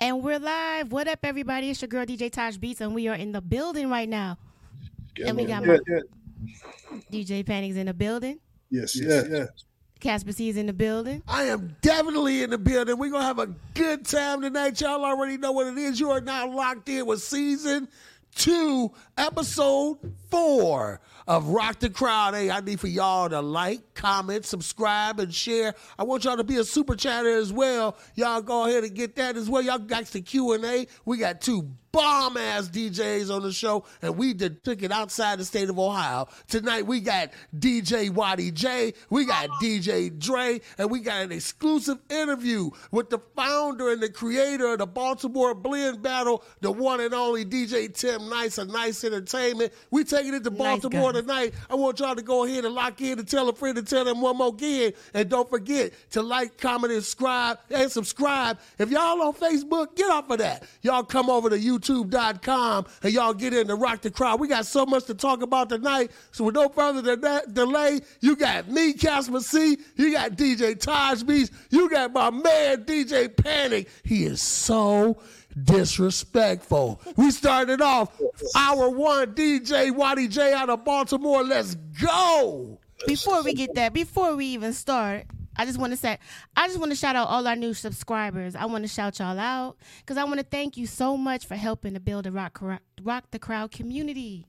And 0.00 0.22
we're 0.22 0.38
live. 0.38 0.92
What 0.92 1.08
up, 1.08 1.18
everybody? 1.24 1.70
It's 1.70 1.82
your 1.82 1.88
girl 1.88 2.06
DJ 2.06 2.30
Taj 2.30 2.56
Beats, 2.56 2.80
and 2.80 2.94
we 2.94 3.08
are 3.08 3.16
in 3.16 3.32
the 3.32 3.40
building 3.40 3.90
right 3.90 4.08
now. 4.08 4.38
and 5.24 5.36
we 5.36 5.44
got 5.44 5.66
my 5.66 5.80
DJ 7.10 7.44
Panic's 7.44 7.76
in 7.76 7.86
the 7.86 7.94
building. 7.94 8.38
Yes, 8.70 8.94
yes, 8.94 9.26
yes. 9.28 9.48
Casper 9.98 10.30
C 10.30 10.50
is 10.50 10.56
in 10.56 10.66
the 10.66 10.72
building. 10.72 11.20
I 11.26 11.44
am 11.44 11.76
definitely 11.80 12.44
in 12.44 12.50
the 12.50 12.58
building. 12.58 12.96
We're 12.96 13.10
gonna 13.10 13.24
have 13.24 13.40
a 13.40 13.48
good 13.74 14.04
time 14.04 14.40
tonight. 14.42 14.80
Y'all 14.80 15.04
already 15.04 15.36
know 15.36 15.50
what 15.50 15.66
it 15.66 15.76
is. 15.76 15.98
You 15.98 16.12
are 16.12 16.20
now 16.20 16.48
locked 16.48 16.88
in 16.88 17.04
with 17.04 17.20
season 17.20 17.88
two, 18.36 18.92
episode 19.16 19.98
four 20.30 21.00
of 21.28 21.48
Rock 21.48 21.78
the 21.78 21.90
Crowd. 21.90 22.34
Hey, 22.34 22.50
I 22.50 22.60
need 22.60 22.80
for 22.80 22.88
y'all 22.88 23.28
to 23.28 23.40
like, 23.40 23.94
comment, 23.94 24.46
subscribe, 24.46 25.20
and 25.20 25.32
share. 25.32 25.74
I 25.98 26.04
want 26.04 26.24
y'all 26.24 26.38
to 26.38 26.44
be 26.44 26.56
a 26.56 26.64
super 26.64 26.96
chatter 26.96 27.36
as 27.36 27.52
well. 27.52 27.96
Y'all 28.14 28.40
go 28.40 28.66
ahead 28.66 28.82
and 28.82 28.94
get 28.94 29.14
that 29.16 29.36
as 29.36 29.48
well. 29.48 29.60
Y'all 29.60 29.78
got 29.78 30.06
the 30.06 30.22
Q 30.22 30.54
and 30.54 30.64
A. 30.64 30.86
We 31.04 31.18
got 31.18 31.42
two 31.42 31.68
bomb 31.92 32.36
ass 32.36 32.68
DJs 32.68 33.34
on 33.34 33.42
the 33.42 33.52
show, 33.52 33.84
and 34.02 34.16
we 34.16 34.34
did, 34.34 34.62
took 34.62 34.82
it 34.82 34.92
outside 34.92 35.38
the 35.38 35.44
state 35.44 35.68
of 35.68 35.78
Ohio. 35.78 36.28
Tonight 36.46 36.86
we 36.86 37.00
got 37.00 37.30
DJ 37.58 38.10
Watty 38.10 38.50
Jay, 38.50 38.94
we 39.10 39.26
got 39.26 39.48
DJ 39.62 40.16
Dre, 40.16 40.60
and 40.76 40.90
we 40.90 41.00
got 41.00 41.22
an 41.22 41.32
exclusive 41.32 41.98
interview 42.10 42.70
with 42.90 43.10
the 43.10 43.18
founder 43.34 43.90
and 43.90 44.02
the 44.02 44.10
creator 44.10 44.72
of 44.72 44.78
the 44.78 44.86
Baltimore 44.86 45.54
Blend 45.54 46.02
Battle, 46.02 46.44
the 46.60 46.70
one 46.70 47.00
and 47.00 47.14
only 47.14 47.44
DJ 47.44 47.92
Tim 47.92 48.28
Nice 48.28 48.58
of 48.58 48.68
Nice 48.68 49.02
Entertainment. 49.04 49.72
We 49.90 50.04
taking 50.04 50.34
it 50.34 50.44
to 50.44 50.50
Nice 50.50 50.58
Baltimore 50.58 51.12
guy. 51.12 51.17
Tonight. 51.20 51.54
I 51.68 51.74
want 51.74 52.00
y'all 52.00 52.14
to 52.14 52.22
go 52.22 52.44
ahead 52.44 52.64
and 52.64 52.74
lock 52.74 53.00
in 53.00 53.18
and 53.18 53.28
tell 53.28 53.48
a 53.48 53.54
friend 53.54 53.76
and 53.78 53.86
tell 53.86 54.04
them 54.04 54.20
one 54.20 54.36
more 54.36 54.48
again. 54.48 54.92
And 55.14 55.28
don't 55.28 55.48
forget 55.48 55.92
to 56.12 56.22
like, 56.22 56.56
comment, 56.58 56.92
and 56.92 57.02
subscribe 57.02 57.58
and 57.70 57.90
subscribe. 57.90 58.58
If 58.78 58.90
y'all 58.90 59.20
on 59.22 59.34
Facebook, 59.34 59.96
get 59.96 60.10
off 60.10 60.30
of 60.30 60.38
that. 60.38 60.64
Y'all 60.82 61.02
come 61.02 61.30
over 61.30 61.50
to 61.50 61.58
youtube.com 61.58 62.86
and 63.02 63.12
y'all 63.12 63.34
get 63.34 63.54
in 63.54 63.68
to 63.68 63.74
rock 63.74 64.02
the 64.02 64.10
crowd. 64.10 64.40
We 64.40 64.48
got 64.48 64.66
so 64.66 64.86
much 64.86 65.04
to 65.04 65.14
talk 65.14 65.42
about 65.42 65.68
tonight. 65.68 66.10
So 66.32 66.44
with 66.44 66.54
no 66.54 66.68
further 66.68 67.02
than 67.02 67.20
that 67.22 67.54
delay, 67.54 68.00
you 68.20 68.36
got 68.36 68.68
me, 68.68 68.92
Casper 68.92 69.40
C, 69.40 69.78
you 69.96 70.12
got 70.12 70.32
DJ 70.32 70.78
Taj 70.78 71.22
Beats, 71.22 71.50
you 71.70 71.90
got 71.90 72.12
my 72.12 72.30
man 72.30 72.84
DJ 72.84 73.34
Panic. 73.34 73.88
He 74.04 74.24
is 74.24 74.40
so 74.40 75.18
disrespectful. 75.64 77.00
We 77.16 77.30
started 77.30 77.80
off 77.80 78.20
hour 78.56 78.88
one, 78.90 79.34
DJ 79.34 79.90
Watty 79.90 80.28
Jay 80.28 80.52
out 80.52 80.70
of 80.70 80.84
Baltimore. 80.84 81.42
Let's 81.42 81.74
go. 81.74 82.78
Before 83.06 83.42
we 83.42 83.54
get 83.54 83.74
that, 83.74 83.92
before 83.92 84.34
we 84.34 84.46
even 84.46 84.72
start, 84.72 85.26
I 85.56 85.66
just 85.66 85.78
want 85.78 85.92
to 85.92 85.96
say, 85.96 86.18
I 86.56 86.68
just 86.68 86.78
want 86.78 86.92
to 86.92 86.96
shout 86.96 87.16
out 87.16 87.28
all 87.28 87.46
our 87.46 87.56
new 87.56 87.74
subscribers. 87.74 88.54
I 88.54 88.66
want 88.66 88.84
to 88.84 88.88
shout 88.88 89.18
y'all 89.18 89.38
out 89.38 89.76
because 89.98 90.16
I 90.16 90.24
want 90.24 90.38
to 90.38 90.46
thank 90.46 90.76
you 90.76 90.86
so 90.86 91.16
much 91.16 91.46
for 91.46 91.56
helping 91.56 91.94
to 91.94 92.00
build 92.00 92.26
a 92.26 92.32
rock 92.32 92.60
rock 93.02 93.24
the 93.30 93.38
crowd 93.38 93.72
community. 93.72 94.46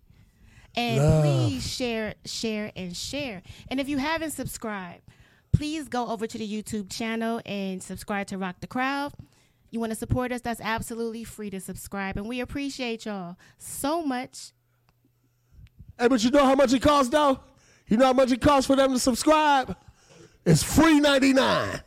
And 0.75 0.97
Love. 0.97 1.23
please 1.23 1.67
share, 1.67 2.13
share, 2.25 2.71
and 2.75 2.95
share. 2.95 3.41
And 3.69 3.79
if 3.79 3.89
you 3.89 3.97
haven't 3.97 4.31
subscribed, 4.31 5.01
please 5.51 5.87
go 5.87 6.07
over 6.07 6.27
to 6.27 6.37
the 6.37 6.47
YouTube 6.47 6.91
channel 6.91 7.41
and 7.43 7.81
subscribe 7.81 8.27
to 8.27 8.37
Rock 8.37 8.57
the 8.61 8.67
Crowd. 8.67 9.13
You 9.71 9.79
want 9.79 9.91
to 9.91 9.95
support 9.97 10.31
us? 10.31 10.41
That's 10.41 10.61
absolutely 10.61 11.23
free 11.23 11.49
to 11.51 11.59
subscribe, 11.59 12.17
and 12.17 12.27
we 12.27 12.39
appreciate 12.39 13.05
y'all 13.05 13.37
so 13.57 14.01
much. 14.01 14.51
Hey, 15.99 16.07
but 16.07 16.23
you 16.23 16.31
know 16.31 16.45
how 16.45 16.55
much 16.55 16.73
it 16.73 16.81
costs 16.81 17.11
though? 17.11 17.39
You 17.87 17.97
know 17.97 18.05
how 18.05 18.13
much 18.13 18.31
it 18.31 18.41
costs 18.41 18.67
for 18.67 18.75
them 18.75 18.93
to 18.93 18.99
subscribe? 18.99 19.75
It's 20.45 20.63
free 20.63 20.99
99. 20.99 21.81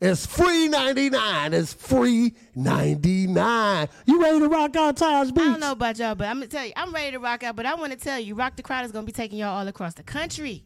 It's 0.00 0.26
free 0.26 0.68
99. 0.68 1.54
It's 1.54 1.72
free 1.72 2.34
99. 2.54 3.88
You 4.06 4.22
ready 4.22 4.38
to 4.40 4.48
rock 4.48 4.76
out 4.76 4.96
Taj 4.96 5.30
Beats? 5.30 5.40
I 5.40 5.50
don't 5.50 5.60
know 5.60 5.72
about 5.72 5.98
y'all, 5.98 6.14
but 6.14 6.28
I'm 6.28 6.36
gonna 6.36 6.46
tell 6.46 6.64
you, 6.64 6.72
I'm 6.76 6.92
ready 6.92 7.12
to 7.12 7.18
rock 7.18 7.42
out. 7.42 7.56
But 7.56 7.66
I 7.66 7.74
want 7.74 7.92
to 7.92 7.98
tell 7.98 8.18
you, 8.18 8.34
Rock 8.34 8.56
the 8.56 8.62
Crowd 8.62 8.84
is 8.84 8.92
gonna 8.92 9.06
be 9.06 9.12
taking 9.12 9.38
y'all 9.38 9.58
all 9.58 9.66
across 9.66 9.94
the 9.94 10.02
country, 10.02 10.64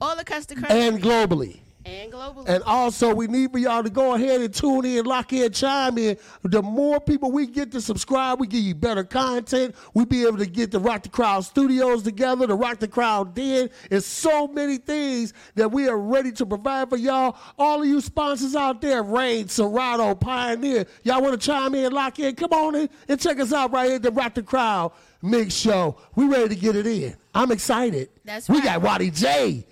all 0.00 0.18
across 0.18 0.46
the 0.46 0.54
country, 0.54 0.78
And 0.78 1.02
globally. 1.02 1.60
And 1.86 2.12
globally. 2.12 2.48
And 2.48 2.64
also, 2.64 3.14
we 3.14 3.28
need 3.28 3.52
for 3.52 3.58
y'all 3.58 3.82
to 3.82 3.90
go 3.90 4.14
ahead 4.14 4.40
and 4.40 4.52
tune 4.52 4.84
in, 4.84 5.04
lock 5.04 5.32
in, 5.32 5.52
chime 5.52 5.98
in. 5.98 6.16
The 6.42 6.60
more 6.60 7.00
people 7.00 7.30
we 7.30 7.46
get 7.46 7.70
to 7.72 7.80
subscribe, 7.80 8.40
we 8.40 8.48
give 8.48 8.62
you 8.62 8.74
better 8.74 9.04
content. 9.04 9.76
We 9.94 10.04
be 10.04 10.26
able 10.26 10.38
to 10.38 10.46
get 10.46 10.72
the 10.72 10.80
Rock 10.80 11.04
the 11.04 11.08
Crowd 11.08 11.44
studios 11.44 12.02
together, 12.02 12.46
the 12.46 12.56
Rock 12.56 12.80
the 12.80 12.88
Crowd 12.88 13.34
Den. 13.34 13.70
It's 13.90 14.06
so 14.06 14.48
many 14.48 14.78
things 14.78 15.32
that 15.54 15.70
we 15.70 15.88
are 15.88 15.98
ready 15.98 16.32
to 16.32 16.46
provide 16.46 16.90
for 16.90 16.96
y'all. 16.96 17.36
All 17.58 17.82
of 17.82 17.86
you 17.86 18.00
sponsors 18.00 18.56
out 18.56 18.80
there, 18.80 19.02
Rane, 19.02 19.48
Serato, 19.48 20.14
Pioneer, 20.16 20.86
y'all 21.04 21.22
want 21.22 21.40
to 21.40 21.46
chime 21.46 21.74
in, 21.74 21.92
lock 21.92 22.18
in? 22.18 22.34
Come 22.34 22.52
on 22.52 22.74
in 22.74 22.88
and 23.08 23.20
check 23.20 23.38
us 23.38 23.52
out 23.52 23.72
right 23.72 23.86
here 23.86 23.96
at 23.96 24.02
the 24.02 24.10
Rock 24.10 24.34
the 24.34 24.42
Crowd 24.42 24.92
Mix 25.22 25.54
Show. 25.54 25.96
We 26.16 26.26
ready 26.26 26.48
to 26.48 26.56
get 26.56 26.74
it 26.74 26.86
in. 26.86 27.16
I'm 27.34 27.52
excited. 27.52 28.08
That's 28.24 28.48
right. 28.48 28.56
We 28.56 28.62
got 28.62 28.82
Waddy 28.82 29.10
J. 29.10 29.66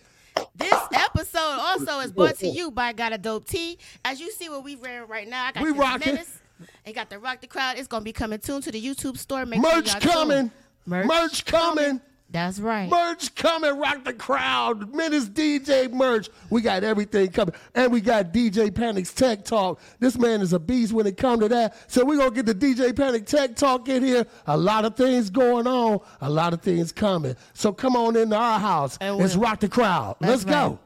this 0.55 0.75
episode 0.93 1.39
also 1.39 2.01
is 2.01 2.13
brought 2.13 2.39
to 2.39 2.47
oh, 2.47 2.51
oh. 2.51 2.55
you 2.55 2.71
by 2.71 2.93
Got 2.93 3.13
a 3.13 3.19
Dope 3.19 3.47
Tea. 3.47 3.79
As 4.05 4.21
you 4.21 4.31
see 4.33 4.49
what 4.49 4.65
we 4.65 4.77
wearing 4.77 5.09
right 5.09 5.29
now, 5.29 5.47
I 5.47 5.53
got 5.53 5.63
We 5.63 5.71
rocking. 5.71 6.15
menace. 6.15 6.41
And 6.87 6.95
got 6.95 7.11
the 7.11 7.19
Rock 7.19 7.41
the 7.41 7.47
Crowd. 7.47 7.79
It's 7.79 7.89
gonna 7.89 8.05
be 8.05 8.13
coming 8.13 8.41
soon 8.41 8.63
to 8.63 8.71
the 8.71 8.81
YouTube 8.81 9.19
store. 9.19 9.45
Make 9.45 9.61
sure 9.61 9.75
Merch 9.75 9.93
y'all 9.93 10.01
coming. 10.01 10.51
Merch, 10.87 11.07
Merch 11.07 11.45
coming. 11.45 12.01
That's 12.35 12.59
right. 12.59 12.91
Merch 12.91 13.33
coming, 13.37 13.79
rock 13.79 14.03
the 14.03 14.13
crowd. 14.13 14.93
Menace 14.93 15.27
DJ 15.27 15.89
merch. 15.93 16.29
We 16.51 16.63
got 16.63 16.83
everything 16.83 17.29
coming. 17.29 17.55
And 17.77 17.93
we 17.93 18.01
got 18.01 18.33
DJ 18.33 18.75
Panic's 18.75 19.15
Tech 19.15 19.45
Talk. 19.45 19.81
This 20.01 20.19
man 20.19 20.41
is 20.41 20.53
a 20.53 20.59
beast 20.59 20.93
when 20.93 21.07
it 21.07 21.17
comes 21.17 21.43
to 21.43 21.49
that. 21.51 21.77
So 21.87 22.05
we're 22.05 22.17
going 22.17 22.35
to 22.35 22.43
get 22.43 22.47
the 22.47 22.55
DJ 22.57 22.97
Panic 22.97 23.27
Tech 23.27 23.55
Talk 23.55 23.89
in 23.89 24.03
here. 24.03 24.27
A 24.49 24.57
lot 24.57 24.85
of 24.85 24.97
things 24.97 25.31
going 25.31 25.69
on, 25.69 26.01
a 26.21 26.29
lot 26.29 26.53
of 26.53 26.61
things 26.61 26.91
coming. 26.91 27.37
So 27.53 27.73
come 27.73 27.95
on 27.95 28.17
into 28.17 28.35
our 28.35 28.59
house. 28.59 28.99
And 29.01 29.17
Let's 29.17 29.37
rock 29.37 29.61
the 29.61 29.69
crowd. 29.69 30.17
That's 30.19 30.45
Let's 30.45 30.45
go. 30.45 30.81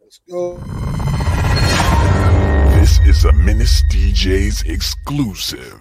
Let's 0.00 0.20
go. 0.28 0.56
This 2.80 2.98
is 3.06 3.24
a 3.24 3.32
Menace 3.32 3.84
DJs 3.84 4.68
exclusive. 4.68 5.80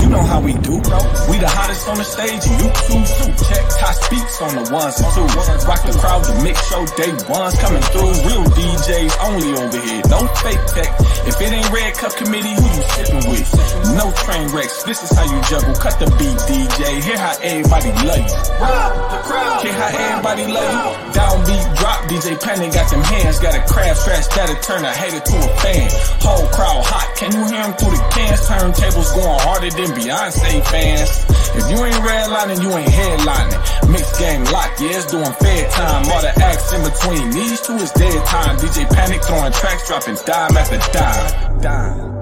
You 0.00 0.08
know 0.08 0.22
how 0.22 0.40
we 0.40 0.52
do, 0.54 0.80
bro. 0.80 0.98
We 1.30 1.38
the 1.38 1.48
hottest 1.48 1.88
on 1.88 1.96
the 1.98 2.04
stage, 2.04 2.42
and 2.46 2.56
you 2.60 2.68
too, 2.88 3.02
too. 3.02 3.30
Check 3.46 3.64
top 3.78 3.94
speaks 3.94 4.42
on 4.42 4.52
the 4.56 4.64
ones 4.72 4.98
and 5.00 5.08
twos. 5.14 5.64
Rock 5.66 5.82
the 5.86 5.94
crowd, 5.98 6.24
the 6.24 6.34
mix 6.42 6.58
show, 6.68 6.84
day 6.96 7.12
ones 7.28 7.54
coming 7.60 7.84
through. 7.92 8.12
Real 8.24 8.44
DJs 8.54 9.14
only 9.24 9.50
over 9.58 9.80
here. 9.80 10.02
No 10.08 10.26
fake 10.42 10.64
tech. 10.72 10.90
If 11.24 11.40
it 11.40 11.52
ain't 11.52 11.70
Red 11.72 11.94
Cup 11.94 12.12
Committee, 12.16 12.54
who 12.54 12.66
you 12.68 12.84
sipping 12.94 13.24
with? 13.30 13.48
No 13.96 14.12
train 14.24 14.48
wrecks. 14.52 14.82
This 14.84 15.02
is 15.02 15.10
how 15.16 15.24
you 15.24 15.40
juggle. 15.48 15.74
Cut 15.74 15.96
the 15.98 16.08
beat, 16.20 16.36
DJ. 16.44 17.00
Hear 17.00 17.18
how 17.18 17.34
everybody 17.40 17.90
love 18.04 18.24
you. 18.24 18.38
Rock 18.60 18.92
the 19.10 19.20
crowd. 19.24 19.62
Hear 19.64 19.72
how 19.72 19.90
everybody 19.92 20.44
love 20.52 20.68
you. 20.68 20.92
Downbeat 21.16 21.66
drop. 21.78 22.00
DJ 22.04 22.36
Panic 22.36 22.72
got 22.72 22.90
them 22.90 23.02
hands. 23.02 23.38
Got 23.40 23.54
a 23.56 23.62
crash 23.64 24.04
trash 24.04 24.26
that'll 24.28 24.60
turn 24.60 24.84
a 24.84 24.92
hater 24.92 25.20
to 25.20 25.36
a 25.36 25.48
fan. 25.64 25.88
Whole 26.20 26.46
crowd 26.52 26.84
hot. 26.84 27.08
Can 27.16 27.32
you 27.32 27.44
hear 27.48 27.64
him 27.64 27.72
through 27.74 27.96
the 27.96 28.04
cans? 28.12 28.40
Turntables 28.44 29.10
going 29.16 29.40
harder 29.40 29.70
than 29.70 29.83
Beyonce 29.92 30.64
fans. 30.66 31.24
If 31.56 31.70
you 31.70 31.84
ain't 31.84 31.94
redlining, 31.96 32.62
you 32.62 32.70
ain't 32.72 32.88
headlining. 32.88 33.90
Mixed 33.90 34.18
game 34.18 34.44
lock, 34.44 34.72
yeah, 34.80 34.96
it's 34.98 35.06
doing 35.06 35.32
fair 35.40 35.70
time. 35.70 36.06
All 36.10 36.20
the 36.20 36.32
acts 36.42 36.72
in 36.72 36.82
between 36.82 37.30
these 37.30 37.60
two 37.60 37.74
is 37.74 37.90
dead 37.92 38.24
time. 38.26 38.56
DJ 38.56 38.88
Panic 38.90 39.22
throwing 39.24 39.52
tracks, 39.52 39.86
dropping 39.86 40.16
dime 40.26 40.56
after 40.56 40.78
dime. 40.92 41.60
Dime. 41.60 42.14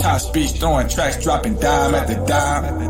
Taj 0.00 0.30
Beats 0.30 0.52
throwing 0.58 0.88
tracks, 0.88 1.22
dropping 1.22 1.58
dime 1.58 1.94
after 1.94 2.14
dime. 2.26 2.84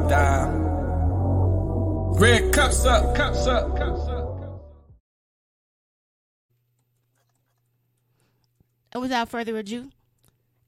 Red 2.19 2.53
cups 2.53 2.85
up, 2.85 3.15
cups 3.15 3.47
up, 3.47 3.77
cups 3.77 4.09
up. 4.09 4.25
And 8.93 9.03
without 9.03 9.28
further 9.28 9.57
ado, 9.57 9.91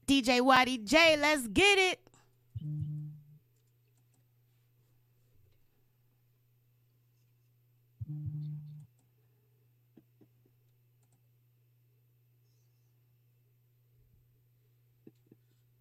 DJ 0.07 0.41
Watty 0.41 0.77
Jay, 0.79 1.15
let's 1.19 1.47
get 1.47 1.77
it. 1.77 2.06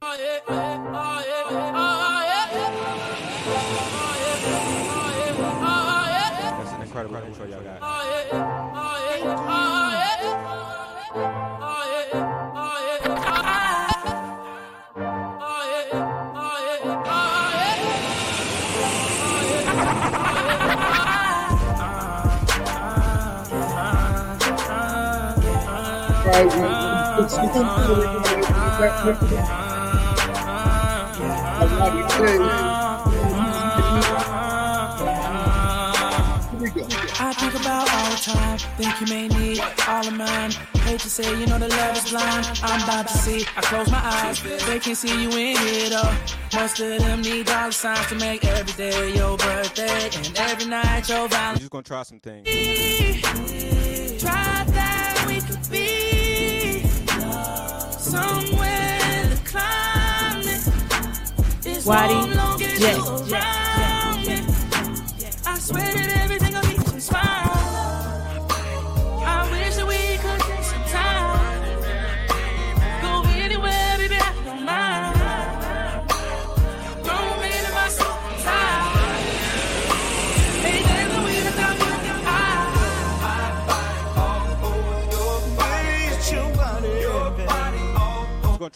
That's 0.02 0.12
an 6.72 6.82
incredible 6.82 7.16
intro 7.16 7.46
y'all. 7.46 7.62
Right, 28.78 29.65
I 37.18 37.32
think 37.38 37.54
about 37.54 37.92
all 37.92 38.10
the 38.10 38.16
time. 38.16 38.58
Think 38.78 39.00
you 39.00 39.06
may 39.14 39.28
need 39.28 39.60
all 39.86 40.06
of 40.06 40.14
mine. 40.14 40.52
Hate 40.84 41.00
to 41.00 41.10
say, 41.10 41.28
you 41.38 41.46
know 41.46 41.58
the 41.58 41.68
love 41.68 41.96
is 41.96 42.10
blind. 42.10 42.46
I'm 42.62 42.82
about 42.82 43.08
to 43.08 43.18
see. 43.18 43.44
I 43.56 43.60
close 43.60 43.90
my 43.90 44.00
eyes. 44.02 44.42
They 44.66 44.78
can 44.78 44.94
see 44.94 45.22
you 45.22 45.28
in 45.30 45.56
here 45.56 45.90
though. 45.90 46.14
Most 46.54 46.80
of 46.80 46.98
them 46.98 47.20
need 47.22 47.46
dollar 47.46 47.72
signs 47.72 48.06
to 48.06 48.14
make 48.14 48.44
every 48.44 48.72
day 48.74 49.14
your 49.14 49.36
birthday 49.36 50.08
and 50.14 50.32
every 50.38 50.66
night 50.68 51.08
your 51.08 51.22
We're 51.22 51.28
Valentine's. 51.28 51.58
just 51.60 51.70
gonna 51.70 51.82
try 51.82 52.02
some 52.04 52.20
things. 52.20 52.46
Watty, 61.86 62.14
no 62.14 62.34
longer 62.34 62.66
Jet, 62.76 62.98
around 62.98 64.24
Jet. 64.24 64.44
I 65.46 65.58
swear 65.60 66.05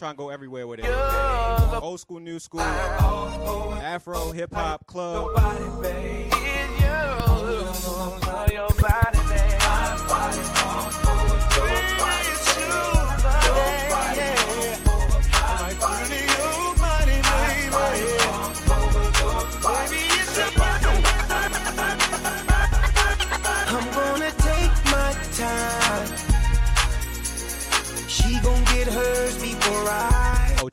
We're 0.00 0.06
gonna 0.06 0.16
try 0.16 0.24
and 0.24 0.28
go 0.28 0.32
everywhere 0.32 0.66
with 0.66 0.80
it. 0.80 1.82
Old 1.82 2.00
school, 2.00 2.20
new 2.20 2.38
school, 2.38 2.62
Afro, 2.62 4.32
hip 4.32 4.54
hop, 4.54 4.86
club. 4.86 5.30
I'm 5.36 5.70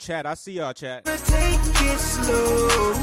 chat, 0.07 0.25
I 0.25 0.33
see 0.36 0.54
y'all, 0.54 0.71
chat. 0.71 1.04
take 1.04 1.12
it 1.12 2.00
slow. 2.00 2.94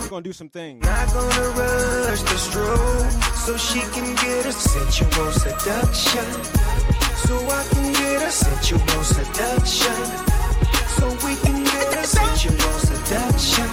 We're 0.00 0.08
gonna 0.08 0.22
do 0.22 0.32
some 0.32 0.48
things. 0.48 0.82
Not 0.82 1.12
gonna 1.12 1.48
rush 1.50 2.22
the 2.22 2.38
stroke 2.38 3.10
so 3.44 3.58
she 3.58 3.80
can 3.92 4.14
get 4.16 4.46
a 4.46 4.52
sensual 4.52 5.30
seduction. 5.32 6.24
So 7.26 7.36
I 7.36 7.66
can 7.70 7.92
get 7.92 8.22
a 8.22 8.30
sensual 8.30 9.04
seduction. 9.04 9.94
So 10.96 11.06
we 11.26 11.36
can 11.44 11.64
get 11.64 11.98
a 11.98 12.06
sensual 12.06 12.78
seduction. 12.88 13.68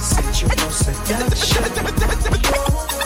Sensual 0.00 0.70
seduction. 0.70 2.99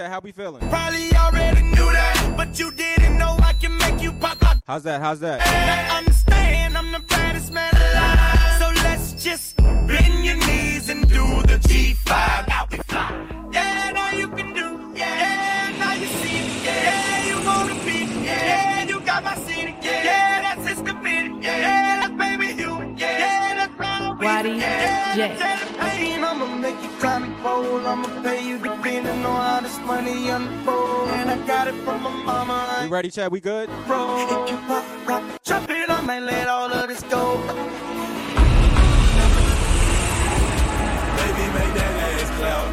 Chat? 0.00 0.10
How 0.10 0.20
we 0.22 0.32
feeling? 0.32 0.66
probably 0.68 1.14
already 1.14 1.62
knew 1.62 1.92
that, 1.92 2.34
but 2.36 2.58
you 2.58 2.70
didn't 2.72 3.18
know 3.18 3.36
I 3.42 3.52
can 3.52 3.76
make 3.76 4.00
you 4.02 4.12
pop 4.12 4.42
How's 4.66 4.82
that? 4.84 5.00
How's 5.00 5.20
that? 5.20 5.40
that. 5.40 6.09
Ready, 32.90 33.10
chat? 33.10 33.30
We 33.30 33.40
good? 33.40 33.68
Bro, 33.86 34.16
if 34.18 34.50
you 34.50 34.56
pop, 34.66 34.84
rock, 35.06 35.22
jump 35.44 35.70
it, 35.70 35.88
I 35.88 36.00
might 36.00 36.20
let 36.20 36.48
all 36.48 36.70
of 36.72 36.88
this 36.88 37.02
go. 37.04 37.36
Baby, 41.16 41.46
make 41.54 41.74
that 41.78 41.94
ass 42.08 42.30
clap. 42.38 42.66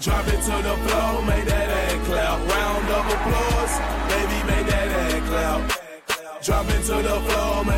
Drop 0.00 0.26
it 0.26 0.40
to 0.42 0.56
the 0.68 0.76
floor, 0.88 1.22
make 1.22 1.44
that 1.44 1.68
ass 1.68 2.06
clap. 2.06 2.38
Round 2.50 2.88
of 2.98 3.06
applause, 3.14 3.74
baby, 4.10 4.38
make 4.50 4.66
that 4.66 4.88
ass 4.88 5.28
clap. 5.28 6.42
Drop 6.42 6.68
it 6.70 6.82
to 6.86 6.96
the 7.02 7.20
floor, 7.28 7.64
make 7.64 7.77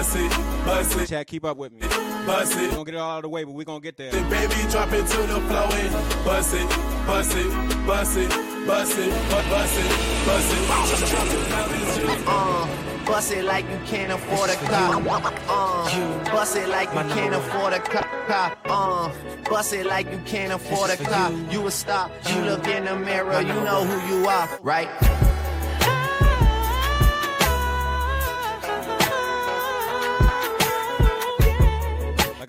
bust 0.00 0.16
it, 0.16 0.30
bust 0.64 0.98
it, 0.98 1.08
Chat, 1.08 1.26
keep 1.26 1.44
up 1.44 1.58
with 1.58 1.72
me. 1.72 1.80
bust 2.26 2.56
We 2.56 2.64
it. 2.64 2.70
gonna 2.70 2.84
get 2.84 2.94
it 2.94 2.96
all 2.96 3.10
out 3.10 3.16
of 3.18 3.22
the 3.24 3.28
way, 3.28 3.44
but 3.44 3.52
we 3.52 3.66
gonna 3.66 3.80
get 3.80 3.98
there. 3.98 4.10
Baby, 4.12 4.54
drop 4.70 4.90
it 4.94 5.06
to 5.06 5.16
the 5.26 5.40
floor 5.42 5.68
and 5.74 6.24
bust 6.24 6.54
it, 6.54 6.66
bust 7.06 7.36
it, 7.36 7.86
bust 7.86 8.16
it, 8.16 8.30
bust 8.66 8.98
it, 8.98 9.10
bu- 9.28 9.50
bust 9.50 9.78
it, 9.78 9.90
bust 10.26 10.54
it. 10.54 12.26
Uh, 12.26 12.66
bust 13.04 13.32
it 13.32 13.44
like 13.44 13.68
you 13.70 13.78
can't 13.84 14.12
afford 14.12 14.48
a 14.48 14.54
car. 14.54 15.02
Uh, 15.48 16.24
bust 16.32 16.56
it 16.56 16.68
like 16.70 16.88
you 16.88 17.14
can't 17.14 17.34
afford 17.34 17.74
a 17.74 17.80
car. 17.80 18.06
car. 18.26 18.56
Uh, 18.64 19.12
bust 19.50 19.74
it 19.74 19.84
like 19.84 20.10
you 20.10 20.18
can't 20.24 20.54
afford 20.54 20.90
a 20.90 20.96
car. 20.96 21.30
You 21.50 21.66
a 21.66 21.70
star. 21.70 22.10
You 22.26 22.40
look 22.42 22.66
in 22.66 22.86
the 22.86 22.96
mirror, 22.96 23.42
you 23.42 23.52
know 23.52 23.84
who 23.84 24.16
you 24.16 24.26
are, 24.26 24.48
right? 24.62 24.88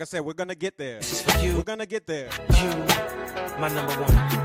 Like 0.01 0.07
I 0.07 0.17
said, 0.17 0.21
we're 0.21 0.33
gonna 0.33 0.55
get 0.55 0.79
there. 0.79 0.97
This 0.97 1.13
is 1.13 1.21
for 1.21 1.45
you. 1.45 1.57
We're 1.57 1.61
gonna 1.61 1.85
get 1.85 2.07
there. 2.07 2.27
You, 2.57 2.69
my 3.59 3.69
number 3.71 3.93
one. 4.01 4.40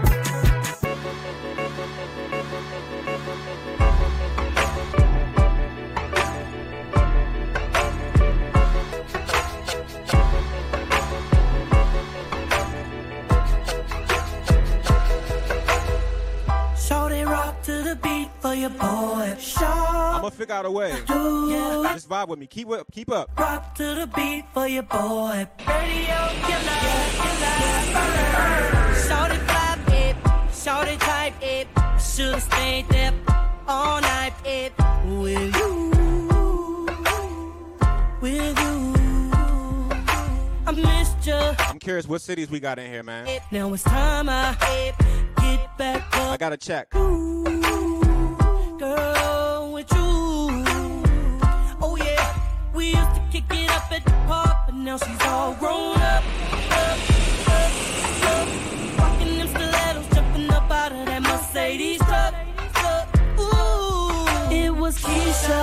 For 18.46 18.54
your 18.54 18.70
boy. 18.70 19.34
Show 19.38 19.66
I'm 19.66 20.20
gonna 20.20 20.30
figure 20.30 20.54
out 20.54 20.66
a 20.66 20.70
way. 20.70 20.90
you 20.90 21.82
Just 21.94 22.08
vibe 22.08 22.28
with 22.28 22.38
me. 22.38 22.46
Keep 22.46 22.70
up. 22.70 22.86
Keep 22.92 23.10
up. 23.10 23.30
rock 23.38 23.74
to 23.74 23.82
the 23.82 24.06
beat 24.14 24.44
for 24.54 24.68
your 24.68 24.84
boy. 24.84 25.48
Radio 25.66 26.20
killer, 26.46 26.82
killer. 27.22 27.58
Show 29.06 29.24
they 29.30 29.40
clap 29.50 29.88
it, 29.88 30.16
show 30.52 30.84
they 30.84 30.96
type 30.96 31.34
it. 31.42 31.66
Should've 32.00 32.42
stayed 32.42 32.88
there 32.88 33.12
all 33.66 34.00
night. 34.00 34.32
It 34.44 34.72
with 35.04 35.56
you, 35.56 35.90
with 38.20 38.58
you. 38.60 38.94
I 40.66 40.72
missed 40.72 41.26
you. 41.26 41.34
I'm 41.34 41.78
curious 41.78 42.06
what 42.06 42.20
cities 42.20 42.48
we 42.50 42.60
got 42.60 42.78
in 42.78 42.90
here, 42.90 43.02
man. 43.02 43.40
Now 43.50 43.72
it's 43.72 43.82
time 43.82 44.28
I 44.28 44.56
get 45.40 45.78
back 45.78 46.02
up. 46.16 46.32
I 46.32 46.36
gotta 46.36 46.56
check. 46.56 46.92
Girl, 48.96 49.72
with 49.72 49.90
you. 49.92 50.64
Oh 51.82 51.96
yeah, 51.98 52.24
we 52.74 52.86
used 53.00 53.14
to 53.16 53.22
kick 53.30 53.44
it 53.50 53.70
up 53.70 53.92
at 53.92 54.04
the 54.04 54.12
park, 54.26 54.56
but 54.66 54.74
now 54.74 54.96
she's 54.96 55.22
all 55.22 55.54
grown 55.54 55.96
up, 55.98 56.24
up, 56.70 56.98
up, 57.56 57.72
up. 58.32 58.48
Rocking 58.98 59.38
them 59.38 59.48
stilettos, 59.48 60.06
jumping 60.14 60.50
up 60.50 60.70
out 60.70 60.92
of 60.92 61.04
that 61.06 61.22
Mercedes 61.22 61.98
truck. 61.98 62.34
truck. 62.80 63.06
Ooh, 63.38 64.54
it 64.54 64.74
was 64.74 64.96
Keisha, 64.98 65.60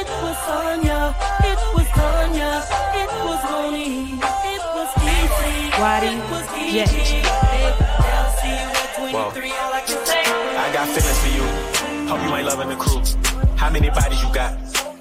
it 0.00 0.08
was 0.22 0.36
Sonya, 0.46 1.14
it 1.50 1.60
was 1.74 1.88
Tanya, 1.96 2.62
it 3.02 3.10
was 3.24 3.40
Moni, 3.50 4.20
it 4.54 4.62
was 4.76 4.90
Easy, 5.14 5.80
Watty, 5.80 6.06
it 6.08 6.30
was 6.30 6.46
Jet. 6.72 6.88
Gigi. 6.88 7.22
LC, 7.22 9.12
Whoa. 9.12 9.30
23, 9.30 9.50
all 9.52 9.72
I 9.72 9.80
can 9.86 10.06
say. 10.06 10.22
I 10.64 10.72
got 10.72 10.88
feelings 10.88 11.18
for 11.20 11.28
you. 11.70 11.73
Hope 12.14 12.28
you 12.28 12.36
ain't 12.36 12.46
loving 12.46 12.68
the 12.68 12.76
crew. 12.76 13.02
How 13.56 13.70
many 13.70 13.90
bodies 13.90 14.22
you 14.22 14.32
got? 14.32 14.54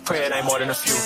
Pray 0.04 0.26
it 0.26 0.34
ain't 0.34 0.46
more 0.46 0.58
than 0.58 0.72
a 0.72 0.74
few. 0.74 0.98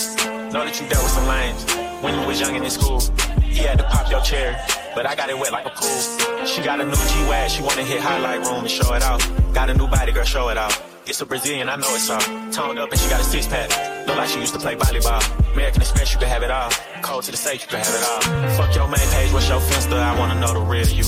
Know 0.53 0.63
that 0.63 0.79
you 0.79 0.87
dealt 0.87 1.03
with 1.03 1.11
some 1.11 1.27
lames 1.27 1.61
when 2.01 2.17
you 2.17 2.25
was 2.25 2.39
young 2.39 2.55
and 2.55 2.63
in 2.63 2.71
school. 2.71 3.01
He 3.43 3.63
had 3.67 3.77
to 3.79 3.83
pop 3.83 4.09
your 4.09 4.21
chair, 4.21 4.55
but 4.95 5.05
I 5.05 5.15
got 5.15 5.29
it 5.29 5.37
wet 5.37 5.51
like 5.51 5.65
a 5.65 5.69
pool. 5.75 6.45
She 6.45 6.61
got 6.61 6.79
a 6.79 6.85
new 6.85 6.95
G-Wag, 6.95 7.51
she 7.51 7.61
wanna 7.61 7.83
hit 7.83 7.99
highlight 7.99 8.39
room 8.47 8.59
and 8.59 8.71
show 8.71 8.93
it 8.93 9.03
out. 9.03 9.19
Got 9.53 9.69
a 9.69 9.73
new 9.73 9.89
body, 9.89 10.13
girl, 10.13 10.23
show 10.23 10.47
it 10.47 10.57
out. 10.57 10.81
It's 11.05 11.19
a 11.19 11.25
Brazilian, 11.25 11.67
I 11.67 11.75
know 11.75 11.93
it's 11.93 12.09
all. 12.09 12.21
Toned 12.53 12.79
up 12.79 12.89
and 12.89 12.97
she 13.01 13.09
got 13.09 13.19
a 13.19 13.25
six 13.25 13.45
pack. 13.45 13.67
Look 14.07 14.15
like 14.15 14.29
she 14.29 14.39
used 14.39 14.53
to 14.53 14.61
play 14.61 14.77
volleyball. 14.77 15.21
American 15.55 15.81
Express, 15.81 16.13
you 16.13 16.19
can 16.19 16.29
have 16.29 16.41
it 16.41 16.51
all. 16.51 16.71
Cold 17.01 17.23
to 17.23 17.31
the 17.31 17.37
safe, 17.37 17.63
you 17.63 17.67
can 17.67 17.79
have 17.83 17.93
it 17.93 18.03
all. 18.07 18.49
Fuck 18.55 18.73
your 18.73 18.87
main 18.87 19.07
page, 19.11 19.33
what's 19.33 19.49
your 19.49 19.59
finsta? 19.59 19.99
I 19.99 20.17
wanna 20.17 20.39
know 20.39 20.53
the 20.53 20.61
real 20.61 20.87
you. 20.87 21.03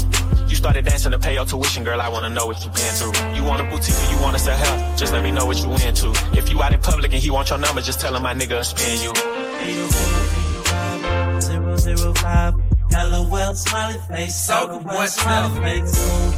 You 0.79 0.83
started 0.83 0.91
dancing 0.91 1.11
to 1.11 1.19
pay 1.19 1.33
your 1.33 1.45
tuition, 1.45 1.83
girl. 1.83 1.99
I 1.99 2.07
wanna 2.07 2.29
know 2.29 2.45
what 2.45 2.63
you 2.63 2.71
been 2.71 2.93
through. 2.95 3.11
You 3.35 3.43
want 3.43 3.59
a 3.59 3.65
boutique 3.65 3.99
or 3.99 4.15
you 4.15 4.21
wanna 4.21 4.39
sell 4.39 4.55
health? 4.55 4.97
Just 4.97 5.11
let 5.11 5.21
me 5.21 5.29
know 5.29 5.45
what 5.45 5.57
you 5.57 5.69
into. 5.85 6.13
If 6.31 6.49
you 6.49 6.63
out 6.63 6.71
in 6.73 6.79
public 6.79 7.11
and 7.11 7.21
he 7.21 7.29
want 7.29 7.49
your 7.49 7.59
number, 7.59 7.81
just 7.81 7.99
tell 7.99 8.15
him 8.15 8.23
my 8.23 8.33
nigga 8.33 8.55
will 8.55 8.63
spin 8.63 9.01
you. 9.03 9.11
Zero 11.41 11.75
zero 11.75 12.13
five. 12.13 12.53
LOL 12.93 13.55
smiley 13.55 13.99
face. 14.07 14.35
So 14.35 14.67
the 14.67 14.79
boy 14.79 15.05
smiley 15.07 15.59
face. 15.59 15.91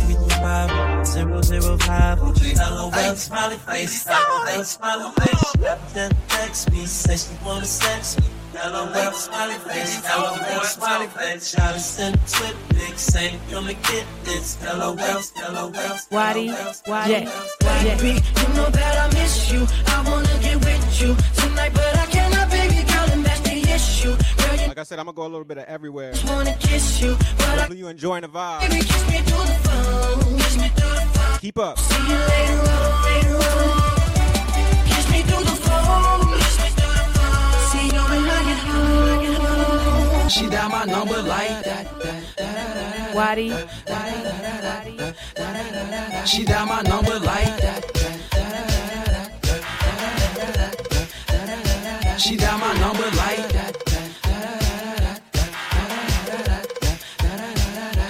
Zero 0.08 0.28
five. 0.30 1.06
Zero 1.06 1.42
zero 1.44 1.78
five. 1.78 2.20
LOL 2.20 3.16
smiley 3.16 3.58
face. 3.58 4.08
LOL 4.08 4.64
smiley 4.64 5.12
face. 5.20 5.54
Then 5.94 6.12
text 6.30 6.72
me, 6.72 6.88
say 6.88 7.16
she 7.16 7.46
wanna 7.46 7.66
sex 7.66 8.18
me. 8.20 8.31
LOL 8.54 9.12
smiley 9.14 9.56
face. 9.70 10.04
LOL 10.10 10.64
smiley 10.64 11.08
face. 11.08 11.56
Shawty 11.56 11.80
send 11.80 12.16
twit 12.28 12.56
pics, 12.70 13.02
say 13.02 13.40
come 13.50 13.68
and 13.68 13.82
get 13.84 14.06
this. 14.24 14.58
LOL, 14.64 14.96
LOL. 14.96 15.72
Watty, 16.12 16.48
Jet, 16.48 17.26
Baby, 17.62 18.20
you 18.20 18.48
know 18.56 18.70
that 18.70 19.10
I 19.10 19.14
miss 19.14 19.52
you. 19.52 19.66
I 19.88 20.04
wanna 20.10 20.28
get 20.42 20.58
with 20.64 21.02
you 21.02 21.16
tonight, 21.42 21.74
but 21.74 21.98
I 21.98 22.06
cannot, 22.08 22.50
baby 22.50 22.84
girl, 22.92 23.08
and 23.12 23.26
that's 23.26 23.40
the 23.42 23.58
issue. 23.74 24.16
Girl, 24.38 24.56
you 24.62 24.68
Like 24.68 24.78
I 24.78 24.84
said, 24.84 25.00
I'm 25.00 25.06
gonna 25.06 25.16
go 25.16 25.24
a 25.24 25.32
little 25.32 25.46
bit 25.46 25.58
of 25.58 25.66
everywhere. 25.66 26.12
just 26.14 26.26
wanna 26.28 26.56
kiss 26.60 27.02
you, 27.02 27.16
but 27.38 27.48
I 27.48 27.56
Hopefully 27.56 27.80
you 27.80 27.88
enjoying 27.88 28.22
the 28.24 28.30
vibe. 28.30 28.62
baby 28.62 28.82
kiss 28.84 29.08
me 29.10 29.18
through 29.20 29.46
the 29.46 29.60
phone, 29.70 30.38
kiss 30.38 30.58
me 30.58 30.68
through 30.70 30.90
the 30.90 31.06
phone. 31.20 31.40
Keep 31.40 31.58
up. 31.60 31.80
See 31.80 31.96
you 32.10 32.16
later 32.34 32.60
on, 32.60 33.04
later 33.06 33.36
on. 33.36 34.86
Kiss 34.88 35.06
me 35.12 35.22
through 35.24 35.44
the 35.46 35.58
phone, 35.66 36.21
She 40.30 40.50
dial 40.50 40.70
my 40.70 40.86
number 40.86 41.22
like 41.22 41.64
that. 41.66 41.88
Watty, 43.14 43.50
She 46.26 46.46
dial 46.46 46.66
my 46.66 46.82
number 46.84 47.20
like 47.20 47.58
that. 47.64 47.84
She 52.18 52.38
dial 52.38 52.58
my 52.60 52.74
number 52.80 53.10
like 53.22 53.48
that. 53.56 53.74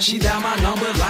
She 0.00 0.18
dial 0.18 0.40
my 0.40 0.54
number 0.56 0.86
like 0.86 0.92
number 0.92 1.01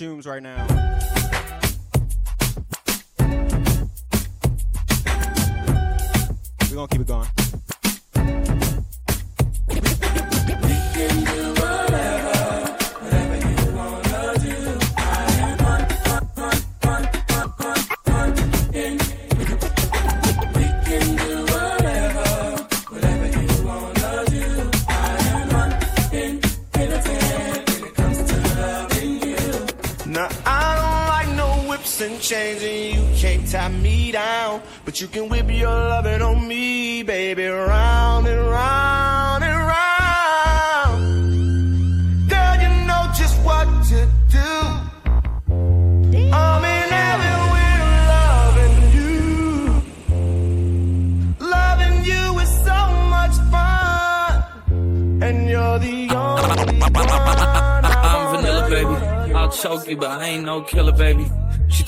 Some 0.00 0.22
right 0.24 0.42
now. 0.42 0.69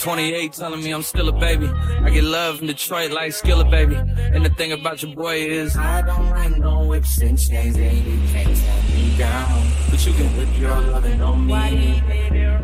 28, 0.02 0.52
telling 0.54 0.82
me 0.82 0.90
I'm 0.90 1.02
still 1.02 1.28
a 1.28 1.32
baby. 1.32 1.68
I 1.68 2.10
get 2.10 2.24
love 2.24 2.60
in 2.60 2.66
Detroit 2.66 3.12
like 3.12 3.30
Skilla, 3.30 3.70
baby. 3.70 3.94
And 3.94 4.44
the 4.44 4.50
thing 4.50 4.72
about 4.72 5.00
your 5.00 5.14
boy 5.14 5.36
is 5.36 5.76
I 5.76 6.02
don't 6.02 6.28
like 6.30 6.58
no 6.58 6.84
whips 6.88 7.20
and 7.20 7.38
chains, 7.38 7.76
and 7.76 7.98
you 7.98 8.18
can't 8.32 8.48
tie 8.48 8.94
me 8.96 9.16
down. 9.16 9.62
But 9.90 10.04
you 10.04 10.12
can 10.12 10.36
whip 10.36 10.48
your 10.58 10.80
loving 10.80 11.22
on 11.22 11.46
me. 11.46 12.00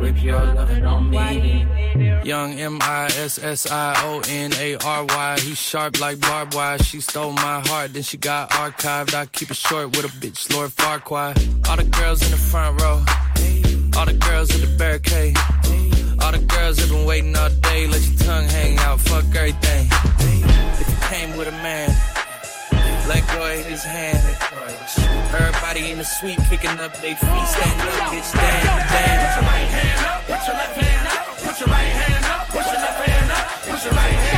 Whip 0.00 0.20
your 0.20 0.40
loving 0.40 0.84
on 0.84 1.10
me. 1.10 1.64
Young 2.24 2.58
M 2.58 2.78
I 2.82 3.04
S 3.04 3.38
S 3.38 3.70
I 3.70 3.94
O 4.04 4.20
N 4.28 4.52
A 4.54 4.76
R 4.84 5.04
Y. 5.04 5.38
He 5.38 5.54
sharp 5.54 6.00
like 6.00 6.18
barbed 6.18 6.54
wire. 6.54 6.78
She 6.78 7.00
stole 7.00 7.30
my 7.30 7.60
heart, 7.68 7.92
then 7.92 8.02
she 8.02 8.16
got 8.16 8.50
archived. 8.50 9.14
I 9.14 9.26
keep 9.26 9.52
it 9.52 9.56
short 9.56 9.96
with 9.96 10.06
a 10.06 10.08
bitch, 10.08 10.52
Lord 10.52 10.72
Farquhar. 10.72 11.34
All 11.68 11.76
the 11.76 11.84
girls 11.84 12.20
in 12.24 12.32
the 12.32 12.36
front 12.36 12.80
row. 12.82 13.04
All 13.96 14.06
the 14.06 14.14
girls 14.14 14.52
at 14.52 14.60
the 14.60 14.76
barricade. 14.76 15.36
All 16.20 16.32
the 16.32 16.38
girls 16.38 16.78
have 16.78 16.90
been 16.90 17.04
waiting 17.06 17.34
all 17.36 17.50
day. 17.50 17.86
Let 17.86 18.02
your 18.02 18.18
tongue 18.18 18.48
hang 18.48 18.78
out. 18.78 19.00
Fuck 19.00 19.24
everything. 19.34 19.88
If 20.80 20.88
you 20.88 20.96
came 21.08 21.36
with 21.36 21.48
a 21.48 21.56
man, 21.62 21.90
let 23.08 23.26
go 23.28 23.44
of 23.46 23.64
his 23.66 23.84
hand. 23.84 24.18
Everybody 25.32 25.92
in 25.92 25.98
the 25.98 26.04
suite 26.04 26.38
kicking 26.48 26.70
up 26.70 26.94
their 27.00 27.16
feet. 27.16 27.46
Stand 27.46 27.80
up, 27.80 28.12
bitch. 28.12 28.32
Damn, 28.32 28.78
damn. 28.92 29.28
Put 29.28 29.36
your 29.36 29.46
right 29.50 29.68
hand 29.68 30.06
up. 30.06 30.26
Put 30.26 30.46
your 30.46 30.56
left 30.56 30.76
hand 30.76 31.08
up. 31.08 31.36
Put 31.38 31.60
your 31.60 31.68
right 31.68 31.92
hand 32.00 32.24
up. 32.24 32.48
Put 32.48 32.66
your 32.66 32.74
left 32.74 33.08
hand 33.08 33.30
up. 33.30 33.46
Put 33.62 33.84
your 33.84 33.92
right 33.92 34.12
hand 34.12 34.32
up. 34.34 34.37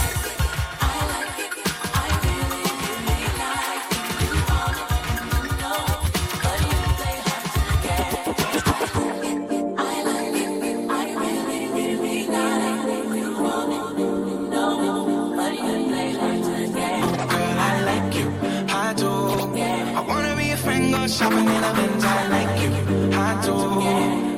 shopping 21.21 21.49
in 21.57 21.63
a 21.69 21.71
Benz, 21.77 22.03
I 22.03 22.27
like 22.35 22.55
you. 22.63 22.71
I 23.27 23.29
do. 23.45 23.55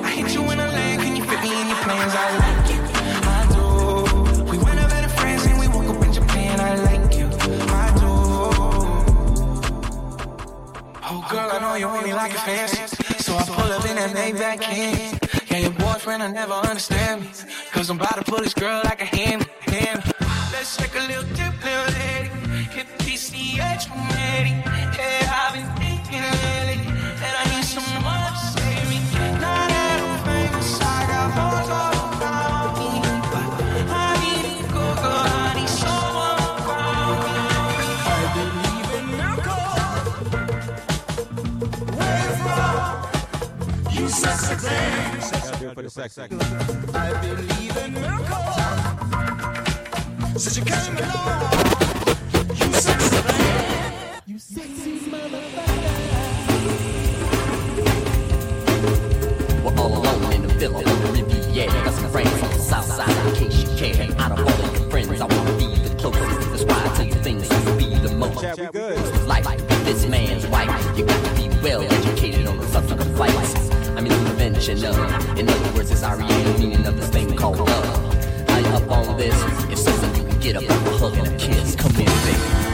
I 0.03 0.09
hit 0.17 0.29
you 0.35 0.43
in 0.51 0.59
a 0.59 0.67
lane, 0.77 0.99
can 1.03 1.15
you 1.15 1.23
fit 1.29 1.39
me 1.45 1.51
in 1.61 1.67
your 1.71 1.81
plans? 1.85 2.13
I 2.23 2.27
like 2.43 2.65
you. 2.73 2.79
I 3.37 3.41
do. 3.55 3.65
We 4.51 4.57
went 4.65 4.77
out 4.81 4.89
better 4.89 5.13
friends 5.19 5.45
and 5.49 5.57
we 5.61 5.67
woke 5.75 5.89
up 5.93 6.01
in 6.05 6.11
Japan. 6.19 6.59
I 6.59 6.71
like 6.89 7.11
you. 7.19 7.27
I 7.81 7.87
do. 8.01 8.11
Oh 11.09 11.19
girl, 11.31 11.49
I 11.55 11.57
know 11.63 11.75
you 11.75 11.87
only 11.87 12.13
like 12.21 12.33
it 12.33 12.43
fancy. 12.49 12.83
So 13.25 13.31
I 13.35 13.43
pull 13.57 13.71
up 13.77 13.85
in 13.89 13.95
that 13.95 14.11
Maybach 14.17 14.59
can. 14.61 15.19
Yeah, 15.49 15.59
your 15.65 15.75
boyfriend 15.83 16.21
will 16.23 16.33
never 16.41 16.53
understand 16.53 17.21
me. 17.21 17.29
Cause 17.71 17.89
I'm 17.89 17.97
about 17.99 18.17
to 18.17 18.23
pull 18.29 18.41
this 18.41 18.53
girl 18.53 18.81
like 18.83 19.01
a 19.01 19.05
hand. 19.05 19.47
Let's 20.51 20.77
take 20.77 20.95
a 20.95 21.05
little 21.09 21.27
dip, 21.37 21.53
little 21.63 21.89
lady. 21.99 22.29
Hit 22.75 22.87
PCH 22.99 23.83
from 23.87 24.01
Eddie. 24.35 24.57
Yeah, 24.97 25.41
I've 25.41 25.53
been 25.53 25.92
for 45.73 45.81
the 45.81 45.89
sex. 45.89 46.19
I 46.19 46.27
believe 47.21 47.77
in 47.77 47.93
miracles. 47.93 48.55
Since 50.41 50.57
you 50.57 50.63
came 50.65 50.97
along, 50.97 51.41
you 52.55 52.73
sexy 52.73 53.17
thing. 53.17 54.21
You 54.27 54.39
sexy 54.39 54.93
We're 55.09 55.82
alone 60.63 60.83
in 60.83 60.89
the 60.89 61.07
villa 61.07 61.27
Riviera. 61.27 61.83
Got 61.83 61.93
some 61.93 62.11
friends 62.11 62.43
on 62.43 62.49
the 62.51 62.59
south 62.59 62.85
side 62.85 63.27
in 63.27 63.35
case 63.35 63.63
you 63.63 63.69
care. 63.75 64.07
Out 64.19 64.31
of 64.31 64.39
all 64.39 64.65
of 64.65 64.79
your 64.79 64.89
friends, 64.89 65.21
I 65.21 65.25
wanna 65.25 65.57
be 65.57 65.67
the 65.75 65.95
closest. 65.95 66.49
That's 66.51 66.63
why 66.63 66.83
I 66.83 66.95
tell 66.95 67.05
you 67.05 67.13
things 67.13 67.49
you 67.49 67.75
be 67.77 67.95
the 67.95 68.15
most. 68.15 68.41
Chat, 68.41 68.57
we 68.59 68.67
good. 68.67 69.27
Life, 69.27 69.45
this 69.85 70.05
man's 70.07 70.47
wife. 70.47 70.97
You 70.97 71.05
got 71.05 71.23
to 71.25 71.35
be 71.35 71.49
well 71.61 71.81
educated 71.81 72.47
on 72.47 72.57
the 72.57 72.67
subject 72.67 73.01
of 73.01 73.17
fights. 73.17 73.71
I 73.89 74.01
mean, 74.01 74.13
the 74.13 74.29
prevention 74.29 74.83
of. 74.85 74.97
In 75.37 75.49
other 75.49 75.73
words, 75.73 75.91
it's 75.91 76.03
R.E.A. 76.03 76.57
meaning 76.59 76.85
of 76.85 76.97
this 76.97 77.09
thing 77.09 77.35
called 77.35 77.59
love. 77.59 78.49
Are 78.49 78.61
you 78.61 78.67
up 78.67 78.89
on 78.91 79.17
this? 79.17 79.35
If 79.69 79.79
so, 79.79 79.91
then 79.91 80.15
you 80.15 80.29
can 80.29 80.39
get 80.39 80.55
up 80.55 80.63
a 80.63 80.97
hug 80.97 81.15
and 81.17 81.27
a 81.27 81.37
kiss. 81.37 81.75
Come 81.75 81.91
in, 81.91 82.05
baby. 82.05 82.72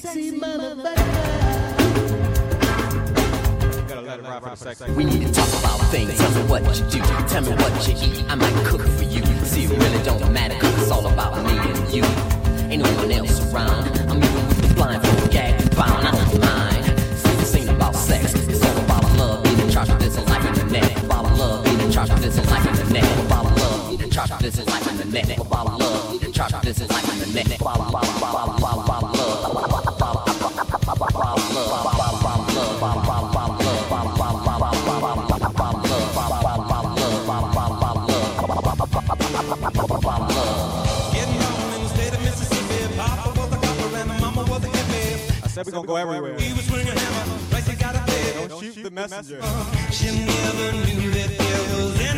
Sexy 0.00 0.32
motherfucker. 0.32 0.94
Gotta 3.88 4.00
let 4.02 4.18
it 4.18 4.22
ride 4.24 4.42
for 4.42 4.50
the 4.50 4.56
sex. 4.56 4.80
We 4.88 5.04
need 5.04 5.26
to 5.26 5.32
talk 5.32 5.48
about 5.60 5.80
things. 5.90 6.18
Tell 6.18 6.30
me 6.32 6.42
what 6.50 6.62
you 6.78 6.84
do. 6.90 6.98
Tell 7.28 7.42
me 7.42 7.50
what 7.50 7.88
you 7.88 7.94
eat. 7.94 8.24
I 8.28 8.34
might 8.34 8.54
cook 8.66 8.82
for 8.82 9.04
you. 9.04 9.24
See, 9.44 9.64
it 9.64 9.70
really 9.70 10.02
don't 10.04 10.30
matter 10.32 10.54
'cause 10.58 10.82
it's 10.82 10.90
all 10.90 11.06
about 11.06 11.42
me 11.44 11.56
and 11.56 11.94
you. 11.94 12.04
Ain't 12.70 12.82
no 12.82 12.90
one 13.00 13.10
else 13.10 13.40
around. 13.52 13.86
I'm 14.10 14.22
even 14.22 14.48
with 14.48 14.68
the 14.68 14.74
blindfold, 14.74 15.30
gagged 15.30 15.62
and 15.62 15.76
bound. 15.76 16.06
I 16.06 16.10
don't 16.10 16.40
mind. 16.40 16.84
See, 17.20 17.36
this 17.40 17.54
ain't 17.56 17.70
about 17.70 17.94
sex. 17.94 18.34
It's 18.34 18.62
all 18.64 18.78
about 18.84 19.04
love. 19.16 19.42
Being 19.44 19.60
in 19.60 19.70
charge 19.70 19.88
of 19.88 19.98
this 19.98 20.16
and 20.16 20.28
life 20.28 20.44
in 20.44 20.54
the 20.54 20.64
net. 20.78 21.04
About 21.04 21.38
love. 21.38 21.64
Being 21.64 21.80
in 21.80 21.90
charge 21.92 22.10
of 22.10 22.20
this 22.20 22.36
and 22.36 22.50
life 22.50 22.66
in 22.66 22.74
the 22.76 22.92
net. 22.92 23.08
About 23.24 23.44
love. 23.56 23.88
Being 23.88 24.02
in 24.02 24.10
charge 24.10 24.30
of 24.30 24.40
this 24.40 24.58
and 24.58 24.68
life 24.68 24.86
in 24.90 24.96
the 24.98 25.04
net. 25.06 25.38
About 25.38 25.78
love. 25.78 26.10
Being 26.10 26.22
in 26.22 26.32
charge 26.32 26.52
of 26.52 26.62
this 26.62 26.80
and 26.80 26.90
life 26.90 27.08
in 27.12 27.18
the 27.20 27.26
net. 27.34 27.60
About 27.60 27.92
love. 27.92 29.15
Said 45.56 45.64
we 45.64 45.72
gonna 45.72 45.86
go 45.86 45.96
everywhere. 45.96 46.38
He 46.38 46.52
was 46.52 46.66
swinging 46.66 46.88
a 46.88 46.98
hammer, 46.98 47.38
price 47.48 47.66
you 47.66 47.76
gotta 47.76 48.00
pay. 48.00 48.46
Don't 48.46 48.60
shoot 48.62 48.82
the 48.82 48.90
messenger. 48.90 49.40
She 49.90 50.06
never 50.12 50.72
knew 50.84 51.10
that 51.12 51.30
there 51.38 51.62
was 51.76 52.15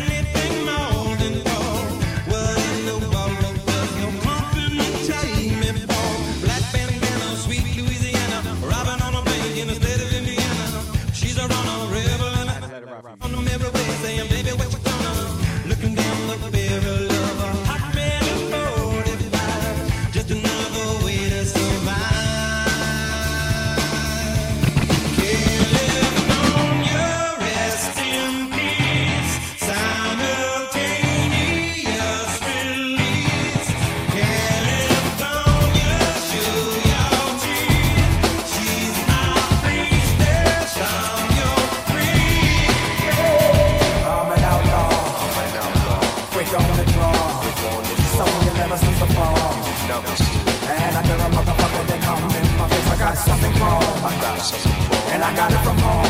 And 54.39 55.21
I 55.21 55.35
got 55.35 55.51
it 55.51 55.57
from 55.65 55.77
home. 55.79 56.05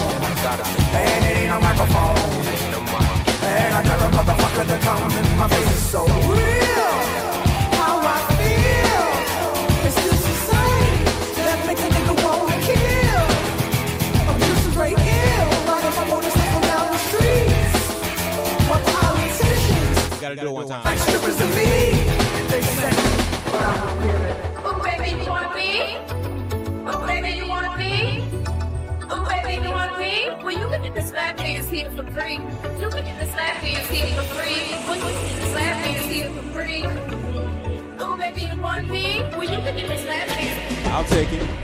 And 0.94 1.26
it 1.26 1.38
ain't 1.38 1.52
a 1.52 1.60
microphone. 1.60 2.19
For 31.70 32.04
free. 32.12 32.40
For 32.66 32.90
free. 32.90 33.76
For 36.24 36.44
free. 36.52 36.84
Oh 38.00 38.18
baby, 38.18 38.42
you 38.42 38.60
want 38.60 38.90
me? 38.90 39.22
Well, 39.38 39.44
you 39.44 39.50
can 39.50 39.76
get. 39.76 40.86
I'll 40.88 41.04
take 41.04 41.32
it. 41.32 41.59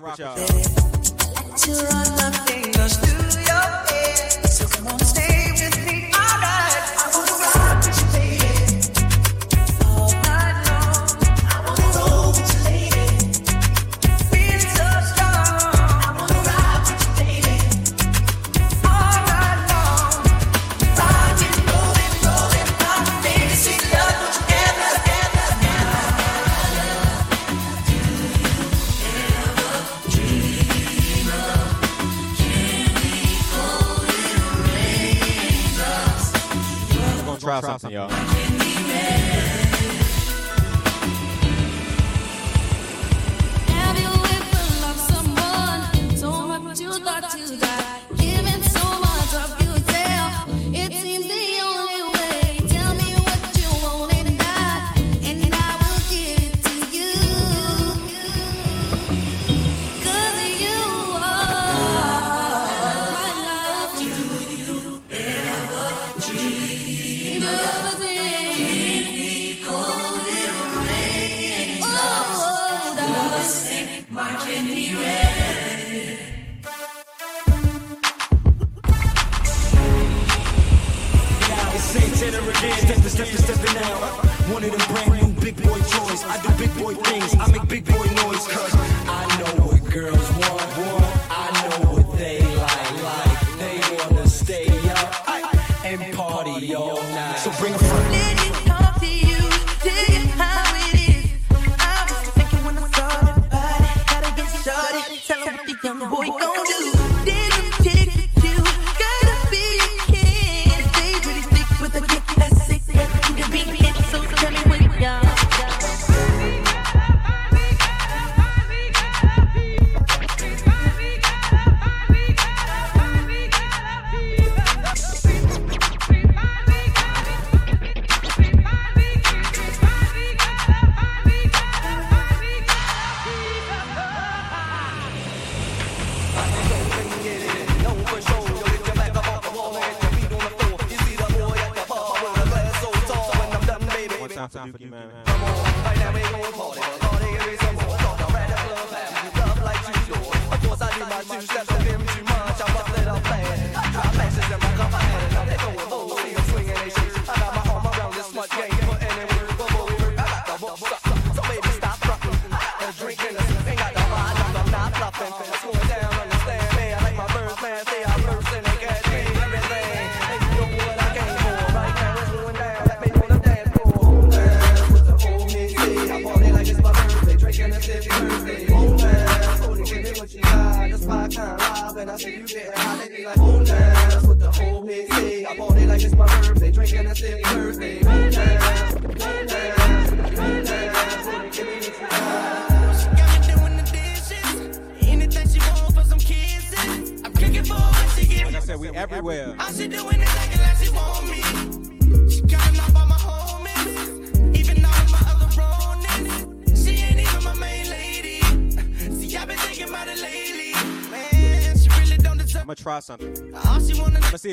Rock 0.00 0.18
with 0.18 0.66
y'all. 0.66 0.79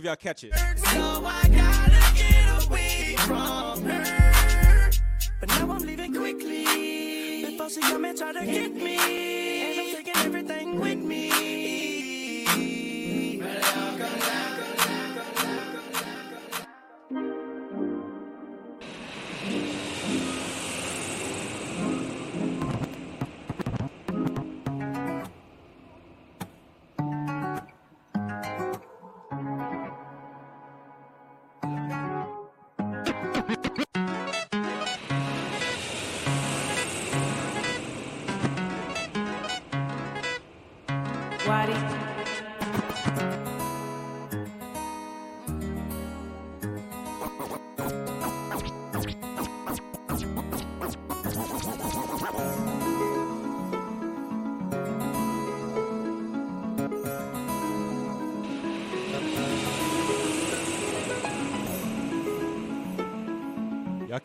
Y'all 0.07 0.15
catch 0.15 0.45
it. 0.45 1.06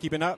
Keeping 0.03 0.21
up? 0.21 0.37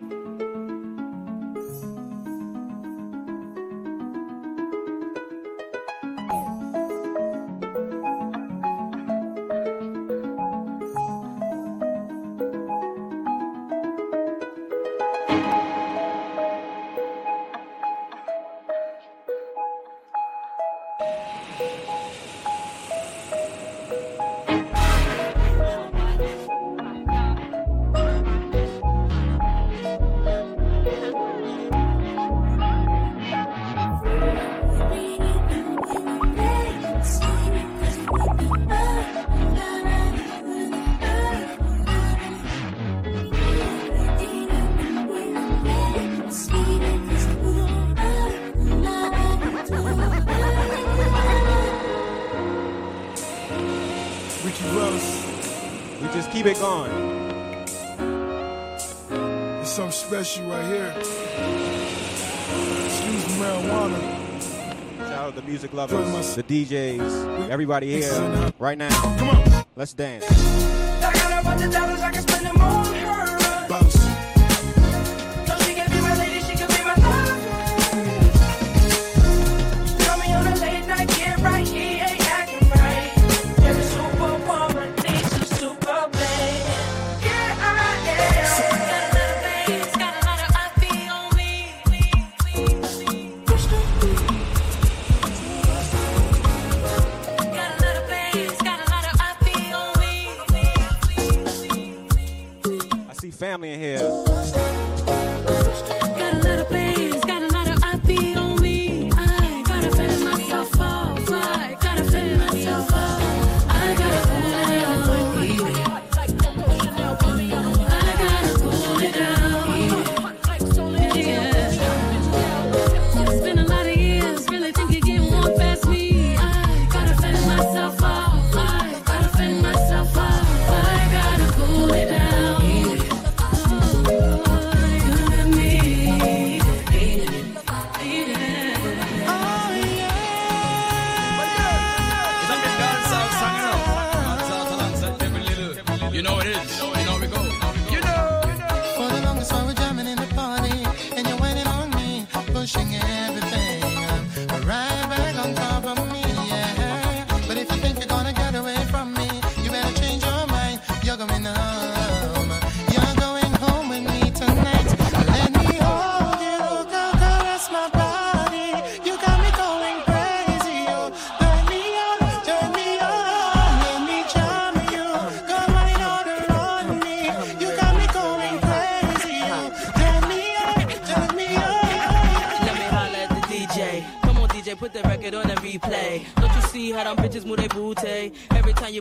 The 66.35 66.43
DJs, 66.43 67.49
everybody 67.49 67.91
here 67.91 68.51
right 68.59 68.77
now. 68.77 68.89
Come 69.17 69.29
on, 69.29 69.65
let's 69.75 69.93
dance. 69.93 70.25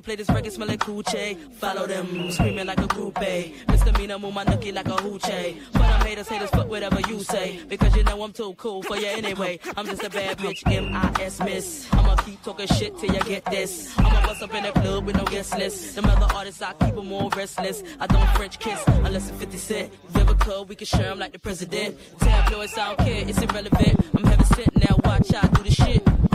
Play 0.05 0.17
this 0.17 0.29
record, 0.29 0.53
smell 0.53 0.69
like 0.69 0.81
coochie. 0.81 1.53
Follow 1.55 1.87
them, 1.87 2.31
screaming 2.31 2.67
like 2.67 2.79
a 2.79 2.87
groupie. 2.87 3.55
Mr. 3.67 3.87
Misdemeanor, 3.87 4.19
move 4.19 4.35
my 4.35 4.45
nookie 4.45 4.75
like 4.75 4.87
a 4.87 4.97
hoochie. 4.97 5.61
But 5.73 5.83
I'm 5.83 6.07
haters, 6.07 6.29
haters, 6.29 6.51
fuck 6.51 6.69
whatever 6.69 7.01
you 7.09 7.23
say. 7.23 7.61
Because 7.69 7.97
you 7.97 8.05
know 8.05 8.23
I'm 8.23 8.33
too 8.33 8.55
cool 8.55 8.83
for 8.83 8.97
you 8.97 9.07
anyway. 9.07 9.59
I'm 9.77 9.87
just 9.87 10.03
a 10.05 10.11
bad 10.11 10.39
bitch, 10.39 10.63
M-I-S 10.67 11.41
miss. 11.41 11.89
I'ma 11.93 12.17
keep 12.17 12.43
talking 12.43 12.67
shit 12.67 12.97
till 12.99 13.13
you 13.15 13.21
get 13.21 13.45
this. 13.47 13.99
I'ma 13.99 14.27
bust 14.27 14.43
up 14.43 14.55
in 14.55 14.65
the 14.65 14.73
club 14.73 15.07
with 15.07 15.17
no 15.17 15.25
guest 15.25 15.57
list. 15.59 15.97
Them 15.97 16.05
other 16.07 16.33
artists, 16.35 16.63
I 16.63 16.73
keep 16.75 16.95
them 16.95 17.07
more 17.07 17.31
restless. 17.31 17.83
I 17.99 18.07
don't 18.07 18.29
French 18.37 18.59
kiss 18.59 18.83
unless 18.87 19.31
it's 19.31 19.39
50 19.39 19.59
Cent. 19.59 19.93
Vivica, 20.13 20.67
we 20.69 20.77
can 20.77 20.87
share 20.87 21.11
'em 21.11 21.19
like 21.19 21.33
the 21.33 21.39
president. 21.39 21.97
Tabloids, 22.21 22.77
I 22.77 22.89
don't 22.89 22.99
care, 22.99 23.25
it's 23.29 23.39
irrelevant. 23.41 24.07
I'm 24.17 24.25
heaven 24.25 24.47
sent, 24.47 24.77
now 24.77 24.97
watch 25.05 25.35
I 25.35 25.47
do 25.49 25.63
the 25.63 25.71
shit. 25.71 26.34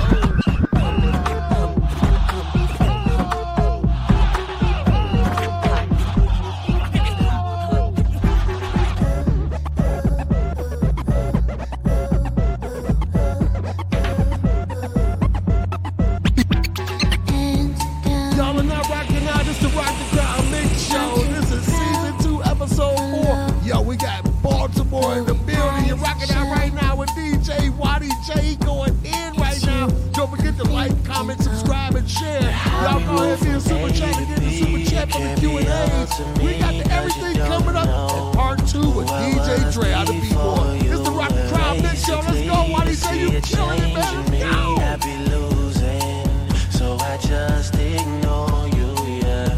Subscribe. 32.29 32.81
Y'all 32.83 32.99
go 33.05 33.23
ahead 33.23 33.39
and 33.39 33.43
be 33.43 33.49
a 33.51 33.59
super 33.59 33.89
chat 33.93 34.17
and 34.17 34.27
get 34.27 34.39
the 34.39 34.51
super 34.59 34.89
chat 34.89 35.11
for 35.11 35.19
the 35.19 35.35
Q&A. 35.39 36.43
We 36.43 36.59
got 36.59 36.73
the 36.73 36.91
everything 36.91 37.35
coming 37.37 37.75
up 37.75 37.87
in 37.87 38.35
part 38.35 38.59
two 38.67 38.89
with 38.91 39.07
DJ 39.07 39.73
Dre 39.73 39.91
out 39.91 40.09
of 40.09 40.15
B-Boy. 40.21 40.79
It's 40.83 41.01
the 41.01 41.11
Rock 41.11 41.29
the 41.29 41.49
Crowd 41.51 41.81
Mix 41.81 42.05
Show. 42.05 42.19
Let's 42.19 42.41
go, 42.47 42.71
Watty 42.71 42.95
Jay. 42.95 43.21
You 43.21 43.41
killing 43.41 43.79
it, 43.81 43.93
man. 43.93 44.33
Yo. 44.33 44.75
I 44.77 44.95
be 44.97 45.17
losing, 45.29 46.25
so 46.71 46.97
I 46.99 47.17
just 47.17 47.75
ignore 47.75 48.67
you, 48.69 48.95
yeah. 49.19 49.55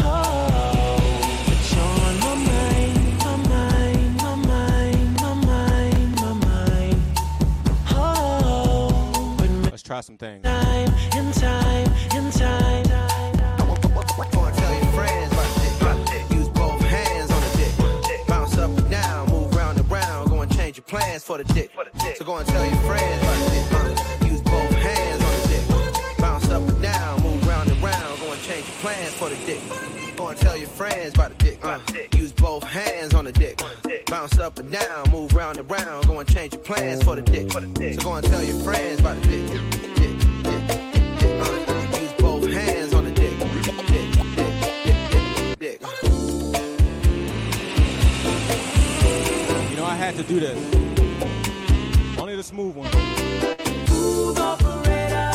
Oh, 0.00 0.98
but 1.46 1.60
you're 1.72 1.96
on 2.06 2.14
my 2.20 2.34
mind, 2.48 3.18
my 3.18 3.36
mind, 3.48 4.16
my 4.16 4.34
mind, 4.34 5.20
my 5.20 5.34
mind, 5.34 6.10
my 6.16 6.32
mind. 6.32 7.00
Oh, 7.90 9.36
Let's 9.70 9.82
try 9.82 10.00
some 10.00 10.16
things. 10.16 10.44
Time, 11.32 11.86
in 12.16 12.30
time, 12.30 12.84
in 12.84 12.84
time. 12.84 12.84
Tell 14.54 14.74
your 14.74 14.92
friends 14.92 15.32
about 15.32 16.06
the 16.06 16.10
dick. 16.10 16.30
Use 16.30 16.48
both 16.48 16.80
hands 16.80 17.30
on 17.30 17.40
the 17.40 17.56
dick. 17.56 18.26
Bounce 18.26 18.56
up 18.58 18.70
and 18.70 18.90
down, 18.90 19.30
move 19.30 19.54
round 19.54 19.78
and 19.78 19.90
round. 19.90 20.30
Go 20.30 20.40
and 20.42 20.56
change 20.56 20.76
your 20.76 20.84
plans 20.84 21.24
for 21.24 21.38
the 21.38 21.44
dick. 21.44 21.70
So 22.16 22.24
go 22.24 22.36
and 22.36 22.48
tell 22.48 22.64
your 22.64 22.76
friends 22.76 23.22
about 23.22 23.38
the 23.38 23.50
dick. 24.20 24.30
Use 24.30 24.40
both 24.42 24.72
hands 24.72 25.22
on 25.22 25.32
the 25.40 25.48
dick. 25.48 26.18
Bounce 26.18 26.48
up 26.50 26.68
and 26.68 26.82
down, 26.82 27.22
move 27.22 27.46
round 27.46 27.70
and 27.70 27.82
round. 27.82 28.20
Go 28.20 28.32
and 28.32 28.42
change 28.42 28.66
your 28.66 28.76
plans 28.80 29.14
for 29.14 29.28
the 29.28 29.36
dick. 29.46 29.60
Go 30.16 30.28
and 30.28 30.38
tell 30.38 30.56
your 30.56 30.68
friends 30.68 31.14
about 31.14 31.30
the 31.30 31.44
dick. 31.44 31.64
Uh, 31.64 31.78
use 32.16 32.32
both 32.32 32.64
hands 32.64 33.14
on 33.14 33.24
the 33.24 33.32
dick. 33.32 33.60
Bounce 34.06 34.38
up 34.38 34.58
and 34.58 34.70
down, 34.70 35.10
move 35.10 35.32
round 35.34 35.58
and 35.58 35.70
round. 35.70 36.06
Go 36.06 36.18
and 36.18 36.28
change 36.28 36.54
your 36.54 36.62
plans 36.62 37.02
for 37.04 37.14
the 37.14 37.22
dick. 37.22 37.52
So 37.52 37.60
go 38.02 38.14
and 38.14 38.26
tell 38.26 38.42
your 38.42 38.58
friends 38.64 38.97
do 50.28 50.40
this. 50.40 50.58
Only 52.18 52.36
the 52.36 52.42
smooth 52.42 52.76
one. 52.76 52.90
Smooth 53.86 54.38
operator. 54.38 55.32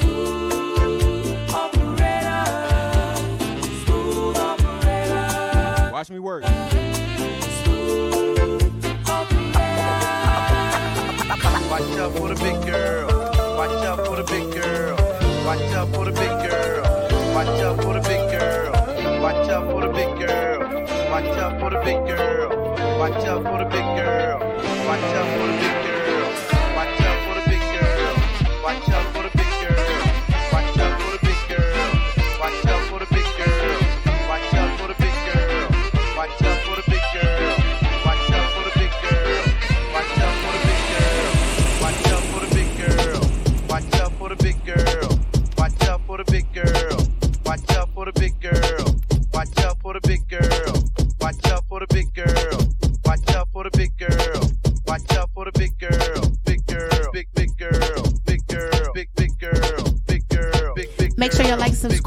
Smooth 0.00 1.54
operator. 1.54 2.44
Smooth 3.84 4.36
operator. 4.36 5.92
Watch 5.92 6.10
me 6.10 6.18
work. 6.18 6.42
Watch 6.42 6.52
out 12.00 12.12
for 12.16 12.28
the 12.28 12.34
big 12.34 12.66
girl. 12.66 13.06
Watch 13.56 13.84
out 13.86 14.04
for 14.04 14.16
the 14.16 14.24
big 14.24 14.52
girl. 14.52 14.96
Watch 15.46 15.60
out 15.76 15.94
for 15.94 16.04
the 16.04 16.10
big 16.10 16.50
girl. 16.50 16.82
Watch 17.32 17.60
out 17.60 17.80
Watch 21.20 21.38
out 21.38 21.60
for 21.60 21.68
the 21.68 21.80
big 21.84 22.06
girl. 22.06 22.48
Watch 22.98 23.26
out 23.26 23.42
for 23.44 23.58
the 23.62 23.68
big 23.68 23.84
girl. 23.98 24.38
Watch 24.86 25.00
out 25.00 25.38
for 25.38 25.46
the 25.46 25.52
big 25.52 25.72
girl. 25.72 25.79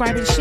subscribe 0.06 0.16
and 0.16 0.26
share. 0.26 0.33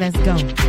Let's 0.00 0.16
go. 0.20 0.59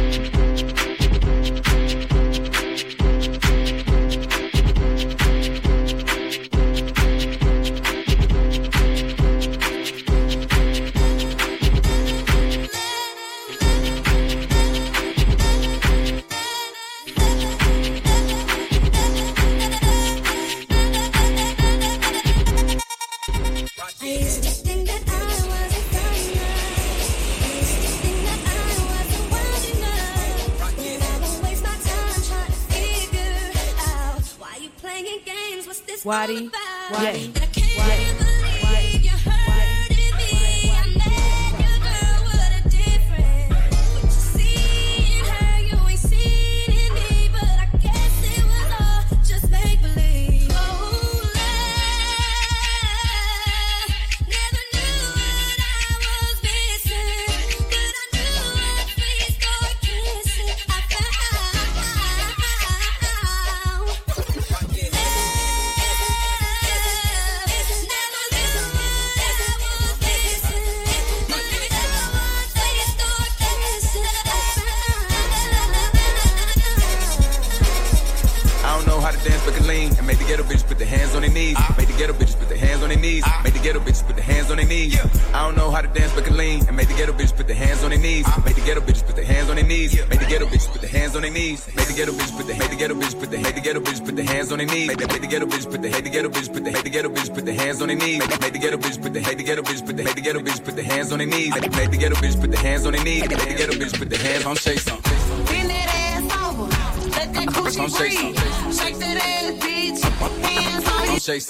their 101.22 101.40
knees. 101.40 101.54
Make 101.54 101.92
the 101.92 101.98
ghetto 101.98 102.16
bitch 102.16 102.40
put 102.40 102.52
the 102.52 102.58
hands 102.58 102.86
on 102.86 102.94
their 102.94 103.04
knees. 103.04 103.22
Make 103.22 103.30
the 103.30 103.54
ghetto 103.54 103.74
bitch 103.74 103.98
put 103.98 104.10
the 104.10 104.18
hands 104.18 104.46
on 104.46 104.56
Shay 104.56 104.78
something. 104.78 105.18
Bend 105.46 105.70
that 105.70 105.90
ass 105.94 106.24
over. 106.46 106.68
Let 107.10 107.34
that 107.34 107.48
coochie 107.50 107.98
breathe. 107.98 108.38
Shake 108.74 108.98
that 109.00 109.18
ass, 109.18 109.54
bitch. 109.64 110.02
Hands 110.42 110.88
on 110.88 111.02
your 111.06 111.14
knees. 111.14 111.50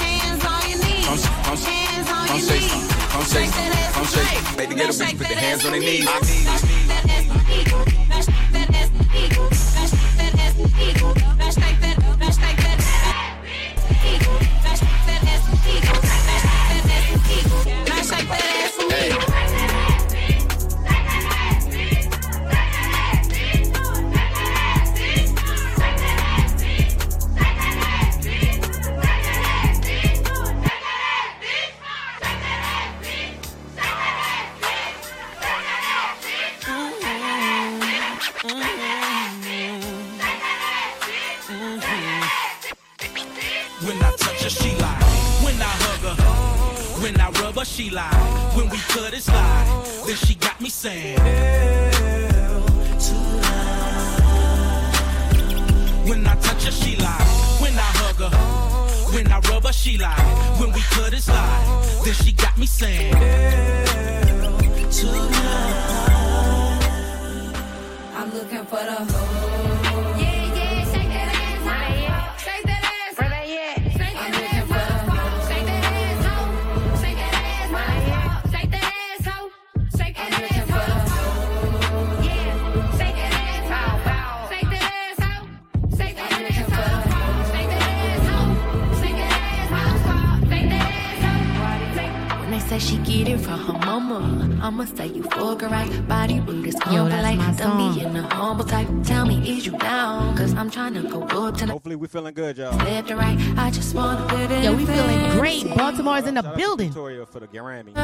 Hands 0.00 0.44
on 0.44 0.60
your 0.68 0.78
knees. 0.78 1.06
Hands 1.06 2.10
on 2.10 2.26
your 2.28 2.36
knees. 2.36 2.70
Shake 3.30 3.50
that 3.50 3.70
ass, 3.96 4.56
baby. 4.56 4.74
Get 4.74 4.88
a 4.88 4.92
bitch, 4.92 5.18
put 5.18 5.28
their 5.28 5.38
hands 5.38 5.64
on 5.64 5.72
their 5.72 5.80
knees. 5.80 6.69
feeling 102.10 102.34
good, 102.34 102.58
y'all. 102.58 102.76
Left 102.76 103.08
right, 103.10 103.38
I 103.56 103.70
just 103.70 103.94
wanna 103.94 104.26
live 104.34 104.50
it. 104.50 104.64
Yo, 104.64 104.74
we 104.74 104.84
feeling 104.84 105.38
great. 105.38 105.64
Baltimore's 105.76 106.26
in 106.26 106.34
the 106.34 106.42
Shout 106.42 106.52
out 106.52 106.52
to 106.54 106.58
building. 106.58 106.92
For 106.92 107.40
the 107.40 107.46
Grammy. 107.46 107.94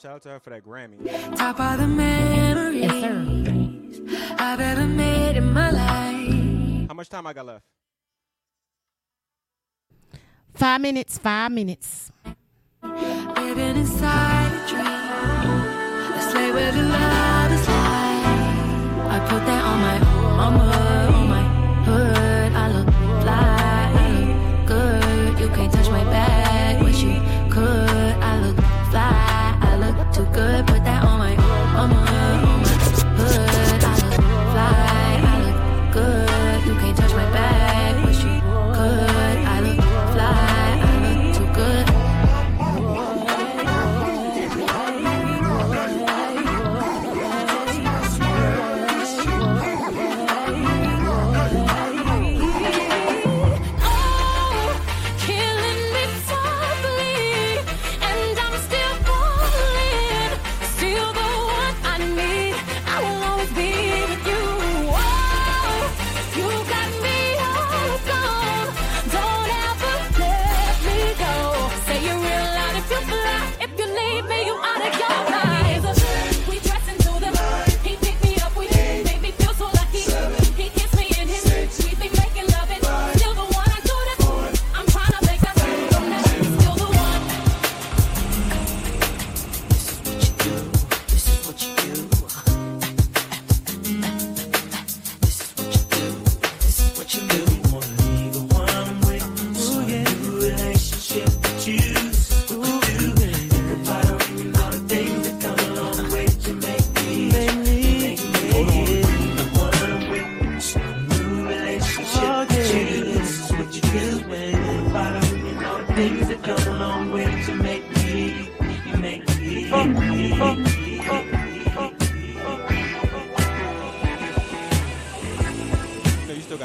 Shout 0.00 0.04
out 0.04 0.22
to 0.22 0.28
her 0.30 0.40
for 0.40 0.50
that 0.50 0.64
Grammy. 0.64 1.36
Top 1.36 1.60
the 1.78 1.86
memories 1.86 2.82
Yes, 2.82 2.90
sir. 2.90 4.34
I've 4.38 4.60
ever 4.60 4.86
made 4.86 5.36
in 5.36 5.52
my 5.52 5.70
life. 5.70 6.88
How 6.88 6.94
much 6.94 7.08
time 7.08 7.26
I 7.28 7.32
got 7.32 7.46
left? 7.46 7.64
Five 10.54 10.80
minutes, 10.80 11.18
five 11.18 11.52
minutes. 11.52 12.10
Living 12.82 13.76
inside 13.76 14.52
a 14.52 14.68
dream. 14.68 14.84
Let's 16.10 16.32
where 16.52 16.72
the 16.72 16.82
love 16.82 17.52
is. 17.52 17.68
I 17.68 19.26
put 19.28 19.46
that 19.46 19.64
on 19.64 19.80
my. 19.80 20.91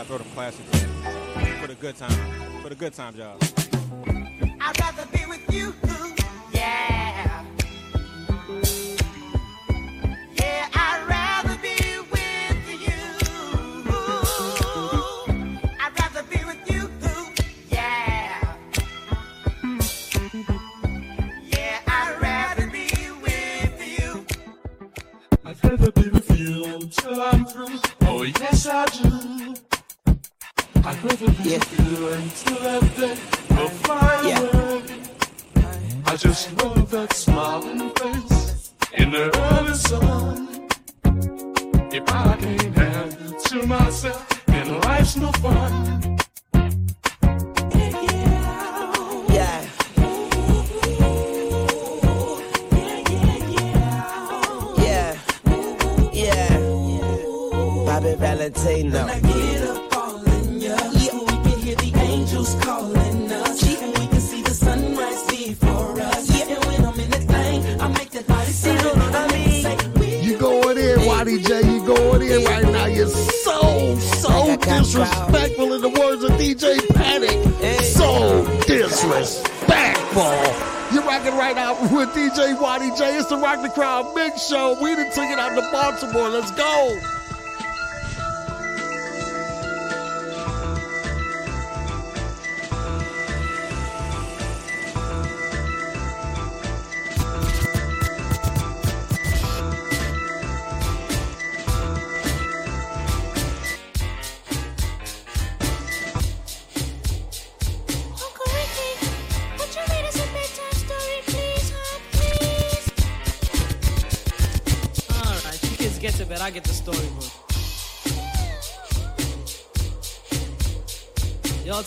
Throw 0.07 0.17
them 0.17 0.27
classics 0.33 0.69
for 1.59 1.67
the 1.67 1.75
good 1.75 1.97
time. 1.97 2.61
For 2.61 2.69
the 2.69 2.75
good 2.75 2.93
times, 2.93 3.17
y'all. 3.17 3.37
I'd 4.61 4.79
rather 4.79 5.05
be 5.11 5.25
with 5.25 5.53
you. 5.53 5.86
You 68.47 70.37
going 70.37 70.77
in, 70.77 70.99
YDJ? 70.99 71.73
You 71.73 71.85
going 71.85 72.21
in 72.21 72.45
right 72.45 72.63
now? 72.63 72.85
You're 72.85 73.07
so, 73.07 73.97
so 73.97 74.55
disrespectful 74.55 75.73
in 75.73 75.81
the 75.81 75.89
words 75.89 76.23
of 76.23 76.31
DJ 76.31 76.79
Panic. 76.95 77.83
So 77.83 78.45
disrespectful. 78.65 80.23
You're 80.93 81.03
rocking 81.03 81.35
right 81.35 81.57
out 81.57 81.81
with 81.91 82.07
DJ 82.15 82.55
YDJ. 82.55 83.19
It's 83.19 83.27
the 83.27 83.35
Rock 83.35 83.61
the 83.61 83.69
Crowd 83.69 84.15
Big 84.15 84.37
Show. 84.39 84.81
We 84.81 84.95
done 84.95 85.11
took 85.11 85.25
it 85.25 85.37
out 85.37 85.53
to 85.55 85.69
Baltimore. 85.69 86.29
Let's 86.29 86.51
go. 86.51 86.97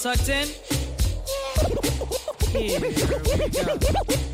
Tucked 0.01 0.31
in? 0.31 0.49
Here 2.53 2.81
we 2.81 2.95
go. 2.95 4.30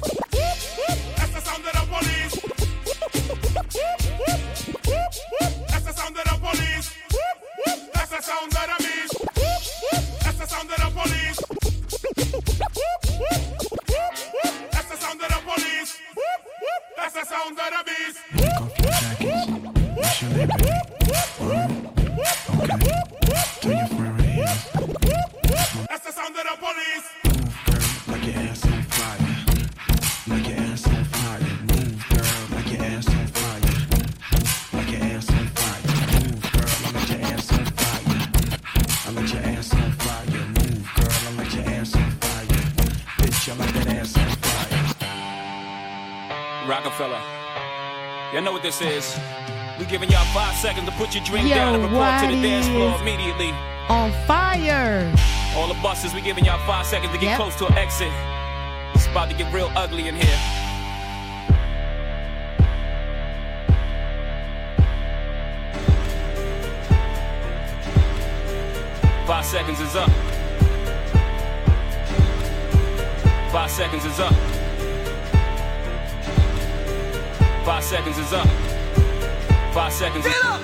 This 48.78 49.14
is. 49.14 49.20
We 49.78 49.86
giving 49.86 50.10
y'all 50.10 50.24
five 50.34 50.54
seconds 50.56 50.86
to 50.88 50.94
put 50.96 51.14
your 51.14 51.24
drink 51.24 51.48
Yo, 51.48 51.54
down 51.54 51.74
and 51.76 51.84
report 51.84 52.20
to 52.22 52.34
the 52.34 52.42
dance 52.42 52.66
floor 52.66 52.98
immediately. 53.00 53.50
On 53.88 54.10
fire. 54.26 55.12
All 55.56 55.68
the 55.68 55.80
buses, 55.82 56.14
we 56.14 56.20
giving 56.20 56.44
y'all 56.44 56.58
five 56.66 56.86
seconds 56.86 57.12
to 57.12 57.18
get 57.18 57.26
Yep. 57.26 57.36
close 57.38 57.56
to 57.56 57.66
an 57.66 57.78
exit. 57.78 58.12
It's 58.94 59.06
about 59.06 59.30
to 59.30 59.36
get 59.36 59.52
real 59.52 59.70
ugly 59.76 60.08
in 60.08 60.14
here. 60.16 60.38
Five 69.26 69.44
seconds 69.44 69.80
is 69.80 69.96
up. 69.96 70.10
Five 73.50 73.70
seconds 73.70 74.04
is 74.04 74.20
up. 74.20 74.55
Five 77.66 77.82
seconds 77.82 78.16
is 78.16 78.32
up. 78.32 78.46
Five 79.74 79.92
seconds 79.92 80.24
is 80.24 80.34
up. 80.44 80.62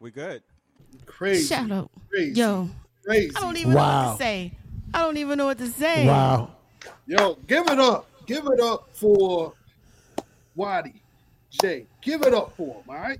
We 0.00 0.10
good. 0.10 0.42
Crazy. 1.06 1.46
Shut 1.46 1.70
up. 1.70 1.92
Crazy. 2.10 2.32
Yo. 2.40 2.68
Crazy. 3.10 3.32
I 3.34 3.40
don't 3.40 3.56
even 3.56 3.72
know 3.72 3.80
what 3.80 4.12
to 4.12 4.18
say. 4.18 4.52
I 4.94 5.00
don't 5.00 5.16
even 5.16 5.36
know 5.36 5.46
what 5.46 5.58
to 5.58 5.66
say. 5.66 6.06
Wow. 6.06 6.52
Yo, 7.08 7.34
give 7.48 7.66
it 7.66 7.80
up. 7.80 8.06
Give 8.24 8.46
it 8.46 8.60
up 8.60 8.88
for 8.92 9.52
Watty 10.54 11.02
Jay. 11.50 11.86
Give 12.02 12.22
it 12.22 12.32
up 12.32 12.56
for 12.56 12.76
him, 12.76 12.82
all 12.88 12.94
right? 12.94 13.18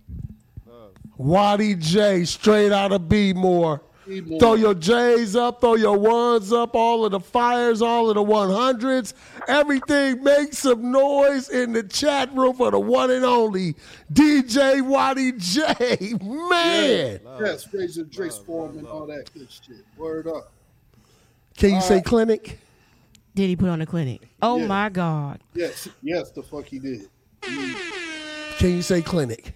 Watty 1.16 1.74
Jay, 1.74 2.24
straight 2.24 2.70
out 2.70 2.92
of 2.92 3.08
B 3.08 3.32
more. 3.32 3.82
B 4.10 4.20
more. 4.20 4.40
Throw 4.40 4.54
your 4.54 4.74
J's 4.74 5.36
up, 5.36 5.60
throw 5.60 5.76
your 5.76 5.96
ones 5.96 6.52
up, 6.52 6.74
all 6.74 7.04
of 7.04 7.12
the 7.12 7.20
fires, 7.20 7.80
all 7.80 8.08
of 8.10 8.16
the 8.16 8.24
100s. 8.24 9.14
Everything 9.46 10.22
make 10.24 10.52
some 10.52 10.90
noise 10.90 11.48
in 11.48 11.72
the 11.72 11.82
chat 11.84 12.34
room 12.34 12.56
for 12.56 12.70
the 12.72 12.80
one 12.80 13.10
and 13.10 13.24
only 13.24 13.76
DJ 14.12 14.82
Watty 14.82 15.32
Jay. 15.32 16.14
Man. 16.20 17.20
Yes, 17.40 17.64
Fraser 17.64 18.04
Drake's 18.04 18.38
form 18.38 18.78
and 18.78 18.86
all 18.86 19.06
that 19.06 19.32
good 19.32 19.48
shit. 19.50 19.84
Word 19.96 20.26
up. 20.26 20.52
Can 21.56 21.70
you 21.70 21.76
All 21.76 21.80
say 21.82 21.94
right. 21.96 22.04
clinic? 22.04 22.58
Did 23.36 23.48
he 23.48 23.54
put 23.56 23.68
on 23.68 23.80
a 23.80 23.86
clinic? 23.86 24.28
Oh 24.42 24.58
Yeah. 24.58 24.66
my 24.66 24.88
God. 24.88 25.40
Yes, 25.54 25.88
yes, 26.02 26.30
the 26.32 26.42
fuck 26.42 26.66
he 26.66 26.80
did. 26.80 27.08
Can 27.42 28.70
you 28.70 28.82
say 28.82 29.02
clinic? 29.02 29.54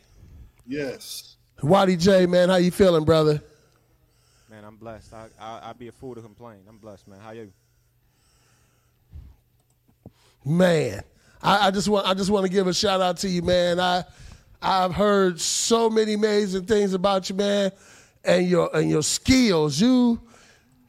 Yes. 0.67 1.37
Watty 1.63 1.97
Jay, 1.97 2.27
man, 2.27 2.51
how 2.51 2.57
you 2.57 2.71
feeling, 2.71 3.05
brother? 3.05 3.43
Blessed. 4.85 5.15
I, 5.15 5.29
I, 5.41 5.71
I'd 5.71 5.79
be 5.79 5.89
a 5.89 5.93
fool 5.93 6.15
to 6.15 6.21
complain. 6.21 6.59
I'm 6.69 6.77
blessed, 6.77 7.09
man. 7.09 7.19
How 7.19 7.31
you? 7.31 7.51
Man, 10.45 11.03
I, 11.43 11.69
I 11.69 11.71
just 11.71 11.89
want 11.89 12.07
I 12.07 12.13
just 12.13 12.29
want 12.29 12.45
to 12.45 12.53
give 12.53 12.67
a 12.67 12.75
shout 12.75 13.01
out 13.01 13.17
to 13.21 13.29
you, 13.31 13.41
man. 13.41 13.81
I 13.81 14.05
I've 14.61 14.93
heard 14.93 15.41
so 15.41 15.89
many 15.89 16.13
amazing 16.13 16.67
things 16.67 16.93
about 16.93 17.31
you, 17.31 17.35
man, 17.35 17.73
and 18.27 18.47
your 18.47 18.77
and 18.77 18.91
your 18.91 19.03
skills. 19.03 19.81
You 19.81 20.21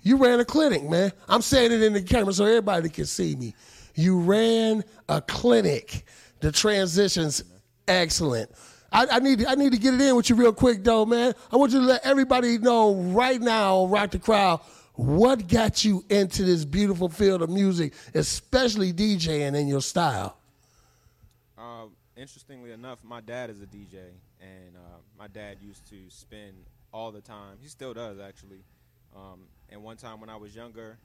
you 0.01 0.17
ran 0.17 0.41
a 0.41 0.45
clinic, 0.45 0.83
man. 0.83 1.13
I'm 1.29 1.41
saying 1.41 1.71
it 1.71 1.81
in 1.81 1.93
the 1.93 2.01
camera 2.01 2.33
so 2.33 2.43
everybody 2.43 2.89
can 2.89 3.05
see 3.05 3.37
me. 3.37 3.55
You 3.95 4.19
ran 4.19 4.83
a 5.07 5.21
clinic. 5.21 6.03
The 6.41 6.51
transitions, 6.51 7.45
excellent. 7.87 8.51
I, 8.95 9.07
I 9.11 9.19
need 9.19 9.45
I 9.45 9.55
need 9.55 9.73
to 9.73 9.77
get 9.77 9.93
it 9.93 9.99
in 9.99 10.15
with 10.15 10.29
you 10.29 10.37
real 10.37 10.53
quick 10.53 10.81
though, 10.81 11.05
man. 11.05 11.33
I 11.51 11.57
want 11.57 11.73
you 11.73 11.81
to 11.81 11.85
let 11.85 12.05
everybody 12.05 12.57
know 12.57 12.95
right 12.95 13.41
now, 13.41 13.87
rock 13.87 14.11
the 14.11 14.19
crowd, 14.19 14.61
what 14.93 15.49
got 15.49 15.83
you 15.83 16.05
into 16.09 16.43
this 16.43 16.63
beautiful 16.63 17.09
field 17.09 17.41
of 17.41 17.49
music, 17.49 17.91
especially 18.13 18.93
DJing 18.93 19.53
in 19.53 19.67
your 19.67 19.81
style. 19.81 20.37
Uh, 21.57 21.87
interestingly 22.15 22.71
enough, 22.71 22.99
my 23.03 23.19
dad 23.19 23.49
is 23.49 23.61
a 23.61 23.65
DJ, 23.65 23.97
and 24.39 24.77
uh, 24.77 24.99
my 25.19 25.27
dad 25.27 25.57
used 25.61 25.85
to 25.89 25.97
spin 26.07 26.53
all 26.93 27.11
the 27.11 27.21
time. 27.21 27.57
He 27.59 27.67
still 27.67 27.93
does, 27.93 28.17
actually. 28.17 28.63
Um, 29.13 29.41
and 29.69 29.83
one 29.83 29.97
time 29.97 30.21
when 30.21 30.29
I 30.29 30.37
was 30.37 30.55
younger, 30.55 30.97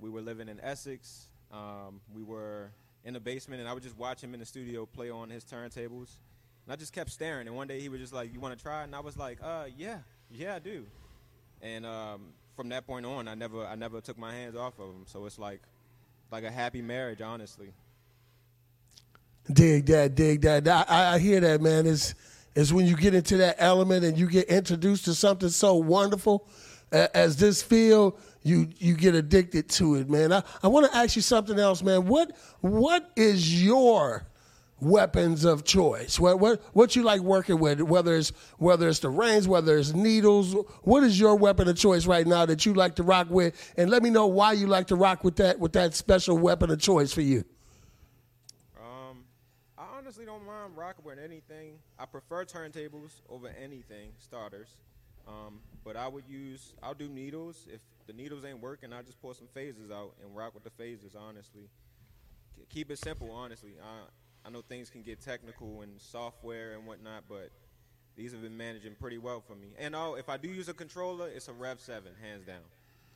we 0.00 0.10
were 0.10 0.22
living 0.22 0.48
in 0.48 0.58
Essex. 0.60 1.28
Um, 1.52 2.00
we 2.12 2.24
were 2.24 2.72
in 3.04 3.14
the 3.14 3.20
basement, 3.20 3.60
and 3.60 3.68
I 3.68 3.74
would 3.74 3.84
just 3.84 3.96
watch 3.96 4.20
him 4.20 4.34
in 4.34 4.40
the 4.40 4.46
studio 4.46 4.86
play 4.86 5.08
on 5.08 5.30
his 5.30 5.44
turntables. 5.44 6.16
And 6.68 6.74
I 6.74 6.76
just 6.76 6.92
kept 6.92 7.10
staring. 7.10 7.46
And 7.46 7.56
one 7.56 7.66
day 7.66 7.80
he 7.80 7.88
was 7.88 7.98
just 7.98 8.12
like, 8.12 8.30
"You 8.30 8.40
want 8.40 8.56
to 8.56 8.62
try?" 8.62 8.82
And 8.82 8.94
I 8.94 9.00
was 9.00 9.16
like, 9.16 9.38
"Uh, 9.42 9.64
yeah, 9.78 10.00
yeah, 10.30 10.54
I 10.54 10.58
do." 10.58 10.84
And 11.62 11.86
um, 11.86 12.20
from 12.56 12.68
that 12.68 12.86
point 12.86 13.06
on, 13.06 13.26
I 13.26 13.34
never, 13.34 13.64
I 13.64 13.74
never 13.74 14.02
took 14.02 14.18
my 14.18 14.34
hands 14.34 14.54
off 14.54 14.78
of 14.78 14.88
him. 14.90 15.04
So 15.06 15.24
it's 15.24 15.38
like, 15.38 15.62
like 16.30 16.44
a 16.44 16.50
happy 16.50 16.82
marriage, 16.82 17.22
honestly. 17.22 17.72
Dig 19.50 19.86
that, 19.86 20.14
dig 20.14 20.42
that. 20.42 20.68
I, 20.68 21.14
I- 21.14 21.18
hear 21.18 21.40
that, 21.40 21.62
man. 21.62 21.86
It's, 21.86 22.14
it's 22.54 22.70
when 22.70 22.84
you 22.86 22.96
get 22.96 23.14
into 23.14 23.38
that 23.38 23.56
element 23.58 24.04
and 24.04 24.18
you 24.18 24.28
get 24.28 24.48
introduced 24.48 25.06
to 25.06 25.14
something 25.14 25.48
so 25.48 25.76
wonderful 25.76 26.46
as 26.92 27.38
this 27.38 27.62
field, 27.62 28.18
you 28.42 28.68
you 28.76 28.94
get 28.94 29.14
addicted 29.14 29.70
to 29.70 29.94
it, 29.94 30.10
man. 30.10 30.34
I, 30.34 30.42
I 30.62 30.68
want 30.68 30.90
to 30.90 30.96
ask 30.96 31.16
you 31.16 31.22
something 31.22 31.58
else, 31.58 31.82
man. 31.82 32.06
What 32.06 32.36
what 32.60 33.10
is 33.16 33.64
your 33.64 34.26
weapons 34.80 35.44
of 35.44 35.64
choice? 35.64 36.18
What 36.18 36.40
what 36.40 36.62
what 36.74 36.96
you 36.96 37.02
like 37.02 37.20
working 37.20 37.58
with? 37.58 37.80
Whether 37.80 38.16
it's 38.16 38.30
whether 38.58 38.88
it's 38.88 39.00
the 39.00 39.10
Ranes, 39.10 39.48
whether 39.48 39.76
it's 39.76 39.92
needles. 39.92 40.54
What 40.82 41.04
is 41.04 41.18
your 41.18 41.36
weapon 41.36 41.68
of 41.68 41.76
choice 41.76 42.06
right 42.06 42.26
now 42.26 42.46
that 42.46 42.66
you 42.66 42.74
like 42.74 42.96
to 42.96 43.02
rock 43.02 43.28
with? 43.30 43.72
And 43.76 43.90
let 43.90 44.02
me 44.02 44.10
know 44.10 44.26
why 44.26 44.52
you 44.52 44.66
like 44.66 44.88
to 44.88 44.96
rock 44.96 45.24
with 45.24 45.36
that 45.36 45.58
with 45.58 45.72
that 45.72 45.94
special 45.94 46.38
weapon 46.38 46.70
of 46.70 46.80
choice 46.80 47.12
for 47.12 47.22
you. 47.22 47.44
Um, 48.78 49.24
I 49.76 49.84
honestly 49.96 50.24
don't 50.24 50.46
mind 50.46 50.76
rocking 50.76 51.04
with 51.04 51.18
anything. 51.18 51.78
I 51.98 52.06
prefer 52.06 52.44
turntables 52.44 53.20
over 53.28 53.48
anything, 53.62 54.12
starters. 54.18 54.68
Um, 55.28 55.60
but 55.84 55.96
I 55.96 56.08
would 56.08 56.26
use, 56.26 56.74
I'll 56.82 56.94
do 56.94 57.08
needles. 57.08 57.66
If 57.72 57.80
the 58.06 58.14
needles 58.14 58.44
ain't 58.44 58.60
working, 58.60 58.92
I'll 58.92 59.02
just 59.02 59.20
pull 59.20 59.34
some 59.34 59.48
phases 59.52 59.90
out 59.90 60.14
and 60.22 60.34
rock 60.34 60.54
with 60.54 60.64
the 60.64 60.70
phases, 60.70 61.14
honestly. 61.14 61.68
Keep 62.70 62.90
it 62.90 62.98
simple, 62.98 63.30
honestly. 63.30 63.74
I, 63.82 64.08
I 64.44 64.50
know 64.50 64.62
things 64.62 64.90
can 64.90 65.02
get 65.02 65.20
technical 65.20 65.82
and 65.82 66.00
software 66.00 66.72
and 66.72 66.86
whatnot, 66.86 67.24
but 67.28 67.50
these 68.16 68.32
have 68.32 68.42
been 68.42 68.56
managing 68.56 68.94
pretty 68.94 69.18
well 69.18 69.40
for 69.40 69.54
me. 69.54 69.68
And 69.78 69.94
oh, 69.94 70.14
if 70.14 70.28
I 70.28 70.36
do 70.36 70.48
use 70.48 70.68
a 70.68 70.74
controller, 70.74 71.28
it's 71.28 71.48
a 71.48 71.52
Rev 71.52 71.80
7, 71.80 72.12
hands 72.20 72.44
down. 72.44 72.64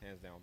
Hands 0.01 0.21
down. 0.21 0.41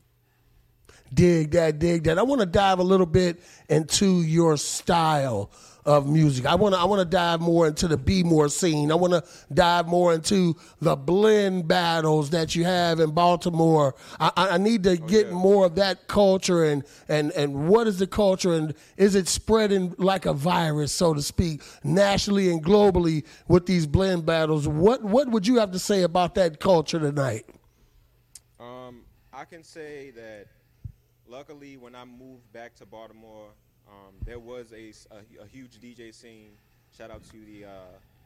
Dig 1.14 1.52
that, 1.52 1.80
dig 1.80 2.04
that. 2.04 2.20
I 2.20 2.24
want 2.24 2.42
to 2.42 2.46
dive 2.46 2.80
a 2.80 2.84
little 2.84 3.06
bit 3.06 3.42
into 3.70 4.22
your 4.22 4.58
style 4.58 5.52
of 5.86 6.08
music. 6.08 6.46
I 6.46 6.56
want 6.56 6.76
to 6.76 6.80
I 6.80 6.84
want 6.84 7.00
to 7.00 7.06
dive 7.06 7.42
more 7.42 7.68
into 7.68 7.88
the 7.88 7.98
be 7.98 8.24
more 8.24 8.48
scene. 8.50 8.92
I 8.92 8.96
want 8.96 9.14
to 9.14 9.24
dive 9.54 9.88
more 9.88 10.14
into 10.14 10.56
the 10.82 10.96
blend 10.96 11.68
battles 11.68 12.30
that 12.30 12.56
you 12.56 12.64
have 12.66 13.00
in 13.00 13.12
Baltimore. 13.12 13.96
I, 14.20 14.32
I 14.38 14.50
I 14.50 14.58
need 14.58 14.84
to 14.84 14.98
get 14.98 15.32
more 15.32 15.66
of 15.66 15.76
that 15.76 16.08
culture 16.08 16.66
and 16.66 16.84
and 17.08 17.32
and 17.32 17.68
what 17.68 17.88
is 17.88 17.98
the 17.98 18.08
culture 18.08 18.54
and 18.54 18.74
is 18.98 19.16
it 19.16 19.28
spreading 19.28 19.96
like 19.98 20.26
a 20.28 20.34
virus, 20.34 20.92
so 20.92 21.14
to 21.14 21.22
speak, 21.22 21.64
nationally 21.84 22.52
and 22.52 22.64
globally 22.64 23.26
with 23.48 23.66
these 23.66 23.88
blend 23.88 24.26
battles? 24.26 24.68
What 24.68 25.04
what 25.04 25.30
would 25.30 25.48
you 25.48 25.58
have 25.58 25.72
to 25.72 25.80
say 25.80 26.04
about 26.04 26.36
that 26.36 26.60
culture 26.60 27.00
tonight? 27.00 27.46
Um, 28.60 29.02
I 29.34 29.46
can 29.46 29.64
say 29.64 30.12
that 30.12 30.48
luckily 31.30 31.78
when 31.78 31.96
I 31.96 32.06
moved 32.06 32.52
back 32.52 32.76
to 32.76 32.86
Baltimore, 32.86 33.50
um, 33.88 34.16
there 34.26 34.40
was 34.40 34.74
a 34.74 34.92
a 35.44 35.48
huge 35.48 35.80
DJ 35.80 36.14
scene. 36.14 36.52
Shout 36.98 37.12
out 37.12 37.24
to 37.26 37.46
the 37.46 37.66
uh, 37.66 37.70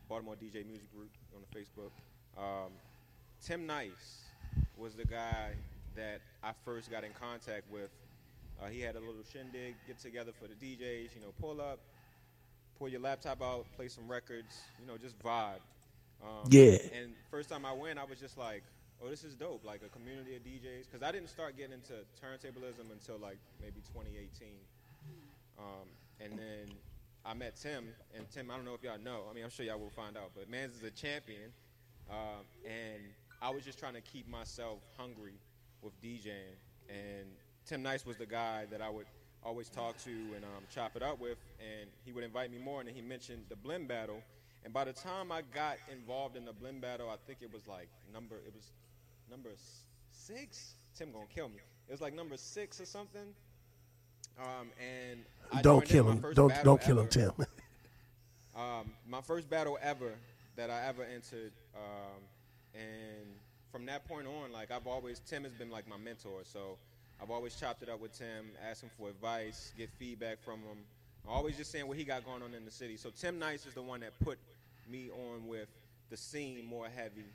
Baltimore 0.10 0.36
DJ 0.36 0.66
Music 0.66 0.92
Group 0.94 1.12
on 1.36 1.42
the 1.42 1.58
Facebook. 1.60 1.92
Um, 2.38 2.72
Tim 3.42 3.66
Nice 3.66 4.24
was 4.78 4.96
the 4.96 5.06
guy 5.06 5.52
that 5.96 6.22
I 6.44 6.52
first 6.66 6.90
got 6.90 7.04
in 7.04 7.12
contact 7.14 7.70
with. 7.72 7.90
Uh, 8.62 8.68
he 8.68 8.82
had 8.82 8.96
a 8.96 9.00
little 9.00 9.24
shindig, 9.32 9.76
get 9.88 10.00
together 10.00 10.32
for 10.32 10.48
the 10.48 10.56
DJs, 10.56 11.16
you 11.16 11.22
know, 11.22 11.34
pull 11.40 11.60
up, 11.62 11.80
pull 12.78 12.88
your 12.88 13.02
laptop 13.02 13.42
out, 13.42 13.66
play 13.76 13.88
some 13.88 14.08
records, 14.10 14.62
you 14.80 14.86
know, 14.88 14.98
just 14.98 15.18
vibe. 15.20 15.60
Um, 16.24 16.48
Yeah. 16.50 16.78
And 16.98 17.14
first 17.30 17.50
time 17.50 17.66
I 17.66 17.74
went, 17.74 18.00
I 18.00 18.04
was 18.06 18.20
just 18.20 18.38
like, 18.38 18.64
oh, 19.04 19.10
this 19.10 19.24
is 19.24 19.36
dope, 19.36 19.66
like 19.66 19.82
a 19.86 19.90
community 19.90 20.36
of 20.36 20.44
DJs. 20.44 20.86
Because 20.90 21.04
I 21.04 21.12
didn't 21.12 21.30
start 21.30 21.58
getting 21.58 21.74
into 21.74 21.94
turntablism 22.22 22.92
until 22.92 23.18
like 23.18 23.38
maybe 23.62 23.82
2018. 23.94 24.48
Um, 25.60 25.88
and 26.20 26.38
then 26.38 26.76
I 27.26 27.34
met 27.34 27.56
Tim, 27.56 27.86
and 28.16 28.30
Tim, 28.30 28.50
I 28.50 28.56
don't 28.56 28.66
know 28.66 28.74
if 28.74 28.84
y'all 28.84 29.00
know. 29.00 29.24
I 29.30 29.34
mean, 29.34 29.44
I'm 29.44 29.50
sure 29.50 29.66
y'all 29.66 29.80
will 29.80 29.90
find 29.90 30.18
out. 30.18 30.32
But 30.36 30.50
Mans 30.50 30.76
is 30.76 30.84
a 30.84 30.92
champion, 30.92 31.52
um, 32.10 32.46
and 32.66 33.02
I 33.42 33.50
was 33.50 33.64
just 33.64 33.78
trying 33.78 33.94
to 33.94 34.02
keep 34.02 34.28
myself 34.28 34.80
hungry 34.98 35.36
with 35.82 36.00
DJing. 36.02 36.56
And 36.90 37.28
Tim 37.66 37.84
Nice 37.84 38.06
was 38.06 38.18
the 38.18 38.26
guy 38.26 38.66
that 38.72 38.82
I 38.82 38.90
would 38.90 39.06
always 39.44 39.70
talk 39.70 39.98
to 40.04 40.10
and 40.10 40.44
um, 40.44 40.64
chop 40.74 40.96
it 40.96 41.04
up 41.04 41.20
with, 41.20 41.38
and 41.60 41.90
he 42.06 42.14
would 42.14 42.24
invite 42.24 42.52
me 42.52 42.58
more. 42.58 42.80
And 42.80 42.88
then 42.88 42.96
he 42.96 43.02
mentioned 43.02 43.44
the 43.50 43.56
blend 43.56 43.88
battle. 43.88 44.22
And 44.64 44.74
by 44.74 44.86
the 44.86 44.94
time 44.94 45.32
I 45.32 45.42
got 45.54 45.76
involved 45.92 46.38
in 46.38 46.46
the 46.46 46.54
blend 46.54 46.80
battle, 46.82 47.10
I 47.10 47.18
think 47.28 47.40
it 47.42 47.52
was 47.52 47.68
like 47.68 47.90
number 48.14 48.36
it 48.36 48.54
was 48.56 48.72
number 49.34 49.50
six. 50.12 50.76
Tim 50.96 51.12
gonna 51.12 51.26
kill 51.34 51.50
me. 51.50 51.56
It 51.88 51.92
was 51.92 52.02
like 52.02 52.14
number 52.14 52.38
six 52.38 52.80
or 52.80 52.86
something. 52.86 53.34
Um, 54.40 54.70
and 54.80 55.20
I 55.52 55.62
Don't 55.62 55.84
kill 55.84 56.10
him. 56.10 56.24
Don't 56.34 56.54
don't 56.64 56.82
kill 56.82 57.00
him. 57.00 57.08
Tim. 57.08 57.32
Um, 58.56 58.92
my 59.10 59.20
first 59.20 59.50
battle 59.50 59.80
ever 59.82 60.12
that 60.58 60.70
I 60.70 60.86
ever 60.86 61.02
entered, 61.02 61.54
um, 61.76 62.22
and 62.76 63.26
from 63.72 63.88
that 63.88 64.08
point 64.08 64.28
on, 64.28 64.52
like 64.52 64.70
I've 64.70 64.86
always 64.86 65.20
Tim 65.22 65.42
has 65.44 65.54
been 65.54 65.72
like 65.72 65.88
my 65.90 65.98
mentor. 65.98 66.42
So 66.44 66.78
I've 67.20 67.32
always 67.32 67.56
chopped 67.56 67.82
it 67.82 67.90
up 67.90 68.00
with 68.00 68.16
Tim, 68.16 68.52
asked 68.64 68.84
him 68.84 68.92
for 68.96 69.10
advice, 69.10 69.74
get 69.76 69.90
feedback 69.98 70.38
from 70.44 70.60
him. 70.60 70.78
Always 71.28 71.58
just 71.58 71.72
saying 71.72 71.88
what 71.88 71.98
he 71.98 72.04
got 72.04 72.26
going 72.26 72.44
on 72.44 72.54
in 72.54 72.64
the 72.64 72.70
city. 72.70 72.96
So 72.96 73.10
Tim 73.10 73.40
Nice 73.40 73.66
is 73.66 73.74
the 73.74 73.82
one 73.82 74.02
that 74.02 74.12
put 74.24 74.38
me 74.88 75.10
on 75.10 75.48
with 75.48 75.70
the 76.12 76.18
scene 76.18 76.64
more 76.64 76.86
heavy. 76.96 77.26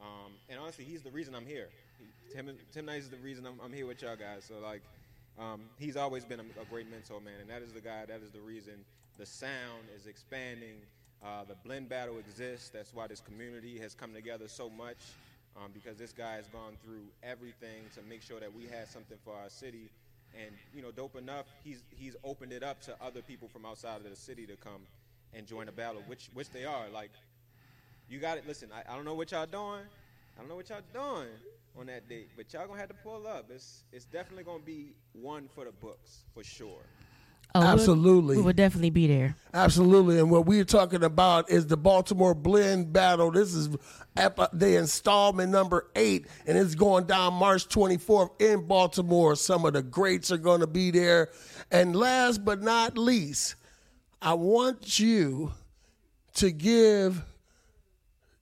Um, 0.00 0.32
and 0.48 0.58
honestly, 0.58 0.84
he's 0.84 1.02
the 1.02 1.10
reason 1.10 1.34
I'm 1.34 1.46
here. 1.46 1.68
He, 1.98 2.06
Tim, 2.32 2.50
Tim 2.72 2.86
Nice 2.86 3.02
is 3.02 3.08
the 3.10 3.16
reason 3.18 3.46
I'm, 3.46 3.58
I'm 3.64 3.72
here 3.72 3.86
with 3.86 4.02
y'all 4.02 4.16
guys. 4.16 4.44
So 4.46 4.54
like, 4.62 4.82
um, 5.38 5.62
he's 5.78 5.96
always 5.96 6.24
been 6.24 6.40
a, 6.40 6.60
a 6.60 6.64
great 6.70 6.90
mentor, 6.90 7.20
man, 7.20 7.40
and 7.40 7.50
that 7.50 7.62
is 7.62 7.72
the 7.72 7.80
guy. 7.80 8.04
That 8.06 8.22
is 8.22 8.30
the 8.30 8.40
reason 8.40 8.74
the 9.18 9.26
sound 9.26 9.88
is 9.96 10.06
expanding. 10.06 10.76
Uh, 11.24 11.44
the 11.44 11.56
blend 11.64 11.88
battle 11.88 12.18
exists. 12.18 12.68
That's 12.68 12.94
why 12.94 13.08
this 13.08 13.20
community 13.20 13.78
has 13.78 13.94
come 13.94 14.12
together 14.14 14.46
so 14.48 14.70
much. 14.70 14.98
Um, 15.56 15.72
because 15.74 15.96
this 15.96 16.12
guy 16.12 16.34
has 16.36 16.46
gone 16.46 16.76
through 16.84 17.02
everything 17.24 17.82
to 17.96 18.02
make 18.08 18.22
sure 18.22 18.38
that 18.38 18.54
we 18.54 18.66
had 18.66 18.86
something 18.86 19.18
for 19.24 19.34
our 19.34 19.48
city, 19.48 19.90
and 20.38 20.54
you 20.72 20.82
know, 20.82 20.92
dope 20.92 21.16
enough, 21.16 21.46
he's 21.64 21.82
he's 21.90 22.14
opened 22.22 22.52
it 22.52 22.62
up 22.62 22.80
to 22.82 22.94
other 23.02 23.22
people 23.22 23.48
from 23.48 23.66
outside 23.66 23.96
of 23.96 24.08
the 24.08 24.14
city 24.14 24.46
to 24.46 24.54
come 24.54 24.86
and 25.34 25.46
join 25.48 25.66
the 25.66 25.72
battle, 25.72 26.02
which 26.06 26.28
which 26.34 26.50
they 26.50 26.64
are. 26.64 26.88
Like, 26.92 27.10
you 28.08 28.18
got 28.18 28.38
it. 28.38 28.46
Listen, 28.46 28.68
I, 28.74 28.92
I 28.92 28.96
don't 28.96 29.04
know 29.04 29.14
what 29.14 29.30
y'all 29.32 29.46
doing. 29.46 29.82
I 30.36 30.40
don't 30.40 30.48
know 30.48 30.56
what 30.56 30.68
y'all 30.68 30.80
doing 30.92 31.28
on 31.78 31.86
that 31.86 32.08
date, 32.08 32.30
but 32.36 32.52
y'all 32.52 32.66
gonna 32.66 32.78
have 32.78 32.88
to 32.88 32.94
pull 32.94 33.26
up. 33.26 33.50
It's 33.50 33.84
it's 33.92 34.04
definitely 34.04 34.44
gonna 34.44 34.62
be 34.62 34.94
one 35.12 35.48
for 35.54 35.64
the 35.64 35.72
books 35.72 36.24
for 36.34 36.44
sure. 36.44 36.82
Oh, 37.54 37.62
Absolutely. 37.62 38.36
we 38.36 38.42
will 38.42 38.52
definitely 38.52 38.90
be 38.90 39.06
there. 39.06 39.34
Absolutely. 39.54 40.18
And 40.18 40.30
what 40.30 40.44
we're 40.44 40.64
talking 40.64 41.02
about 41.02 41.50
is 41.50 41.66
the 41.66 41.78
Baltimore 41.78 42.34
Blend 42.34 42.92
Battle. 42.92 43.30
This 43.30 43.54
is 43.54 43.70
ep- 44.18 44.50
the 44.52 44.76
installment 44.76 45.50
number 45.50 45.88
eight, 45.96 46.26
and 46.46 46.58
it's 46.58 46.74
going 46.74 47.06
down 47.06 47.32
March 47.34 47.66
24th 47.68 48.40
in 48.40 48.66
Baltimore. 48.66 49.34
Some 49.34 49.64
of 49.64 49.72
the 49.72 49.82
greats 49.82 50.30
are 50.30 50.36
going 50.36 50.60
to 50.60 50.66
be 50.66 50.90
there. 50.90 51.30
And 51.70 51.96
last 51.96 52.44
but 52.44 52.60
not 52.60 52.98
least, 52.98 53.54
I 54.20 54.34
want 54.34 54.98
you 54.98 55.52
to 56.34 56.50
give 56.50 57.24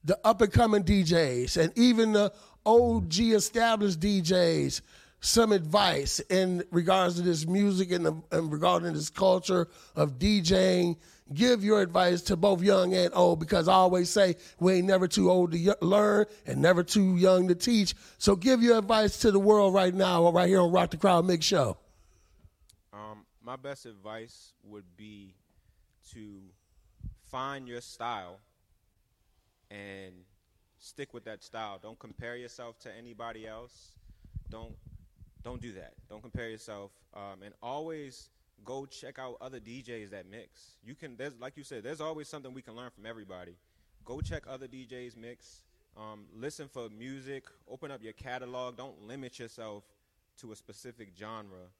the 0.07 0.17
up 0.23 0.41
and 0.41 0.51
coming 0.51 0.83
DJs 0.83 1.57
and 1.57 1.77
even 1.77 2.13
the 2.13 2.33
OG 2.65 3.19
established 3.19 3.99
DJs 3.99 4.81
some 5.19 5.51
advice 5.51 6.19
in 6.29 6.63
regards 6.71 7.15
to 7.15 7.21
this 7.21 7.45
music 7.45 7.91
and, 7.91 8.05
the, 8.05 8.21
and 8.31 8.51
regarding 8.51 8.93
this 8.93 9.09
culture 9.09 9.67
of 9.95 10.17
DJing. 10.17 10.95
Give 11.33 11.61
your 11.61 11.81
advice 11.81 12.21
to 12.23 12.37
both 12.37 12.61
young 12.61 12.93
and 12.93 13.13
old 13.13 13.41
because 13.41 13.67
I 13.67 13.73
always 13.73 14.09
say 14.09 14.37
we 14.59 14.75
ain't 14.75 14.87
never 14.87 15.09
too 15.09 15.29
old 15.29 15.51
to 15.51 15.75
learn 15.81 16.25
and 16.45 16.61
never 16.61 16.83
too 16.83 17.17
young 17.17 17.49
to 17.49 17.55
teach. 17.55 17.93
So 18.17 18.37
give 18.37 18.63
your 18.63 18.77
advice 18.77 19.17
to 19.19 19.31
the 19.31 19.39
world 19.39 19.73
right 19.73 19.93
now, 19.93 20.29
right 20.31 20.47
here 20.47 20.61
on 20.61 20.71
Rock 20.71 20.91
the 20.91 20.97
Crowd 20.97 21.25
Mix 21.25 21.45
Show. 21.45 21.77
Um, 22.93 23.25
my 23.43 23.57
best 23.57 23.85
advice 23.85 24.53
would 24.63 24.85
be 24.95 25.35
to 26.13 26.39
find 27.29 27.67
your 27.67 27.81
style 27.81 28.39
and 29.71 30.13
stick 30.79 31.13
with 31.13 31.25
that 31.25 31.43
style. 31.43 31.79
Don't 31.81 31.99
compare 31.99 32.35
yourself 32.35 32.79
to 32.79 32.95
anybody 32.95 33.47
else. 33.47 33.91
Don't 34.49 34.75
don't 35.43 35.61
do 35.61 35.71
that. 35.73 35.93
Don't 36.09 36.21
compare 36.21 36.49
yourself. 36.49 36.91
Um, 37.13 37.41
and 37.43 37.53
always 37.61 38.29
go 38.65 38.85
check 38.85 39.19
out 39.19 39.37
other 39.39 39.59
DJs 39.59 40.09
that 40.11 40.25
mix. 40.29 40.77
You 40.83 40.95
can 40.95 41.15
there's 41.17 41.33
like 41.39 41.57
you 41.57 41.63
said, 41.63 41.83
there's 41.83 42.01
always 42.01 42.27
something 42.27 42.53
we 42.53 42.61
can 42.61 42.75
learn 42.75 42.89
from 42.89 43.05
everybody. 43.05 43.55
Go 44.05 44.21
check 44.21 44.43
other 44.47 44.67
DJs 44.67 45.17
mix. 45.17 45.63
Um, 45.97 46.25
listen 46.35 46.67
for 46.67 46.89
music. 46.89 47.45
Open 47.69 47.91
up 47.91 48.03
your 48.03 48.13
catalog. 48.13 48.77
Don't 48.77 49.07
limit 49.07 49.39
yourself 49.39 49.83
to 50.41 50.51
a 50.51 50.55
specific 50.55 51.09
genre. 51.17 51.71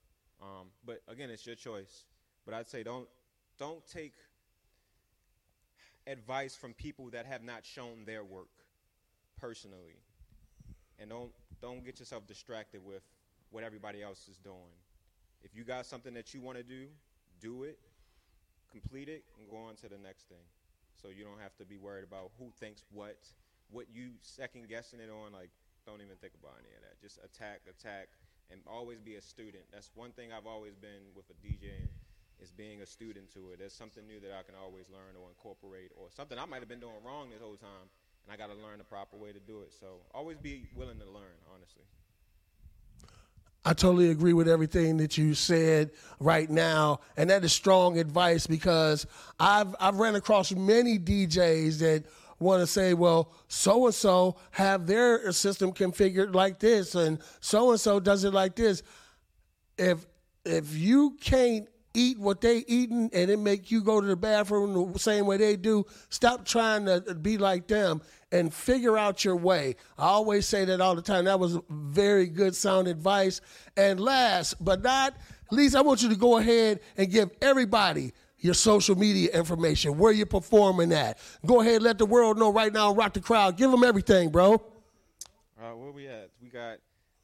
Um, 0.41 0.67
but 0.85 1.01
again, 1.07 1.29
it's 1.29 1.45
your 1.45 1.55
choice. 1.55 2.05
But 2.45 2.53
I'd 2.53 2.67
say 2.67 2.83
don't 2.83 3.07
don't 3.57 3.85
take 3.88 4.13
advice 6.08 6.55
from 6.55 6.74
people 6.74 7.10
that 7.12 7.26
have 7.26 7.43
not 7.43 7.66
shown 7.66 8.05
their 8.05 8.24
work 8.24 8.47
personally, 9.39 9.99
and 10.99 11.10
don't 11.10 11.32
don't 11.62 11.84
get 11.86 11.99
yourself 11.99 12.26
distracted 12.28 12.84
with 12.86 13.03
what 13.51 13.64
everybody 13.64 14.01
else 14.01 14.28
is 14.30 14.38
doing. 14.38 14.76
If 15.43 15.55
you 15.55 15.64
got 15.64 15.86
something 15.86 16.14
that 16.14 16.34
you 16.34 16.41
want 16.41 16.58
to 16.58 16.64
do, 16.64 16.88
do 17.39 17.64
it, 17.64 17.80
complete 18.72 19.10
it, 19.10 19.24
and 19.39 19.49
go 19.49 19.58
on 19.58 19.76
to 19.78 19.89
the 19.89 19.97
next 19.97 20.28
thing. 20.28 20.45
So 21.01 21.10
you 21.10 21.24
don't 21.24 21.39
have 21.39 21.55
to 21.58 21.66
be 21.66 21.78
worried 21.78 22.03
about 22.03 22.32
who 22.39 22.51
thinks 22.60 22.84
what, 22.91 23.18
what 23.70 23.86
you 23.93 24.12
second 24.22 24.68
guessing 24.68 24.99
it 24.99 25.10
on. 25.10 25.32
Like, 25.32 25.49
don't 25.86 26.01
even 26.01 26.18
think 26.18 26.34
about 26.41 26.58
any 26.60 26.74
of 26.76 26.82
that. 26.82 26.99
Just 27.01 27.20
attack, 27.24 27.62
attack, 27.70 28.10
and 28.51 28.62
always 28.68 28.99
be 28.99 29.16
a 29.16 29.22
student. 29.22 29.64
That's 29.72 29.91
one 29.95 30.12
thing 30.12 30.30
I've 30.34 30.47
always 30.47 30.76
been 30.76 31.14
with 31.16 31.26
a 31.30 31.38
DJing 31.45 31.88
is 32.41 32.51
being 32.51 32.81
a 32.81 32.85
student 32.85 33.31
to 33.33 33.51
it. 33.51 33.59
There's 33.59 33.73
something 33.73 34.05
new 34.07 34.19
that 34.19 34.31
I 34.31 34.43
can 34.43 34.55
always 34.61 34.85
learn 34.89 35.15
or 35.21 35.29
incorporate, 35.29 35.91
or 35.95 36.07
something 36.15 36.38
I 36.38 36.45
might 36.45 36.59
have 36.59 36.69
been 36.69 36.79
doing 36.79 36.93
wrong 37.05 37.29
this 37.29 37.41
whole 37.41 37.55
time, 37.55 37.89
and 38.25 38.33
I 38.33 38.38
got 38.38 38.53
to 38.53 38.59
learn 38.61 38.77
the 38.77 38.83
proper 38.83 39.17
way 39.17 39.31
to 39.31 39.39
do 39.39 39.61
it. 39.61 39.73
So 39.79 40.01
always 40.13 40.38
be 40.38 40.67
willing 40.75 40.99
to 40.99 41.05
learn, 41.05 41.38
honestly. 41.53 41.83
I 43.65 43.73
totally 43.73 44.11
agree 44.11 44.31
with 44.31 44.47
everything 44.47 44.97
that 44.97 45.17
you 45.17 45.33
said 45.33 45.91
right 46.19 46.49
now, 46.49 47.01
and 47.17 47.29
that 47.29 47.43
is 47.43 47.51
strong 47.51 47.99
advice 47.99 48.47
because 48.47 49.05
I've 49.39 49.75
I've 49.79 49.97
ran 49.97 50.15
across 50.15 50.53
many 50.53 50.97
DJs 50.97 51.79
that 51.79 52.05
want 52.39 52.61
to 52.61 52.67
say, 52.67 52.93
well, 52.93 53.33
so 53.47 53.88
and 53.88 53.95
so 53.95 54.38
have 54.51 54.88
their 54.88 55.31
system 55.33 55.73
configured 55.73 56.33
like 56.33 56.59
this, 56.59 56.95
and 56.95 57.19
so 57.41 57.71
and 57.71 57.79
so 57.79 57.99
does 57.99 58.23
it 58.23 58.33
like 58.33 58.55
this. 58.55 58.83
If 59.77 60.05
if 60.45 60.73
you 60.75 61.17
can't 61.19 61.67
eat 61.93 62.19
what 62.19 62.41
they 62.41 62.63
eating 62.67 63.09
and 63.13 63.31
it 63.31 63.39
make 63.39 63.71
you 63.71 63.81
go 63.81 63.99
to 63.99 64.07
the 64.07 64.15
bathroom 64.15 64.93
the 64.93 64.99
same 64.99 65.25
way 65.25 65.38
they 65.38 65.55
do, 65.55 65.85
stop 66.09 66.45
trying 66.45 66.85
to 66.85 67.01
be 67.15 67.38
like 67.38 67.67
them 67.67 68.01
and 68.31 68.53
figure 68.53 68.97
out 68.97 69.23
your 69.23 69.35
way. 69.35 69.75
I 69.97 70.07
always 70.07 70.47
say 70.47 70.65
that 70.65 70.81
all 70.81 70.95
the 70.95 71.01
time. 71.01 71.25
That 71.25 71.39
was 71.39 71.57
very 71.69 72.27
good 72.27 72.55
sound 72.55 72.88
advice. 72.88 73.41
And 73.75 73.99
last 73.99 74.63
but 74.63 74.83
not 74.83 75.15
least, 75.51 75.75
I 75.75 75.81
want 75.81 76.03
you 76.03 76.09
to 76.09 76.15
go 76.15 76.38
ahead 76.38 76.79
and 76.97 77.09
give 77.09 77.31
everybody 77.41 78.13
your 78.39 78.53
social 78.53 78.95
media 78.95 79.31
information, 79.31 79.97
where 79.97 80.11
you're 80.11 80.25
performing 80.25 80.93
at. 80.93 81.17
Go 81.45 81.61
ahead, 81.61 81.81
let 81.81 81.97
the 81.97 82.05
world 82.05 82.38
know 82.38 82.51
right 82.51 82.71
now, 82.71 82.93
rock 82.93 83.13
the 83.13 83.19
crowd. 83.19 83.57
Give 83.57 83.71
them 83.71 83.83
everything, 83.83 84.29
bro. 84.29 84.61
Uh, 85.59 85.71
where 85.71 85.91
we 85.91 86.07
at? 86.07 86.29
We 86.41 86.49
got. 86.49 86.77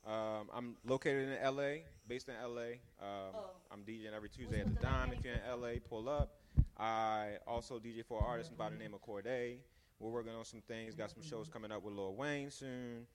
Um, 0.05 0.49
I'm 0.53 0.75
located 0.85 1.29
in 1.29 1.55
LA, 1.55 1.83
based 2.07 2.29
in 2.29 2.35
LA. 2.35 2.79
Um, 3.01 3.35
I'm 3.71 3.81
DJing 3.81 4.13
every 4.15 4.29
Tuesday 4.29 4.61
at 4.61 4.67
the 4.67 4.81
Dime. 4.81 5.13
If 5.13 5.23
you're 5.23 5.33
in 5.33 5.61
LA, 5.61 5.79
pull 5.87 6.09
up. 6.09 6.35
I 6.77 7.37
also 7.47 7.79
DJ 7.79 8.05
for 8.05 8.19
an 8.19 8.25
artist 8.27 8.57
by 8.57 8.69
the 8.69 8.75
name 8.75 8.93
of 8.93 9.01
Cordae. 9.01 9.57
We're 9.99 10.09
working 10.09 10.33
on 10.33 10.45
some 10.45 10.61
things. 10.67 10.95
Got 10.95 11.11
some 11.11 11.23
shows 11.23 11.47
coming 11.47 11.71
up 11.71 11.83
with 11.83 11.93
Lil 11.93 12.15
Wayne 12.15 12.51
soon. 12.51 13.05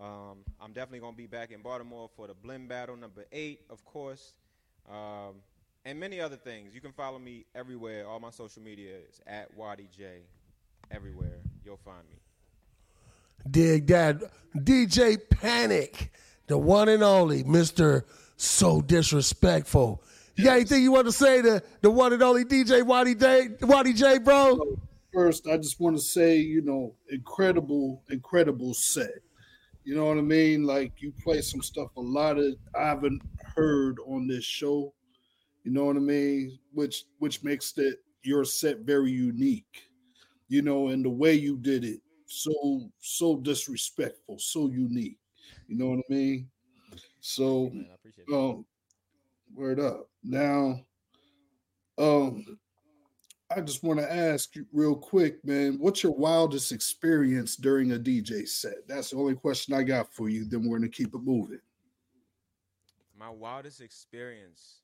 Um, 0.00 0.44
I'm 0.60 0.72
definitely 0.72 1.00
gonna 1.00 1.16
be 1.16 1.26
back 1.26 1.50
in 1.50 1.60
Baltimore 1.60 2.08
for 2.16 2.28
the 2.28 2.34
Blend 2.34 2.68
Battle 2.68 2.96
number 2.96 3.24
eight, 3.32 3.62
of 3.68 3.84
course, 3.84 4.34
um, 4.88 5.36
and 5.84 5.98
many 5.98 6.20
other 6.20 6.36
things. 6.36 6.74
You 6.74 6.80
can 6.80 6.92
follow 6.92 7.18
me 7.18 7.46
everywhere. 7.54 8.06
All 8.06 8.20
my 8.20 8.30
social 8.30 8.62
media 8.62 8.94
is 9.08 9.20
at 9.26 9.52
Watty 9.54 9.88
Jay. 9.96 10.20
Everywhere 10.90 11.40
you'll 11.64 11.76
find 11.78 12.08
me. 12.08 12.16
Dig 13.50 13.86
that. 13.88 14.22
DJ 14.56 15.18
Panic, 15.28 16.12
the 16.46 16.56
one 16.56 16.88
and 16.88 17.02
only 17.02 17.44
Mr. 17.44 18.04
So 18.38 18.80
Disrespectful. 18.80 20.00
You 20.36 20.44
got 20.44 20.54
anything 20.54 20.84
you 20.84 20.92
want 20.92 21.06
to 21.06 21.12
say 21.12 21.42
to 21.42 21.60
the 21.80 21.90
one 21.90 22.12
and 22.12 22.22
only 22.22 22.44
DJ 22.44 22.84
Watty 22.84 23.16
Jay, 23.16 23.48
Watty 23.62 23.92
Jay, 23.92 24.18
bro? 24.18 24.78
First, 25.12 25.48
I 25.48 25.56
just 25.56 25.80
want 25.80 25.96
to 25.96 26.02
say, 26.02 26.36
you 26.36 26.62
know, 26.62 26.94
incredible, 27.10 28.04
incredible 28.08 28.74
set. 28.74 29.10
You 29.82 29.96
know 29.96 30.04
what 30.04 30.18
I 30.18 30.20
mean? 30.20 30.62
Like 30.62 30.92
you 30.98 31.12
play 31.24 31.40
some 31.40 31.60
stuff 31.62 31.96
a 31.96 32.00
lot 32.00 32.38
of 32.38 32.54
I 32.76 32.86
haven't 32.86 33.22
heard 33.56 33.98
on 34.06 34.28
this 34.28 34.44
show. 34.44 34.94
You 35.64 35.72
know 35.72 35.86
what 35.86 35.96
I 35.96 36.00
mean? 36.00 36.60
Which 36.72 37.06
which 37.18 37.42
makes 37.42 37.76
it 37.76 37.98
your 38.22 38.44
set 38.44 38.80
very 38.80 39.10
unique. 39.10 39.90
You 40.46 40.62
know, 40.62 40.88
and 40.88 41.04
the 41.04 41.10
way 41.10 41.34
you 41.34 41.56
did 41.56 41.84
it, 41.84 42.00
so 42.26 42.88
so 43.00 43.38
disrespectful, 43.38 44.38
so 44.38 44.68
unique. 44.68 45.18
You 45.66 45.76
know 45.76 45.88
what 45.88 46.04
I 46.08 46.12
mean? 46.12 46.48
So, 47.28 47.70
um, 48.32 48.64
word 49.54 49.78
up. 49.78 50.08
Now, 50.24 50.80
um, 51.98 52.58
I 53.54 53.60
just 53.60 53.84
want 53.84 54.00
to 54.00 54.10
ask 54.10 54.56
you 54.56 54.64
real 54.72 54.96
quick, 54.96 55.44
man. 55.44 55.76
What's 55.78 56.02
your 56.02 56.12
wildest 56.12 56.72
experience 56.72 57.56
during 57.56 57.92
a 57.92 57.98
DJ 57.98 58.48
set? 58.48 58.88
That's 58.88 59.10
the 59.10 59.18
only 59.18 59.34
question 59.34 59.74
I 59.74 59.82
got 59.82 60.10
for 60.14 60.30
you. 60.30 60.46
Then 60.46 60.66
we're 60.66 60.78
gonna 60.78 60.88
keep 60.88 61.14
it 61.14 61.20
moving. 61.22 61.60
My 63.18 63.28
wildest 63.28 63.82
experience. 63.82 64.80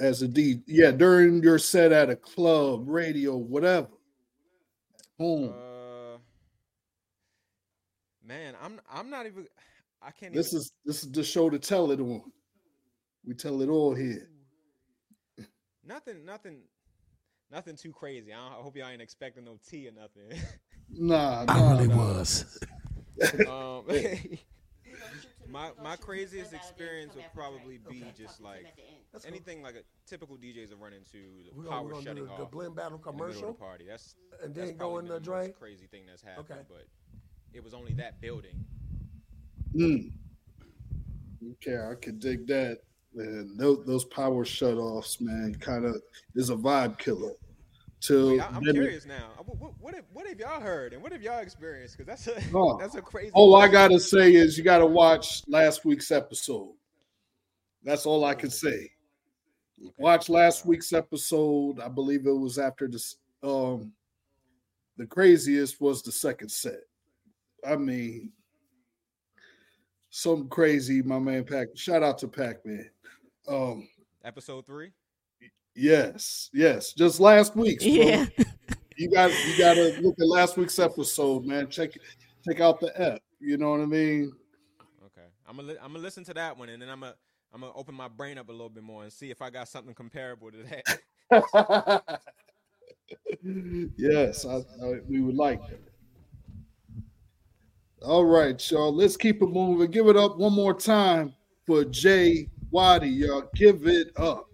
As 0.00 0.22
a 0.22 0.28
D, 0.28 0.62
yeah, 0.66 0.90
during 0.90 1.44
your 1.44 1.60
set 1.60 1.92
at 1.92 2.10
a 2.10 2.16
club, 2.16 2.88
radio, 2.88 3.36
whatever. 3.36 3.86
Home. 5.18 5.54
Uh, 5.54 6.18
man, 8.26 8.56
I'm 8.60 8.80
I'm 8.90 9.10
not 9.10 9.26
even. 9.26 9.46
I 10.02 10.10
can't. 10.10 10.32
this 10.32 10.48
even, 10.52 10.58
is 10.60 10.72
this 10.84 11.02
is 11.02 11.10
the 11.12 11.24
show 11.24 11.50
to 11.50 11.58
tell 11.58 11.90
it 11.90 12.00
on. 12.00 12.22
We 13.24 13.34
tell 13.34 13.60
it 13.62 13.68
all 13.68 13.94
here. 13.94 14.28
nothing, 15.84 16.24
nothing, 16.24 16.60
nothing 17.50 17.76
too 17.76 17.92
crazy. 17.92 18.32
I, 18.32 18.38
I 18.38 18.62
hope 18.62 18.76
y'all 18.76 18.88
ain't 18.88 19.02
expecting 19.02 19.44
no 19.44 19.58
tea 19.68 19.88
or 19.88 19.92
nothing. 19.92 20.40
Nah, 20.90 21.44
I 21.46 21.70
really 21.72 21.86
nah. 21.88 21.96
was. 21.98 22.58
um, 23.46 23.84
my 25.50 25.70
my 25.84 25.96
craziest 25.96 26.54
experience 26.54 27.14
would 27.14 27.26
probably 27.34 27.78
be 27.90 28.02
just 28.16 28.40
like 28.40 28.64
anything 29.26 29.60
like 29.62 29.74
a 29.74 29.82
typical 30.08 30.38
DJs 30.38 30.70
have 30.70 30.80
run 30.80 30.94
into 30.94 31.18
We're 31.54 31.64
the 31.64 31.68
gonna- 31.68 31.76
power 31.76 31.84
we're 31.84 31.90
gonna 31.92 32.04
shutting 32.04 32.24
the- 32.24 32.30
off 32.30 32.38
the 32.38 32.44
blend 32.46 32.74
battle 32.74 32.96
in 32.96 33.02
the 33.04 33.12
middle 33.12 33.26
of 33.26 33.32
commercial? 33.34 33.52
the 33.52 33.58
party. 33.58 33.84
That's 33.86 34.14
And 34.42 34.54
that's 34.54 34.68
then 34.70 34.78
go 34.78 34.96
in 34.96 35.04
been 35.04 35.08
the 35.08 35.14
most 35.20 35.24
drain? 35.24 35.52
Crazy 35.60 35.86
thing 35.88 36.04
that's 36.06 36.22
happened, 36.22 36.46
Okay. 36.50 36.60
but 36.66 36.86
it 37.52 37.62
was 37.62 37.74
only 37.74 37.92
that 37.92 38.18
building. 38.22 38.64
Mm. 39.74 40.12
Okay, 41.52 41.78
I 41.78 41.94
could 41.94 42.18
dig 42.20 42.46
that. 42.48 42.78
Man, 43.14 43.56
those, 43.56 43.84
those 43.86 44.04
power 44.04 44.44
shut-offs, 44.44 45.20
man, 45.20 45.56
kind 45.60 45.84
of 45.84 46.00
is 46.34 46.50
a 46.50 46.56
vibe 46.56 46.98
killer. 46.98 47.32
Till 48.00 48.32
Wait, 48.32 48.40
I, 48.40 48.46
I'm 48.46 48.64
then 48.64 48.74
curious 48.74 49.06
now. 49.06 49.30
Uh, 49.38 49.42
What, 49.44 49.58
what, 49.58 49.72
what, 49.80 49.94
have, 49.94 50.04
what 50.12 50.26
have 50.28 50.38
y'all 50.38 50.60
heard 50.60 50.92
and 50.92 51.02
what 51.02 51.10
have 51.12 51.22
y'all 51.22 51.40
experienced? 51.40 51.98
Because 51.98 52.24
that's 52.24 52.38
a 52.38 52.42
Oh. 52.56 52.78
that's 52.78 52.94
a 52.94 53.02
crazy. 53.02 53.32
All 53.34 53.56
I 53.56 53.66
gotta 53.66 53.98
say 53.98 54.34
is 54.34 54.56
you 54.56 54.62
gotta 54.62 54.86
watch 54.86 55.42
last 55.48 55.84
week's 55.84 56.12
episode. 56.12 56.74
That's 57.82 58.06
all 58.06 58.24
I 58.24 58.34
can 58.34 58.50
say. 58.50 58.92
Watch 59.96 60.28
last 60.28 60.64
week's 60.66 60.92
episode. 60.92 61.80
I 61.80 61.88
believe 61.88 62.26
it 62.26 62.32
was 62.32 62.58
after 62.58 62.86
this. 62.88 63.16
Um, 63.42 63.92
the 64.96 65.06
craziest 65.06 65.80
was 65.80 66.02
the 66.02 66.12
second 66.12 66.50
set. 66.50 66.80
I 67.66 67.76
mean, 67.76 68.32
some 70.10 70.48
crazy, 70.48 71.02
my 71.02 71.18
man 71.18 71.44
Pac. 71.44 71.68
Shout 71.74 72.02
out 72.02 72.18
to 72.18 72.28
Pac 72.28 72.64
Man. 72.64 72.90
Um, 73.46 73.88
episode 74.24 74.66
three. 74.66 74.92
yes, 75.74 76.50
yes, 76.52 76.92
just 76.92 77.20
last 77.20 77.56
week's. 77.56 77.84
Bro. 77.84 77.92
Yeah. 77.92 78.26
you 78.96 79.10
got 79.10 79.30
you 79.46 79.58
got 79.58 79.74
to 79.74 80.00
look 80.00 80.16
at 80.20 80.26
last 80.26 80.56
week's 80.56 80.78
episode, 80.78 81.44
man. 81.44 81.68
Check 81.68 81.92
check 82.46 82.60
out 82.60 82.80
the 82.80 83.00
app. 83.00 83.20
You 83.40 83.56
know 83.56 83.70
what 83.70 83.80
I 83.80 83.86
mean? 83.86 84.32
Okay, 85.06 85.26
I'm 85.46 85.56
gonna 85.56 85.68
li- 85.68 85.78
I'm 85.82 85.92
gonna 85.92 86.02
listen 86.02 86.24
to 86.24 86.34
that 86.34 86.56
one 86.58 86.68
and 86.68 86.82
then 86.82 86.88
I'm 86.88 87.00
gonna 87.00 87.14
I'm 87.52 87.60
gonna 87.60 87.72
open 87.74 87.94
my 87.94 88.08
brain 88.08 88.38
up 88.38 88.48
a 88.48 88.52
little 88.52 88.68
bit 88.68 88.82
more 88.82 89.04
and 89.04 89.12
see 89.12 89.30
if 89.30 89.40
I 89.40 89.50
got 89.50 89.68
something 89.68 89.94
comparable 89.94 90.50
to 90.50 90.64
that. 90.64 90.98
yes, 93.96 94.44
I, 94.44 94.56
I, 94.56 95.00
we 95.08 95.20
would 95.20 95.36
like 95.36 95.60
that. 95.68 95.87
All 98.02 98.24
right, 98.24 98.70
y'all. 98.70 98.94
Let's 98.94 99.16
keep 99.16 99.42
it 99.42 99.48
moving. 99.48 99.90
Give 99.90 100.06
it 100.06 100.16
up 100.16 100.38
one 100.38 100.52
more 100.52 100.74
time 100.74 101.34
for 101.66 101.84
Jay 101.84 102.48
Watty, 102.70 103.08
y'all. 103.08 103.48
Give 103.54 103.86
it 103.86 104.12
up. 104.16 104.48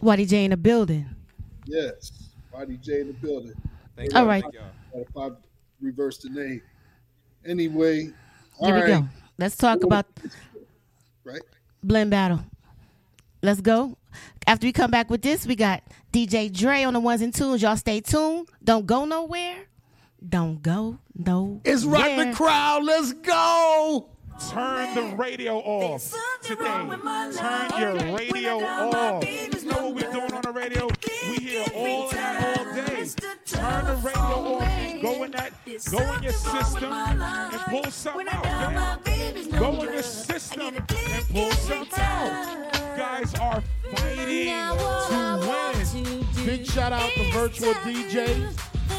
Watty 0.00 0.26
Jay 0.26 0.44
in 0.44 0.50
the 0.50 0.56
building. 0.56 1.06
Yes, 1.66 2.30
Watty 2.52 2.76
Jay 2.78 3.00
in 3.00 3.08
the 3.08 3.12
building. 3.14 3.54
Thank 3.96 4.14
All 4.14 4.26
right. 4.26 4.44
If 4.94 5.16
I 5.16 5.30
reverse 5.80 6.18
the 6.18 6.30
name. 6.30 6.62
Anyway, 7.46 8.10
all 8.58 8.66
Here 8.66 8.74
we 8.74 8.92
right. 8.92 9.02
go. 9.02 9.08
Let's 9.38 9.56
talk 9.56 9.84
about 9.84 10.06
Right. 11.24 11.40
blend 11.82 12.10
battle. 12.10 12.40
Let's 13.42 13.60
go. 13.60 13.96
After 14.46 14.66
we 14.66 14.72
come 14.72 14.90
back 14.90 15.08
with 15.08 15.22
this, 15.22 15.46
we 15.46 15.54
got 15.54 15.82
DJ 16.12 16.48
Dre 16.52 16.82
on 16.82 16.94
the 16.94 17.00
ones 17.00 17.22
and 17.22 17.32
twos. 17.32 17.62
Y'all 17.62 17.76
stay 17.76 18.00
tuned. 18.00 18.48
Don't 18.64 18.86
go 18.86 19.04
nowhere. 19.04 19.66
Don't 20.26 20.62
go 20.62 20.98
no. 21.14 21.60
It's 21.64 21.84
rock 21.84 22.16
the 22.16 22.32
crowd. 22.34 22.84
Let's 22.84 23.12
go. 23.12 24.08
Turn 24.50 24.94
the 24.94 25.16
radio 25.16 25.58
off 25.58 26.14
today. 26.42 26.62
Turn 26.62 27.80
your 27.80 28.16
radio 28.16 28.58
off. 28.60 29.24
You 29.24 29.64
know 29.70 29.88
what 29.88 29.94
we're 29.94 30.12
doing 30.12 30.32
on 30.32 30.42
the 30.42 30.52
radio? 30.52 30.88
We 31.30 31.36
hear 31.36 31.64
all 31.74 32.08
of 32.10 32.16
all 32.16 32.64
day. 32.74 33.08
Turn 33.46 33.84
the 33.86 33.96
radio 34.02 34.20
off 34.20 34.78
go 35.02 35.22
in 35.24 35.30
that, 35.32 35.52
go 35.90 36.14
in 36.14 36.22
your 36.22 36.32
system 36.32 36.92
and 36.92 37.52
pull 37.62 37.90
something 37.90 38.28
out, 38.28 38.44
man. 38.44 39.00
Go 39.50 39.82
in 39.82 39.92
your 39.92 40.02
system 40.02 40.76
and 40.76 40.88
pull 41.28 41.50
something 41.52 42.00
out. 42.00 42.72
Guys 42.96 43.34
are 43.34 43.62
fighting 43.94 44.54
to 45.08 45.94
win. 45.94 46.46
Big 46.46 46.66
shout 46.66 46.92
out 46.92 47.10
to 47.10 47.30
Virtual 47.32 47.74
DJ, 47.74 48.52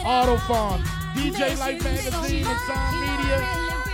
Autofarm, 0.03 0.82
DJ 1.16 1.57
Life 1.60 1.84
Magazine, 1.84 2.45
and 2.45 2.60
Sound 2.62 2.99
Media, 3.01 3.38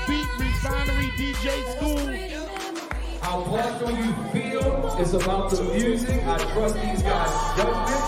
Beat 0.08 0.28
Refinery, 0.40 1.10
DJ 1.18 1.64
School. 1.76 2.06
How 3.22 3.40
welcome 3.50 3.96
you 3.96 4.14
feel 4.32 4.98
is 5.00 5.14
about 5.14 5.50
the 5.52 5.64
music. 5.64 6.24
I 6.26 6.38
trust 6.38 6.76
these 6.76 7.02
guys' 7.04 7.58
judgment, 7.58 8.06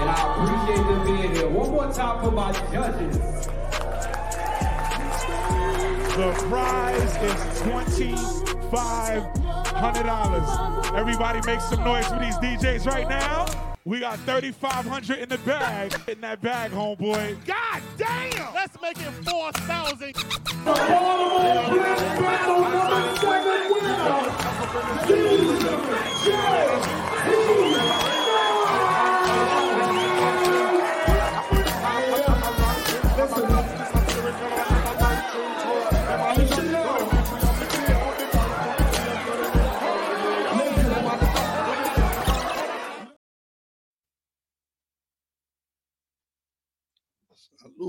and 0.00 0.10
I 0.10 0.16
appreciate 0.32 0.86
them 0.86 1.04
being 1.06 1.34
here. 1.34 1.48
One 1.48 1.70
more 1.70 1.92
time 1.92 2.24
for 2.24 2.30
my 2.30 2.52
judges. 2.72 3.18
The 6.16 6.32
prize 6.48 7.16
is 7.22 7.60
twenty-five 7.60 9.22
hundred 9.66 10.04
dollars. 10.04 10.48
Everybody 10.94 11.40
make 11.46 11.60
some 11.60 11.84
noise 11.84 12.06
for 12.06 12.18
these 12.18 12.36
DJs 12.36 12.86
right 12.86 13.08
now. 13.08 13.75
We 13.86 14.00
got 14.00 14.18
thirty-five 14.20 14.84
hundred 14.84 15.20
in 15.20 15.28
the 15.28 15.38
bag. 15.38 15.94
In 16.08 16.20
that 16.20 16.42
bag, 16.42 16.72
homeboy. 16.72 17.36
God 17.46 17.82
damn! 17.96 18.52
Let's 18.52 18.76
make 18.82 18.98
it 18.98 19.12
4,000. 19.24 20.12
The 20.12 20.24
Baltimore 20.64 21.68
Bridge 21.70 21.98
Battle 22.18 22.62
number 22.62 23.16
seven 23.20 23.70
Salute 25.06 25.46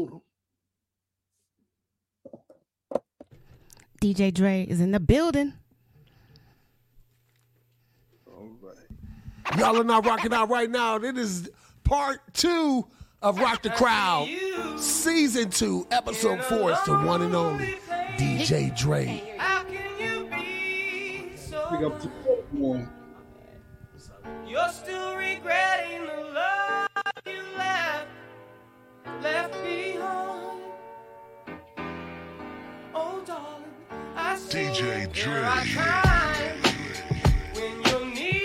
'em. 0.05 0.21
DJ 4.01 4.31
Dre 4.33 4.63
is 4.63 4.79
in 4.79 4.91
the 4.91 4.99
building. 4.99 5.53
All 8.27 8.49
right. 8.61 9.57
Y'all 9.57 9.79
are 9.79 9.83
not 9.83 10.05
rocking 10.05 10.33
out 10.33 10.49
right 10.49 10.69
now. 10.69 10.97
It 10.97 11.17
is 11.17 11.49
part 11.83 12.19
two 12.33 12.85
of 13.21 13.39
Rock 13.39 13.63
the 13.63 13.71
Crowd, 13.71 14.27
season 14.77 15.49
two, 15.49 15.87
episode 15.89 16.43
four. 16.43 16.71
It's 16.71 16.83
the 16.83 16.93
one 16.99 17.23
and 17.23 17.35
only 17.35 17.75
DJ 18.17 18.75
Dre. 18.77 19.23
Pick 21.69 21.81
up 21.81 21.99
the 22.01 22.07
one. 22.51 22.89
You're 24.47 24.69
still 24.69 25.15
regretting 25.15 26.05
the 26.05 26.31
love 26.33 26.87
you 27.25 27.41
left, 27.57 28.07
left 29.21 29.53
behind. 29.63 29.86
Me. 38.13 38.43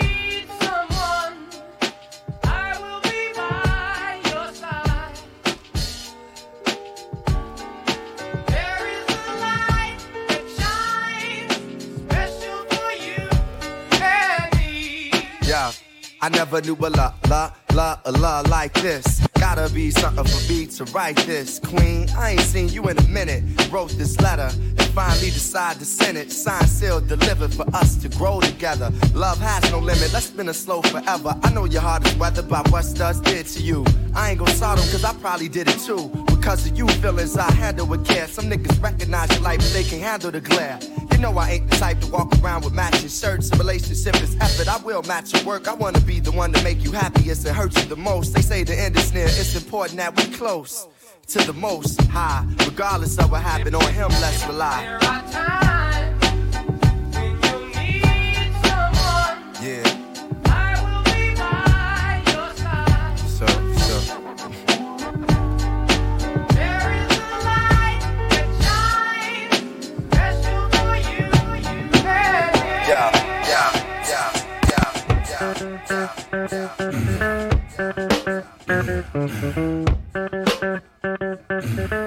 Yeah, 15.44 15.72
I 16.20 16.28
never 16.30 16.60
knew 16.62 16.74
a 16.74 16.88
la 16.88 17.14
la 17.28 17.52
la 17.74 17.98
a 18.04 18.12
la 18.12 18.40
like 18.48 18.72
this. 18.74 19.26
Gotta 19.34 19.68
be 19.74 19.90
something 19.90 20.24
for 20.24 20.52
me 20.52 20.66
to 20.66 20.84
write 20.92 21.16
this. 21.26 21.58
Queen, 21.58 22.08
I 22.16 22.30
ain't 22.30 22.40
seen 22.40 22.68
you 22.68 22.88
in 22.88 22.98
a 22.98 23.08
minute. 23.08 23.42
Wrote 23.70 23.90
this 23.90 24.18
letter 24.20 24.50
and 24.71 24.71
finally 24.94 25.30
decide 25.30 25.78
to 25.78 25.84
send 25.84 26.18
it. 26.18 26.30
Signed, 26.30 26.68
sealed, 26.68 27.08
delivered 27.08 27.52
for 27.52 27.66
us 27.74 27.96
to 27.96 28.08
grow 28.10 28.40
together. 28.40 28.90
Love 29.14 29.38
has 29.38 29.70
no 29.70 29.78
limit. 29.78 30.12
Let's 30.12 30.26
spin 30.26 30.48
it 30.48 30.54
slow 30.54 30.82
forever. 30.82 31.34
I 31.42 31.52
know 31.52 31.64
your 31.64 31.82
heart 31.82 32.06
is 32.06 32.14
weathered 32.16 32.48
by 32.48 32.62
what 32.70 32.84
studs 32.84 33.20
did 33.20 33.46
to 33.46 33.60
you. 33.62 33.84
I 34.14 34.30
ain't 34.30 34.38
gonna 34.38 34.54
sort 34.54 34.78
'em 34.78 34.88
cause 34.90 35.04
I 35.04 35.14
probably 35.14 35.48
did 35.48 35.68
it 35.68 35.78
too. 35.78 36.10
Because 36.26 36.66
of 36.66 36.76
you 36.76 36.86
feelings 37.02 37.36
I 37.36 37.50
handle 37.52 37.86
with 37.86 38.04
care. 38.06 38.26
Some 38.28 38.46
niggas 38.50 38.82
recognize 38.82 39.30
your 39.30 39.40
life, 39.40 39.58
but 39.58 39.72
they 39.72 39.84
can 39.84 40.00
handle 40.00 40.30
the 40.30 40.40
glare. 40.40 40.78
You 41.12 41.18
know 41.18 41.36
I 41.38 41.50
ain't 41.52 41.70
the 41.70 41.76
type 41.76 42.00
to 42.00 42.08
walk 42.08 42.32
around 42.42 42.64
with 42.64 42.74
matching 42.74 43.08
shirts. 43.08 43.50
A 43.52 43.56
relationship 43.56 44.20
is 44.22 44.36
effort. 44.40 44.68
I 44.68 44.78
will 44.78 45.02
match 45.02 45.32
your 45.32 45.44
work. 45.44 45.68
I 45.68 45.74
wanna 45.74 46.00
be 46.00 46.20
the 46.20 46.32
one 46.32 46.52
to 46.52 46.62
make 46.62 46.82
you 46.84 46.92
happiest 46.92 47.46
and 47.46 47.56
hurt 47.56 47.74
you 47.76 47.84
the 47.88 47.96
most. 47.96 48.34
They 48.34 48.42
say 48.42 48.64
the 48.64 48.78
end 48.78 48.98
is 48.98 49.12
near. 49.12 49.26
It's 49.26 49.54
important 49.54 49.98
that 49.98 50.16
we 50.16 50.24
close 50.36 50.86
to 51.28 51.38
the 51.46 51.52
most 51.52 52.00
high. 52.02 52.44
Regardless 52.66 53.18
of 53.18 53.30
what 53.30 53.42
happened 53.42 53.76
on 53.76 53.92
him, 53.92 54.08
let's 54.20 54.46
rely. 54.46 54.82
There 54.82 54.96
are 54.96 55.22
times 55.30 56.22
when 57.14 57.32
you 57.44 57.56
need 57.78 58.52
someone. 58.64 59.38
Yeah, 59.62 59.84
I 60.46 60.76
will 60.82 61.02
be 61.04 61.34
by 61.34 62.22
your 62.32 62.50
side. 62.56 63.18
so, 63.18 63.46
so. 63.76 63.96
There 66.54 66.86
is 67.00 67.10
a 67.18 67.38
light 67.48 68.02
that 68.30 68.46
shines 68.62 69.86
special 70.06 70.62
for 70.70 70.94
you, 70.96 71.26
you. 71.68 71.78
Yeah, 72.88 73.10
yeah, 73.50 73.68
yeah, 74.10 74.28
yeah, 74.70 74.88
mm-hmm. 79.14 79.91
Mm-hmm. 81.74 82.01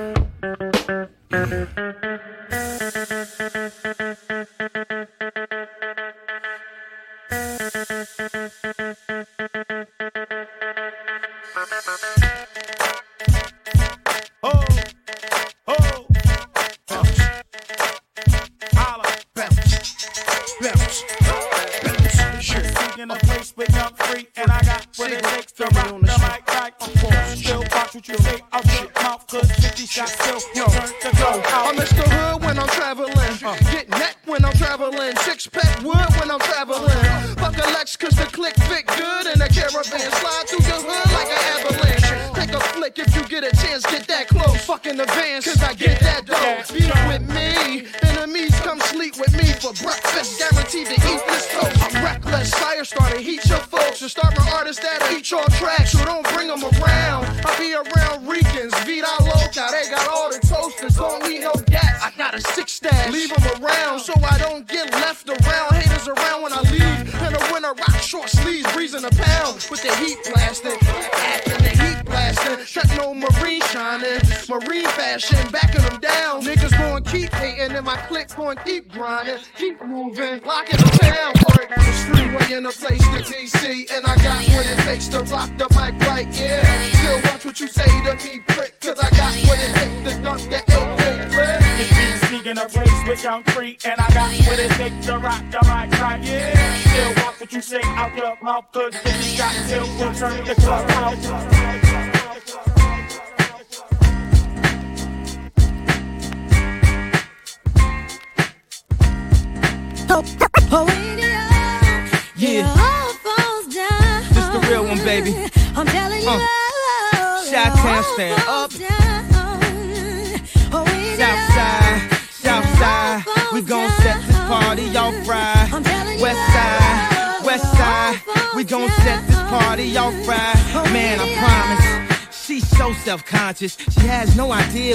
She 133.57 133.94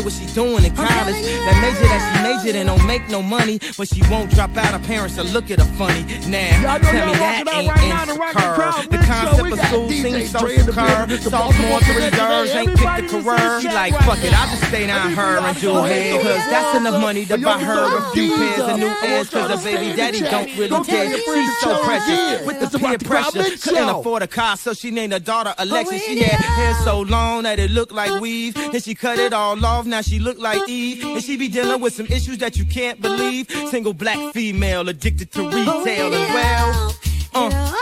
what 0.02 0.12
she's 0.12 0.34
doing 0.34 0.64
in 0.64 0.74
college. 0.74 1.16
That 1.46 1.56
major 1.60 1.86
that 1.88 2.00
she 2.04 2.22
majored 2.22 2.56
in 2.56 2.66
don't 2.66 2.86
make 2.86 3.08
no 3.08 3.22
money, 3.22 3.58
but 3.76 3.88
she 3.88 4.02
won't 4.10 4.30
drop 4.30 4.56
out. 4.56 4.72
Her 4.72 4.86
parents 4.86 5.16
will 5.16 5.26
look 5.26 5.50
at 5.50 5.58
her 5.58 5.72
funny. 5.76 6.02
Now, 6.28 6.60
know 6.60 6.78
tell 6.78 7.06
me 7.06 7.12
that 7.14 7.44
ain't 7.52 7.68
right 7.68 7.88
now 7.88 8.04
to 8.04 8.14
Rock 8.14 8.34
the 8.34 8.40
insecure. 8.40 8.98
The 8.98 9.04
concept 9.06 9.52
of 9.52 9.60
school 9.68 9.90
seems 9.90 10.30
so 10.30 10.38
Dre 10.40 10.56
in 10.56 10.66
the 10.66 10.72
secure. 10.72 11.30
Sophomore 11.30 11.50
Baltimore 11.50 11.80
to 11.80 11.92
reserves 11.94 12.50
ain't 12.50 12.76
picked 12.76 12.98
in 12.98 13.22
career. 13.22 13.60
She 13.60 13.68
like, 13.68 13.94
fuck 14.04 14.22
it, 14.22 14.32
I'll 14.32 14.50
just 14.50 14.64
stay 14.68 14.86
down 14.86 15.12
her 15.12 15.38
and 15.38 15.60
do 15.60 15.74
hair. 15.74 16.20
Cause 16.20 16.50
that's 16.50 16.78
enough 16.78 17.00
money 17.00 17.26
to 17.26 17.38
buy 17.38 17.58
her 17.58 17.98
a 17.98 18.10
few 18.12 18.36
pairs 18.36 18.60
of 18.60 18.78
new 18.78 18.94
ears. 19.08 19.30
Cause 19.30 19.50
her 19.50 19.64
baby 19.64 19.96
daddy 19.96 20.20
don't 20.20 20.50
really 20.56 20.84
care. 20.84 21.16
She's 21.16 21.58
so 21.58 21.82
precious 21.84 22.46
with 22.46 22.60
the 22.60 22.78
peer 22.78 22.98
pressure. 22.98 23.42
Couldn't 23.62 23.88
afford 23.88 24.22
a 24.22 24.26
car, 24.26 24.56
so 24.56 24.74
she 24.74 24.90
named 24.90 25.12
her 25.12 25.18
daughter 25.18 25.54
Alexis. 25.58 26.02
She 26.04 26.20
had 26.20 26.40
hair 26.40 26.74
so 26.84 27.00
long 27.02 27.44
that 27.44 27.58
it 27.58 27.70
looked 27.70 27.92
like 27.92 28.20
weave. 28.20 28.56
And 28.56 28.82
she 28.82 28.94
cut 28.94 29.18
it 29.18 29.32
all 29.32 29.64
off, 29.64 29.86
now 29.90 30.00
she 30.00 30.18
look 30.18 30.38
like 30.38 30.68
Eve. 30.68 31.04
And 31.04 31.22
she 31.22 31.36
be 31.36 31.48
dealing 31.48 31.80
with 31.80 31.92
some 31.92 32.06
issues 32.06 32.38
that 32.38 32.56
you 32.56 32.64
can't 32.64 33.00
believe. 33.00 33.50
Single 33.70 33.92
black 33.92 34.32
female 34.32 34.88
addicted 34.88 35.32
to 35.32 35.44
retail 35.44 36.14
and 36.14 36.34
well. 36.34 36.94
Uh. 37.34 37.76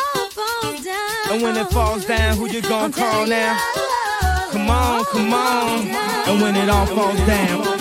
And 1.31 1.43
when 1.43 1.57
it 1.57 1.69
falls 1.69 2.07
down, 2.07 2.37
who 2.37 2.49
you 2.49 2.63
gonna 2.63 2.93
call 2.93 3.27
now? 3.27 3.59
Come 4.51 4.71
on, 4.71 5.05
come 5.05 5.33
on. 5.35 5.87
And 6.29 6.41
when 6.41 6.57
it 6.57 6.69
all 6.71 6.87
falls 6.87 7.19
down. 7.27 7.79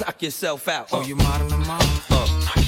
Knock 0.00 0.22
yourself 0.22 0.66
out. 0.68 0.88
Oh, 0.92 1.02
you 1.02 1.14
modeling 1.14 1.66
mom? 1.66 1.80
Uh. 2.10 2.59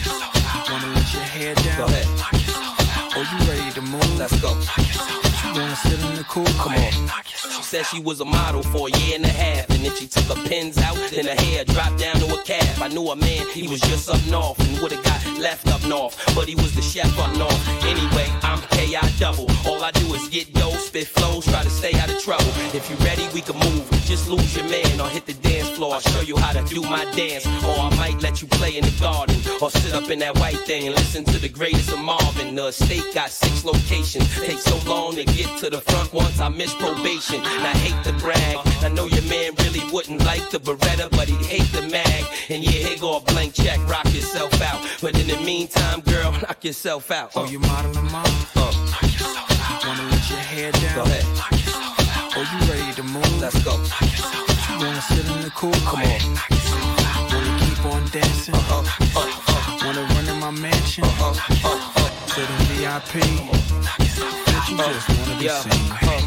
Hair 1.42 1.54
down? 1.54 1.78
Go 1.78 1.84
ahead. 1.86 2.06
Knock 2.18 2.32
yourself 2.32 2.96
out. 2.96 3.12
Oh, 3.16 3.24
you 3.30 3.50
ready 3.50 3.70
to 3.72 3.82
move? 3.82 4.18
Let's 4.18 4.40
go. 4.40 5.21
Knock 5.62 5.84
yourself 5.84 6.02
out. 6.02 6.02
You 6.02 6.02
wanna 6.02 6.06
sit 6.06 6.10
in 6.10 6.16
the 6.16 6.24
cool? 6.24 6.44
Come 6.44 6.74
on. 6.74 7.10
She 7.26 7.62
said 7.62 7.86
she 7.86 8.00
was 8.00 8.20
a 8.20 8.24
model 8.24 8.62
for 8.62 8.88
a 8.88 8.90
year 8.90 9.16
and 9.16 9.24
a 9.24 9.28
half, 9.28 9.70
and 9.70 9.84
then 9.84 9.94
she 9.96 10.06
took 10.06 10.24
her 10.24 10.48
pins 10.48 10.78
out, 10.78 10.96
then 11.10 11.26
her 11.26 11.42
hair 11.42 11.64
dropped 11.64 11.98
down 11.98 12.16
to 12.16 12.34
a 12.34 12.42
calf. 12.42 12.80
I 12.80 12.88
knew 12.88 13.08
a 13.10 13.16
man, 13.16 13.46
he 13.52 13.68
was 13.68 13.80
just 13.80 14.08
up 14.08 14.20
north, 14.26 14.58
and 14.60 14.80
would've 14.80 15.02
got 15.02 15.24
left 15.38 15.68
up 15.68 15.84
north, 15.86 16.16
but 16.34 16.48
he 16.48 16.54
was 16.54 16.74
the 16.74 16.82
chef 16.82 17.18
up 17.18 17.34
north. 17.36 17.60
Anyway, 17.84 18.28
I'm 18.42 18.60
KI 18.70 19.00
double. 19.18 19.46
All 19.66 19.82
I 19.82 19.90
do 19.92 20.14
is 20.14 20.28
get 20.28 20.52
dough, 20.54 20.76
spit 20.76 21.06
flows, 21.08 21.44
try 21.46 21.62
to 21.62 21.70
stay 21.70 21.94
out 21.98 22.10
of 22.10 22.18
trouble. 22.22 22.52
If 22.74 22.88
you 22.90 22.96
ready, 23.04 23.28
we 23.34 23.40
can 23.40 23.56
move. 23.58 23.88
Just 24.04 24.28
lose 24.28 24.56
your 24.56 24.68
man 24.68 25.00
or 25.00 25.08
hit 25.08 25.26
the 25.26 25.34
dance 25.34 25.70
floor. 25.70 25.94
I'll 25.94 26.00
show 26.00 26.20
you 26.20 26.36
how 26.36 26.52
to 26.52 26.62
do 26.74 26.82
my 26.82 27.04
dance, 27.16 27.46
or 27.46 27.74
I 27.78 27.94
might 27.96 28.20
let 28.22 28.42
you 28.42 28.48
play 28.48 28.76
in 28.76 28.84
the 28.84 28.94
garden, 29.00 29.36
or 29.60 29.70
sit 29.70 29.94
up 29.94 30.10
in 30.10 30.18
that 30.20 30.36
white 30.38 30.58
thing 30.66 30.86
and 30.86 30.94
listen 30.94 31.24
to 31.24 31.38
the 31.38 31.48
greatest 31.48 31.92
of 31.92 31.98
Marvin. 31.98 32.54
The 32.54 32.66
estate 32.66 33.14
got 33.14 33.30
six 33.30 33.64
locations. 33.64 34.26
Takes 34.38 34.64
so 34.64 34.76
long 34.88 35.14
to 35.14 35.24
get 35.24 35.51
to 35.58 35.70
the 35.70 35.80
front 35.80 36.12
once 36.12 36.40
I 36.40 36.48
miss 36.48 36.74
probation. 36.74 37.36
And 37.36 37.66
I 37.66 37.74
hate 37.84 38.04
to 38.04 38.12
brag. 38.22 38.56
I 38.82 38.88
know 38.88 39.06
your 39.06 39.22
man 39.22 39.52
really 39.58 39.82
wouldn't 39.92 40.24
like 40.24 40.50
the 40.50 40.58
Beretta, 40.58 41.10
but 41.10 41.28
he'd 41.28 41.46
hate 41.46 41.70
the 41.72 41.82
mag. 41.88 42.24
And 42.48 42.62
yeah, 42.62 42.88
here 42.88 42.98
go 42.98 43.16
a 43.16 43.20
blank 43.20 43.54
check, 43.54 43.78
rock 43.88 44.04
yourself 44.06 44.60
out. 44.60 44.80
But 45.00 45.18
in 45.18 45.26
the 45.26 45.38
meantime, 45.44 46.00
girl, 46.00 46.32
knock 46.42 46.64
yourself 46.64 47.10
out. 47.10 47.32
Oh, 47.36 47.46
you 47.46 47.58
modeling 47.60 48.10
mom? 48.10 48.24
Uh. 48.56 48.72
Knock 48.90 49.02
yourself 49.02 49.70
out. 49.70 49.86
Wanna 49.86 50.04
let 50.10 50.30
your 50.30 50.38
hair 50.38 50.72
down? 50.72 50.94
Go 50.96 51.02
ahead. 51.02 51.24
Knock 51.36 51.52
yourself 51.52 52.16
out. 52.16 52.36
Oh, 52.36 52.44
you 52.50 52.58
ready 52.72 52.92
to 52.94 53.02
move? 53.02 53.40
Let's 53.40 53.62
go. 53.62 53.76
Knock 53.76 54.00
yourself 54.00 54.70
out. 54.70 54.80
You 54.80 54.86
wanna 54.86 55.02
sit 55.02 55.26
in 55.30 55.40
the 55.42 55.50
cool? 55.50 55.72
Come 55.88 56.00
on. 56.00 56.34
Knock 56.34 56.50
yourself 56.50 57.06
out. 57.06 57.32
Wanna 57.32 57.58
keep 57.60 57.84
on 57.86 58.02
dancing? 58.10 58.54
Uh-huh. 58.54 59.20
Uh-huh. 59.20 59.86
Wanna 59.86 60.02
run 60.14 60.28
in 60.28 60.38
my 60.40 60.50
mansion? 60.50 61.04
Uh-huh. 61.04 61.30
Uh-huh. 61.30 61.92
Sit 62.26 62.48
in 62.48 62.60
VIP? 62.76 64.51
Just 64.76 65.08
wanna 65.08 65.38
be 65.38 65.44
Yeah. 65.44 65.60
seen. 65.60 65.92
Uh-huh. 65.92 66.20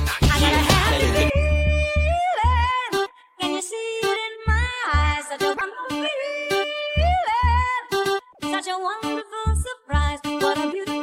Can 3.40 3.52
you 3.52 3.62
see 3.62 3.88
it 4.04 4.20
in 4.28 4.34
my 4.48 4.68
eyes? 4.94 5.26
Such 5.30 5.42
a 5.42 5.44
wonderful 5.60 5.90
feeling. 5.90 6.62
Such 8.54 8.68
a 8.68 8.78
wonderful 8.78 9.50
surprise. 9.68 10.20
What 10.44 10.58
a 10.58 10.72
beautiful 10.72 10.95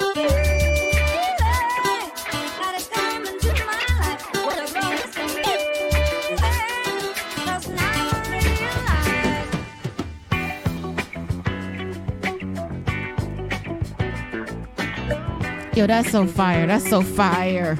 Yo, 15.74 15.86
that's 15.86 16.10
so 16.10 16.26
fire. 16.26 16.66
That's 16.66 16.86
so 16.88 17.00
fire. 17.00 17.78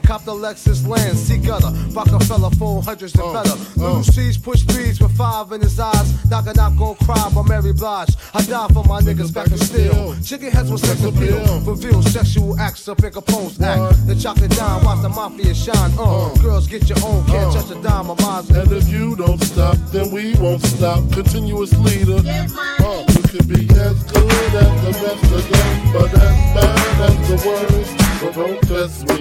Switch 0.00 0.08
the 0.08 0.08
plan. 0.08 0.10
Cop 0.10 0.24
the 0.24 0.32
Lexus 0.32 0.86
land. 0.86 1.18
See 1.18 1.38
gutter. 1.38 1.70
Rockefeller 1.92 2.50
phone 2.50 2.82
hundreds 2.82 3.14
and 3.14 3.32
better. 3.32 3.56
Little 3.76 4.02
C's 4.02 4.38
push 4.38 4.60
speeds 4.60 5.00
with 5.00 5.16
five 5.16 5.52
in 5.52 5.60
his 5.60 5.78
eyes. 5.78 6.30
Knock 6.30 6.46
a 6.46 6.54
knock 6.54 6.76
gon' 6.76 6.94
cry 7.06 7.30
by 7.34 7.42
Mary 7.42 7.72
Blige. 7.72 8.14
I 8.34 8.42
die 8.42 8.68
for 8.68 8.84
my 8.84 9.00
niggas 9.00 9.32
back 9.32 9.48
in 9.48 9.58
steel. 9.58 10.14
Chicken 10.22 10.50
heads 10.50 10.70
with 10.70 10.84
sex 10.84 11.02
appeal. 11.04 11.60
Reveal 11.64 12.02
sexual 12.02 12.58
acts 12.58 12.88
up 12.88 13.02
in 13.02 13.12
Capone's 13.12 13.60
act. 13.60 14.06
The 14.06 14.14
chocolate 14.14 14.50
dime, 14.52 14.84
watch 14.84 15.02
the 15.02 15.08
mafia 15.08 15.54
shine. 15.54 15.92
Uh, 15.98 16.34
girls 16.42 16.66
get 16.66 16.88
your 16.88 16.98
own, 17.04 17.24
can't 17.26 17.52
touch 17.52 17.70
a 17.70 17.80
dime 17.82 18.10
of 18.10 18.20
mine. 18.20 18.44
And 18.50 18.72
if 18.72 18.88
you 18.88 19.16
don't 19.16 19.42
stop, 19.42 19.76
then 19.92 20.10
we 20.10 20.34
won't 20.36 20.62
stop. 20.62 21.00
Continuous 21.12 21.72
leader. 21.78 22.20
Uh, 22.26 23.04
you 23.08 23.22
can 23.22 23.46
be 23.46 23.68
as 23.74 24.02
good 24.04 24.54
as 24.54 24.74
the 24.84 24.92
best 25.02 25.24
of 25.32 25.50
them, 25.50 25.92
but 25.92 26.14
as 26.14 26.36
bad 26.54 27.10
as 27.10 27.28
the 27.28 27.48
worst. 27.48 27.99
So 28.20 28.30
don't 28.32 28.60
test 28.68 29.08
me. 29.08 29.16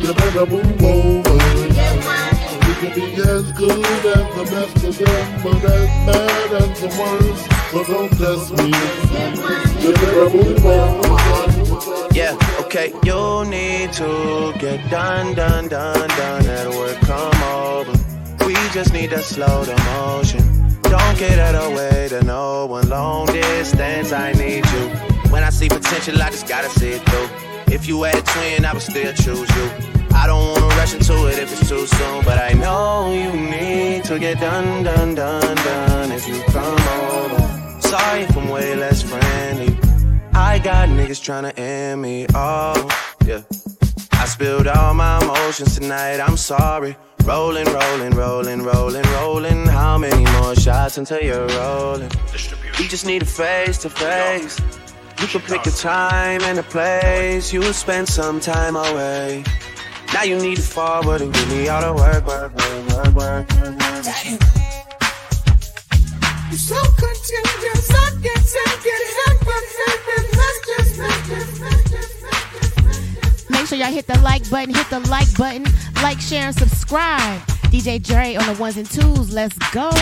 You 0.00 0.14
better 0.14 0.46
move 0.46 0.82
over. 0.82 1.36
You 2.66 2.74
can 2.80 2.94
be 2.94 3.20
as 3.20 3.52
good 3.52 3.84
as 4.06 4.34
the 4.34 4.44
best 4.50 4.84
of 4.84 4.96
them, 4.96 5.42
but 5.42 5.62
as 5.62 5.88
bad 6.06 6.52
as 6.54 6.80
the 6.80 6.88
worst. 6.98 7.44
So 7.70 7.84
don't 7.84 8.10
test 8.16 8.50
me. 8.56 8.68
You 9.82 9.92
better 9.92 10.30
move 10.34 10.64
over. 10.64 12.14
Yeah, 12.14 12.34
okay, 12.60 12.94
you 13.04 13.44
need 13.44 13.92
to 13.92 14.54
get 14.58 14.90
done, 14.90 15.34
done, 15.34 15.68
done, 15.68 16.08
done 16.08 16.46
at 16.46 16.70
work. 16.70 16.98
Come 17.00 17.42
over. 17.42 17.92
We 18.46 18.54
just 18.72 18.94
need 18.94 19.10
to 19.10 19.20
slow 19.20 19.64
the 19.64 19.76
motion. 19.92 20.40
Don't 20.80 21.18
get 21.18 21.38
out 21.38 21.56
of 21.56 21.74
way 21.74 22.06
to 22.08 22.24
no 22.24 22.64
one. 22.64 22.88
Long 22.88 23.26
distance, 23.26 24.12
I 24.12 24.32
need 24.32 24.64
you. 24.64 24.88
When 25.30 25.44
I 25.44 25.50
see 25.50 25.68
potential, 25.68 26.22
I 26.22 26.30
just 26.30 26.48
gotta 26.48 26.70
see 26.70 26.92
it 26.92 27.02
through. 27.10 27.51
If 27.72 27.88
you 27.88 28.02
had 28.02 28.16
a 28.16 28.22
twin, 28.22 28.66
I 28.66 28.74
would 28.74 28.82
still 28.82 29.14
choose 29.14 29.48
you. 29.56 29.70
I 30.14 30.26
don't 30.26 30.46
wanna 30.46 30.66
rush 30.76 30.92
into 30.92 31.26
it 31.28 31.38
if 31.38 31.50
it's 31.52 31.66
too 31.66 31.86
soon, 31.86 32.22
but 32.22 32.38
I 32.38 32.52
know 32.52 33.10
you 33.14 33.32
need 33.32 34.04
to 34.04 34.18
get 34.18 34.38
done, 34.38 34.84
done, 34.84 35.14
done, 35.14 35.56
done 35.56 36.12
if 36.12 36.28
you 36.28 36.38
come 36.48 36.82
over. 37.16 37.80
Sorry 37.80 38.20
if 38.24 38.36
I'm 38.36 38.50
way 38.50 38.76
less 38.76 39.00
friendly. 39.00 39.74
I 40.34 40.58
got 40.58 40.90
niggas 40.90 41.22
tryna 41.26 41.58
end 41.58 42.02
me 42.02 42.26
off, 42.34 43.16
yeah. 43.24 43.40
I 44.12 44.26
spilled 44.26 44.66
all 44.66 44.92
my 44.92 45.18
emotions 45.22 45.78
tonight, 45.78 46.20
I'm 46.20 46.36
sorry. 46.36 46.94
Rolling, 47.24 47.64
rolling, 47.72 48.14
rolling, 48.14 48.62
rolling, 48.62 49.04
rolling. 49.14 49.66
How 49.66 49.96
many 49.96 50.24
more 50.32 50.54
shots 50.56 50.98
until 50.98 51.20
you're 51.22 51.48
rolling? 51.48 52.10
We 52.78 52.86
just 52.86 53.06
need 53.06 53.22
a 53.22 53.26
face 53.26 53.78
to 53.78 53.88
face. 53.88 54.60
You 55.22 55.28
can 55.28 55.40
pick 55.42 55.64
a 55.66 55.70
time 55.70 56.42
and 56.42 56.58
a 56.58 56.64
place. 56.64 57.52
You'll 57.52 57.72
spend 57.72 58.08
some 58.08 58.40
time 58.40 58.74
away. 58.74 59.44
Now 60.12 60.24
you 60.24 60.36
need 60.36 60.56
to 60.56 60.62
forward 60.62 61.20
and 61.20 61.32
give 61.32 61.48
me 61.48 61.68
all 61.68 61.80
the 61.80 61.92
work, 61.94 62.26
work, 62.26 62.52
work, 62.56 62.88
work, 62.88 63.14
work, 63.14 63.48
work, 63.54 63.76
work. 63.78 64.02
You're 66.50 66.58
so 66.58 66.74
contagious, 66.98 67.90
I 67.92 68.10
can't 68.20 68.46
take 68.50 68.84
it. 68.84 69.02
Help 69.22 69.46
us, 69.46 69.68
help 69.86 70.08
us, 70.18 70.26
let's 70.40 70.58
just, 70.66 70.98
let's 70.98 71.28
just, 71.28 71.60
let's 71.60 71.90
just, 71.90 72.22
let's 72.24 73.14
just. 73.14 73.50
Make 73.50 73.66
sure 73.66 73.78
y'all 73.78 73.92
hit 73.92 74.08
the 74.08 74.18
like 74.22 74.50
button, 74.50 74.74
hit 74.74 74.90
the 74.90 75.00
like 75.08 75.32
button, 75.38 75.64
like, 76.02 76.20
share, 76.20 76.48
and 76.48 76.56
subscribe. 76.56 77.40
DJ 77.70 78.02
Dre 78.02 78.34
on 78.34 78.52
the 78.52 78.60
ones 78.60 78.76
and 78.76 78.90
twos. 78.90 79.32
Let's 79.32 79.56
go. 79.70 79.92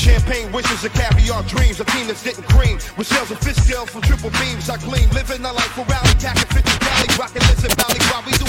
Champagne 0.00 0.50
wishes 0.50 0.82
and 0.82 0.94
caviar 0.94 1.42
dreams. 1.42 1.78
A 1.78 1.84
team 1.84 2.06
that's 2.06 2.24
getting 2.24 2.42
cream. 2.44 2.78
With 2.96 3.06
shells 3.06 3.30
and 3.30 3.38
fish 3.40 3.56
scales 3.56 3.90
from 3.90 4.00
triple 4.00 4.30
beams. 4.40 4.70
I 4.70 4.78
gleam. 4.78 5.10
Living 5.10 5.44
a 5.44 5.52
life 5.52 5.76
for 5.76 5.84
rally. 5.84 6.14
Packing 6.16 6.48
50 6.56 6.78
Cali. 6.80 7.08
Rocking 7.20 7.44
listen 7.52 7.68
valley 7.76 8.00
while 8.08 8.24
we 8.24 8.32
do. 8.40 8.48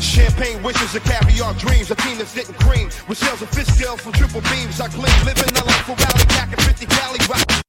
Champagne 0.00 0.62
wishes 0.62 0.94
and 0.94 1.04
caviar 1.04 1.52
dreams. 1.60 1.90
A 1.90 1.94
team 1.96 2.16
that's 2.16 2.34
getting 2.34 2.54
cream. 2.54 2.88
With 3.06 3.18
shells 3.18 3.42
and 3.42 3.50
fish 3.50 3.66
scales 3.66 4.00
from 4.00 4.12
triple 4.12 4.40
beams. 4.48 4.80
I 4.80 4.88
gleam. 4.88 5.12
Living 5.28 5.52
a 5.60 5.64
life 5.64 5.84
for 5.84 5.92
rally. 5.92 6.24
Packing 6.32 6.64
50 6.64 6.86
Cali. 6.86 7.18
Rock- 7.28 7.63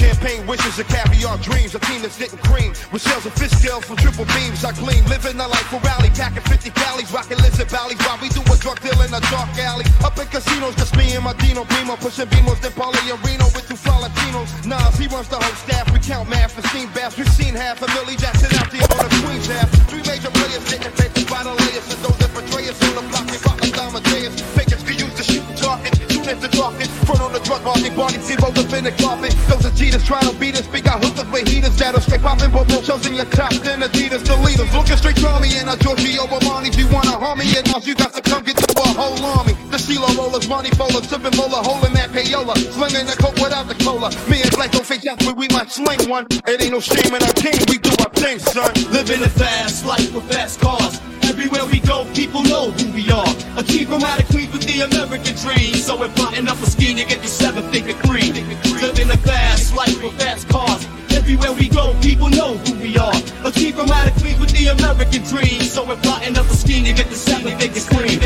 Champagne 0.00 0.46
wishes 0.48 0.80
and 0.80 0.88
caviar 0.88 1.36
dreams. 1.44 1.76
A 1.76 1.80
team 1.84 2.00
that's 2.00 2.16
getting 2.16 2.40
cream. 2.40 2.72
With 2.88 3.04
shells 3.04 3.28
and 3.28 3.36
fish 3.36 3.52
scales 3.52 3.84
from 3.84 4.00
triple 4.00 4.24
beams. 4.32 4.64
I 4.64 4.72
gleam. 4.72 5.04
Living 5.12 5.36
a 5.36 5.44
life 5.44 5.68
for 5.68 5.76
rally. 5.84 6.08
Packing 6.16 6.40
50 6.40 6.72
Cali's. 6.72 7.12
Rocking 7.12 7.36
lizard 7.44 7.68
Ballys 7.68 8.00
while 8.08 8.16
we 8.16 8.32
do 8.32 8.40
a 8.40 8.56
drug 8.64 8.80
deal 8.80 8.96
in 9.04 9.12
a 9.12 9.20
dark 9.28 9.52
alley. 9.60 9.84
Up 10.00 10.16
in 10.16 10.24
casinos, 10.32 10.72
just 10.80 10.96
me 10.96 11.12
and 11.12 11.22
my 11.22 11.36
Dino 11.36 11.68
Primo. 11.68 12.00
Pushing 12.00 12.32
Beamos, 12.32 12.56
then 12.64 12.72
Paulie 12.72 13.12
and 13.12 13.20
Reno 13.20 13.44
with 13.52 13.68
two 13.68 13.76
Latinos. 13.76 14.48
Nas, 14.64 14.96
he 14.96 15.04
runs 15.12 15.28
the 15.28 15.36
whole 15.36 15.58
staff. 15.68 15.92
We 15.92 16.00
count 16.00 16.30
math 16.30 16.56
for 16.56 16.64
steam 16.72 16.88
baths. 16.96 17.18
We've 17.18 17.28
seen 17.28 17.52
half 17.52 17.84
a 17.84 17.88
Millie 17.92 18.16
Jackson 18.16 18.48
out 18.56 18.72
there 18.72 18.88
on 18.96 19.04
the 19.04 19.12
Queen's 19.20 19.52
half. 19.52 19.68
Three 19.92 20.04
major 20.08 20.32
players 20.32 20.64
getting 20.64 20.96
paid 20.96 21.28
by 21.28 21.44
the 21.44 21.52
layers. 21.52 21.84
And 21.92 22.00
those 22.00 22.16
that 22.24 22.32
betray 22.32 22.72
us 22.72 22.80
on 22.88 22.96
the 22.96 23.04
block, 23.12 23.28
they 23.28 23.40
rock 23.44 23.60
like 23.60 23.76
Amadeus. 23.76 24.40
Fakers 24.56 24.80
can 24.80 24.96
use 24.96 25.12
the 25.12 25.24
shoot 25.28 25.44
target. 25.60 25.92
Soon 26.08 26.24
as 26.24 26.40
the. 26.40 26.99
Front 27.10 27.26
on 27.26 27.32
the 27.32 27.42
drug 27.42 27.64
market. 27.64 27.90
Body 27.96 28.22
zero 28.22 28.54
in 28.54 28.84
the 28.86 28.94
carpet. 28.94 29.34
Those 29.50 29.66
are 29.66 29.74
cheaters 29.74 30.06
trying 30.06 30.30
to 30.30 30.34
beat 30.38 30.54
us. 30.54 30.66
Big 30.70 30.84
got 30.84 31.02
hooked 31.02 31.18
up 31.18 31.26
with 31.32 31.48
heaters. 31.48 31.74
That'll 31.74 32.00
straight 32.00 32.22
popping. 32.22 32.52
But 32.54 32.68
we'll 32.68 32.82
chosen 32.82 33.14
your 33.14 33.26
top. 33.26 33.50
Then 33.66 33.82
Adidas, 33.82 34.22
the 34.22 34.38
leaders. 34.46 34.70
Looking 34.70 34.96
straight 34.96 35.18
to 35.18 35.40
me. 35.42 35.58
And 35.58 35.66
a 35.66 35.74
Giorgio 35.82 36.30
Armani. 36.30 36.68
If 36.70 36.78
you 36.78 36.86
wanna 36.86 37.18
harm 37.18 37.40
me, 37.42 37.50
and 37.58 37.66
all 37.74 37.82
you 37.82 37.96
got 37.96 38.14
to 38.14 38.22
come 38.22 38.44
get 38.44 38.58
to 38.62 38.66
a 38.78 38.88
whole 38.94 39.18
army. 39.26 39.58
The 39.74 39.78
Sheila 39.78 40.06
rollers, 40.14 40.46
money 40.48 40.70
bowlers, 40.78 41.08
sipping 41.10 41.34
bowler, 41.34 41.66
holding 41.66 41.94
that 41.94 42.10
payola. 42.10 42.54
Slinging 42.78 43.06
the 43.10 43.16
coke 43.18 43.34
without 43.42 43.66
the 43.66 43.74
cola. 43.82 44.14
Me 44.30 44.42
and 44.42 44.50
Black 44.54 44.70
don't 44.70 44.86
fake 44.86 45.06
out, 45.06 45.18
but 45.18 45.36
we 45.36 45.48
might 45.50 45.70
sling 45.70 46.08
one. 46.08 46.26
It 46.46 46.62
ain't 46.62 46.70
no 46.70 46.78
shame 46.78 47.10
in 47.10 47.22
our 47.26 47.34
team. 47.34 47.58
We 47.66 47.78
do 47.78 47.90
our 48.06 48.10
thing, 48.14 48.38
son. 48.38 48.70
Living 48.94 49.22
a 49.22 49.28
fast 49.28 49.84
life 49.84 50.14
with 50.14 50.30
fast 50.30 50.60
cars. 50.60 51.00
Everywhere 51.26 51.64
we 51.66 51.80
go, 51.80 52.04
people 52.14 52.42
know 52.42 52.70
who 52.70 52.92
we 52.92 53.10
are. 53.10 53.34
A 53.56 53.62
key 53.62 53.84
from 53.84 54.02
out 54.02 54.18
of 54.18 54.26
Queens 54.28 54.52
with 54.52 54.62
the 54.66 54.82
American 54.82 55.34
dream. 55.36 55.74
So 55.74 55.98
we're 55.98 56.08
plotting 56.10 56.48
up 56.48 56.58
a 56.58 56.66
scheme 56.66 56.98
to 57.00 57.06
get 57.06 57.22
the 57.22 57.28
seven 57.28 57.62
figure 57.72 57.94
cream. 57.94 58.34
Living 58.80 59.10
a 59.10 59.16
fast 59.16 59.74
life 59.74 60.02
with 60.02 60.12
fast 60.20 60.48
cars. 60.48 60.86
Everywhere 61.12 61.52
we 61.52 61.68
go, 61.68 61.94
people 62.02 62.28
know 62.28 62.56
who 62.58 62.74
we 62.78 62.98
are. 62.98 63.14
A 63.44 63.50
key 63.52 63.72
from 63.72 63.90
out 63.90 64.08
of 64.08 64.40
with 64.40 64.50
the 64.50 64.66
American 64.68 65.22
dream. 65.24 65.62
So 65.62 65.84
we're 65.86 65.96
plotting 65.96 66.36
up 66.36 66.46
a 66.46 66.54
scheme 66.54 66.84
to 66.84 66.92
get 66.92 67.08
the 67.08 67.16
seven 67.16 67.58
figure 67.58 67.80
cream. 67.88 68.20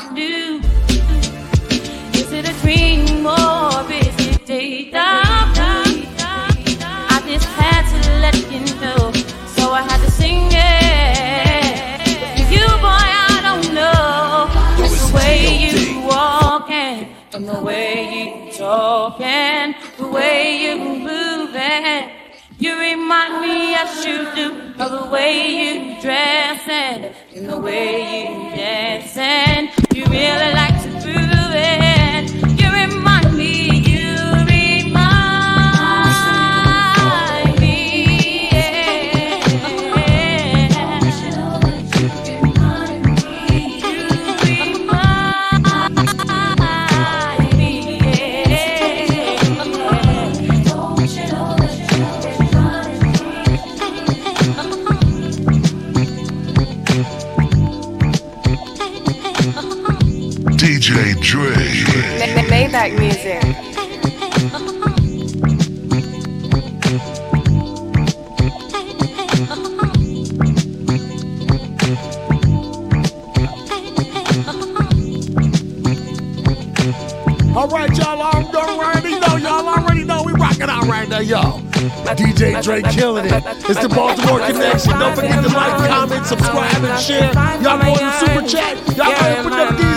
I 0.00 0.06
once. 0.08 0.64
Is 2.16 2.32
it 2.32 2.48
a 2.48 2.52
dream 2.62 3.26
or 3.26 3.92
is 3.92 4.26
it 4.28 4.46
daytime? 4.46 5.52
I 7.12 7.22
just 7.26 7.46
had 7.46 7.84
to 7.92 7.98
let 8.20 8.36
you 8.50 8.60
know, 8.80 9.12
so 9.46 9.72
I 9.72 9.82
had 9.82 10.00
to 10.00 10.10
sing 10.10 10.48
it. 10.50 12.00
For 12.36 12.52
you, 12.52 12.66
boy, 12.80 13.08
I 13.28 13.40
don't 13.42 13.74
know. 13.74 14.48
It's 14.82 15.10
the 15.10 15.16
way 15.16 15.36
you 15.64 16.00
walking, 16.06 17.14
and 17.34 17.48
the 17.48 17.60
way 17.60 17.92
you 18.14 18.52
talking, 18.52 19.74
the 19.98 20.08
way 20.08 20.56
you 20.62 20.76
moving. 20.78 22.10
You 22.10 22.19
remind 23.10 23.40
me 23.42 23.74
as 23.74 24.04
you 24.04 24.18
do 24.36 24.72
of 24.78 24.90
the 24.92 25.10
way 25.10 25.34
you 25.64 26.00
dress 26.00 26.62
and 26.68 27.12
in 27.32 27.48
the 27.48 27.58
way 27.58 28.22
you 28.22 28.50
dance 28.54 29.16
and 29.16 29.68
You 29.92 30.04
really 30.04 30.52
like 30.54 30.80
to 30.84 30.89
Dre. 60.90 61.54
Maybach 62.50 62.98
music. 62.98 63.38
All 77.54 77.68
right, 77.68 77.96
y'all 77.96 78.20
I'm 78.20 78.46
already 78.56 79.20
know. 79.20 79.36
Y'all 79.36 79.68
already 79.68 80.02
know 80.02 80.24
we 80.24 80.32
rocking 80.32 80.62
out 80.62 80.86
right 80.86 81.08
now, 81.08 81.20
y'all. 81.20 81.60
DJ 82.16 82.60
Dre 82.62 82.82
killing 82.90 83.26
it. 83.26 83.32
It's 83.68 83.80
the 83.80 83.88
Baltimore 83.88 84.40
Connection. 84.40 84.98
Don't 84.98 85.14
forget 85.14 85.44
to 85.44 85.50
like, 85.50 85.88
comment, 85.88 86.26
subscribe, 86.26 86.82
and 86.82 87.00
share. 87.00 87.32
Y'all 87.62 87.78
go 87.78 87.92
in 87.92 88.06
the 88.06 88.18
super 88.18 88.46
chat. 88.48 88.76
Y'all 88.96 89.06
go 89.06 89.12
ahead 89.12 89.38
and 89.38 89.48
put 89.48 89.56
them 89.56 89.89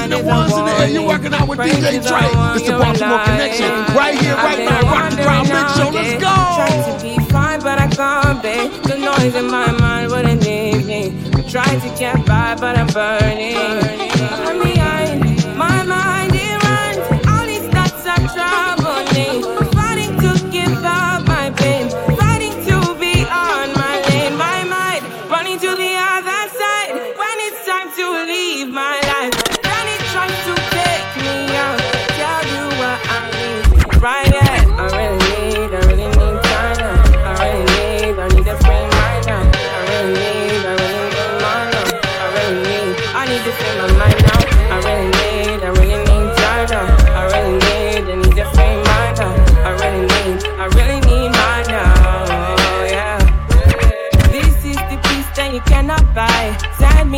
D's 0.88 0.96
and 0.96 1.04
the 1.04 1.04
ones 1.04 1.26
in 1.26 1.32
the 1.32 1.34
air. 1.34 1.34
You're 1.34 1.34
working 1.34 1.34
out 1.34 1.48
with 1.48 1.60
DJ 1.60 2.02
Dre. 2.08 2.22
It's 2.56 2.68
the 2.68 2.78
Baltimore 2.78 3.24
Connection. 3.24 3.72
Right 3.96 4.20
here, 4.20 4.36
right 4.36 4.60
now. 4.60 4.82
Rock 4.82 5.10
the 5.12 5.24
crowd 5.24 5.48
mix 5.50 5.76
show. 5.78 5.90
Let's 5.90 6.14
go. 6.22 6.36
Trying 6.56 6.98
to 6.98 7.04
be 7.04 7.32
fine, 7.32 7.60
but 7.62 7.80
I 7.80 7.88
can't 7.88 8.42
be. 8.42 8.70
The 8.88 8.98
noise 8.98 9.36
in 9.36 9.48
my 9.50 9.72
mind 9.72 10.12
wouldn't 10.12 10.44
leave 10.44 10.86
me. 10.86 11.14
I'm 11.34 11.48
trying 11.48 11.80
to 11.82 11.90
get 12.00 12.26
by, 12.26 12.56
but 12.60 12.78
I'm 12.78 12.88
burning. 12.88 13.56
I'm 13.58 14.63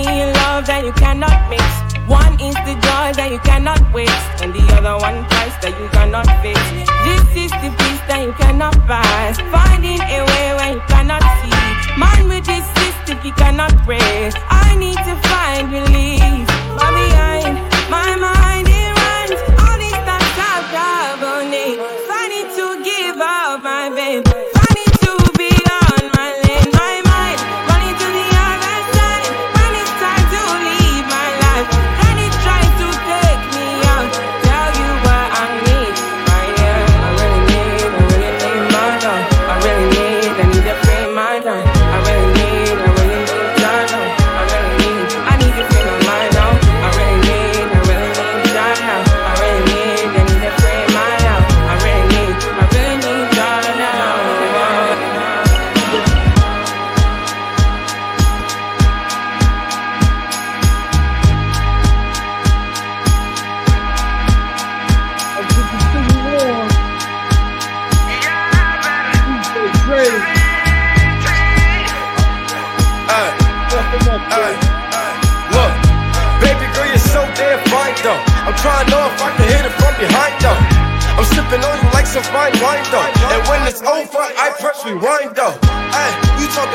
Me 0.05 0.21
love 0.21 0.67
that 0.67 0.85
you 0.85 0.93
cannot 0.93 1.49
mix. 1.49 1.65
One 2.05 2.37
is 2.39 2.53
the 2.61 2.77
joy 2.77 3.17
that 3.17 3.29
you 3.31 3.39
cannot 3.39 3.81
waste, 3.91 4.37
and 4.37 4.53
the 4.53 4.61
other 4.77 5.01
one 5.01 5.25
price 5.25 5.57
that 5.65 5.73
you 5.81 5.89
cannot 5.89 6.29
fix. 6.45 6.61
This 7.09 7.49
is 7.49 7.51
the 7.57 7.73
peace 7.73 8.03
that 8.05 8.21
you 8.21 8.33
cannot 8.33 8.77
buy. 8.85 9.33
Finding 9.49 9.97
a 9.97 10.21
way 10.21 10.47
when 10.61 10.69
you 10.77 10.83
cannot 10.85 11.25
see. 11.41 11.57
Man 11.97 12.29
with 12.29 12.45
this 12.45 12.65
system 12.77 13.17
he 13.25 13.31
cannot 13.31 13.73
break. 13.83 14.33
I 14.45 14.77
need 14.77 14.97
to 15.09 15.15
find 15.25 15.73
relief. 15.73 16.54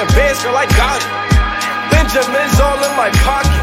Talking 0.01 0.17
bands, 0.17 0.43
girl, 0.43 0.57
I 0.57 0.67
got 0.81 0.97
it. 0.97 1.11
Benjamin's 1.93 2.61
all 2.61 2.81
in 2.81 2.95
my 2.97 3.11
pocket. 3.21 3.61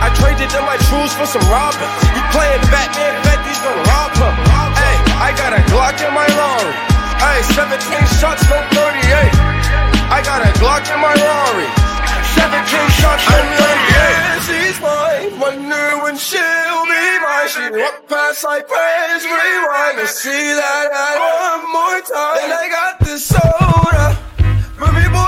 I 0.00 0.08
traded 0.16 0.48
in 0.48 0.64
my 0.64 0.80
trues 0.88 1.12
for 1.12 1.26
some 1.26 1.44
robbers. 1.52 1.92
You 2.16 2.22
playing 2.32 2.64
Batman, 2.72 3.12
Fetty's 3.24 3.60
gonna 3.60 3.84
rob 3.88 4.12
her. 4.16 4.32
Hey, 4.80 4.96
I 5.20 5.28
got 5.36 5.52
a 5.52 5.60
Glock 5.68 6.00
in 6.00 6.12
my 6.14 6.24
Rari. 6.24 6.72
Ay, 7.20 7.40
17 7.52 7.76
shots, 8.20 8.44
no 8.48 8.58
38. 8.72 9.28
I 10.08 10.20
got 10.24 10.40
a 10.40 10.50
Glock 10.60 10.84
in 10.88 11.00
my 11.00 11.12
Rari. 11.12 11.68
17 12.32 13.00
shots, 13.00 13.24
no 13.28 13.40
38. 13.60 14.40
She's 14.48 14.78
mine. 14.80 15.40
Wonder 15.40 16.00
when 16.04 16.16
she'll 16.16 16.84
be 16.88 17.04
mine. 17.20 17.48
She 17.48 17.64
walk 17.76 18.08
past 18.08 18.44
like 18.44 18.68
praise, 18.68 19.24
rewind 19.24 20.00
to 20.00 20.06
see 20.08 20.48
that 20.56 20.88
I 20.92 21.12
one 21.20 21.64
more 21.72 22.00
time. 22.08 22.38
And 22.44 22.52
I 22.52 22.68
got 22.68 23.00
this 23.00 23.26
soda. 23.26 24.24
Ruby 24.76 25.06
boys, 25.08 25.23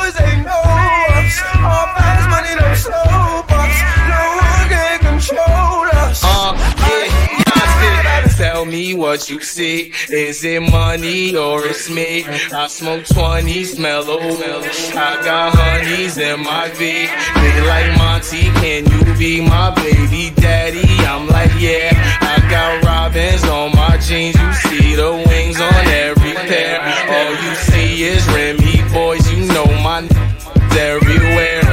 control 5.37 5.87
us. 5.93 6.23
Uh, 6.25 6.53
yeah. 6.89 8.27
Tell 8.37 8.67
me 8.67 8.95
what 8.95 9.31
you 9.31 9.41
see. 9.41 9.93
Is 10.11 10.45
it 10.45 10.61
money 10.71 11.35
or 11.35 11.65
it's 11.65 11.89
me? 11.89 12.25
I 12.27 12.67
smoke 12.67 13.05
20s 13.05 13.79
mellow. 13.79 14.21
I 14.21 15.23
got 15.25 15.55
honeys 15.55 16.19
in 16.19 16.41
my 16.41 16.69
V. 16.71 17.07
They 17.07 17.61
like 17.67 17.97
Monty, 17.97 18.51
can 18.61 18.85
you 18.91 19.15
be 19.17 19.41
my 19.41 19.71
baby 19.75 20.33
daddy? 20.37 20.87
I'm 21.07 21.27
like, 21.29 21.51
yeah. 21.59 21.93
I 22.21 22.39
got 22.51 22.85
robins 22.85 23.45
on 23.45 23.73
my 23.75 23.97
jeans. 23.99 24.37
You 24.37 24.53
see 24.53 24.95
the 24.95 25.13
wings 25.29 25.59
on 25.61 25.87
every 25.87 26.35
pair. 26.35 26.81
All 27.09 27.33
you 27.43 27.55
see 27.55 28.05
is 28.05 28.27
Remy 28.29 28.93
boys. 28.93 29.31
You 29.33 29.47
know 29.53 29.67
my 29.83 29.99
n- 29.99 30.09
everywhere. 30.77 31.66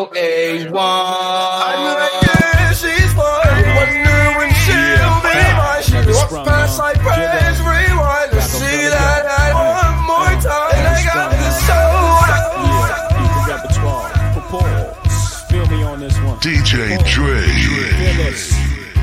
No 0.00 0.06
A1. 0.06 0.70
I'm 0.72 1.84
like, 2.00 2.16
yeah, 2.22 2.72
she's 2.72 3.12
mine. 3.14 3.68
Wonder 3.76 4.20
when 4.38 4.50
she'll 4.64 5.20
be 5.20 5.36
mine. 5.60 5.82
She 5.82 5.92
walks 6.12 6.32
past 6.48 6.78
like 6.78 6.98
praise, 7.00 7.60
rewind 7.60 8.30
to 8.32 8.40
see 8.40 8.88
that 8.88 9.26
I 9.28 9.52
one 9.52 9.96
more 10.08 10.32
time. 10.40 10.72
And 10.72 10.88
I 10.88 11.04
got 11.04 11.28
repertoire. 13.50 14.08
Propose. 14.32 15.42
Feel 15.50 15.66
me 15.68 15.82
on 15.82 16.00
this 16.00 16.16
one. 16.20 16.38
DJ 16.38 16.96
Dre. 17.04 17.44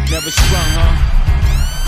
Never 0.10 0.32
sprung, 0.32 0.72
huh? 0.74 1.27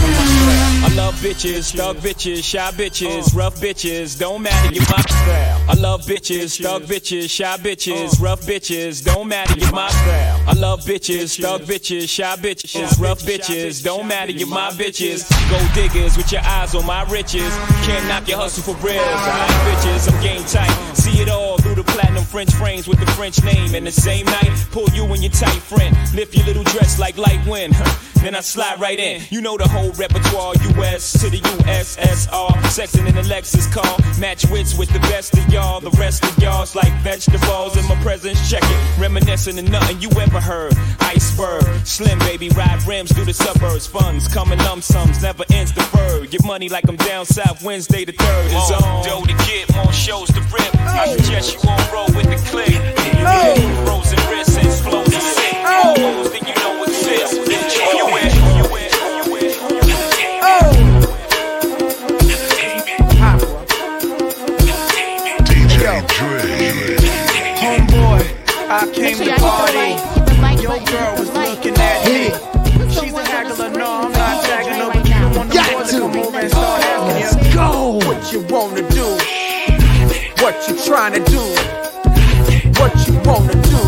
I 0.01 0.91
love 0.95 1.15
bitches, 1.15 1.75
thug 1.75 1.97
bitches, 1.97 2.43
shy 2.43 2.71
bitches, 2.71 3.35
rough 3.35 3.55
bitches, 3.59 4.17
don't 4.17 4.41
matter, 4.41 4.73
you 4.73 4.81
my 4.81 5.01
style. 5.01 5.61
I 5.69 5.73
love 5.73 6.01
bitches, 6.01 6.61
thug 6.61 6.83
bitches, 6.83 7.29
shy 7.29 7.57
bitches, 7.57 8.21
rough 8.21 8.41
bitches, 8.41 9.03
don't 9.03 9.27
matter, 9.27 9.59
you 9.59 9.71
my 9.71 9.89
style. 9.89 10.41
I 10.47 10.53
love 10.53 10.81
bitches, 10.81 11.39
thug 11.41 11.61
bitches, 11.61 12.09
shy 12.09 12.35
bitches, 12.37 12.99
rough 12.99 13.19
bitches, 13.19 13.83
don't 13.83 14.07
matter, 14.07 14.31
you 14.31 14.45
my 14.45 14.69
bitches. 14.71 15.29
Go 15.49 15.59
diggers 15.73 16.15
with 16.17 16.31
your 16.31 16.41
eyes 16.41 16.73
on 16.75 16.85
my 16.85 17.03
riches. 17.11 17.53
Can't 17.85 18.07
knock 18.07 18.27
your 18.27 18.37
hustle 18.37 18.63
for 18.63 18.75
real. 18.85 18.99
I 19.01 19.45
ain't 19.45 19.77
bitches, 19.77 20.13
I'm 20.13 20.21
game 20.23 20.43
tight. 20.45 20.98
See 21.19 21.23
it 21.23 21.29
all 21.29 21.57
through 21.57 21.75
the 21.75 21.83
platinum. 21.83 22.23
French 22.23 22.53
frames 22.53 22.87
with 22.87 22.97
the 22.97 23.11
French 23.11 23.43
name. 23.43 23.75
And 23.75 23.85
the 23.85 23.91
same 23.91 24.25
night, 24.25 24.51
pull 24.71 24.87
you 24.91 25.03
and 25.03 25.21
your 25.21 25.33
tight 25.33 25.61
friend. 25.61 25.93
Lift 26.15 26.33
your 26.33 26.45
little 26.45 26.63
dress 26.63 26.97
like 26.97 27.17
light 27.17 27.45
wind. 27.45 27.75
Then 28.21 28.35
I 28.35 28.41
slide 28.41 28.79
right 28.79 28.99
in. 28.99 29.21
You 29.29 29.41
know 29.41 29.57
the 29.57 29.67
whole 29.67 29.91
repertoire, 29.91 30.53
US 30.77 31.13
to 31.21 31.29
the 31.29 31.39
USSR. 31.39 32.51
Sexing 32.71 33.07
in 33.07 33.15
the 33.15 33.21
Lexus 33.23 33.71
car. 33.71 33.97
Match 34.19 34.45
wits 34.49 34.77
with 34.77 34.91
the 34.93 34.99
best 35.11 35.37
of 35.37 35.47
y'all. 35.51 35.81
The 35.81 35.91
rest 35.91 36.23
of 36.23 36.37
y'all's 36.37 36.75
like 36.75 36.93
vegetables 37.01 37.75
in 37.75 37.85
my 37.87 37.95
presence. 38.01 38.49
Check 38.49 38.63
it. 38.63 38.99
Reminiscing 38.99 39.59
of 39.59 39.69
nothing 39.69 39.99
you 40.01 40.09
ever 40.21 40.39
heard. 40.39 40.73
Iceberg. 41.01 41.63
Slim 41.85 42.19
baby, 42.19 42.49
ride 42.49 42.81
rims 42.87 43.11
through 43.13 43.25
the 43.25 43.33
suburbs. 43.33 43.87
Funds 43.87 44.27
coming 44.27 44.59
lump 44.59 44.83
sums, 44.83 45.21
never 45.21 45.43
ends 45.51 45.71
deferred. 45.71 46.29
Get 46.29 46.45
money 46.45 46.69
like 46.69 46.87
I'm 46.87 46.97
down 46.97 47.25
south 47.25 47.63
Wednesday 47.63 48.05
the 48.05 48.13
3rd 48.13 48.45
is 48.47 48.71
on. 48.83 49.03
Dough 49.05 49.23
to 49.23 49.33
get 49.47 49.73
more 49.75 49.91
shows 49.93 50.29
to 50.29 50.41
rip. 50.41 50.75
I 50.75 51.08
suggest 51.15 51.53
you 51.53 51.59
won't 51.65 51.91
roll 51.91 52.07
with 52.15 52.29
the 52.29 52.37
click. 52.49 52.69
You 52.69 53.25
oh. 53.25 53.85
Wrists 54.29 54.57
and 54.57 54.69
flows 54.83 55.13
and 55.13 55.23
sick. 55.23 55.55
Oh. 55.65 56.29
Then 56.29 56.45
you 56.47 56.55
know 56.55 56.79
what's 56.79 57.03
this. 57.03 57.33
You 57.33 57.41
in, 57.41 57.61
you 57.97 58.05
in, 58.17 58.31
you 58.57 58.65
in, 58.75 58.89
you 59.17 59.37
in. 59.37 59.49
Homeboy, 67.59 68.21
I 68.69 68.71
came 68.93 69.17
to 69.17 69.23
party. 69.39 69.89
Your 70.61 70.79
girl 70.85 71.13
was 71.17 71.29
looking 71.33 71.75
at 71.77 72.05
me. 72.05 72.21
She's 72.93 73.13
a 73.13 73.23
haggler, 73.25 73.69
no, 73.69 73.87
I'm 74.03 74.18
what 80.49 80.67
you 80.67 80.83
trying 80.83 81.13
to 81.13 81.19
do, 81.29 81.41
what 82.81 82.89
you 83.05 83.13
wanna 83.21 83.53
do, 83.53 83.81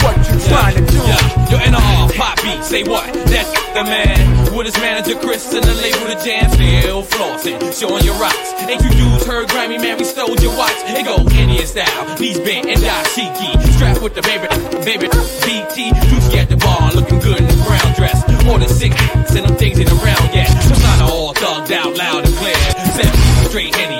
what 0.00 0.16
you 0.32 0.36
trying 0.48 0.74
to 0.74 0.84
do. 0.88 0.96
Yeah, 0.96 1.76
NR, 1.76 2.16
pop 2.16 2.40
beat, 2.40 2.64
say 2.64 2.82
what? 2.84 3.12
That's 3.28 3.52
the 3.76 3.84
man. 3.84 4.56
With 4.56 4.64
his 4.64 4.78
manager 4.80 5.14
Chris 5.20 5.52
and 5.52 5.62
the 5.62 5.74
label 5.74 6.08
the 6.08 6.16
jam, 6.24 6.48
still 6.52 7.02
flossing, 7.02 7.60
showing 7.78 8.04
your 8.04 8.14
rocks. 8.14 8.48
Ain't 8.64 8.80
you 8.80 8.88
dudes 8.88 9.26
heard 9.26 9.48
Grammy, 9.48 9.76
man, 9.76 9.98
we 9.98 10.04
stole 10.04 10.34
your 10.40 10.56
watch. 10.56 10.72
It 10.88 11.04
go 11.04 11.20
Indian 11.36 11.66
style, 11.66 12.18
knees 12.18 12.40
bent 12.40 12.64
and 12.72 12.80
dashiki. 12.80 13.60
Strapped 13.76 14.00
with 14.00 14.14
the 14.14 14.22
baby, 14.22 14.48
baby, 14.88 15.06
BT. 15.44 15.92
Juicy 16.08 16.38
at 16.38 16.48
the 16.48 16.56
bar, 16.56 16.94
looking 16.94 17.20
good 17.20 17.40
in 17.40 17.46
the 17.46 17.60
brown 17.68 17.92
dress. 17.92 18.24
More 18.46 18.58
than 18.58 18.70
six, 18.70 18.96
and 19.36 19.44
them 19.44 19.56
things 19.56 19.78
ain't 19.78 19.92
around 19.92 20.32
yet. 20.32 20.48
I'm 20.48 20.80
not 20.80 21.12
all 21.12 21.34
thugged 21.34 21.72
out 21.72 21.94
loud 21.94 22.24
and 22.24 22.34
clear. 22.36 22.56
Seven 22.96 23.26
straight 23.56 23.74
henny, 23.74 23.95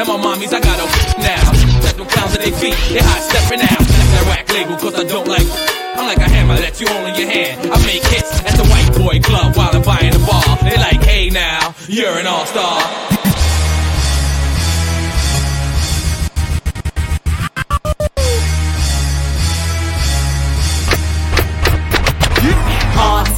And 0.00 0.08
my 0.08 0.16
mommies, 0.16 0.54
I 0.54 0.60
got 0.60 0.80
a 0.80 0.86
now. 1.20 1.52
Let 1.84 1.98
them 1.98 2.06
clowns 2.06 2.32
at 2.34 2.40
their 2.40 2.56
feet, 2.56 2.72
they 2.88 3.04
hot 3.04 3.20
stepping 3.20 3.60
out. 3.60 3.84
That's 3.84 4.10
that 4.16 4.24
whack 4.32 4.48
label, 4.48 4.76
cause 4.78 4.94
I 4.94 5.04
don't 5.04 5.28
like. 5.28 5.44
I'm 5.94 6.06
like 6.06 6.16
a 6.16 6.30
hammer 6.30 6.56
that 6.56 6.80
you 6.80 6.88
hold 6.88 7.06
in 7.06 7.20
your 7.20 7.28
hand. 7.28 7.70
I 7.70 7.76
make 7.84 8.02
hits 8.06 8.40
at 8.40 8.56
the 8.56 8.64
white 8.64 8.96
boy 8.96 9.20
club 9.20 9.54
while 9.56 9.76
I'm 9.76 9.82
buying 9.82 10.12
the 10.12 10.24
bar. 10.24 10.56
They 10.64 10.78
like, 10.78 11.04
hey 11.04 11.28
now, 11.28 11.74
you're 11.86 12.16
an 12.16 12.26
all 12.26 12.46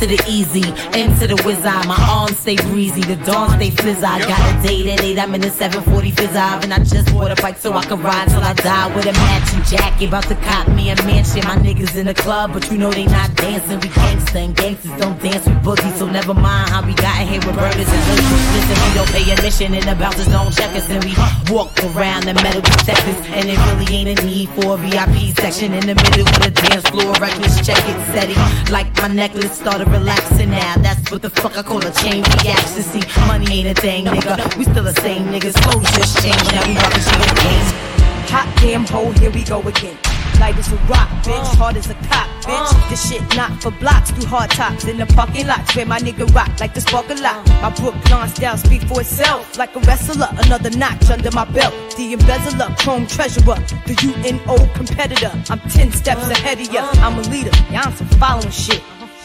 to 0.02 0.08
the 0.08 0.24
easy, 0.28 0.66
into 0.98 1.28
the 1.30 1.38
whiz 1.46 1.64
eye. 1.64 1.86
My 1.86 1.94
arms 2.10 2.36
stay 2.38 2.56
breezy, 2.56 3.02
the 3.02 3.14
dawn 3.24 3.50
stay 3.50 3.70
fizz. 3.70 4.02
I 4.02 4.18
got 4.26 4.40
a 4.50 4.66
date 4.66 4.86
at 4.86 5.00
8, 5.00 5.18
I'm 5.18 5.34
in 5.36 5.40
the 5.42 5.50
740 5.50 6.10
fizz 6.10 6.34
and 6.34 6.74
I 6.74 6.78
just 6.82 7.12
bought 7.14 7.30
a 7.30 7.40
bike 7.40 7.56
so 7.56 7.72
I 7.72 7.84
can 7.84 8.02
ride 8.02 8.28
till 8.28 8.42
I 8.42 8.52
die 8.54 8.90
with 8.96 9.06
a 9.06 9.12
matching 9.12 9.62
jacket. 9.62 10.08
About 10.08 10.24
to 10.24 10.34
cop 10.34 10.66
me 10.74 10.90
a 10.90 10.96
mansion. 11.06 11.46
My 11.46 11.54
niggas 11.54 11.94
in 11.94 12.06
the 12.06 12.14
club, 12.14 12.52
but 12.52 12.68
you 12.72 12.78
know 12.78 12.90
they 12.90 13.06
not 13.06 13.30
dancing. 13.36 13.78
We 13.78 13.88
gangsta 13.94 14.42
and 14.42 14.56
gangsters 14.56 14.90
don't 14.98 15.22
dance 15.22 15.46
with 15.46 15.62
boogies, 15.62 15.94
so 15.94 16.06
never 16.06 16.34
mind 16.34 16.70
how 16.70 16.84
we 16.84 16.94
got 16.94 17.22
here 17.22 17.38
with 17.46 17.54
burgers 17.54 17.86
and 17.86 18.02
hoodies. 18.10 18.46
Listen, 18.58 18.76
we 18.82 18.90
don't 18.98 19.10
pay 19.14 19.30
admission 19.30 19.74
and 19.74 19.84
the 19.86 19.94
bouncers 19.94 20.26
don't 20.26 20.52
check 20.52 20.74
us, 20.74 20.90
and 20.90 21.04
we 21.04 21.14
walk 21.54 21.70
around 21.94 22.24
the 22.24 22.34
metal 22.42 22.62
detectors. 22.62 23.18
And 23.38 23.46
it 23.46 23.58
really 23.70 23.86
ain't 23.94 24.18
a 24.18 24.26
need 24.26 24.48
for 24.50 24.74
a 24.74 24.76
VIP 24.78 25.30
section 25.38 25.72
in 25.74 25.86
the 25.86 25.94
middle 25.94 26.26
of 26.26 26.42
the 26.42 26.50
dance 26.50 26.82
floor. 26.90 27.14
Reckless 27.22 27.64
check 27.64 27.78
it, 27.86 27.98
steady. 28.10 28.34
Like 28.72 28.90
my 28.98 29.06
necklace 29.06 29.52
started 29.52 29.91
relaxing 29.92 30.50
now. 30.50 30.76
That's 30.78 31.10
what 31.10 31.22
the 31.22 31.30
fuck 31.30 31.56
I 31.56 31.62
call 31.62 31.84
a 31.84 31.92
chain 31.92 32.24
reaction. 32.24 32.82
See, 32.82 33.04
money 33.26 33.46
ain't 33.52 33.78
a 33.78 33.80
thing, 33.80 34.06
nigga. 34.06 34.56
We 34.56 34.64
still 34.64 34.84
the 34.84 34.94
same 34.94 35.26
niggas. 35.26 35.54
Clothes 35.62 35.90
just 35.92 36.22
change. 36.22 36.42
Now 36.52 36.66
we 36.66 36.74
rockin' 36.74 37.02
shit 37.02 37.32
again. 37.32 37.92
Hot 38.32 38.48
damn 38.56 38.86
hole, 38.86 39.12
here 39.12 39.30
we 39.30 39.44
go 39.44 39.60
again. 39.60 39.96
Light 40.40 40.56
as 40.56 40.72
a 40.72 40.76
rock, 40.88 41.08
bitch, 41.22 41.38
uh. 41.38 41.56
hard 41.56 41.76
as 41.76 41.90
a 41.90 41.94
cop, 42.08 42.26
bitch. 42.42 42.72
Uh. 42.72 42.88
This 42.88 43.08
shit 43.08 43.22
not 43.36 43.62
for 43.62 43.70
blocks, 43.72 44.10
through 44.10 44.24
hard 44.24 44.50
tops 44.50 44.86
in 44.86 44.96
the 44.96 45.06
parking 45.06 45.46
lots 45.46 45.76
where 45.76 45.84
my 45.84 45.98
nigga 45.98 46.26
rock 46.34 46.48
like 46.58 46.72
the 46.72 46.80
spark 46.80 47.08
a 47.10 47.14
lot. 47.14 47.46
Uh. 47.48 47.62
My 47.62 47.70
Brooklyn 47.70 48.28
style 48.28 48.56
speak 48.56 48.82
for 48.82 49.02
itself, 49.02 49.58
like 49.58 49.76
a 49.76 49.80
wrestler. 49.80 50.28
Another 50.44 50.70
notch 50.70 51.10
under 51.10 51.30
my 51.32 51.44
belt. 51.44 51.74
The 51.96 52.14
embezzler, 52.14 52.74
chrome 52.78 53.06
treasurer, 53.06 53.58
the 53.86 53.94
UNO 54.08 54.56
competitor. 54.74 55.32
I'm 55.50 55.60
ten 55.68 55.92
steps 55.92 56.28
ahead 56.30 56.60
of 56.60 56.72
ya. 56.72 56.88
I'm 57.04 57.18
a 57.18 57.22
leader, 57.28 57.50
I'm 57.70 57.92
some 57.92 58.08
following 58.18 58.50
shit. 58.50 58.82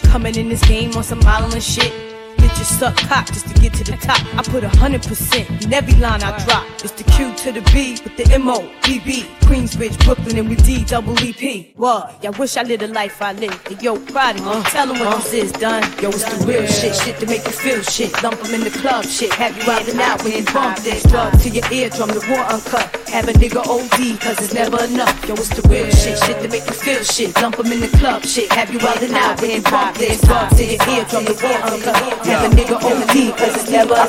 Coming 0.08 0.36
in 0.36 0.50
this 0.50 0.66
game 0.68 0.96
on 0.96 1.04
some 1.04 1.20
modeling 1.20 1.62
shit. 1.62 2.07
Bitches 2.58 2.80
suck 2.80 2.98
cock 2.98 3.28
just 3.28 3.48
to 3.48 3.54
get 3.62 3.72
to 3.76 3.84
the 3.84 3.96
top. 3.98 4.20
I 4.36 4.42
put 4.42 4.64
a 4.64 4.70
hundred 4.70 5.04
percent 5.04 5.64
in 5.64 5.72
every 5.72 5.94
line 6.02 6.24
I 6.24 6.44
drop. 6.44 6.66
It's 6.84 6.92
the 6.92 7.04
Q 7.04 7.32
to 7.36 7.52
the 7.52 7.62
B 7.72 7.92
with 8.04 8.18
the 8.18 8.34
M 8.34 8.50
O 8.50 8.68
B 8.84 8.98
B. 8.98 9.28
Queensbridge, 9.42 10.04
Brooklyn, 10.04 10.40
and 10.40 10.50
we 10.50 10.56
D 10.56 10.84
double 10.84 11.14
E 11.24 11.34
P. 11.34 11.72
What? 11.76 12.18
Y'all 12.24 12.34
wish 12.34 12.58
I 12.58 12.64
lived 12.64 12.82
the 12.82 12.88
life 12.88 13.22
I 13.22 13.34
live. 13.34 13.54
Hey, 13.68 13.78
yo, 13.80 13.98
proud 13.98 14.40
of 14.40 14.46
you. 14.46 14.64
Tell 14.72 14.88
them 14.88 14.98
what 15.00 15.08
uh. 15.08 15.18
this 15.20 15.34
is 15.34 15.52
done. 15.52 15.84
Yo, 16.02 16.10
it's 16.10 16.26
the 16.26 16.48
real 16.48 16.66
shit, 16.66 16.96
shit 16.96 17.20
to 17.20 17.28
make 17.28 17.46
you 17.46 17.52
feel 17.52 17.82
shit. 17.84 18.12
Lump 18.24 18.44
'em 18.44 18.56
in 18.56 18.62
the 18.62 18.72
club, 18.72 19.06
shit. 19.06 19.32
Have 19.34 19.56
you 19.56 19.72
out 19.72 19.88
and 19.88 20.02
out 20.02 20.24
when 20.24 20.34
you 20.34 20.44
bump 20.52 20.80
this. 20.80 21.04
Drug 21.04 21.40
to 21.40 21.50
your 21.50 21.64
eardrum, 21.72 22.10
the 22.10 22.26
war 22.28 22.42
uncut. 22.42 22.90
Have 23.14 23.30
a 23.30 23.34
nigga 23.34 23.62
OD, 23.62 24.20
cause 24.20 24.42
it's 24.42 24.54
never 24.54 24.84
enough. 24.84 25.14
Yo, 25.30 25.36
it's 25.36 25.50
the 25.50 25.62
real 25.70 25.90
shit, 25.92 26.18
shit 26.18 26.42
to 26.42 26.50
make 26.50 26.66
you 26.66 26.74
feel 26.74 27.04
shit. 27.04 27.40
Lump 27.40 27.60
'em 27.60 27.72
in 27.72 27.82
the 27.82 27.92
club, 28.00 28.26
shit. 28.26 28.52
Have 28.52 28.74
you 28.74 28.80
out 28.82 29.02
and 29.02 29.14
out 29.14 29.40
when 29.42 29.52
you 29.52 29.62
bump 29.62 29.96
this. 29.98 30.20
Drug 30.22 30.50
to 30.58 30.66
your 30.66 30.82
eardrum, 30.90 31.24
the 31.24 31.38
war 31.38 31.62
uncut. 31.70 32.26
Have 32.26 32.47
a 32.48 32.50
nigga 32.50 32.76
OD, 32.76 33.38
cause 33.38 33.56
it's 33.56 33.70
never 33.70 33.94
enough. 33.94 34.08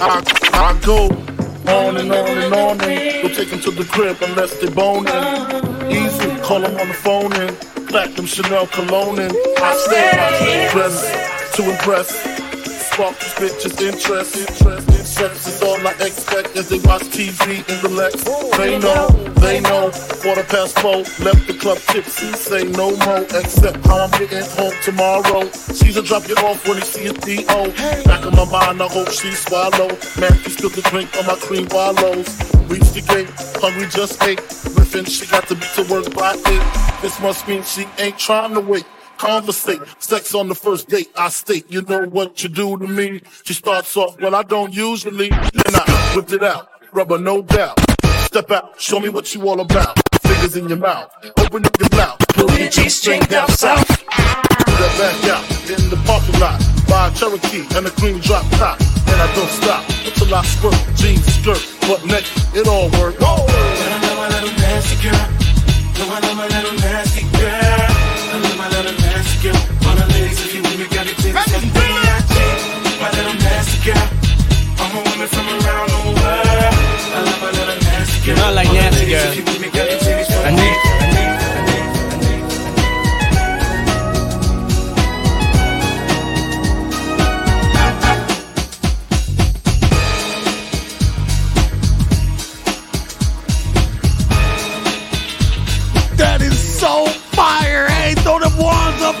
I, 0.00 0.22
I 0.52 0.80
go 0.84 1.08
on 1.72 1.96
and 1.96 2.12
on 2.12 2.38
and 2.38 2.54
on 2.54 2.80
and 2.80 3.22
go 3.22 3.34
take 3.34 3.50
them 3.50 3.60
to 3.60 3.70
the 3.70 3.84
crib 3.84 4.16
unless 4.22 4.54
they 4.60 4.68
boning. 4.68 5.08
Easy, 5.90 6.40
call 6.42 6.60
them 6.60 6.76
on 6.78 6.88
the 6.88 6.94
phone 6.94 7.32
and 7.34 7.73
platinum 7.94 8.26
Chanel 8.26 8.66
cologne 8.66 9.20
and 9.20 9.32
I 9.58 9.76
stay 9.76 10.68
dress 10.72 11.54
to 11.54 11.62
impress. 11.70 12.33
Spark 12.94 13.18
these 13.18 13.34
bitches 13.34 13.82
interest, 13.82 14.36
interest, 14.36 14.88
interest 14.88 15.48
is 15.48 15.62
all 15.62 15.84
I 15.84 15.90
expect 15.94 16.54
as 16.54 16.68
they 16.68 16.78
watch 16.78 17.02
TV 17.10 17.58
and 17.68 17.82
relax. 17.82 18.22
They 18.56 18.78
know, 18.78 19.08
they 19.42 19.58
know. 19.58 19.90
Quarter 20.22 20.44
past 20.44 20.78
four, 20.78 20.98
left 21.26 21.44
the 21.48 21.58
club 21.58 21.78
tipsy. 21.90 22.30
Say 22.34 22.62
no 22.70 22.96
more, 22.98 23.24
except 23.34 23.84
how 23.84 24.06
I'm 24.06 24.10
getting 24.12 24.46
home 24.54 24.72
tomorrow. 24.84 25.50
Caesar 25.50 26.02
drop 26.02 26.28
you 26.28 26.36
off 26.36 26.64
when 26.68 26.76
he 26.76 26.84
see 26.84 27.06
a 27.08 27.12
D.O. 27.12 27.72
Back 28.04 28.26
in 28.26 28.36
my 28.36 28.44
mind, 28.44 28.80
I 28.80 28.86
hope 28.86 29.10
she 29.10 29.32
swallow. 29.32 29.88
Matthew 30.14 30.52
spilled 30.54 30.74
the 30.74 30.82
drink 30.82 31.10
on 31.18 31.26
my 31.26 31.34
cream 31.34 31.66
wallows. 31.72 32.30
Reach 32.70 32.94
the 32.94 33.02
gate, 33.02 33.28
hungry 33.58 33.88
just 33.90 34.22
ate. 34.22 34.38
Riffin', 34.78 35.10
she 35.10 35.26
got 35.26 35.48
to 35.48 35.56
be 35.56 35.66
to 35.74 35.82
work 35.92 36.14
by 36.14 36.34
eight. 36.46 37.02
This 37.02 37.18
must 37.20 37.48
mean 37.48 37.64
she 37.64 37.88
ain't 37.98 38.18
trying 38.18 38.54
to 38.54 38.60
wait. 38.60 38.86
Conversate, 39.18 39.80
sex 39.98 40.34
on 40.34 40.48
the 40.48 40.54
first 40.54 40.88
date. 40.88 41.10
I 41.16 41.28
state, 41.28 41.70
you 41.70 41.82
know 41.82 42.06
what 42.06 42.42
you 42.42 42.48
do 42.48 42.76
to 42.76 42.86
me. 42.86 43.22
She 43.44 43.54
starts 43.54 43.96
off, 43.96 44.20
well, 44.20 44.34
I 44.34 44.42
don't 44.42 44.74
usually. 44.74 45.28
Then 45.28 45.74
I 45.74 46.12
whipped 46.14 46.32
it 46.32 46.42
out, 46.42 46.68
rubber, 46.92 47.18
no 47.18 47.42
doubt. 47.42 47.78
Step 48.26 48.50
out, 48.50 48.80
show 48.80 49.00
me 49.00 49.08
what 49.08 49.34
you 49.34 49.48
all 49.48 49.60
about. 49.60 49.98
Fingers 50.22 50.56
in 50.56 50.68
your 50.68 50.78
mouth, 50.78 51.10
open 51.38 51.64
up 51.64 51.78
your 51.78 51.90
mouth, 51.96 52.18
pull 52.30 52.50
your 52.58 52.68
G 52.68 52.88
string 52.88 53.20
down 53.22 53.48
south. 53.48 53.86
That 53.86 54.92
back 54.98 55.30
out 55.30 55.44
in 55.70 55.88
the 55.88 55.96
parking 56.04 56.40
lot. 56.40 56.60
Buy 56.88 57.08
a 57.08 57.14
Cherokee 57.14 57.64
and 57.76 57.86
a 57.86 57.90
green 58.00 58.18
drop 58.20 58.44
top. 58.58 58.80
And 58.80 59.22
I 59.22 59.32
don't 59.34 59.48
stop 59.48 59.84
until 60.04 60.34
I 60.34 60.42
squirt 60.44 60.74
jeans, 60.96 61.24
skirt, 61.38 61.62
butt 61.86 62.04
neck, 62.06 62.24
it 62.54 62.66
all 62.66 62.90
work. 62.98 63.16
Oh. 63.20 63.46
I 63.46 64.00
love 64.02 64.16
my 64.18 64.28
little 64.28 64.56
nasty 64.58 64.96
girl. 65.02 65.28
No, 65.98 66.12
I 66.12 66.18
love 66.20 66.36
my 66.36 66.48
little 66.48 66.83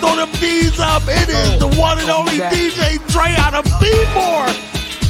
Throw 0.04 0.16
them 0.16 0.30
knees 0.32 0.78
up. 0.80 1.02
It 1.06 1.30
is 1.30 1.58
the 1.58 1.68
one 1.80 1.98
and 1.98 2.10
only 2.10 2.36
DJ 2.36 2.98
Dre 3.08 3.34
out 3.38 3.54
of 3.54 3.64
B-more. 3.80 4.52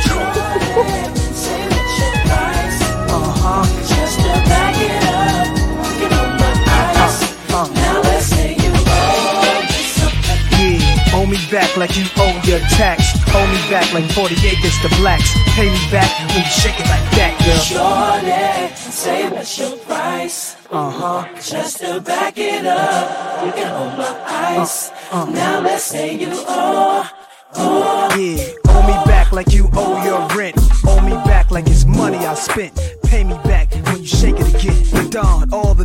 uh-huh. 3.13 4.66
Back 11.57 11.75
like 11.75 11.97
you 11.97 12.05
owe 12.17 12.39
your 12.45 12.59
tax. 12.77 13.17
Owe 13.34 13.47
me 13.47 13.57
back 13.71 13.91
like 13.91 14.05
40 14.11 14.35
acres 14.47 14.77
to 14.84 14.89
blacks. 15.01 15.34
Pay 15.55 15.69
me 15.69 15.84
back 15.91 16.09
when 16.19 16.29
you 16.38 16.43
shake 16.45 16.79
it 16.79 16.88
like 16.93 17.07
that, 17.17 17.34
girl. 17.41 17.61
Shorty, 17.65 18.75
say 18.91 19.27
what's 19.29 19.57
your 19.57 19.75
price? 19.77 20.55
Uh 20.69 20.91
huh. 20.91 21.27
Just 21.41 21.79
to 21.79 21.99
back 21.99 22.38
it 22.38 22.63
up, 22.65 23.45
you 23.45 23.51
can 23.53 23.69
hold 23.75 23.97
my 23.97 24.13
eyes. 24.27 24.91
Now 25.11 25.59
let's 25.61 25.84
say 25.84 26.15
you 26.15 26.29
owe. 26.31 27.09
Yeah, 27.55 28.43
owe 28.67 28.84
me 28.85 28.93
back 29.05 29.31
like 29.31 29.51
you 29.51 29.67
owe 29.73 30.03
your 30.05 30.27
rent. 30.38 30.55
Owe 30.85 31.01
me 31.01 31.13
back 31.25 31.49
like 31.49 31.65
it's 31.67 31.85
money 31.85 32.17
I 32.17 32.35
spent. 32.35 32.77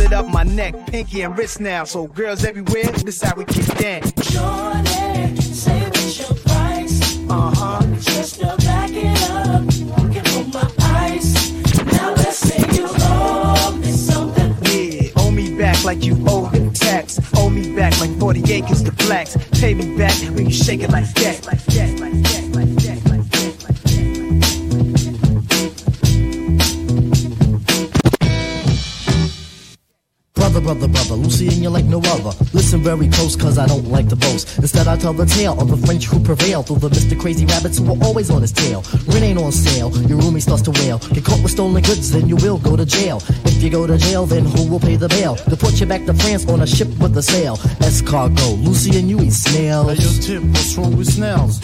lit 0.00 0.12
up 0.14 0.26
my 0.28 0.42
neck, 0.42 0.74
pinky 0.86 1.22
and 1.22 1.36
wrist 1.36 1.60
now. 1.60 1.84
So 1.84 2.06
girls 2.06 2.44
everywhere, 2.44 2.90
this 3.04 3.20
how 3.20 3.34
we 3.36 3.44
keep 3.44 3.66
down. 3.76 4.02
Shorty, 4.32 5.36
say 5.42 5.80
what's 5.82 6.18
your 6.18 6.34
price? 6.38 7.18
Uh 7.28 7.52
huh. 7.54 7.82
Just 8.00 8.40
to 8.40 8.46
back 8.64 8.90
it 8.92 9.30
up, 9.30 9.62
you 9.76 9.86
can 10.14 10.24
hold 10.32 10.54
my 10.54 10.66
eyes. 10.96 11.52
Now 11.92 12.14
let's 12.14 12.38
say 12.38 12.60
you 12.76 12.86
owe 12.88 13.78
me 13.78 13.92
something. 13.92 14.50
Yeah, 14.62 15.10
owe 15.16 15.30
me 15.30 15.56
back 15.58 15.84
like 15.84 16.02
you 16.02 16.14
owe 16.26 16.48
the 16.48 16.70
tax. 16.72 17.20
Owe 17.36 17.50
me 17.50 17.76
back 17.76 18.00
like 18.00 18.18
40 18.18 18.52
acres 18.54 18.82
to 18.82 18.92
blacks. 18.92 19.36
Pay 19.60 19.74
me 19.74 19.98
back 19.98 20.14
when 20.34 20.46
you 20.46 20.52
shake 20.52 20.80
it 20.80 20.90
like 20.90 21.12
that, 21.14 21.46
like 21.46 21.62
that, 21.66 22.00
like 22.00 22.22
that, 22.22 22.49
Brother, 30.60 30.88
brother, 30.88 30.92
brother, 30.92 31.14
Lucien 31.14 31.62
you 31.62 31.70
like 31.70 31.86
no 31.86 32.00
other. 32.04 32.36
Listen 32.52 32.82
very 32.82 33.08
close, 33.08 33.34
cause 33.34 33.56
I 33.56 33.66
don't 33.66 33.88
like 33.88 34.08
to 34.08 34.16
boast. 34.16 34.58
Instead, 34.58 34.88
I 34.88 34.96
tell 34.98 35.14
the 35.14 35.24
tale 35.24 35.58
of 35.58 35.70
the 35.70 35.86
French 35.86 36.04
who 36.04 36.20
prevailed 36.20 36.66
through 36.66 36.80
the 36.80 36.90
Mr. 36.90 37.18
Crazy 37.18 37.46
Rabbits 37.46 37.78
who 37.78 37.84
were 37.84 38.04
always 38.04 38.30
on 38.30 38.42
his 38.42 38.52
tail. 38.52 38.84
Rent 39.06 39.24
ain't 39.24 39.38
on 39.38 39.52
sale, 39.52 39.90
your 40.02 40.20
roomie 40.20 40.42
starts 40.42 40.62
to 40.62 40.70
wail. 40.72 40.98
Get 40.98 41.24
caught 41.24 41.42
with 41.42 41.52
stolen 41.52 41.82
goods, 41.82 42.10
then 42.10 42.28
you 42.28 42.36
will 42.36 42.58
go 42.58 42.76
to 42.76 42.84
jail. 42.84 43.22
If 43.46 43.62
you 43.62 43.70
go 43.70 43.86
to 43.86 43.96
jail, 43.96 44.26
then 44.26 44.44
who 44.44 44.68
will 44.68 44.80
pay 44.80 44.96
the 44.96 45.08
bail? 45.08 45.36
put 45.36 45.80
you 45.80 45.86
back 45.86 46.04
to 46.04 46.14
France 46.14 46.46
on 46.48 46.60
a 46.60 46.66
ship 46.66 46.88
with 46.98 47.16
a 47.16 47.22
sail. 47.22 47.56
Escargot, 47.80 48.62
Lucien 48.62 49.08
you 49.08 49.20
eat 49.20 49.32
snails. 49.32 49.96
Hey, 49.96 50.04
yo, 50.04 50.40
Tip, 50.40 50.42
what's 50.50 50.76
wrong 50.76 50.94
with 50.96 51.08
snails? 51.08 51.58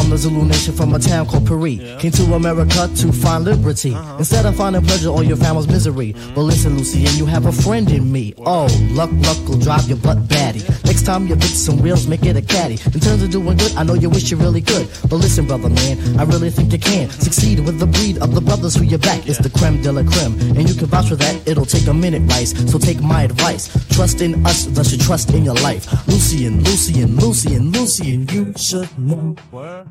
From 0.00 0.08
the 0.08 0.16
Zulu 0.16 0.46
nation, 0.46 0.72
from 0.72 0.94
a 0.94 0.98
town 0.98 1.26
called 1.26 1.46
Paris. 1.46 1.78
Came 2.00 2.10
to 2.12 2.32
America 2.32 2.88
to 2.88 3.12
find 3.12 3.44
liberty. 3.44 3.92
Uh-huh. 3.92 4.16
Instead 4.16 4.46
of 4.46 4.56
finding 4.56 4.80
pleasure, 4.80 5.10
all 5.10 5.22
you 5.22 5.36
found 5.36 5.58
was 5.58 5.68
misery. 5.68 6.14
Mm-hmm. 6.14 6.34
But 6.34 6.40
listen, 6.40 6.78
Lucy, 6.78 7.04
and 7.04 7.14
you 7.18 7.26
have 7.26 7.44
a 7.44 7.52
friend 7.52 7.90
in 7.90 8.10
me. 8.10 8.32
Oh, 8.38 8.66
luck, 8.92 9.10
luck 9.12 9.36
will 9.46 9.58
drive 9.58 9.86
your 9.88 9.98
butt 9.98 10.26
batty. 10.26 10.60
Next 10.86 11.04
time 11.04 11.26
you 11.26 11.36
fix 11.36 11.52
some 11.52 11.82
wheels, 11.82 12.06
make 12.06 12.24
it 12.24 12.34
a 12.34 12.40
caddy. 12.40 12.78
In 12.94 13.00
terms 13.00 13.22
of 13.22 13.30
doing 13.30 13.58
good, 13.58 13.74
I 13.76 13.82
know 13.82 13.92
you 13.92 14.08
wish 14.08 14.30
you 14.30 14.38
really 14.38 14.62
could. 14.62 14.88
But 15.02 15.16
listen, 15.16 15.46
brother 15.46 15.68
man, 15.68 16.18
I 16.18 16.24
really 16.24 16.48
think 16.48 16.72
you 16.72 16.78
can 16.78 17.10
succeed 17.10 17.60
with 17.60 17.78
the 17.78 17.86
breed 17.86 18.16
of 18.22 18.34
the 18.34 18.40
brothers 18.40 18.76
who 18.76 18.84
you 18.84 18.96
back. 18.96 19.28
It's 19.28 19.38
the 19.38 19.50
creme 19.50 19.82
de 19.82 19.92
la 19.92 20.02
creme, 20.02 20.32
and 20.56 20.66
you 20.66 20.74
can 20.74 20.86
vouch 20.86 21.10
for 21.10 21.16
that. 21.16 21.46
It'll 21.46 21.66
take 21.66 21.86
a 21.86 21.94
minute, 21.94 22.22
Rice. 22.32 22.56
So 22.72 22.78
take 22.78 23.02
my 23.02 23.24
advice. 23.24 23.68
Trust 23.94 24.22
in 24.22 24.46
us, 24.46 24.64
thus 24.64 24.92
you 24.92 24.98
trust 24.98 25.30
in 25.34 25.44
your 25.44 25.56
life. 25.56 25.84
Lucien, 26.08 26.64
Lucien, 26.64 27.16
Lucien, 27.16 27.70
Lucien, 27.70 28.26
you 28.28 28.54
should 28.56 28.88
know. 28.98 29.36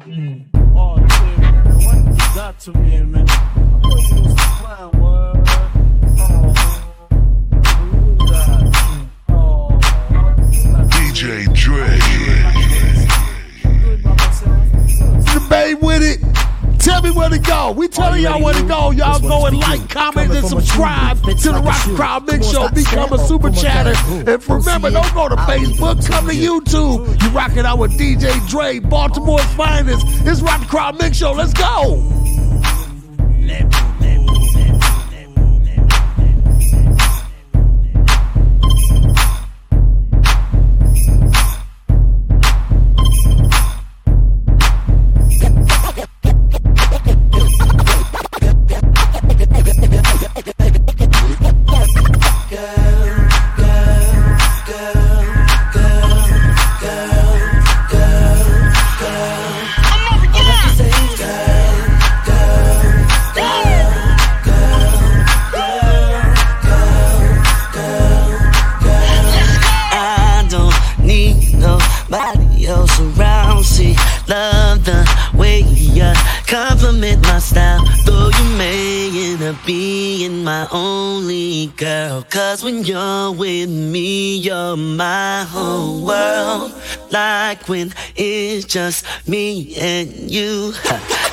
Word? 0.08 0.46
Oh, 0.76 0.96
Tip, 0.96 1.08
what 1.84 1.98
you 2.08 2.16
got 2.36 2.60
to 2.60 2.72
me, 2.74 3.02
man? 3.04 3.28
I 3.28 3.32
thought 3.82 4.10
you 4.10 4.22
was 4.22 4.36
playing. 4.62 5.00
DJ 10.90 11.54
Dre. 11.54 12.00
The 15.34 15.40
Bay 15.50 15.74
with 15.74 16.04
it. 16.04 16.39
Tell 16.90 17.04
me 17.04 17.12
where 17.12 17.30
to 17.30 17.38
go. 17.38 17.72
We 17.72 17.88
telling 17.88 18.24
y'all 18.24 18.42
where 18.42 18.56
to 18.56 18.64
go. 18.64 18.90
Y'all 18.90 19.20
go 19.20 19.46
and 19.46 19.60
like, 19.60 19.88
comment, 19.90 20.32
and 20.32 20.44
subscribe 20.48 21.22
to 21.22 21.52
the 21.52 21.62
Rock 21.64 21.82
Crowd 21.96 22.26
Mix 22.26 22.50
Show. 22.50 22.68
Become 22.70 23.14
a 23.14 23.20
super 23.28 23.52
chatter. 23.52 23.94
And 24.28 24.50
remember, 24.50 24.90
don't 24.90 25.14
go 25.14 25.30
to 25.30 25.36
Facebook. 25.36 26.04
Come 26.08 26.28
to 26.28 26.34
YouTube. 26.34 27.22
You 27.22 27.30
rocking 27.30 27.60
out 27.60 27.78
with 27.78 27.92
DJ 27.92 28.46
Dre, 28.50 28.80
Baltimore's 28.80 29.46
finest. 29.54 30.04
It's 30.26 30.42
Rock 30.42 30.68
Crowd 30.68 30.98
Mix 30.98 31.18
Show. 31.18 31.34
Let's 31.34 31.54
go. 31.54 32.04
I 33.52 33.89
only 80.72 81.68
girl. 81.78 82.24
Cause 82.30 82.64
when 82.64 82.84
you're 82.84 83.32
with 83.32 83.70
me, 83.70 84.38
you're 84.38 84.76
my 84.76 85.44
whole 85.44 86.06
world. 86.06 86.74
Like 87.12 87.68
when 87.68 87.94
it's 88.16 88.66
just 88.66 89.06
me 89.28 89.76
and 89.78 90.30
you. 90.30 90.74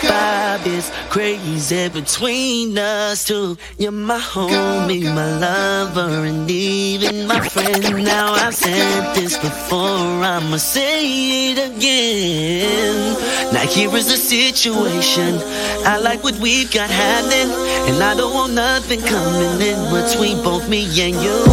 Vibe 0.00 0.66
is 0.66 0.90
crazy 1.10 1.88
between 1.88 2.78
us 2.78 3.24
two. 3.24 3.58
You're 3.78 3.92
my 3.92 4.18
homie, 4.18 5.02
my 5.02 5.38
lover, 5.38 6.24
and 6.24 6.50
even 6.50 7.26
my 7.26 7.46
friend. 7.48 8.04
Now 8.04 8.32
I've 8.32 8.54
said 8.54 9.14
this 9.14 9.36
before, 9.36 10.24
I'ma 10.24 10.56
say 10.56 11.52
it 11.52 11.76
again. 11.76 13.52
Now 13.52 13.66
here 13.66 13.94
is 13.96 14.08
the 14.08 14.16
situation. 14.16 15.40
I 15.84 15.98
like 15.98 16.22
what 16.24 16.36
we've 16.36 16.70
got 16.70 16.88
happening, 16.88 17.50
and 17.88 18.02
I 18.02 18.14
don't 18.16 18.32
want 18.32 18.54
nothing 18.54 19.00
coming 19.00 19.60
in 19.60 19.78
between 19.92 20.42
both 20.42 20.68
me 20.68 20.84
and 20.84 21.16
you. 21.16 21.44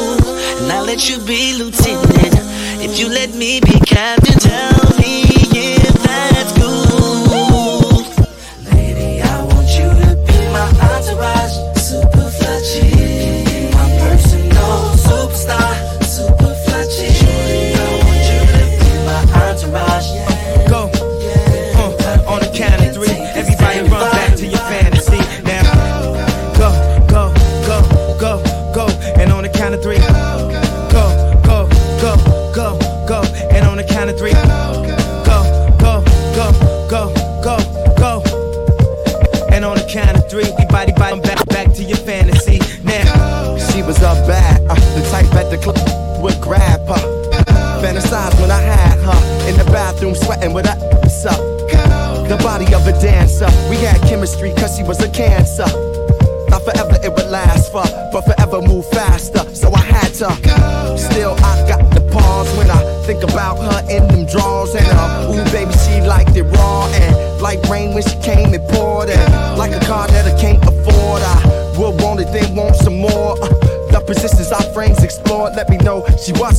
And 0.61 0.71
I'll 0.71 0.85
let 0.85 1.09
you 1.09 1.19
be 1.25 1.57
lieutenant. 1.57 2.52
If 2.85 2.99
you 2.99 3.07
let 3.07 3.33
me 3.33 3.61
be 3.61 3.79
captain, 3.79 4.37
tell 4.39 4.99
me 4.99 5.42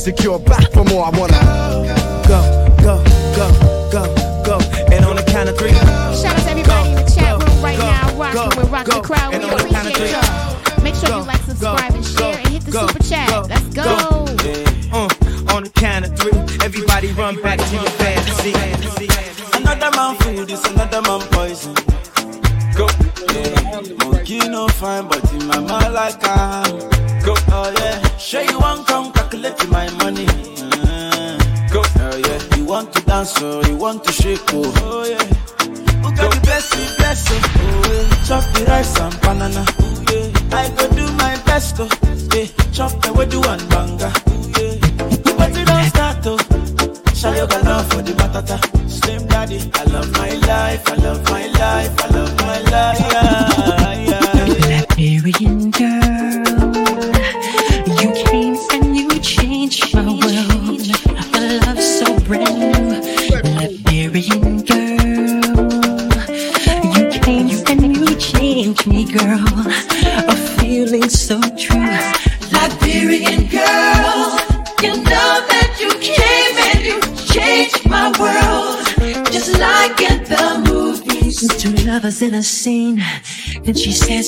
secure 0.04 0.38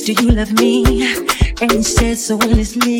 do 0.07 0.12
you 0.12 0.31
love 0.31 0.53
me? 0.53 0.85
And 1.61 1.73
he 1.73 1.83
said, 1.83 2.16
so 2.16 2.39
endlessly. 2.39 2.95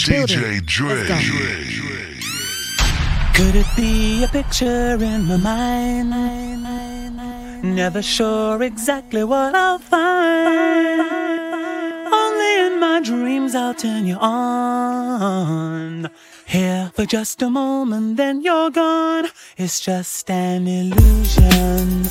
DJ 0.00 0.64
Dre. 0.64 1.04
Could 3.34 3.54
it 3.54 3.66
be 3.76 4.24
a 4.24 4.28
picture 4.28 4.96
in 5.02 5.26
my 5.26 5.36
mind? 5.36 6.10
Never 7.62 8.00
sure 8.00 8.62
exactly 8.62 9.24
what 9.24 9.54
I'll 9.54 9.78
find. 9.78 11.00
Only 12.12 12.66
in 12.66 12.80
my 12.80 13.00
dreams 13.04 13.54
I'll 13.54 13.74
turn 13.74 14.06
you 14.06 14.16
on. 14.16 16.08
Here 16.46 16.90
for 16.94 17.04
just 17.04 17.42
a 17.42 17.50
moment, 17.50 18.16
then 18.16 18.40
you're 18.40 18.70
gone. 18.70 19.28
It's 19.58 19.80
just 19.80 20.30
an 20.30 20.66
illusion. 20.66 22.08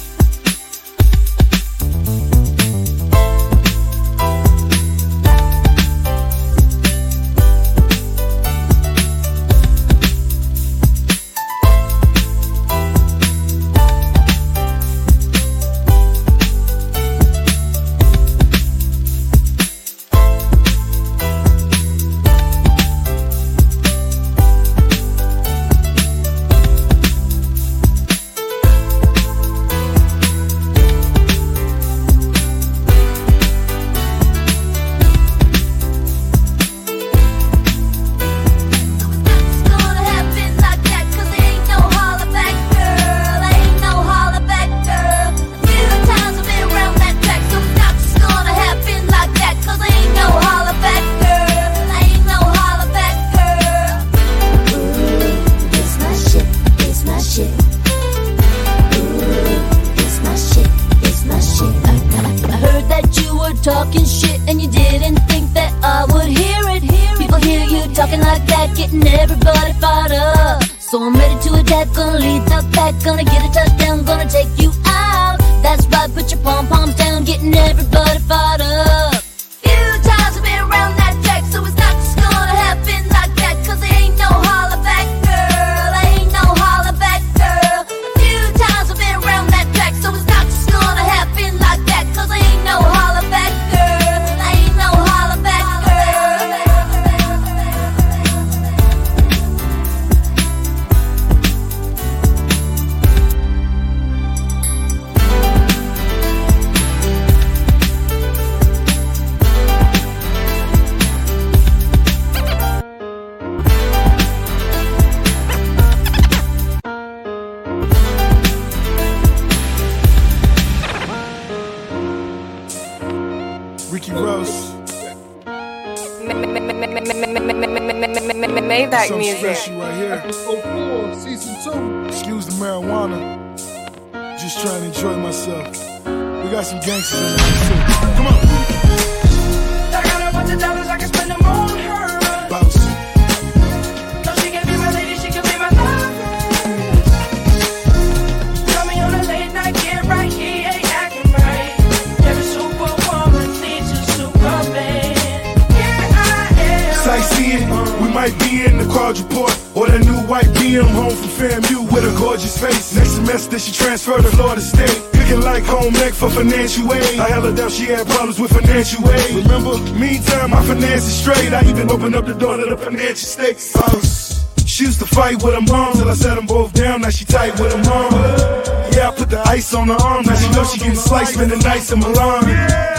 Sliced, 181.49 181.65
nights 181.65 181.91
in 181.91 181.99
Milan. 181.99 182.45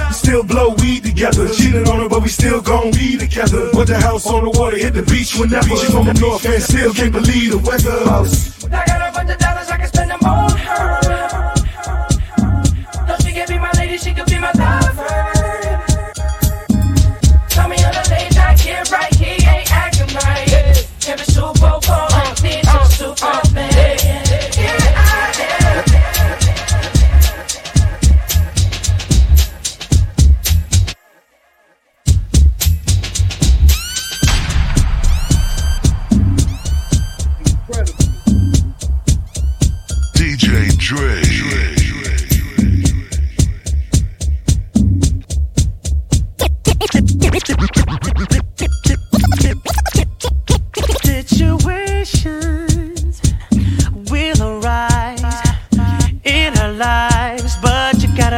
We 0.09 0.15
still 0.15 0.43
blow 0.43 0.75
weed 0.75 1.05
together. 1.05 1.49
Cheated 1.49 1.89
on 1.89 2.01
her, 2.01 2.09
but 2.09 2.23
we 2.23 2.29
still 2.29 2.61
gon' 2.61 2.91
be 2.93 3.17
together. 3.17 3.71
Put 3.71 3.89
the 3.89 4.01
house 4.01 4.27
on 4.27 4.45
the 4.45 4.51
water, 4.51 4.77
hit 4.77 4.95
the 4.95 5.03
beach 5.03 5.37
whenever. 5.37 5.77
She 5.77 5.87
from 5.93 6.07
the 6.07 6.15
north 6.15 6.45
and 6.47 6.63
still 6.63 6.93
can't 6.93 7.13
believe 7.13 7.53
the 7.53 7.59
weather. 7.59 8.50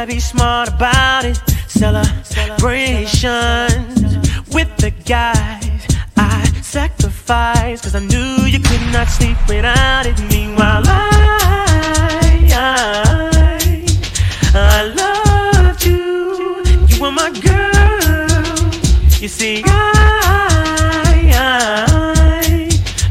Gotta 0.03 0.15
be 0.15 0.21
smart 0.21 0.69
about 0.69 1.25
it. 1.25 1.41
Celebrations 1.69 2.19
with 4.53 4.77
the 4.79 4.91
guys 5.07 5.87
I 6.17 6.45
sacrificed, 6.61 7.85
cause 7.85 7.95
I 7.95 8.01
knew 8.01 8.45
you 8.47 8.59
could 8.59 8.81
not 8.93 9.07
sleep 9.07 9.37
without 9.49 10.07
it. 10.07 10.19
Meanwhile, 10.29 10.83
I, 10.87 12.49
I, 12.53 13.87
I 14.55 14.83
loved 15.01 15.85
you. 15.87 16.65
You 16.89 17.01
were 17.01 17.13
my 17.13 17.31
girl. 17.31 18.33
You 19.21 19.29
see, 19.29 19.63
I, 19.65 19.71
I 21.33 22.69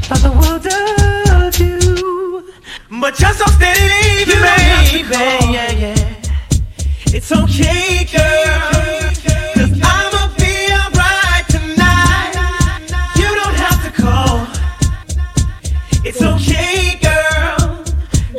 thought 0.07 0.23
the 0.27 0.31
world 0.39 0.67
of 0.67 1.57
you. 1.57 2.51
But 2.99 3.17
you're 3.21 3.33
so 3.33 3.45
steady, 3.45 4.25
baby. 4.25 5.07
Yeah, 5.53 5.71
yeah. 5.71 6.10
It's 7.13 7.29
okay, 7.29 8.05
girl. 8.05 8.71
Cause 9.53 9.79
I'ma 9.83 10.33
be 10.37 10.71
alright 10.71 11.45
tonight. 11.49 12.33
You 13.17 13.35
don't 13.35 13.53
have 13.55 13.83
to 13.83 13.91
call. 14.01 14.47
It's 16.05 16.21
okay, 16.21 16.97
girl. 17.01 17.83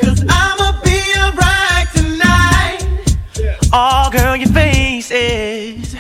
Cause 0.01 0.25
I'ma 0.27 0.81
be 0.83 0.99
alright 1.21 1.89
tonight. 1.93 2.89
Oh, 3.75 4.09
girl, 4.11 4.37
your 4.37 4.49
face 4.49 5.11
is 5.11 5.95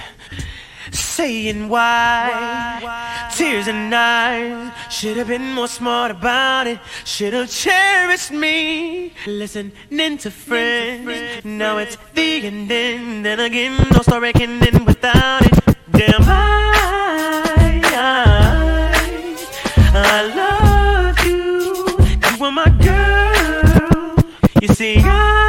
saying 0.92 1.68
why. 1.68 3.11
Tears 3.52 3.68
and 3.68 3.94
eyes. 3.94 4.72
Should 4.88 5.18
have 5.18 5.28
been 5.28 5.52
more 5.52 5.68
smart 5.68 6.10
about 6.10 6.66
it. 6.66 6.78
Should 7.04 7.34
have 7.34 7.50
cherished 7.50 8.30
me. 8.30 9.12
Listening 9.26 10.16
to 10.22 10.30
friends. 10.30 11.44
Now 11.44 11.76
it's 11.76 11.98
the 12.14 12.46
ending. 12.46 13.22
Then 13.22 13.40
again, 13.40 13.76
no 13.92 14.00
story 14.00 14.32
end 14.36 14.86
without 14.86 15.44
it. 15.44 15.52
Damn, 15.90 16.22
I, 16.22 17.82
I, 17.92 18.16
I 19.92 20.22
love 20.40 21.18
you. 21.26 21.74
You 22.30 22.36
were 22.40 22.52
my 22.52 22.70
girl. 22.80 24.16
You 24.62 24.68
see, 24.68 24.96
I, 24.96 25.41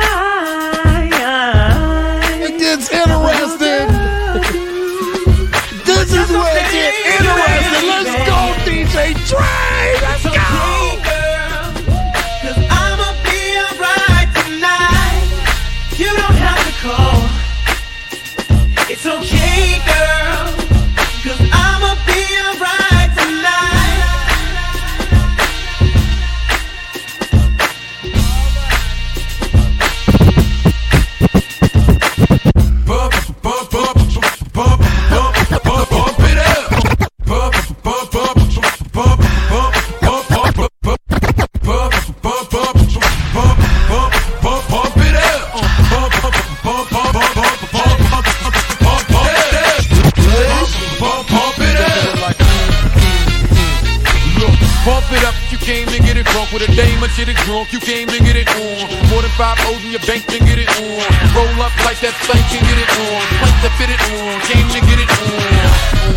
with 56.54 56.70
a 56.70 56.72
dame 56.78 57.02
and 57.02 57.12
shit 57.18 57.28
it 57.28 57.36
drunk, 57.50 57.74
you 57.74 57.82
came 57.82 58.08
to 58.08 58.20
get 58.22 58.38
it 58.38 58.46
on. 58.54 58.86
More 59.10 59.26
than 59.26 59.34
five 59.34 59.58
oh, 59.66 59.74
O's 59.74 59.82
in 59.82 59.90
your 59.90 60.06
bank, 60.06 60.22
then 60.30 60.46
get 60.46 60.62
it 60.62 60.70
on. 60.70 61.02
Roll 61.34 61.58
up 61.66 61.74
like 61.82 61.98
that 62.06 62.14
thing, 62.30 62.46
can 62.54 62.62
get 62.62 62.78
it 62.78 62.92
on. 62.94 63.22
Plank 63.42 63.58
to 63.66 63.72
fit 63.82 63.90
it 63.90 64.02
on, 64.14 64.38
came 64.46 64.68
to 64.70 64.80
get 64.86 65.02
it 65.02 65.10
on. 65.10 66.14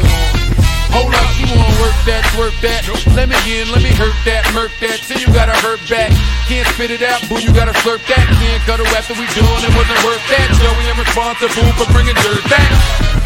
Hold 0.93 1.17
up, 1.17 1.33
you 1.41 1.49
wanna 1.57 1.73
work 1.81 1.97
that, 2.05 2.25
work 2.37 2.53
that. 2.61 2.85
Let 3.17 3.33
me 3.33 3.37
in, 3.49 3.73
let 3.73 3.81
me 3.81 3.97
hurt 3.97 4.17
that, 4.29 4.45
murk 4.53 4.77
that. 4.85 5.01
Till 5.09 5.17
you 5.17 5.33
gotta 5.33 5.57
hurt 5.65 5.81
back. 5.89 6.13
Can't 6.53 6.69
spit 6.77 6.93
it 6.93 7.01
out, 7.01 7.25
boo, 7.33 7.41
you 7.41 7.49
gotta 7.57 7.73
slurp 7.81 8.05
that. 8.13 8.25
Can't 8.37 8.63
cut 8.69 8.79
her 8.85 8.89
after 8.93 9.17
we 9.17 9.25
done, 9.33 9.61
it 9.65 9.73
wasn't 9.73 10.01
worth 10.05 10.25
that. 10.29 10.53
Joey, 10.61 10.85
I'm 10.85 11.01
responsible 11.01 11.73
for 11.81 11.89
bringing 11.97 12.17
dirt 12.21 12.45
back. 12.53 13.26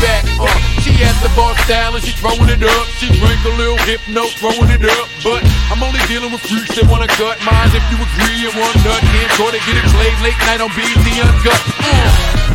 Back? 0.00 0.24
Uh, 0.36 0.46
she 0.84 0.92
at 1.00 1.16
the 1.24 1.32
bar 1.32 1.56
style 1.64 1.96
and 1.96 2.04
she 2.04 2.12
throwing 2.12 2.48
it 2.52 2.60
up. 2.60 2.84
She 3.00 3.08
drink 3.16 3.40
a 3.48 3.52
little 3.56 3.80
hypno, 3.88 4.28
throwing 4.36 4.68
it 4.68 4.84
up. 4.84 5.06
But 5.24 5.40
I'm 5.72 5.80
only 5.82 6.00
dealing 6.04 6.32
with 6.32 6.44
freaks 6.44 6.76
that 6.76 6.84
wanna 6.84 7.08
cut 7.08 7.40
mine. 7.42 7.72
If 7.72 7.84
you 7.88 7.96
agree 7.96 8.44
and 8.44 8.54
one 8.60 8.76
nut, 8.84 9.00
can't 9.00 9.32
go 9.40 9.48
to 9.48 9.56
get 9.56 9.76
it 9.80 9.86
played 9.88 10.18
late 10.20 10.40
night 10.44 10.60
on 10.60 10.70
BET 10.76 10.92
Uncut. 10.92 11.60
Uh. 11.80 12.46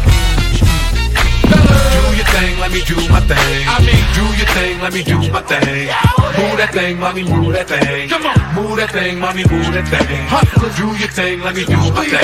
Do 1.51 2.18
your 2.18 2.30
thing, 2.30 2.53
let 2.59 2.72
me 2.72 2.81
do 2.85 2.95
my 3.09 3.19
thing. 3.26 3.65
I 3.68 3.77
mean, 3.81 4.03
do 4.13 4.26
your 4.38 4.49
thing, 4.53 4.80
let 4.80 4.93
me 4.93 5.01
do 5.01 5.18
my 5.34 5.41
thing. 5.41 5.89
Move 6.38 6.57
that 6.61 6.69
thing, 6.72 6.99
mommy, 6.99 7.23
move 7.23 7.53
that 7.53 7.68
thing. 7.68 8.09
Come 8.09 8.26
on, 8.26 8.38
move 8.55 8.77
that 8.77 8.91
thing, 8.91 9.19
mommy, 9.19 9.43
move 9.49 9.73
that 9.73 9.88
thing. 9.89 10.27
Hustle, 10.30 10.69
do 10.77 10.93
your 10.95 11.09
thing, 11.09 11.41
let 11.41 11.55
me 11.55 11.65
do 11.65 11.77
my 11.91 12.05
thing. 12.05 12.22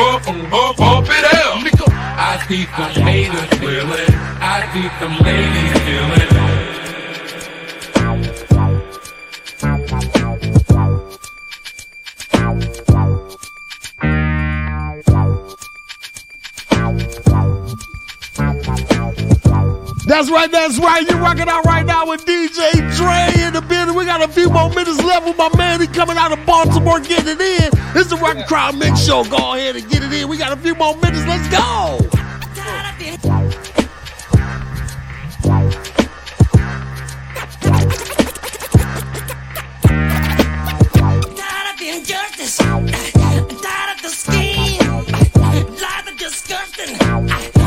Up, 0.00 0.24
up, 0.52 0.80
up 0.80 1.04
it 1.06 1.91
I 2.24 2.38
see 2.46 2.66
some 2.66 3.02
haters 3.02 3.58
feeling. 3.58 4.14
I 4.40 4.70
see 4.72 4.88
some 5.00 5.18
ladies 5.26 5.72
feeling. 5.82 6.42
That's 20.06 20.30
right, 20.30 20.52
that's 20.52 20.78
right. 20.78 21.08
You're 21.08 21.18
rocking 21.18 21.48
out 21.48 21.64
right 21.64 21.84
now 21.84 22.06
with 22.06 22.24
DJ 22.24 22.70
Dre 22.96 23.42
in 23.42 23.52
the 23.52 23.62
we 24.02 24.06
got 24.06 24.20
a 24.20 24.26
few 24.26 24.50
more 24.50 24.68
minutes 24.70 25.00
left 25.04 25.24
with 25.26 25.38
my 25.38 25.48
man. 25.56 25.80
He 25.80 25.86
coming 25.86 26.16
out 26.16 26.36
of 26.36 26.44
Baltimore 26.44 26.98
getting 26.98 27.28
it 27.28 27.40
in. 27.40 27.70
It's 27.94 28.10
the 28.10 28.16
Rock 28.16 28.48
Crowd 28.48 28.76
Mix 28.76 29.00
Show. 29.00 29.22
Go 29.22 29.54
ahead 29.54 29.76
and 29.76 29.88
get 29.88 30.02
it 30.02 30.12
in. 30.12 30.28
We 30.28 30.36
got 30.36 30.50
a 30.50 30.56
few 30.56 30.74
more 30.74 30.96
minutes. 30.96 31.24
Let's 31.24 31.48
go. 31.48 31.98
injustice. 41.82 42.60
I'm 42.60 42.88
tired 42.88 43.96
of 43.96 44.02
the 44.02 44.08
scheme. 44.08 44.78
Life 45.80 46.08
is 46.08 46.16
disgusting. 46.18 47.61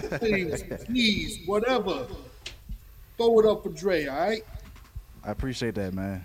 things, 0.00 0.62
please, 0.84 1.46
whatever. 1.46 2.06
Throw 3.16 3.40
it 3.40 3.46
up 3.46 3.62
for 3.62 3.70
Dre, 3.70 4.06
all 4.06 4.18
right? 4.18 4.42
I 5.24 5.30
appreciate 5.30 5.74
that, 5.74 5.92
man. 5.92 6.24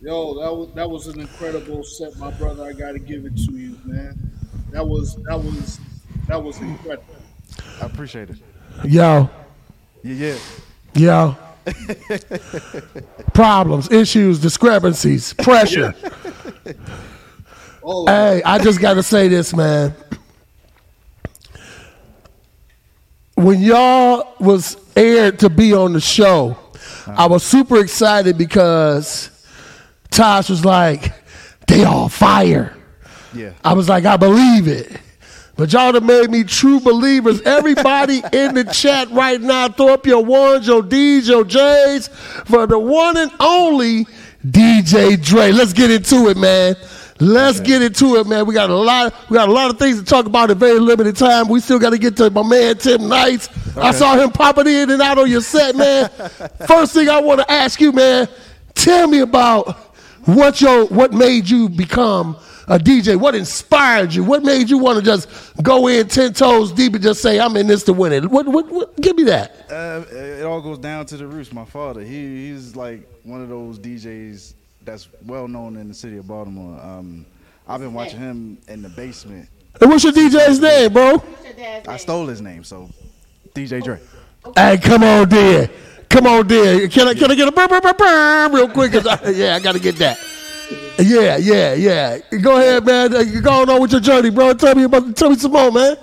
Yo, 0.00 0.40
that 0.40 0.54
was 0.54 0.72
that 0.74 0.88
was 0.88 1.06
an 1.08 1.20
incredible 1.20 1.82
set, 1.82 2.16
my 2.18 2.30
brother. 2.32 2.64
I 2.64 2.72
gotta 2.72 3.00
give 3.00 3.24
it 3.24 3.36
to 3.36 3.52
you, 3.52 3.76
man. 3.84 4.16
That 4.70 4.86
was 4.86 5.16
that 5.24 5.38
was 5.38 5.80
that 6.28 6.42
was 6.42 6.58
incredible. 6.60 7.16
I 7.80 7.86
appreciate 7.86 8.30
it. 8.30 8.36
Yo. 8.84 9.28
Yeah, 10.04 10.14
yeah. 10.14 10.38
Yo. 10.94 11.36
Problems, 13.34 13.90
issues, 13.90 14.38
discrepancies, 14.38 15.34
pressure. 15.34 15.94
Yeah. 16.64 16.72
hey, 18.06 18.42
I 18.44 18.58
just 18.62 18.80
gotta 18.80 19.02
say 19.02 19.28
this, 19.28 19.54
man. 19.54 19.94
When 23.38 23.60
y'all 23.60 24.34
was 24.40 24.76
aired 24.96 25.38
to 25.38 25.48
be 25.48 25.72
on 25.72 25.92
the 25.92 26.00
show, 26.00 26.56
I 27.06 27.26
was 27.26 27.44
super 27.44 27.78
excited 27.78 28.36
because 28.36 29.30
Taj 30.10 30.50
was 30.50 30.64
like, 30.64 31.12
"They 31.68 31.84
all 31.84 32.08
fire." 32.08 32.76
Yeah. 33.32 33.50
I 33.62 33.74
was 33.74 33.88
like, 33.88 34.04
"I 34.06 34.16
believe 34.16 34.66
it." 34.66 34.90
But 35.54 35.72
y'all 35.72 35.92
have 35.92 36.02
made 36.02 36.30
me 36.30 36.42
true 36.42 36.80
believers. 36.80 37.40
Everybody 37.42 38.22
in 38.32 38.54
the 38.56 38.64
chat 38.64 39.08
right 39.12 39.40
now, 39.40 39.68
throw 39.68 39.94
up 39.94 40.04
your 40.04 40.24
ones, 40.24 40.66
your 40.66 40.82
D's, 40.82 41.28
your 41.28 41.44
J's 41.44 42.08
for 42.44 42.66
the 42.66 42.78
one 42.78 43.16
and 43.16 43.30
only 43.38 44.04
DJ 44.44 45.22
Dre. 45.22 45.52
Let's 45.52 45.72
get 45.72 45.92
into 45.92 46.28
it, 46.28 46.36
man. 46.36 46.74
Let's 47.20 47.58
get 47.58 47.82
into 47.82 48.16
it, 48.16 48.26
man. 48.26 48.46
We 48.46 48.54
got 48.54 48.70
a 48.70 48.76
lot. 48.76 49.14
We 49.28 49.34
got 49.34 49.48
a 49.48 49.52
lot 49.52 49.70
of 49.70 49.78
things 49.78 49.98
to 49.98 50.04
talk 50.04 50.26
about 50.26 50.50
in 50.50 50.58
very 50.58 50.78
limited 50.78 51.16
time. 51.16 51.48
We 51.48 51.60
still 51.60 51.78
got 51.78 51.90
to 51.90 51.98
get 51.98 52.16
to 52.18 52.30
my 52.30 52.42
man 52.42 52.76
Tim 52.76 53.08
Nice. 53.08 53.48
I 53.76 53.90
saw 53.90 54.16
him 54.16 54.30
popping 54.30 54.66
in 54.66 54.90
and 54.90 55.02
out 55.02 55.18
on 55.18 55.28
your 55.28 55.40
set, 55.40 55.74
man. 55.74 56.08
First 56.66 56.94
thing 56.94 57.08
I 57.08 57.20
want 57.20 57.40
to 57.40 57.50
ask 57.50 57.80
you, 57.80 57.92
man, 57.92 58.28
tell 58.74 59.08
me 59.08 59.20
about 59.20 59.74
what 60.26 60.60
your 60.60 60.86
what 60.86 61.12
made 61.12 61.48
you 61.48 61.68
become 61.68 62.36
a 62.68 62.78
DJ. 62.78 63.16
What 63.16 63.34
inspired 63.34 64.14
you? 64.14 64.22
What 64.22 64.44
made 64.44 64.70
you 64.70 64.78
want 64.78 64.98
to 64.98 65.04
just 65.04 65.28
go 65.62 65.88
in 65.88 66.06
ten 66.06 66.34
toes 66.34 66.70
deep 66.70 66.94
and 66.94 67.02
just 67.02 67.20
say, 67.20 67.40
"I'm 67.40 67.56
in 67.56 67.66
this 67.66 67.82
to 67.84 67.92
win 67.92 68.12
it"? 68.12 68.26
What? 68.26 68.46
What? 68.46 68.68
what 68.68 68.96
give 69.00 69.16
me 69.16 69.24
that. 69.24 69.70
Uh, 69.70 70.04
it 70.14 70.44
all 70.44 70.60
goes 70.60 70.78
down 70.78 71.06
to 71.06 71.16
the 71.16 71.26
roots. 71.26 71.52
My 71.52 71.64
father, 71.64 72.02
he 72.02 72.48
he's 72.48 72.76
like 72.76 73.08
one 73.24 73.42
of 73.42 73.48
those 73.48 73.78
DJs 73.78 74.54
that's 74.88 75.08
well 75.26 75.46
known 75.46 75.76
in 75.76 75.88
the 75.88 75.94
city 75.94 76.16
of 76.16 76.26
Baltimore. 76.26 76.80
Um, 76.80 77.26
I've 77.66 77.80
been 77.80 77.92
watching 77.92 78.18
him 78.18 78.58
in 78.68 78.80
the 78.80 78.88
basement. 78.88 79.48
And 79.80 79.90
what's 79.90 80.02
your 80.02 80.12
DJ's 80.14 80.60
name, 80.60 80.92
bro? 80.92 81.22
I 81.86 81.96
stole 81.98 82.26
his 82.26 82.40
name, 82.40 82.64
so 82.64 82.88
DJ 83.54 83.82
Dre. 83.82 84.00
Hey, 84.56 84.78
come 84.78 85.04
on, 85.04 85.28
dear. 85.28 85.68
Come 86.08 86.26
on, 86.26 86.46
dear. 86.46 86.88
Can 86.88 87.06
I 87.08 87.14
can 87.14 87.30
I 87.30 87.34
get 87.34 87.48
a 87.48 87.52
burr, 87.52 87.68
burr, 87.68 87.80
burr, 87.82 87.92
burr, 87.92 88.48
real 88.52 88.68
quick? 88.70 88.92
'Cause 88.92 89.06
I, 89.06 89.28
yeah, 89.34 89.56
I 89.56 89.60
got 89.60 89.72
to 89.72 89.78
get 89.80 89.96
that. 89.96 90.18
Yeah, 90.98 91.36
yeah, 91.36 91.74
yeah. 91.74 92.18
Go 92.40 92.56
ahead, 92.56 92.84
man. 92.86 93.14
Uh, 93.14 93.18
You 93.20 93.40
going 93.42 93.68
on 93.68 93.80
with 93.82 93.92
your 93.92 94.00
journey, 94.00 94.30
bro? 94.30 94.54
Tell 94.54 94.74
me 94.74 94.84
about. 94.84 95.14
Tell 95.16 95.28
me 95.30 95.36
some 95.36 95.52
more, 95.52 95.70
man. 95.70 95.96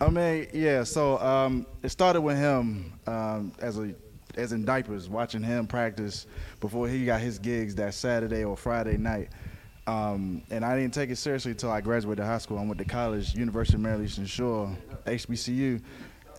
I 0.00 0.08
mean, 0.10 0.48
yeah. 0.52 0.82
So 0.82 1.18
um, 1.20 1.64
it 1.82 1.90
started 1.90 2.20
with 2.22 2.36
him 2.36 2.92
um, 3.06 3.52
as 3.60 3.78
a 3.78 3.94
as 4.36 4.52
in 4.52 4.64
diapers, 4.64 5.08
watching 5.08 5.42
him 5.42 5.66
practice 5.66 6.26
before 6.60 6.88
he 6.88 7.04
got 7.04 7.20
his 7.20 7.38
gigs 7.38 7.74
that 7.76 7.94
Saturday 7.94 8.44
or 8.44 8.56
Friday 8.56 8.96
night. 8.96 9.28
Um, 9.86 10.42
and 10.50 10.64
I 10.64 10.78
didn't 10.78 10.94
take 10.94 11.10
it 11.10 11.16
seriously 11.16 11.52
until 11.52 11.70
I 11.70 11.80
graduated 11.80 12.24
high 12.24 12.38
school. 12.38 12.58
I 12.58 12.64
went 12.64 12.78
to 12.78 12.84
college, 12.84 13.34
University 13.34 13.76
of 13.76 13.80
Maryland 13.80 14.08
Eastern 14.08 14.26
Shore, 14.26 14.76
HBCU, 15.06 15.82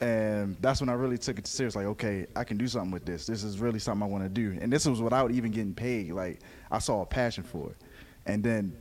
and 0.02 0.56
that's 0.62 0.80
when 0.80 0.90
I 0.90 0.94
really 0.94 1.18
took 1.18 1.40
it 1.40 1.48
serious. 1.48 1.76
Like, 1.76 1.86
okay, 1.86 2.26
I 2.36 2.44
can 2.44 2.58
do 2.58 2.68
something 2.68 2.92
with 2.92 3.06
this. 3.06 3.26
This 3.26 3.44
is 3.44 3.60
really 3.60 3.80
something 3.80 4.04
I 4.04 4.10
want 4.10 4.24
to 4.24 4.30
do. 4.30 4.58
And 4.62 4.72
this 4.72 4.86
was 4.86 5.02
without 5.02 5.32
even 5.32 5.52
getting 5.52 5.74
paid. 5.74 6.12
Like, 6.12 6.40
I 6.72 6.80
saw 6.80 7.02
a 7.02 7.06
passion 7.06 7.44
for 7.44 7.70
it. 7.70 7.78
And 8.26 8.44
then 8.44 8.76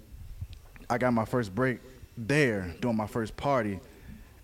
I 0.88 0.98
got 0.98 1.12
my 1.12 1.24
first 1.24 1.54
break 1.54 1.80
there 2.16 2.74
doing 2.80 2.96
my 2.96 3.06
first 3.06 3.36
party, 3.36 3.80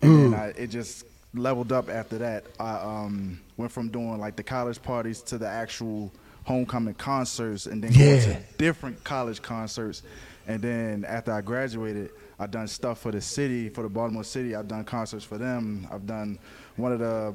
and 0.01 0.33
then 0.33 0.41
I, 0.41 0.47
it 0.49 0.69
just 0.69 1.05
leveled 1.35 1.73
up 1.73 1.89
after 1.89 2.19
that. 2.19 2.45
I 2.59 2.75
um, 2.75 3.41
went 3.59 3.71
from 3.71 3.91
doing 3.91 4.19
like 4.19 4.37
the 4.37 4.43
college 4.43 4.81
parties 4.83 5.21
to 5.23 5.37
the 5.37 5.47
actual 5.47 6.11
homecoming 6.45 6.95
concerts, 6.95 7.67
and 7.67 7.85
then 7.85 7.93
going 7.93 8.21
to 8.23 8.41
different 8.57 9.05
college 9.05 9.43
concerts. 9.43 10.03
And 10.47 10.63
then 10.63 11.05
after 11.07 11.31
I 11.31 11.43
graduated, 11.43 12.11
I've 12.39 12.51
done 12.51 12.69
stuff 12.69 13.01
for 13.01 13.13
the 13.13 13.21
city, 13.21 13.69
for 13.69 13.83
the 13.83 13.91
Baltimore 13.91 14.25
City. 14.25 14.55
I've 14.57 14.69
done 14.69 14.85
concerts 14.85 15.25
for 15.25 15.37
them. 15.37 15.87
I've 15.93 16.07
done 16.07 16.39
one 16.77 16.93
of 16.93 17.01
the 17.01 17.35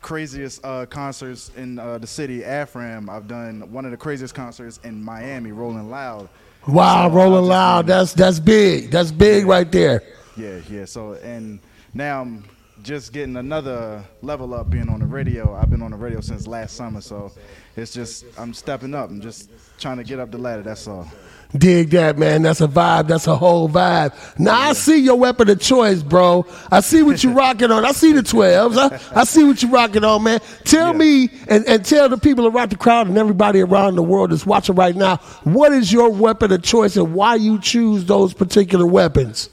craziest 0.00 0.64
uh, 0.64 0.86
concerts 0.86 1.50
in 1.56 1.78
uh, 1.78 1.98
the 1.98 2.06
city, 2.06 2.40
Afram. 2.40 3.10
I've 3.10 3.28
done 3.28 3.70
one 3.70 3.84
of 3.84 3.90
the 3.90 3.96
craziest 3.98 4.34
concerts 4.34 4.80
in 4.84 5.02
Miami, 5.02 5.52
Rolling 5.52 5.90
Loud. 5.90 6.28
Wow, 6.66 7.08
So, 7.08 7.14
rolling 7.16 7.44
loud. 7.48 7.88
That's 7.88 8.12
that's 8.12 8.38
big. 8.38 8.92
That's 8.92 9.10
big 9.10 9.46
right 9.46 9.70
there. 9.70 10.02
yeah, 10.36 10.60
yeah. 10.70 10.84
So 10.84 11.14
and 11.14 11.58
now 11.92 12.20
I'm 12.22 12.44
just 12.82 13.12
getting 13.12 13.36
another 13.36 14.04
level 14.22 14.54
up 14.54 14.68
being 14.68 14.88
on 14.88 15.00
the 15.00 15.06
radio. 15.06 15.54
I've 15.54 15.70
been 15.70 15.82
on 15.82 15.92
the 15.92 15.96
radio 15.96 16.20
since 16.20 16.46
last 16.46 16.76
summer, 16.76 17.00
so 17.00 17.32
it's 17.76 17.92
just 17.92 18.24
I'm 18.38 18.52
stepping 18.52 18.94
up. 18.94 19.10
I'm 19.10 19.20
just 19.20 19.50
trying 19.78 19.98
to 19.98 20.04
get 20.04 20.18
up 20.18 20.30
the 20.30 20.38
ladder. 20.38 20.62
That's 20.62 20.86
all. 20.88 21.08
Dig 21.56 21.90
that, 21.90 22.18
man. 22.18 22.42
That's 22.42 22.62
a 22.62 22.66
vibe. 22.66 23.08
That's 23.08 23.26
a 23.26 23.36
whole 23.36 23.68
vibe. 23.68 24.14
Now 24.38 24.58
I 24.58 24.72
see 24.72 24.98
your 24.98 25.16
weapon 25.16 25.50
of 25.50 25.60
choice, 25.60 26.02
bro. 26.02 26.46
I 26.70 26.80
see 26.80 27.02
what 27.02 27.22
you 27.22 27.32
rocking 27.34 27.70
on. 27.70 27.84
I 27.84 27.92
see 27.92 28.12
the 28.12 28.22
twelves. 28.22 28.76
I, 28.76 28.98
I 29.14 29.24
see 29.24 29.44
what 29.44 29.62
you 29.62 29.68
rocking 29.70 30.02
on, 30.02 30.22
man. 30.24 30.40
Tell 30.64 30.92
me 30.92 31.28
and, 31.48 31.66
and 31.66 31.84
tell 31.84 32.08
the 32.08 32.16
people 32.16 32.46
around 32.46 32.70
the 32.70 32.76
crowd 32.76 33.06
and 33.06 33.18
everybody 33.18 33.60
around 33.60 33.96
the 33.96 34.02
world 34.02 34.30
that's 34.30 34.46
watching 34.46 34.74
right 34.74 34.96
now, 34.96 35.16
what 35.44 35.72
is 35.72 35.92
your 35.92 36.10
weapon 36.10 36.52
of 36.52 36.62
choice 36.62 36.96
and 36.96 37.14
why 37.14 37.34
you 37.34 37.60
choose 37.60 38.06
those 38.06 38.32
particular 38.34 38.86
weapons? 38.86 39.50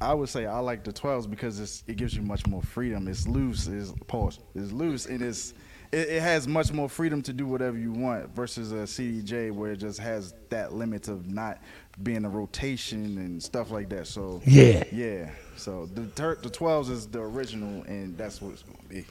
I 0.00 0.14
would 0.14 0.28
say 0.30 0.46
I 0.46 0.58
like 0.60 0.82
the 0.82 0.92
12s 0.92 1.28
because 1.28 1.60
it's, 1.60 1.84
it 1.86 1.96
gives 1.96 2.14
you 2.14 2.22
much 2.22 2.46
more 2.46 2.62
freedom. 2.62 3.06
It's 3.06 3.28
loose. 3.28 3.66
It's 3.66 3.92
pause. 4.06 4.38
It's 4.54 4.72
loose 4.72 5.06
and 5.06 5.20
it's 5.20 5.52
it, 5.92 6.08
it 6.08 6.22
has 6.22 6.46
much 6.48 6.72
more 6.72 6.88
freedom 6.88 7.20
to 7.22 7.32
do 7.32 7.46
whatever 7.46 7.76
you 7.76 7.92
want 7.92 8.34
versus 8.34 8.72
a 8.72 8.76
CDJ 8.76 9.50
where 9.52 9.72
it 9.72 9.76
just 9.76 9.98
has 9.98 10.34
that 10.48 10.72
limit 10.72 11.08
of 11.08 11.28
not 11.28 11.58
being 12.02 12.24
a 12.24 12.30
rotation 12.30 13.18
and 13.18 13.42
stuff 13.42 13.70
like 13.70 13.88
that. 13.90 14.06
So 14.06 14.40
Yeah. 14.46 14.84
yeah. 14.90 15.30
So 15.56 15.86
the 15.86 16.06
ter- 16.06 16.36
the 16.36 16.48
12s 16.48 16.90
is 16.90 17.06
the 17.06 17.20
original 17.20 17.82
and 17.82 18.16
that's 18.16 18.40
what 18.40 18.52
it's 18.52 18.62
gonna 18.62 18.78
be. 18.88 19.04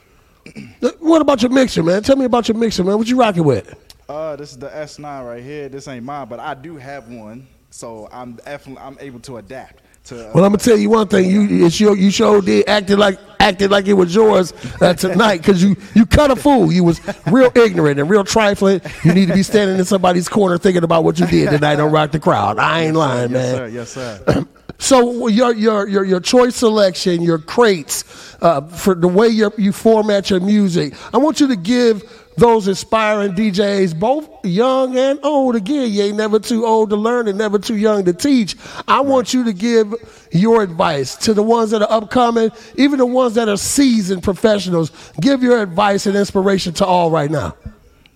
What 1.00 1.22
about 1.22 1.42
your 1.42 1.52
mixer, 1.52 1.82
man? 1.84 2.02
Tell 2.04 2.16
me 2.16 2.26
about 2.26 2.48
your 2.48 2.58
mixer, 2.58 2.84
man. 2.84 2.98
What 2.98 3.08
you 3.08 3.20
rocking 3.20 3.44
with? 3.44 3.76
Uh, 4.08 4.36
this 4.36 4.52
is 4.52 4.58
the 4.58 4.70
S9 4.70 5.26
right 5.28 5.44
here. 5.44 5.70
This 5.70 5.88
ain't 5.88 6.04
mine, 6.06 6.28
but 6.28 6.40
I 6.40 6.54
do 6.54 6.78
have 6.78 7.08
one, 7.10 7.48
so 7.70 8.08
I'm 8.12 8.34
definitely 8.34 8.82
I'm 8.84 8.98
able 9.00 9.20
to 9.22 9.38
adapt 9.38 9.84
to. 10.10 10.30
Uh, 10.30 10.32
Well, 10.34 10.44
I'm 10.44 10.52
gonna 10.52 10.58
tell 10.58 10.78
you 10.78 10.90
one 10.90 11.08
thing. 11.08 11.30
You 11.30 11.66
it's 11.66 11.80
your, 11.80 11.96
you 11.96 12.12
sure 12.12 12.42
did 12.42 12.68
acted 12.68 13.00
like 13.00 13.20
acted 13.40 13.72
like 13.72 13.88
it 13.88 13.94
was 13.94 14.14
yours 14.14 14.54
uh, 14.82 14.94
tonight 14.94 15.38
because 15.38 15.64
you 15.64 15.76
you 15.96 16.06
cut 16.06 16.30
a 16.32 16.36
fool. 16.36 16.72
You 16.72 16.84
was 16.84 17.00
real 17.28 17.52
ignorant 17.56 18.00
and 18.00 18.10
real 18.10 18.24
trifling. 18.24 18.82
You 19.04 19.14
need 19.14 19.28
to 19.30 19.34
be 19.34 19.44
standing 19.44 19.78
in 19.80 19.86
somebody's 19.86 20.28
corner 20.28 20.58
thinking 20.58 20.84
about 20.84 21.04
what 21.04 21.20
you 21.20 21.26
did 21.28 21.50
tonight 21.50 21.80
on 21.80 21.92
Rock 21.92 22.12
the 22.12 22.20
Crowd. 22.20 22.60
I 22.60 22.82
ain't 22.82 22.96
lying, 22.96 23.32
yes, 23.32 23.34
man. 23.34 23.56
sir. 23.56 23.68
Yes, 23.68 23.90
sir. 23.92 24.46
So 24.82 25.28
your 25.28 25.54
your 25.54 25.90
your 25.90 26.06
your 26.06 26.22
choice 26.22 26.56
selection, 26.56 27.22
your 27.22 27.38
crates, 27.38 28.06
uh, 28.42 28.62
for 28.62 28.96
the 28.96 29.10
way 29.10 29.28
you 29.28 29.52
you 29.58 29.74
format 29.74 30.30
your 30.30 30.40
music, 30.40 30.94
I 31.14 31.18
want 31.18 31.42
you 31.42 31.48
to 31.50 31.58
give 31.58 32.02
those 32.40 32.68
inspiring 32.68 33.34
DJs, 33.34 34.00
both 34.00 34.30
young 34.46 34.98
and 34.98 35.20
old. 35.24 35.56
Again, 35.56 35.92
you 35.92 36.04
ain't 36.04 36.18
never 36.18 36.40
too 36.40 36.66
old 36.66 36.90
to 36.90 36.96
learn 36.96 37.28
and 37.28 37.38
never 37.38 37.60
too 37.60 37.76
young 37.76 38.06
to 38.06 38.14
teach. 38.14 38.56
I 38.88 39.02
want 39.02 39.34
you 39.34 39.44
to 39.44 39.54
give 39.54 39.94
your 40.32 40.64
advice 40.64 41.16
to 41.18 41.34
the 41.34 41.44
ones 41.44 41.72
that 41.72 41.82
are 41.82 41.92
upcoming, 41.92 42.52
even 42.76 43.00
the 43.00 43.06
ones 43.06 43.36
that 43.36 43.50
are 43.50 43.58
seasoned 43.58 44.24
professionals. 44.24 44.92
Give 45.20 45.44
your 45.44 45.62
advice 45.62 46.06
and 46.06 46.16
inspiration 46.16 46.74
to 46.76 46.86
all 46.86 47.12
right 47.12 47.30
now. 47.30 47.56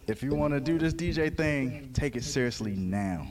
If 0.08 0.24
you 0.24 0.34
want 0.36 0.54
to 0.54 0.60
do 0.60 0.78
this 0.78 0.94
DJ 0.94 1.36
thing, 1.36 1.92
take 1.94 2.16
it 2.16 2.24
seriously 2.24 2.74
now. 2.76 3.28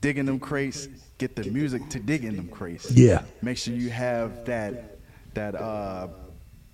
Dig 0.00 0.18
in 0.18 0.26
them 0.26 0.38
crates, 0.38 0.88
get 1.18 1.34
the 1.34 1.44
music 1.50 1.88
to 1.90 1.98
dig 1.98 2.24
in 2.24 2.36
them 2.36 2.48
crates. 2.48 2.90
Yeah. 2.90 3.22
Make 3.42 3.58
sure 3.58 3.74
you 3.74 3.90
have 3.90 4.44
that 4.44 4.98
that 5.34 5.54
uh, 5.54 6.08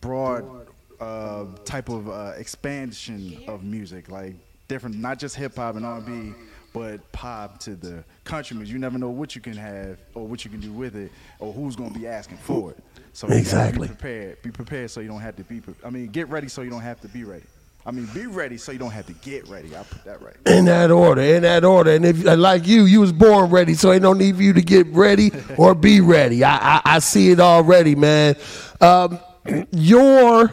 broad 0.01 0.64
uh, 1.01 1.45
type 1.65 1.89
of 1.89 2.09
uh, 2.09 2.33
expansion 2.37 3.39
of 3.49 3.63
music, 3.65 4.11
like 4.11 4.35
different, 4.69 4.97
not 4.97 5.19
just 5.19 5.37
hip 5.37 5.57
hop 5.57 5.77
and 5.77 5.85
R&B, 5.85 6.35
but 6.73 7.11
pop 7.13 7.59
to 7.61 7.77
the 7.77 8.05
country 8.25 8.57
music. 8.57 8.73
You 8.73 8.79
never 8.79 8.99
know 8.99 9.11
what 9.11 9.35
you 9.35 9.41
can 9.41 9.57
have 9.57 9.99
or 10.15 10.27
what 10.27 10.45
you 10.45 10.51
can 10.51 10.61
do 10.61 10.73
with 10.73 10.97
it, 10.97 11.13
or 11.39 11.53
who's 11.53 11.77
going 11.77 11.93
to 11.93 11.99
be 11.99 12.07
asking 12.07 12.39
for 12.39 12.73
it. 12.73 12.79
So 13.13 13.29
Exactly. 13.29 13.87
be 13.87 13.95
prepared. 13.95 14.43
Be 14.43 14.51
prepared 14.51 14.91
so 14.91 15.01
you 15.01 15.09
don't 15.09 15.21
have 15.21 15.37
to 15.37 15.45
be. 15.45 15.61
Pre- 15.61 15.75
I 15.85 15.91
mean, 15.91 16.07
get 16.09 16.29
ready 16.29 16.49
so 16.49 16.63
you 16.63 16.71
don't 16.71 16.81
have 16.81 17.01
to 17.03 17.09
be 17.09 17.23
ready. 17.25 17.45
I 17.87 17.91
mean, 17.91 18.07
be 18.15 18.27
ready 18.27 18.57
so 18.57 18.73
you 18.73 18.79
don't 18.79 18.91
have 18.93 19.07
to 19.07 19.13
get 19.13 19.47
ready. 19.47 19.77
I 19.77 19.83
put 19.83 20.05
that 20.05 20.23
right. 20.23 20.35
In 20.47 20.65
that 20.65 20.91
order, 20.91 21.21
in 21.21 21.43
that 21.43 21.65
order. 21.65 21.91
And 21.91 22.05
if 22.07 22.27
uh, 22.27 22.35
like 22.35 22.67
you, 22.67 22.87
you 22.87 23.01
was 23.01 23.13
born 23.13 23.51
ready, 23.51 23.75
so 23.75 23.93
ain't 23.93 24.03
no 24.03 24.15
need 24.15 24.37
for 24.37 24.43
you 24.43 24.55
to 24.55 24.63
get 24.63 24.87
ready 24.89 25.31
or 25.59 25.75
be 25.75 26.01
ready. 26.01 26.43
I 26.43 26.79
I, 26.79 26.81
I 26.85 26.99
see 27.01 27.31
it 27.31 27.41
already, 27.41 27.95
man. 27.95 28.37
Um, 28.81 29.19
your 29.71 30.51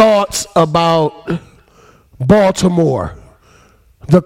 thoughts 0.00 0.46
about 0.56 1.30
Baltimore, 2.20 3.18
the 4.08 4.22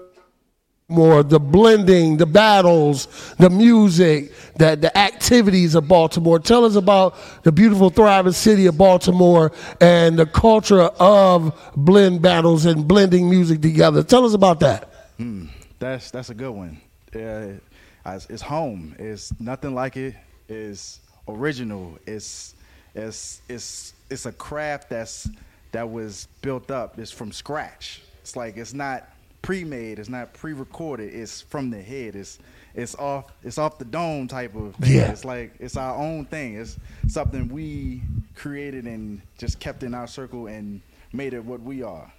more 0.87 1.21
the 1.21 1.37
blending, 1.37 2.15
the 2.15 2.25
battles, 2.25 3.33
the 3.39 3.49
music, 3.49 4.31
the, 4.55 4.77
the 4.77 4.97
activities 4.97 5.75
of 5.75 5.85
Baltimore. 5.85 6.39
Tell 6.39 6.63
us 6.63 6.75
about 6.75 7.17
the 7.43 7.51
beautiful, 7.51 7.89
thriving 7.89 8.31
city 8.31 8.67
of 8.67 8.77
Baltimore 8.77 9.51
and 9.81 10.17
the 10.17 10.25
culture 10.25 10.83
of 10.83 11.73
blend 11.75 12.21
battles 12.21 12.65
and 12.65 12.87
blending 12.87 13.29
music 13.29 13.61
together. 13.61 14.01
Tell 14.01 14.23
us 14.23 14.33
about 14.33 14.61
that. 14.61 14.87
Hmm, 15.17 15.47
that's 15.77 16.09
that's 16.09 16.29
a 16.29 16.35
good 16.35 16.51
one. 16.51 16.79
It's, 17.11 18.29
it's 18.29 18.41
home. 18.41 18.95
It's 18.97 19.37
nothing 19.41 19.75
like 19.75 19.97
it. 19.97 20.15
It's 20.47 21.01
original. 21.27 21.99
It's 22.07 22.55
it's 22.93 23.41
it's 23.49 23.93
it's 24.09 24.25
a 24.25 24.31
craft 24.31 24.89
that's 24.89 25.27
that 25.71 25.89
was 25.89 26.27
built 26.41 26.71
up. 26.71 26.99
It's 26.99 27.11
from 27.11 27.31
scratch. 27.31 28.01
It's 28.21 28.35
like 28.35 28.57
it's 28.57 28.73
not 28.73 29.07
pre-made. 29.41 29.99
It's 29.99 30.09
not 30.09 30.33
pre-recorded. 30.33 31.13
It's 31.13 31.41
from 31.41 31.69
the 31.69 31.81
head. 31.81 32.15
It's 32.15 32.39
it's 32.73 32.95
off 32.95 33.31
it's 33.43 33.57
off 33.57 33.77
the 33.77 33.85
dome 33.85 34.27
type 34.27 34.55
of 34.55 34.75
thing. 34.75 34.95
Yeah. 34.97 35.11
It's 35.11 35.23
like 35.25 35.53
it's 35.59 35.77
our 35.77 35.95
own 35.95 36.25
thing. 36.25 36.55
It's 36.55 36.77
something 37.07 37.49
we 37.49 38.01
created 38.35 38.85
and 38.85 39.21
just 39.37 39.59
kept 39.59 39.83
in 39.83 39.93
our 39.93 40.07
circle 40.07 40.47
and 40.47 40.81
made 41.13 41.33
it 41.33 41.43
what 41.43 41.61
we 41.61 41.83
are. 41.83 42.11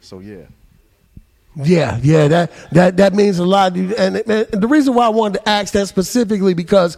So 0.00 0.20
yeah. 0.20 0.44
Yeah, 1.56 2.00
yeah, 2.02 2.26
that 2.26 2.52
that 2.72 2.96
that 2.96 3.14
means 3.14 3.38
a 3.38 3.44
lot. 3.44 3.76
And, 3.76 3.92
and 3.92 4.16
the 4.16 4.66
reason 4.66 4.92
why 4.94 5.06
I 5.06 5.10
wanted 5.10 5.38
to 5.38 5.48
ask 5.48 5.72
that 5.74 5.86
specifically 5.86 6.52
because 6.52 6.96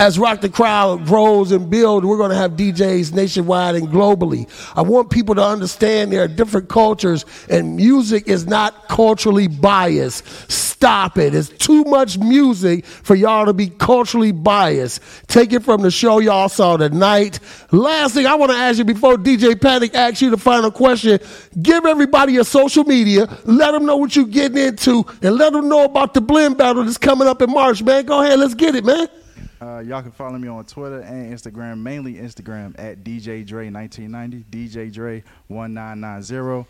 as 0.00 0.18
Rock 0.18 0.40
the 0.40 0.48
Crowd 0.48 1.04
grows 1.04 1.52
and 1.52 1.68
builds, 1.68 2.06
we're 2.06 2.16
going 2.16 2.30
to 2.30 2.36
have 2.36 2.52
DJs 2.52 3.12
nationwide 3.12 3.74
and 3.74 3.86
globally. 3.88 4.48
I 4.74 4.80
want 4.80 5.10
people 5.10 5.34
to 5.34 5.44
understand 5.44 6.10
there 6.10 6.22
are 6.22 6.28
different 6.28 6.70
cultures, 6.70 7.26
and 7.50 7.76
music 7.76 8.26
is 8.26 8.46
not 8.46 8.88
culturally 8.88 9.46
biased. 9.46 10.26
Stop 10.50 11.18
it. 11.18 11.34
It's 11.34 11.50
too 11.50 11.84
much 11.84 12.16
music 12.16 12.86
for 12.86 13.14
y'all 13.14 13.44
to 13.44 13.52
be 13.52 13.68
culturally 13.68 14.32
biased. 14.32 15.02
Take 15.28 15.52
it 15.52 15.62
from 15.62 15.82
the 15.82 15.90
show 15.90 16.18
y'all 16.18 16.48
saw 16.48 16.78
tonight. 16.78 17.38
Last 17.70 18.14
thing 18.14 18.24
I 18.24 18.36
want 18.36 18.52
to 18.52 18.56
ask 18.56 18.78
you 18.78 18.84
before 18.84 19.16
DJ 19.16 19.60
Panic 19.60 19.94
asks 19.94 20.22
you 20.22 20.30
the 20.30 20.38
final 20.38 20.70
question 20.70 21.18
give 21.60 21.84
everybody 21.84 22.32
your 22.32 22.44
social 22.44 22.84
media, 22.84 23.28
let 23.44 23.72
them 23.72 23.84
know 23.84 23.98
what 23.98 24.16
you're 24.16 24.24
getting 24.24 24.56
into, 24.56 25.04
and 25.20 25.36
let 25.36 25.52
them 25.52 25.68
know 25.68 25.84
about 25.84 26.14
the 26.14 26.22
blend 26.22 26.56
battle 26.56 26.84
that's 26.84 26.96
coming 26.96 27.28
up 27.28 27.42
in 27.42 27.50
March, 27.50 27.82
man. 27.82 28.06
Go 28.06 28.22
ahead, 28.22 28.38
let's 28.38 28.54
get 28.54 28.74
it, 28.74 28.86
man. 28.86 29.06
Uh, 29.60 29.80
y'all 29.80 30.00
can 30.00 30.10
follow 30.10 30.38
me 30.38 30.48
on 30.48 30.64
Twitter 30.64 31.00
and 31.00 31.34
Instagram, 31.34 31.80
mainly 31.80 32.14
Instagram 32.14 32.74
at 32.78 33.04
DJ 33.04 33.46
Dre 33.46 33.70
1990, 33.70 34.44
DJ 34.50 34.90
Dre 34.90 35.22
1990. 35.48 36.66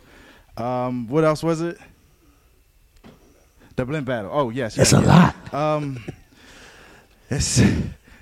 Um, 0.57 1.07
what 1.07 1.23
else 1.23 1.41
was 1.41 1.61
it? 1.61 1.77
The 3.77 3.85
blend 3.85 4.05
battle. 4.05 4.29
Oh 4.33 4.49
yes, 4.49 4.77
It's 4.77 4.91
yeah, 4.91 4.99
a 4.99 5.01
lot. 5.01 5.53
Um, 5.53 6.03
it's 7.29 7.61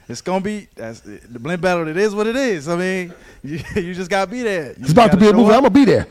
it's 0.08 0.22
gonna 0.22 0.42
be 0.42 0.68
that's, 0.76 1.00
the 1.02 1.40
blend 1.40 1.62
battle. 1.62 1.88
It 1.88 1.98
is 1.98 2.14
what 2.14 2.28
it 2.28 2.36
is. 2.36 2.68
I 2.70 2.76
mean, 2.76 3.14
you, 3.44 3.60
you 3.76 3.94
just 3.96 4.10
gotta 4.10 4.30
be 4.30 4.44
there. 4.44 4.68
You 4.68 4.76
It's 4.82 4.92
about 4.92 5.12
to 5.12 5.18
be 5.18 5.30
a 5.30 5.34
movie. 5.34 5.50
up. 5.50 5.58
I'm 5.58 5.64
gonna 5.64 5.70
be 5.72 5.86
there. 5.86 6.08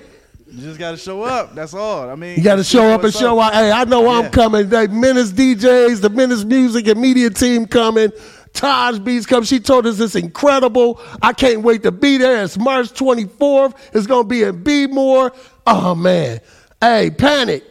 You 0.51 0.63
just 0.63 0.79
gotta 0.79 0.97
show 0.97 1.23
up. 1.23 1.55
That's 1.55 1.75
all. 1.75 2.09
I 2.09 2.15
mean, 2.15 2.39
You 2.39 2.43
got 2.43 2.57
to 2.57 2.65
show 2.65 2.85
up 2.85 3.05
and 3.05 3.13
show 3.13 3.39
out. 3.39 3.53
Hey, 3.53 3.71
I 3.71 3.85
know 3.85 4.09
I'm 4.09 4.31
coming. 4.31 4.67
The 4.69 4.89
Menace 4.89 5.31
DJs, 5.31 6.01
the 6.01 6.09
Menace 6.09 6.43
Music 6.43 6.87
and 6.89 6.99
Media 6.99 7.29
team 7.29 7.67
coming. 7.67 8.11
Taj 8.59 8.99
Beats 8.99 9.25
come. 9.25 9.45
She 9.45 9.61
told 9.61 9.87
us 9.87 10.01
it's 10.01 10.17
incredible. 10.17 11.01
I 11.23 11.33
can't 11.33 11.63
wait 11.63 11.85
to 11.85 11.93
be 11.93 12.19
there. 12.19 12.43
It's 12.43 12.59
March 12.59 12.89
24th. 12.89 13.75
It's 13.95 14.09
going 14.09 14.25
to 14.25 14.29
be 14.29 14.43
in 14.43 14.65
B-More. 14.65 15.33
Oh, 15.65 15.95
man. 15.95 16.41
Hey, 16.81 17.09
Panic. 17.11 17.63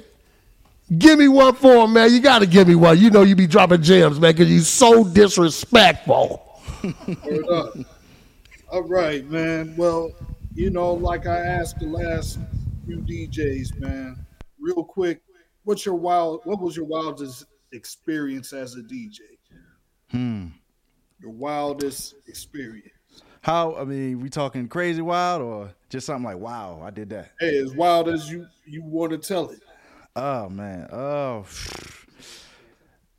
Give 0.97 1.19
me 1.19 1.27
one 1.27 1.55
for 1.55 1.83
him, 1.83 1.91
man. 1.91 2.13
You 2.13 2.21
got 2.21 2.39
to 2.39 2.45
give 2.45 2.69
me 2.69 2.75
one. 2.75 2.97
You 2.97 3.09
know 3.09 3.23
you 3.23 3.35
be 3.35 3.47
dropping 3.47 3.81
gems, 3.81 4.17
man, 4.17 4.31
because 4.31 4.49
you 4.49 4.61
so 4.61 5.03
disrespectful. 5.03 6.61
All 8.71 8.83
right, 8.83 9.29
man. 9.29 9.75
Well, 9.75 10.13
you 10.55 10.69
know, 10.69 10.93
like 10.93 11.27
I 11.27 11.39
asked 11.39 11.79
the 11.79 11.87
last 11.87 12.39
few 12.85 12.99
DJs, 12.99 13.77
man. 13.81 14.25
Real 14.57 14.85
quick, 14.85 15.19
what's 15.65 15.85
your 15.85 15.95
wild? 15.95 16.39
What 16.45 16.61
was 16.61 16.77
your 16.77 16.85
wildest 16.85 17.43
experience 17.73 18.53
as 18.53 18.75
a 18.75 18.81
DJ? 18.83 19.17
Hmm. 20.11 20.47
Your 21.19 21.31
wildest 21.31 22.15
experience? 22.27 22.91
How? 23.41 23.75
I 23.75 23.85
mean, 23.85 24.19
we 24.19 24.29
talking 24.29 24.67
crazy 24.67 25.01
wild 25.01 25.41
or 25.41 25.73
just 25.89 26.05
something 26.05 26.23
like, 26.25 26.37
wow, 26.37 26.81
I 26.83 26.89
did 26.89 27.09
that. 27.09 27.31
Hey, 27.39 27.57
as 27.57 27.73
wild 27.73 28.09
as 28.09 28.29
you 28.29 28.45
you 28.65 28.83
want 28.83 29.11
to 29.11 29.17
tell 29.17 29.49
it. 29.49 29.61
Oh 30.15 30.49
man. 30.49 30.87
Oh. 30.91 31.45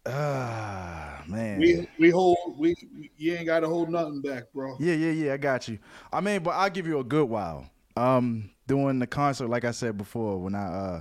Ah 0.07 1.23
man. 1.29 1.59
We 1.59 1.89
we 1.99 2.11
hold 2.11 2.37
we 2.57 2.75
we- 2.97 3.11
you 3.17 3.35
ain't 3.35 3.47
got 3.47 3.61
to 3.61 3.69
hold 3.69 3.91
nothing 3.91 4.21
back, 4.23 4.45
bro. 4.53 4.77
Yeah, 4.79 4.95
yeah, 4.95 5.11
yeah. 5.11 5.33
I 5.35 5.37
got 5.37 5.69
you. 5.69 5.79
I 6.13 6.21
mean, 6.21 6.43
but 6.43 6.51
I'll 6.51 6.71
give 6.71 6.87
you 6.87 6.99
a 6.99 7.05
good 7.05 7.29
while. 7.29 7.69
Um, 7.97 8.51
doing 8.69 9.01
the 9.01 9.07
concert, 9.09 9.49
like 9.49 9.65
I 9.65 9.73
said 9.73 9.97
before, 9.99 10.39
when 10.39 10.55
I 10.55 10.67
uh, 10.67 11.01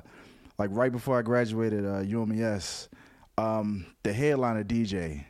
like 0.58 0.72
right 0.74 0.92
before 0.92 1.20
I 1.20 1.22
graduated 1.22 1.86
uh, 1.86 2.02
UMES, 2.02 2.90
um, 3.38 3.86
the 4.04 4.12
headliner 4.12 4.64
DJ 4.64 5.26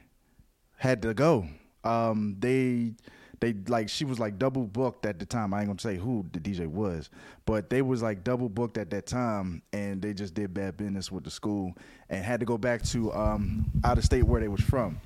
had 0.78 1.02
to 1.02 1.14
go. 1.14 1.48
Um, 1.88 2.36
they 2.40 2.94
they 3.40 3.54
like 3.68 3.90
she 3.90 4.04
was 4.06 4.20
like 4.20 4.40
double 4.40 4.64
booked 4.64 5.06
at 5.06 5.20
the 5.20 5.26
time. 5.26 5.54
I 5.54 5.60
ain't 5.60 5.68
gonna 5.68 5.80
say 5.80 5.96
who 5.98 6.26
the 6.32 6.40
DJ 6.40 6.68
was, 6.68 7.10
but 7.46 7.70
they 7.70 7.82
was 7.82 8.02
like 8.02 8.24
double 8.24 8.50
booked 8.50 8.78
at 8.78 8.90
that 8.90 9.06
time, 9.06 9.62
and 9.74 10.02
they 10.02 10.14
just 10.14 10.34
did 10.34 10.54
bad 10.54 10.78
business 10.78 11.12
with 11.12 11.24
the 11.24 11.30
school 11.32 11.74
and 12.10 12.24
had 12.24 12.40
to 12.40 12.46
go 12.46 12.58
back 12.58 12.84
to 12.84 13.14
um, 13.14 13.66
out 13.84 13.98
of 13.98 14.04
state 14.04 14.24
where 14.24 14.42
they 14.42 14.48
was 14.48 14.62
from. 14.62 15.00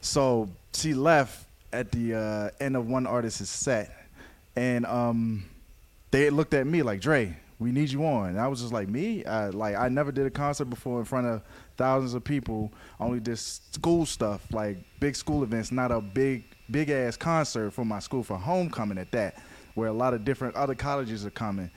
So 0.00 0.48
she 0.74 0.94
left 0.94 1.46
at 1.72 1.92
the 1.92 2.14
uh, 2.14 2.50
end 2.60 2.76
of 2.76 2.88
one 2.88 3.06
artist's 3.06 3.48
set, 3.48 3.92
and 4.56 4.84
um, 4.86 5.44
they 6.10 6.30
looked 6.30 6.54
at 6.54 6.66
me 6.66 6.82
like 6.82 7.00
Dre, 7.00 7.36
we 7.58 7.72
need 7.72 7.90
you 7.90 8.04
on. 8.04 8.30
And 8.30 8.40
I 8.40 8.48
was 8.48 8.60
just 8.60 8.72
like 8.72 8.88
me, 8.88 9.24
I, 9.24 9.48
like 9.48 9.76
I 9.76 9.88
never 9.88 10.12
did 10.12 10.26
a 10.26 10.30
concert 10.30 10.66
before 10.66 10.98
in 10.98 11.04
front 11.04 11.26
of 11.26 11.42
thousands 11.76 12.14
of 12.14 12.24
people. 12.24 12.72
Only 12.98 13.20
did 13.20 13.38
school 13.38 14.06
stuff, 14.06 14.42
like 14.52 14.78
big 15.00 15.16
school 15.16 15.42
events, 15.42 15.72
not 15.72 15.90
a 15.90 16.00
big 16.00 16.44
big 16.70 16.90
ass 16.90 17.16
concert 17.16 17.70
for 17.70 17.84
my 17.84 17.98
school 17.98 18.22
for 18.22 18.36
homecoming 18.36 18.98
at 18.98 19.10
that, 19.12 19.36
where 19.74 19.88
a 19.88 19.92
lot 19.92 20.14
of 20.14 20.24
different 20.24 20.54
other 20.56 20.74
colleges 20.74 21.24
are 21.24 21.30
coming. 21.30 21.70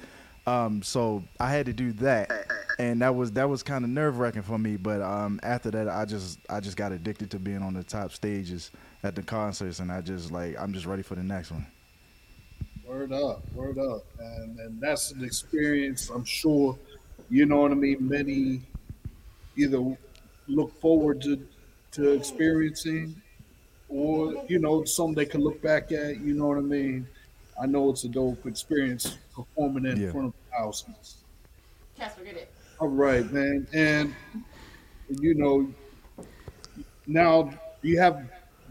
Um, 0.47 0.81
so 0.81 1.23
I 1.39 1.51
had 1.51 1.67
to 1.67 1.73
do 1.73 1.91
that, 1.93 2.31
and 2.79 3.01
that 3.01 3.13
was 3.13 3.31
that 3.33 3.47
was 3.47 3.61
kind 3.61 3.83
of 3.83 3.91
nerve 3.91 4.17
wracking 4.17 4.41
for 4.41 4.57
me. 4.57 4.77
But 4.77 5.01
um, 5.01 5.39
after 5.43 5.69
that, 5.71 5.87
I 5.87 6.05
just 6.05 6.39
I 6.49 6.59
just 6.59 6.75
got 6.77 6.91
addicted 6.91 7.29
to 7.31 7.39
being 7.39 7.61
on 7.61 7.73
the 7.73 7.83
top 7.83 8.11
stages 8.13 8.71
at 9.03 9.15
the 9.15 9.21
concerts, 9.21 9.79
and 9.79 9.91
I 9.91 10.01
just 10.01 10.31
like 10.31 10.59
I'm 10.59 10.73
just 10.73 10.85
ready 10.85 11.03
for 11.03 11.15
the 11.15 11.23
next 11.23 11.51
one. 11.51 11.67
Word 12.83 13.11
up, 13.11 13.43
word 13.53 13.77
up, 13.77 14.03
and 14.17 14.59
and 14.59 14.81
that's 14.81 15.11
an 15.11 15.23
experience. 15.23 16.09
I'm 16.09 16.25
sure, 16.25 16.77
you 17.29 17.45
know 17.45 17.61
what 17.61 17.71
I 17.71 17.75
mean. 17.75 18.09
Many 18.09 18.61
either 19.59 19.97
look 20.47 20.79
forward 20.79 21.21
to 21.21 21.47
to 21.91 22.11
experiencing, 22.13 23.21
or 23.87 24.45
you 24.47 24.59
know, 24.59 24.83
some 24.85 25.13
they 25.13 25.25
can 25.25 25.41
look 25.41 25.61
back 25.61 25.91
at. 25.91 26.19
You 26.21 26.33
know 26.35 26.47
what 26.47 26.57
I 26.57 26.61
mean. 26.61 27.07
I 27.61 27.65
know 27.65 27.89
it's 27.89 28.03
a 28.05 28.09
dope 28.09 28.45
experience 28.45 29.17
performing 29.35 29.85
in 29.85 29.99
Yeah. 30.01 30.11
front 30.11 30.27
of 30.27 30.33
thousands. 30.57 31.23
Casper, 31.97 32.23
get 32.23 32.37
it. 32.37 32.51
All 32.79 32.87
right, 32.87 33.29
man, 33.31 33.67
and 33.73 34.15
you 35.09 35.33
know, 35.35 35.73
now 37.07 37.51
you 37.81 37.99
have 37.99 38.29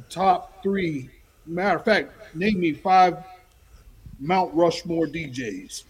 top 0.09 0.63
three. 0.63 1.11
Matter 1.47 1.77
of 1.77 1.85
fact, 1.85 2.35
name 2.35 2.61
me 2.61 2.73
five 2.73 3.25
Mount 4.21 4.55
Rushmore 4.55 5.07
DJs. 5.07 5.85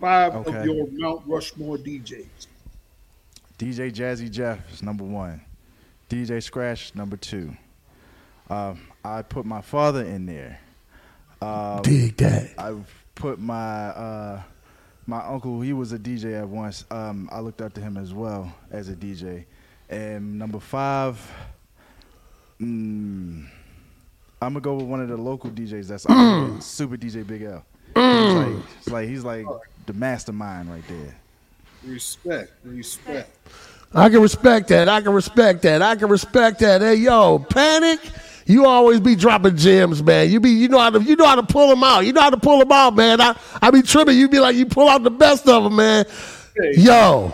Five 0.00 0.34
Okay. 0.34 0.58
of 0.58 0.64
your 0.64 0.86
Mount 0.92 1.22
Rushmore 1.26 1.76
DJs. 1.78 2.46
DJ 3.60 3.92
Jazzy 3.92 4.30
Jeff 4.30 4.72
is 4.72 4.82
number 4.82 5.04
one. 5.04 5.42
DJ 6.08 6.42
Scratch 6.42 6.94
number 6.94 7.18
two. 7.18 7.54
Um, 8.48 8.80
I 9.04 9.20
put 9.20 9.44
my 9.44 9.60
father 9.60 10.02
in 10.02 10.24
there. 10.24 10.58
Um, 11.42 11.82
Dig 11.82 12.16
that. 12.16 12.52
I 12.56 12.74
put 13.14 13.38
my 13.38 13.88
uh, 13.88 14.42
my 15.06 15.22
uncle. 15.26 15.60
He 15.60 15.74
was 15.74 15.92
a 15.92 15.98
DJ 15.98 16.40
at 16.40 16.48
once. 16.48 16.86
Um, 16.90 17.28
I 17.30 17.40
looked 17.40 17.60
up 17.60 17.74
to 17.74 17.82
him 17.82 17.98
as 17.98 18.14
well 18.14 18.50
as 18.70 18.88
a 18.88 18.94
DJ. 18.94 19.44
And 19.90 20.38
number 20.38 20.58
five, 20.58 21.20
mm, 22.58 23.46
I'm 24.40 24.52
gonna 24.54 24.60
go 24.60 24.76
with 24.76 24.86
one 24.86 25.02
of 25.02 25.08
the 25.10 25.18
local 25.18 25.50
DJs. 25.50 25.86
That's 25.88 26.06
Mm. 26.06 26.62
Super 26.62 26.96
DJ 26.96 27.26
Big 27.26 27.42
L. 27.42 27.62
Mm. 27.94 28.24
He's 28.24 28.34
like, 28.56 28.64
it's 28.78 28.88
like 28.88 29.08
he's 29.08 29.24
like 29.24 29.46
the 29.84 29.92
mastermind 29.92 30.70
right 30.70 30.86
there. 30.88 31.14
Respect, 31.84 32.52
respect. 32.64 33.30
I 33.94 34.08
can 34.08 34.20
respect 34.22 34.68
that. 34.68 34.88
I 34.88 35.00
can 35.00 35.12
respect 35.12 35.62
that. 35.62 35.82
I 35.82 35.96
can 35.96 36.08
respect 36.08 36.60
that. 36.60 36.80
Hey, 36.80 36.94
yo, 36.96 37.38
panic. 37.38 37.98
You 38.46 38.66
always 38.66 39.00
be 39.00 39.14
dropping 39.16 39.56
gems, 39.56 40.02
man. 40.02 40.28
You 40.30 40.40
be, 40.40 40.50
you 40.50 40.68
know 40.68 40.78
how 40.78 40.90
to, 40.90 41.02
you 41.02 41.14
know 41.16 41.26
how 41.26 41.36
to 41.36 41.42
pull 41.42 41.68
them 41.68 41.84
out. 41.84 42.00
You 42.06 42.12
know 42.12 42.20
how 42.20 42.30
to 42.30 42.36
pull 42.36 42.58
them 42.58 42.72
out, 42.72 42.94
man. 42.96 43.20
I, 43.20 43.36
I 43.62 43.70
be 43.70 43.82
tripping. 43.82 44.16
You 44.18 44.28
be 44.28 44.40
like, 44.40 44.56
you 44.56 44.66
pull 44.66 44.88
out 44.88 45.02
the 45.02 45.10
best 45.10 45.48
of 45.48 45.64
them, 45.64 45.76
man. 45.76 46.04
Yo, 46.74 47.32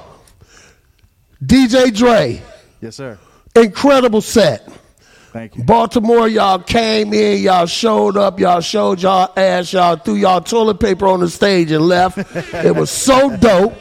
DJ 1.44 1.94
Dre, 1.94 2.40
Yes, 2.80 2.96
sir. 2.96 3.18
incredible 3.54 4.20
set. 4.20 4.68
Thank 5.32 5.56
you. 5.56 5.64
Baltimore, 5.64 6.28
y'all 6.28 6.58
came 6.58 7.12
in, 7.12 7.42
y'all 7.42 7.66
showed 7.66 8.16
up, 8.16 8.40
y'all 8.40 8.60
showed 8.60 9.02
y'all 9.02 9.32
ass, 9.36 9.72
y'all 9.72 9.96
threw 9.96 10.14
y'all 10.14 10.40
toilet 10.40 10.80
paper 10.80 11.06
on 11.06 11.20
the 11.20 11.28
stage 11.28 11.70
and 11.70 11.86
left. 11.86 12.18
it 12.54 12.74
was 12.74 12.90
so 12.90 13.36
dope. 13.36 13.74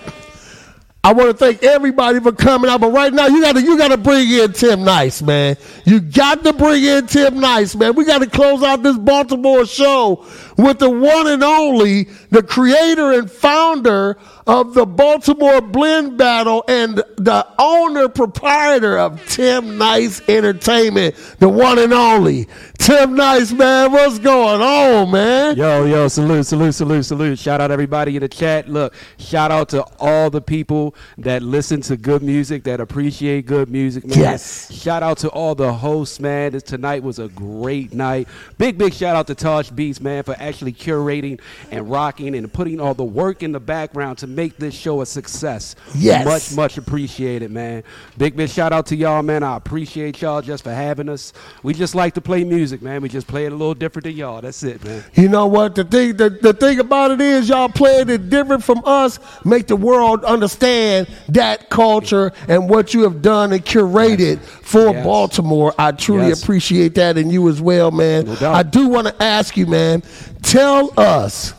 I 1.06 1.14
want 1.14 1.30
to 1.30 1.38
thank 1.38 1.61
everybody 1.61 2.19
for 2.19 2.32
coming 2.32 2.68
out, 2.68 2.82
but 2.82 2.90
right 2.91 3.14
now 3.14 3.27
you 3.27 3.40
gotta 3.40 3.61
you 3.61 3.77
gotta 3.77 3.95
bring 3.95 4.27
in 4.27 4.53
Tim 4.53 4.84
Nice, 4.84 5.22
man. 5.22 5.56
You 5.84 5.99
got 5.99 6.44
to 6.45 6.52
bring 6.52 6.84
in 6.84 7.06
Tim 7.06 7.40
Nice, 7.40 7.76
man. 7.76 7.94
We 7.94 8.06
gotta 8.06 8.26
close 8.26 8.64
out 8.64 8.82
this 8.82 8.98
Baltimore 8.98 9.68
show 9.68 10.26
with 10.57 10.80
the 10.80 10.90
one 10.90 11.27
and 11.27 11.44
only, 11.44 12.06
the 12.32 12.41
creator 12.41 13.11
and 13.11 13.30
founder 13.30 14.18
of 14.48 14.76
the 14.76 14.86
Baltimore 14.86 15.60
Blend 15.60 16.18
Battle 16.18 16.64
and 16.68 16.98
the 17.18 17.48
owner 17.58 18.08
proprietor 18.08 18.98
of 18.98 19.26
Tim 19.28 19.78
Nice 19.78 20.22
Entertainment, 20.30 21.16
the 21.40 21.50
one 21.50 21.80
and 21.80 21.94
only 21.94 22.48
Tim 22.78 23.16
Nice, 23.16 23.52
man. 23.52 23.92
What's 23.92 24.20
going 24.20 24.62
on, 24.62 25.10
man? 25.10 25.58
Yo, 25.58 25.86
yo, 25.86 26.08
salute, 26.08 26.46
salute, 26.46 26.74
salute, 26.74 27.04
salute. 27.04 27.40
Shout 27.40 27.60
out 27.60 27.72
everybody 27.72 28.16
in 28.16 28.22
the 28.22 28.30
chat. 28.30 28.70
Look, 28.70 28.94
shout 29.18 29.50
out 29.50 29.70
to 29.70 29.84
all 30.00 30.30
the 30.30 30.42
people 30.42 30.94
that 31.18 31.42
listen 31.42 31.82
to 31.82 31.98
good 31.98 32.22
music, 32.22 32.64
that 32.66 32.80
appreciate 32.80 33.48
good 33.48 33.70
music, 33.72 34.06
man. 34.06 34.20
Yes. 34.20 34.72
Shout 34.72 35.02
out 35.02 35.18
to 35.20 35.30
all 35.30 35.56
the 35.56 35.74
hosts, 35.74 36.20
man. 36.20 36.52
This 36.52 36.62
tonight 36.62 37.02
was 37.02 37.18
a 37.18 37.30
great 37.30 37.94
night. 37.94 38.28
Big, 38.60 38.78
big 38.78 38.94
shout 38.94 39.16
out 39.16 39.26
to 39.28 39.36
Taj 39.36 39.72
Beats, 39.72 40.00
man, 40.00 40.22
for 40.22 40.36
actually 40.38 40.74
curating 40.74 41.40
and 41.72 41.90
rocking 41.90 42.36
and 42.36 42.52
putting 42.54 42.80
all 42.80 42.94
the 42.94 43.04
work 43.04 43.42
in 43.42 43.52
the 43.52 43.60
background 43.60 44.20
to 44.20 44.28
make 44.36 44.57
this 44.57 44.74
show 44.76 45.02
a 45.02 45.06
success. 45.06 45.76
Yes. 45.95 46.26
Much, 46.26 46.56
much 46.56 46.78
appreciated, 46.78 47.52
man. 47.52 47.84
Big, 48.18 48.36
big 48.36 48.49
shout 48.49 48.74
out 48.74 48.86
to 48.88 48.95
y'all, 48.95 49.24
man. 49.24 49.44
I 49.44 49.56
appreciate 49.57 50.22
y'all 50.22 50.41
just 50.41 50.64
for 50.64 50.72
having 50.74 51.10
us. 51.10 51.34
We 51.64 51.74
just 51.74 51.95
like 51.95 52.14
to 52.16 52.22
play 52.22 52.44
music, 52.44 52.82
man. 52.82 53.02
We 53.02 53.10
just 53.10 53.28
play 53.28 53.45
it 53.45 53.52
a 53.52 53.56
little 53.56 53.74
different 53.74 54.03
than 54.06 54.16
y'all. 54.16 54.41
That's 54.41 54.62
it, 54.64 54.84
man. 54.84 55.03
You 55.14 55.30
know 55.30 55.48
what? 55.48 55.76
The 55.76 55.84
thing 55.84 56.18
the, 56.18 56.30
the 56.30 56.53
thing 56.53 56.80
about 56.80 57.12
it 57.12 57.22
is 57.22 57.48
y'all 57.49 57.70
playing 57.70 58.10
it 58.10 58.30
different 58.30 58.64
from 58.64 58.82
us, 58.86 59.20
make 59.45 59.68
the 59.68 59.76
world 59.76 60.24
understand 60.26 61.07
that 61.30 61.70
culture 61.70 62.32
and 62.48 62.70
what 62.70 62.94
you 62.94 63.03
have 63.03 63.22
done 63.22 63.53
and 63.53 63.64
curated 63.66 64.40
for 64.40 64.91
Yes. 64.91 65.03
Baltimore. 65.06 65.74
I 65.80 65.91
truly 65.91 66.28
Yes. 66.30 66.44
appreciate 66.44 66.95
that 66.95 67.18
and 67.18 67.32
you 67.32 67.48
as 67.49 67.62
well, 67.62 67.91
man. 67.91 68.26
No. 68.41 68.52
I 68.52 68.64
do 68.64 68.88
want 68.88 69.07
to 69.07 69.24
ask 69.24 69.56
you, 69.57 69.66
man, 69.66 70.03
tell 70.41 70.91
us 70.99 71.53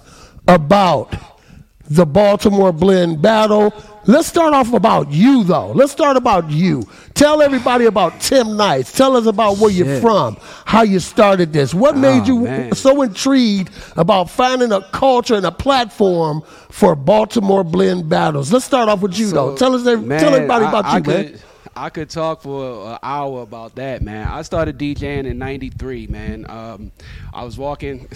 about 0.48 1.14
the 1.88 2.06
Baltimore 2.06 2.72
Blend 2.72 3.22
Battle. 3.22 3.72
Let's 4.08 4.28
start 4.28 4.54
off 4.54 4.72
about 4.72 5.10
you, 5.10 5.42
though. 5.42 5.72
Let's 5.72 5.90
start 5.92 6.16
about 6.16 6.48
you. 6.50 6.84
Tell 7.14 7.42
everybody 7.42 7.86
about 7.86 8.20
Tim 8.20 8.56
Nice. 8.56 8.92
Tell 8.92 9.16
us 9.16 9.26
about 9.26 9.58
where 9.58 9.70
you're 9.70 10.00
from, 10.00 10.36
how 10.64 10.82
you 10.82 11.00
started 11.00 11.52
this. 11.52 11.74
What 11.74 11.96
made 11.96 12.22
Oh, 12.22 12.26
you 12.26 12.38
man. 12.40 12.74
so 12.74 13.02
intrigued 13.02 13.70
about 13.96 14.30
finding 14.30 14.70
a 14.70 14.82
culture 14.92 15.34
and 15.34 15.44
a 15.46 15.50
platform 15.50 16.42
for 16.70 16.94
Baltimore 16.94 17.64
Blend 17.64 18.08
Battles? 18.08 18.52
Let's 18.52 18.64
start 18.64 18.88
off 18.88 19.00
with 19.00 19.18
you, 19.18 19.30
though. 19.30 19.56
Tell 19.56 19.74
us, 19.74 19.84
Man, 19.84 20.20
tell 20.20 20.34
everybody 20.34 20.64
I- 20.64 20.68
about 20.68 20.84
I 20.84 20.96
you, 20.98 21.02
could, 21.02 21.30
man. 21.32 21.40
I 21.78 21.90
could 21.90 22.08
talk 22.08 22.42
for 22.42 22.92
an 22.92 22.98
hour 23.02 23.42
about 23.42 23.74
that, 23.74 24.02
man. 24.02 24.28
I 24.28 24.42
started 24.42 24.78
DJing 24.78 25.26
in 25.26 25.36
'93, 25.38 26.06
man. 26.06 26.46
Um, 26.48 26.90
I 27.34 27.44
was 27.44 27.58
walking. 27.58 28.08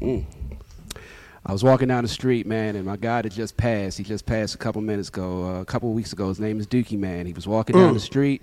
Mm. 1.44 1.50
I 1.50 1.52
was 1.52 1.64
walking 1.64 1.88
down 1.88 2.04
the 2.04 2.08
street, 2.08 2.46
man, 2.46 2.76
and 2.76 2.84
my 2.86 2.96
guy 2.96 3.22
that 3.22 3.32
just 3.32 3.56
passed. 3.56 3.98
He 3.98 4.04
just 4.04 4.26
passed 4.26 4.54
a 4.54 4.58
couple 4.58 4.80
minutes 4.80 5.08
ago, 5.08 5.56
uh, 5.56 5.60
a 5.60 5.64
couple 5.64 5.88
of 5.88 5.94
weeks 5.94 6.12
ago. 6.12 6.28
His 6.28 6.40
name 6.40 6.58
is 6.60 6.66
Dookie, 6.66 6.98
man. 6.98 7.26
He 7.26 7.32
was 7.32 7.46
walking 7.46 7.76
down 7.76 7.90
Mm. 7.90 7.94
the 7.94 8.00
street, 8.00 8.42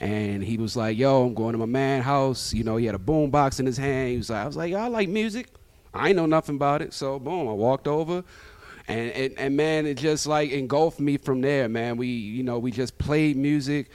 and 0.00 0.42
he 0.42 0.56
was 0.56 0.76
like, 0.76 0.98
"Yo, 0.98 1.26
I'm 1.26 1.34
going 1.34 1.52
to 1.52 1.58
my 1.58 1.66
man 1.66 2.02
house." 2.02 2.52
You 2.52 2.64
know, 2.64 2.76
he 2.76 2.86
had 2.86 2.94
a 2.94 2.98
boom 2.98 3.30
box 3.30 3.60
in 3.60 3.66
his 3.66 3.76
hand. 3.76 4.10
He 4.10 4.16
was 4.16 4.30
like, 4.30 4.42
"I 4.42 4.46
was 4.46 4.56
like, 4.56 4.70
yo, 4.70 4.78
I 4.78 4.88
like 4.88 5.08
music. 5.08 5.48
I 5.92 6.08
ain't 6.08 6.16
know 6.16 6.26
nothing 6.26 6.56
about 6.56 6.82
it." 6.82 6.92
So, 6.92 7.18
boom, 7.18 7.48
I 7.48 7.52
walked 7.52 7.86
over. 7.88 8.24
And, 8.86 9.10
and 9.12 9.38
and 9.38 9.56
man, 9.56 9.86
it 9.86 9.96
just 9.96 10.26
like 10.26 10.50
engulfed 10.50 11.00
me 11.00 11.16
from 11.16 11.40
there, 11.40 11.68
man. 11.70 11.96
We 11.96 12.08
you 12.08 12.42
know 12.42 12.58
we 12.58 12.70
just 12.70 12.98
played 12.98 13.34
music, 13.36 13.88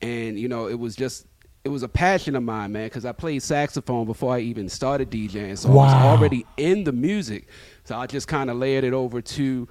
and 0.00 0.38
you 0.38 0.48
know 0.48 0.66
it 0.66 0.78
was 0.78 0.96
just 0.96 1.26
it 1.62 1.68
was 1.68 1.82
a 1.82 1.88
passion 1.88 2.34
of 2.36 2.42
mine, 2.42 2.72
man, 2.72 2.86
because 2.86 3.04
I 3.04 3.12
played 3.12 3.42
saxophone 3.42 4.06
before 4.06 4.34
I 4.34 4.38
even 4.40 4.70
started 4.70 5.10
DJing, 5.10 5.58
so 5.58 5.68
I 5.68 5.74
was 5.74 5.92
already 5.92 6.46
in 6.56 6.84
the 6.84 6.92
music. 6.92 7.48
So 7.90 7.96
I 7.96 8.06
just 8.06 8.28
kind 8.28 8.50
of 8.50 8.56
layered 8.56 8.84
it 8.84 8.92
over 8.92 9.20
to, 9.20 9.66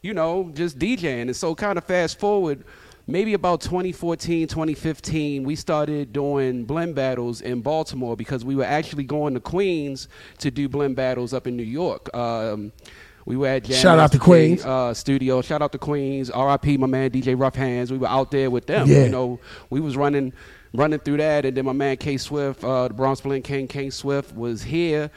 you 0.00 0.14
know, 0.14 0.52
just 0.54 0.78
DJing. 0.78 1.22
And 1.22 1.34
so 1.34 1.56
kind 1.56 1.76
of 1.76 1.82
fast 1.82 2.20
forward, 2.20 2.62
maybe 3.08 3.34
about 3.34 3.62
2014, 3.62 4.46
2015, 4.46 5.42
we 5.42 5.56
started 5.56 6.12
doing 6.12 6.66
blend 6.66 6.94
battles 6.94 7.40
in 7.40 7.60
Baltimore 7.60 8.14
because 8.14 8.44
we 8.44 8.54
were 8.54 8.62
actually 8.62 9.02
going 9.02 9.34
to 9.34 9.40
Queens 9.40 10.06
to 10.38 10.52
do 10.52 10.68
blend 10.68 10.94
battles 10.94 11.34
up 11.34 11.48
in 11.48 11.56
New 11.56 11.64
York. 11.64 12.14
Um, 12.14 12.70
we 13.26 13.36
were 13.36 13.48
at 13.48 13.64
Jam 13.64 13.82
Shout 13.82 13.98
out 13.98 14.12
to 14.12 14.20
Queens. 14.20 14.64
uh, 14.64 14.94
studio. 14.94 15.42
Shout 15.42 15.60
out 15.60 15.72
to 15.72 15.78
Queens. 15.78 16.30
R.I.P. 16.30 16.76
My 16.76 16.86
man 16.86 17.10
DJ 17.10 17.36
Rough 17.36 17.56
Hands. 17.56 17.90
We 17.90 17.98
were 17.98 18.06
out 18.06 18.30
there 18.30 18.52
with 18.52 18.68
them. 18.68 18.86
Yeah. 18.86 19.02
You 19.02 19.08
know, 19.08 19.40
we 19.68 19.80
was 19.80 19.96
running 19.96 20.32
running 20.72 21.00
through 21.00 21.16
that, 21.16 21.44
and 21.44 21.56
then 21.56 21.64
my 21.64 21.72
man 21.72 21.96
K 21.96 22.18
Swift, 22.18 22.62
uh, 22.62 22.86
the 22.86 22.94
Bronx 22.94 23.20
Blend 23.20 23.42
King, 23.42 23.66
King 23.66 23.90
Swift 23.90 24.32
was 24.36 24.62
here. 24.62 25.10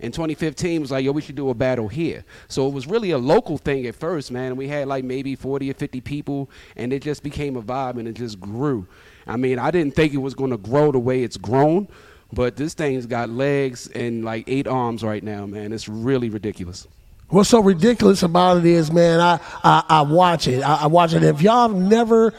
In 0.00 0.12
2015, 0.12 0.80
was 0.80 0.90
like, 0.92 1.04
yo, 1.04 1.10
we 1.10 1.20
should 1.20 1.34
do 1.34 1.50
a 1.50 1.54
battle 1.54 1.88
here. 1.88 2.24
So 2.46 2.68
it 2.68 2.72
was 2.72 2.86
really 2.86 3.10
a 3.10 3.18
local 3.18 3.58
thing 3.58 3.86
at 3.86 3.96
first, 3.96 4.30
man. 4.30 4.56
We 4.56 4.68
had 4.68 4.86
like 4.86 5.04
maybe 5.04 5.34
40 5.34 5.70
or 5.70 5.74
50 5.74 6.00
people, 6.02 6.50
and 6.76 6.92
it 6.92 7.02
just 7.02 7.22
became 7.22 7.56
a 7.56 7.62
vibe, 7.62 7.98
and 7.98 8.06
it 8.06 8.14
just 8.14 8.38
grew. 8.40 8.86
I 9.26 9.36
mean, 9.36 9.58
I 9.58 9.70
didn't 9.70 9.94
think 9.94 10.14
it 10.14 10.18
was 10.18 10.34
going 10.34 10.50
to 10.52 10.56
grow 10.56 10.92
the 10.92 10.98
way 10.98 11.22
it's 11.22 11.36
grown, 11.36 11.88
but 12.32 12.56
this 12.56 12.74
thing's 12.74 13.06
got 13.06 13.28
legs 13.28 13.88
and 13.88 14.24
like 14.24 14.44
eight 14.46 14.68
arms 14.68 15.02
right 15.02 15.22
now, 15.22 15.46
man. 15.46 15.72
It's 15.72 15.88
really 15.88 16.30
ridiculous. 16.30 16.86
What's 17.30 17.50
so 17.50 17.60
ridiculous 17.60 18.22
about 18.22 18.58
it 18.58 18.66
is, 18.66 18.90
man, 18.90 19.20
I 19.20 19.38
I, 19.62 19.84
I 19.88 20.02
watch 20.02 20.48
it. 20.48 20.62
I, 20.62 20.84
I 20.84 20.86
watch 20.86 21.12
it. 21.12 21.22
If 21.22 21.42
y'all 21.42 21.68
have 21.68 21.76
never 21.76 22.32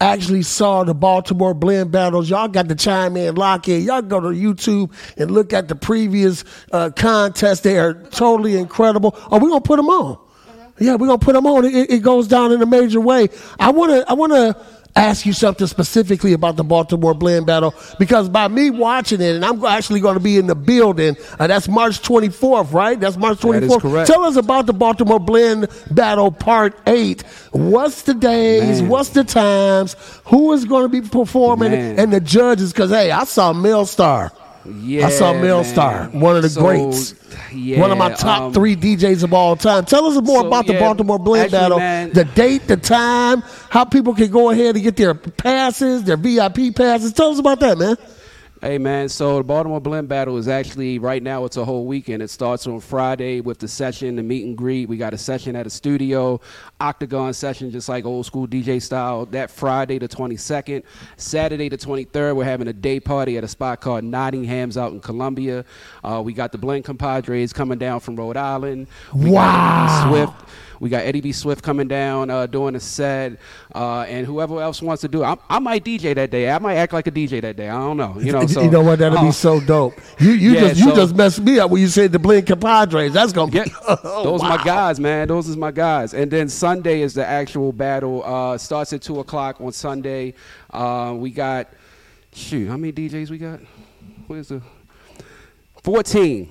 actually 0.00 0.42
saw 0.42 0.84
the 0.84 0.94
Baltimore 0.94 1.54
Blend 1.54 1.92
Battles, 1.92 2.30
y'all 2.30 2.48
got 2.48 2.68
to 2.68 2.74
chime 2.74 3.16
in, 3.16 3.34
lock 3.34 3.68
in. 3.68 3.82
Y'all 3.82 4.02
go 4.02 4.20
to 4.20 4.28
YouTube 4.28 4.92
and 5.16 5.30
look 5.30 5.52
at 5.52 5.68
the 5.68 5.74
previous 5.74 6.44
uh, 6.72 6.90
contests. 6.90 7.60
They 7.60 7.78
are 7.78 7.94
totally 7.94 8.56
incredible. 8.56 9.16
Are 9.30 9.38
we're 9.38 9.50
gonna 9.50 9.60
put 9.60 9.76
them 9.76 9.88
on. 9.90 10.18
Yeah, 10.78 10.94
we're 10.94 11.08
gonna 11.08 11.18
put 11.18 11.34
them 11.34 11.46
on. 11.46 11.66
It, 11.66 11.90
it 11.90 12.02
goes 12.02 12.26
down 12.26 12.52
in 12.52 12.62
a 12.62 12.66
major 12.66 13.00
way. 13.00 13.28
I 13.58 13.70
wanna 13.70 14.04
I 14.08 14.14
wanna 14.14 14.56
ask 14.96 15.24
you 15.26 15.32
something 15.32 15.66
specifically 15.66 16.32
about 16.32 16.56
the 16.56 16.64
Baltimore 16.64 17.14
Blend 17.14 17.46
Battle 17.46 17.74
because 17.98 18.28
by 18.28 18.48
me 18.48 18.70
watching 18.70 19.20
it, 19.20 19.34
and 19.36 19.44
I'm 19.44 19.64
actually 19.64 20.00
going 20.00 20.14
to 20.14 20.20
be 20.20 20.36
in 20.36 20.46
the 20.46 20.54
building. 20.54 21.16
Uh, 21.38 21.46
that's 21.46 21.68
March 21.68 22.00
24th, 22.02 22.72
right? 22.72 22.98
That's 22.98 23.16
March 23.16 23.38
24th. 23.38 23.52
That 23.52 23.62
is 23.62 23.76
correct. 23.76 24.10
Tell 24.10 24.24
us 24.24 24.36
about 24.36 24.66
the 24.66 24.72
Baltimore 24.72 25.20
Blend 25.20 25.68
Battle 25.90 26.30
Part 26.30 26.78
Eight. 26.86 27.22
What's 27.52 28.02
the 28.02 28.14
days? 28.14 28.80
Man. 28.80 28.90
What's 28.90 29.10
the 29.10 29.24
times? 29.24 29.96
Who 30.26 30.52
is 30.52 30.64
going 30.64 30.84
to 30.84 30.88
be 30.88 31.06
performing? 31.06 31.72
Man. 31.72 31.98
And 31.98 32.12
the 32.12 32.20
judges? 32.20 32.72
Because 32.72 32.90
hey, 32.90 33.10
I 33.10 33.24
saw 33.24 33.52
Mel 33.52 33.86
Star. 33.86 34.32
Yeah, 34.72 35.06
I 35.06 35.10
saw 35.10 35.32
Mel 35.32 35.62
man. 35.62 35.64
Star, 35.64 36.04
one 36.12 36.36
of 36.36 36.42
the 36.42 36.48
So, 36.50 36.60
greats. 36.62 37.14
yeah, 37.52 37.80
one 37.80 37.90
of 37.90 37.98
my 37.98 38.10
top 38.12 38.42
um, 38.42 38.52
three 38.52 38.76
DJs 38.76 39.22
of 39.24 39.32
all 39.32 39.56
time. 39.56 39.84
Tell 39.84 40.06
us 40.06 40.14
more 40.24 40.40
So, 40.42 40.46
about 40.46 40.66
the 40.66 40.78
Baltimore 40.78 41.18
Blend 41.18 41.44
actually, 41.46 41.58
Battle, 41.58 41.78
man- 41.78 42.12
the 42.12 42.24
date, 42.24 42.66
the 42.66 42.76
time, 42.76 43.42
how 43.68 43.84
people 43.84 44.14
can 44.14 44.30
go 44.30 44.50
ahead 44.50 44.74
and 44.76 44.84
get 44.84 44.96
their 44.96 45.14
passes, 45.14 46.04
their 46.04 46.16
VIP 46.16 46.74
passes. 46.74 47.12
Tell 47.12 47.30
us 47.30 47.38
about 47.38 47.60
that, 47.60 47.78
man. 47.78 47.96
Hey 48.62 48.76
man, 48.76 49.08
so 49.08 49.38
the 49.38 49.44
Baltimore 49.44 49.80
Blend 49.80 50.06
Battle 50.10 50.36
is 50.36 50.46
actually 50.46 50.98
right 50.98 51.22
now. 51.22 51.46
It's 51.46 51.56
a 51.56 51.64
whole 51.64 51.86
weekend. 51.86 52.22
It 52.22 52.28
starts 52.28 52.66
on 52.66 52.78
Friday 52.80 53.40
with 53.40 53.58
the 53.58 53.66
session, 53.66 54.16
the 54.16 54.22
meet 54.22 54.44
and 54.44 54.54
greet. 54.54 54.86
We 54.86 54.98
got 54.98 55.14
a 55.14 55.18
session 55.18 55.56
at 55.56 55.66
a 55.66 55.70
studio, 55.70 56.42
octagon 56.78 57.32
session, 57.32 57.70
just 57.70 57.88
like 57.88 58.04
old 58.04 58.26
school 58.26 58.46
DJ 58.46 58.82
style. 58.82 59.24
That 59.24 59.50
Friday 59.50 59.98
the 59.98 60.08
22nd, 60.08 60.82
Saturday 61.16 61.70
the 61.70 61.78
23rd, 61.78 62.36
we're 62.36 62.44
having 62.44 62.68
a 62.68 62.74
day 62.74 63.00
party 63.00 63.38
at 63.38 63.44
a 63.44 63.48
spot 63.48 63.80
called 63.80 64.04
Nottingham's 64.04 64.76
out 64.76 64.92
in 64.92 65.00
Columbia. 65.00 65.64
Uh, 66.04 66.20
we 66.22 66.34
got 66.34 66.52
the 66.52 66.58
Blend 66.58 66.84
compadres 66.84 67.54
coming 67.54 67.78
down 67.78 68.00
from 68.00 68.14
Rhode 68.14 68.36
Island. 68.36 68.88
We 69.14 69.30
Wow. 69.30 70.06
Swift. 70.10 70.50
We 70.80 70.88
got 70.88 71.02
Eddie 71.04 71.20
B. 71.20 71.30
Swift 71.30 71.62
coming 71.62 71.88
down, 71.88 72.30
uh, 72.30 72.46
doing 72.46 72.74
a 72.74 72.80
set, 72.80 73.38
uh, 73.74 74.00
and 74.08 74.26
whoever 74.26 74.60
else 74.62 74.80
wants 74.80 75.02
to 75.02 75.08
do 75.08 75.22
it. 75.22 75.26
I, 75.26 75.36
I 75.48 75.58
might 75.58 75.84
DJ 75.84 76.14
that 76.14 76.30
day. 76.30 76.50
I 76.50 76.58
might 76.58 76.76
act 76.76 76.94
like 76.94 77.06
a 77.06 77.10
DJ 77.10 77.42
that 77.42 77.56
day. 77.56 77.68
I 77.68 77.78
don't 77.78 77.98
know. 77.98 78.18
You 78.18 78.32
know, 78.32 78.46
so 78.48 78.62
you 78.62 78.70
know 78.70 78.80
what? 78.80 78.98
That'll 78.98 79.18
uh, 79.18 79.24
be 79.24 79.30
so 79.30 79.60
dope. 79.60 79.94
You 80.18 80.30
you 80.30 80.52
Yeah, 80.54 80.60
just 80.68 80.80
you 80.80 80.86
so- 80.86 80.96
just 80.96 81.14
messed 81.14 81.40
me 81.40 81.58
up 81.58 81.70
when 81.70 81.82
you 81.82 81.88
said 81.88 82.12
the 82.12 82.18
Blend 82.18 82.46
Compadres. 82.46 83.12
That's 83.12 83.32
gonna 83.32 83.52
be 83.52 83.58
Yeah, 83.58 83.64
those 84.02 84.40
wow. 84.40 84.56
my 84.56 84.64
guys, 84.64 84.98
man. 84.98 85.28
Those 85.28 85.48
is 85.48 85.56
my 85.56 85.70
guys. 85.70 86.14
And 86.14 86.30
then 86.30 86.48
Sunday 86.48 87.02
is 87.02 87.12
the 87.12 87.26
actual 87.26 87.72
battle. 87.72 88.24
Uh, 88.24 88.56
starts 88.56 88.92
at 88.94 89.02
two 89.02 89.20
o'clock 89.20 89.60
on 89.60 89.72
Sunday. 89.72 90.32
Uh, 90.70 91.14
we 91.16 91.30
got 91.30 91.68
shoot, 92.32 92.68
how 92.68 92.78
many 92.78 92.92
DJs 92.92 93.28
we 93.28 93.36
got? 93.36 93.60
Where's 94.28 94.48
the 94.48 94.62
fourteen? 95.82 96.48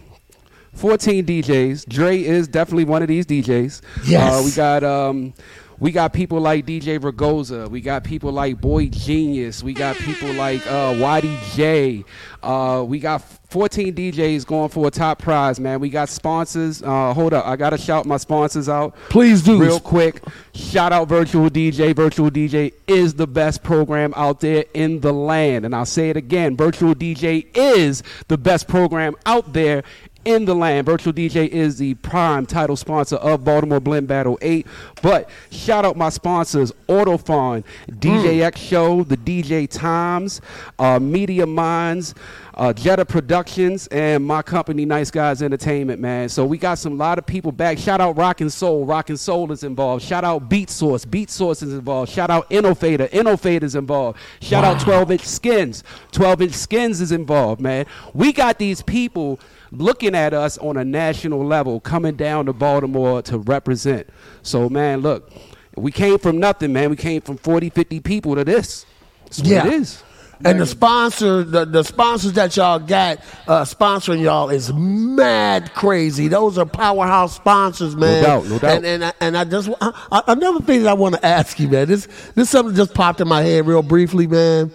14 0.80 1.26
DJs. 1.26 1.88
Dre 1.90 2.22
is 2.24 2.48
definitely 2.48 2.86
one 2.86 3.02
of 3.02 3.08
these 3.10 3.26
DJs. 3.26 3.82
Yes. 4.06 4.34
Uh, 4.34 4.44
we 4.46 4.52
got 4.52 4.84
um, 4.84 5.34
We 5.80 5.92
got 5.92 6.12
people 6.12 6.42
like 6.42 6.66
DJ 6.66 7.00
Ragoza. 7.00 7.70
We 7.70 7.80
got 7.80 8.04
people 8.04 8.32
like 8.34 8.60
Boy 8.60 8.88
Genius. 8.88 9.64
We 9.64 9.74
got 9.74 9.96
people 9.96 10.32
like 10.34 10.66
uh, 10.68 10.94
YDJ. 10.94 12.04
Uh, 12.44 12.84
we 12.86 13.00
got 13.00 13.22
14 13.50 13.96
DJs 13.96 14.46
going 14.46 14.70
for 14.70 14.88
a 14.88 14.92
top 14.92 15.20
prize, 15.20 15.60
man. 15.60 15.80
We 15.80 15.90
got 15.90 16.10
sponsors. 16.10 16.84
Uh, 16.84 17.14
hold 17.14 17.34
up, 17.34 17.46
I 17.48 17.56
gotta 17.56 17.78
shout 17.78 18.06
my 18.06 18.18
sponsors 18.18 18.68
out. 18.70 18.96
Please 19.10 19.42
do. 19.42 19.60
real 19.60 19.80
quick. 19.80 20.22
Shout 20.54 20.92
out 20.92 21.08
Virtual 21.08 21.50
DJ. 21.50 21.96
Virtual 21.96 22.30
DJ 22.30 22.74
is 22.88 23.14
the 23.14 23.28
best 23.28 23.64
program 23.64 24.14
out 24.18 24.42
there 24.42 24.66
in 24.74 25.00
the 25.00 25.14
land, 25.14 25.66
and 25.66 25.74
I'll 25.74 25.86
say 25.86 26.10
it 26.10 26.18
again. 26.18 26.58
Virtual 26.58 26.94
DJ 26.94 27.48
is 27.56 28.04
the 28.28 28.38
best 28.38 28.68
program 28.68 29.16
out 29.26 29.54
there 29.54 29.84
in 30.26 30.46
the 30.46 30.54
land. 30.54 30.86
Virtual 30.86 31.14
DJ 31.14 31.48
is 31.48 31.78
the 31.78 31.94
prime 31.96 32.46
title 32.46 32.76
sponsor 32.76 33.16
of 33.18 33.44
Baltimore 33.44 33.80
Blend 33.80 34.08
Battle 34.08 34.38
8. 34.42 34.68
But 35.02 35.30
shout 35.52 35.86
out 35.86 35.96
my 35.96 36.10
sponsors, 36.10 36.72
Autofon, 36.88 37.64
DJX 37.90 38.50
X 38.50 38.60
Show, 38.60 39.04
the 39.04 39.18
DJ 39.18 39.70
Times, 39.70 40.42
uh, 40.80 41.00
Media 41.00 41.46
Minds, 41.46 42.16
uh, 42.56 42.74
Jetta 42.74 43.06
Productions, 43.06 43.88
and 43.88 44.26
my 44.26 44.42
company, 44.42 44.86
Nice 44.86 45.12
Guys 45.12 45.42
Entertainment, 45.42 46.02
man. 46.02 46.30
So 46.30 46.46
we 46.46 46.58
got 46.58 46.80
some 46.80 46.98
lot 46.98 47.18
of 47.18 47.26
people 47.26 47.52
back. 47.52 47.78
Shout 47.78 48.02
out 48.02 48.18
Rock 48.18 48.42
and 48.42 48.52
Soul. 48.52 48.86
Rock 48.86 49.10
and 49.10 49.20
Soul 49.20 49.52
is 49.52 49.64
involved. 49.64 50.04
Shout 50.04 50.24
out 50.24 50.50
Beatsource. 50.50 51.10
Beat 51.10 51.30
Source 51.30 51.62
is 51.62 51.74
involved. 51.74 52.12
Shout 52.12 52.30
out 52.30 52.50
Innofader. 52.50 53.10
Innofader 53.12 53.64
is 53.64 53.76
involved. 53.76 54.18
Shout 54.42 54.64
out 54.64 54.82
12 54.82 55.12
Inch 55.12 55.26
Skins. 55.26 55.84
12 56.12 56.42
Inch 56.42 56.54
Skins 56.54 57.02
is 57.02 57.12
involved, 57.12 57.62
man. 57.62 57.86
We 58.14 58.34
got 58.34 58.58
these 58.58 58.82
people 58.82 59.40
looking 59.72 60.16
at 60.16 60.34
us 60.34 60.58
on 60.58 60.78
a 60.78 60.84
national 60.86 61.46
level 61.46 61.80
coming 61.80 62.16
down 62.16 62.46
to 62.48 62.54
Baltimore 62.54 63.22
to 63.24 63.38
represent. 63.40 64.08
So, 64.42 64.70
man, 64.70 65.02
look, 65.02 65.32
we 65.76 65.92
came 65.92 66.18
from 66.18 66.40
nothing, 66.40 66.74
man. 66.74 66.90
We 66.90 66.96
came 66.96 67.22
from 67.22 67.38
40, 67.38 67.70
50 67.70 68.00
people 68.00 68.36
to 68.36 68.44
this. 68.44 68.86
That's 69.26 69.40
Yeah. 69.40 69.68
it 69.68 69.74
is. 69.74 70.04
And 70.46 70.62
the 70.62 70.66
sponsor, 70.66 71.44
the, 71.44 71.66
the 71.66 71.84
sponsors 71.84 72.32
that 72.34 72.56
y'all 72.56 72.80
got 72.80 73.20
uh, 73.46 73.64
sponsoring 73.64 74.22
y'all 74.22 74.50
is 74.50 74.72
mad 74.72 75.74
crazy. 75.74 76.30
Those 76.30 76.58
are 76.58 76.66
powerhouse 76.66 77.36
sponsors, 77.36 77.94
man. 77.94 78.22
No 78.24 78.28
doubt, 78.28 78.46
no 78.46 78.58
doubt. 78.60 78.78
And 78.78 78.86
and 78.86 79.04
I, 79.04 79.14
and 79.20 79.38
I 79.38 79.44
just 79.44 79.70
I, 79.82 79.92
I, 80.10 80.24
another 80.28 80.62
thing 80.62 80.84
that 80.84 80.92
I 80.92 80.94
want 80.94 81.16
to 81.16 81.26
ask 81.26 81.60
you, 81.60 81.68
man. 81.68 81.90
This 81.90 82.06
this 82.36 82.44
is 82.48 82.50
something 82.50 82.74
just 82.74 82.94
popped 82.94 83.20
in 83.20 83.28
my 83.28 83.42
head 83.42 83.68
real 83.68 83.84
briefly, 83.84 84.28
man. 84.28 84.72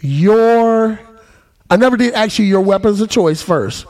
Your 0.00 0.98
I 1.74 1.76
never 1.76 1.96
did 1.96 2.14
ask 2.14 2.38
you 2.38 2.44
your 2.44 2.60
weapons 2.60 3.00
of 3.00 3.10
choice 3.10 3.42
first. 3.42 3.84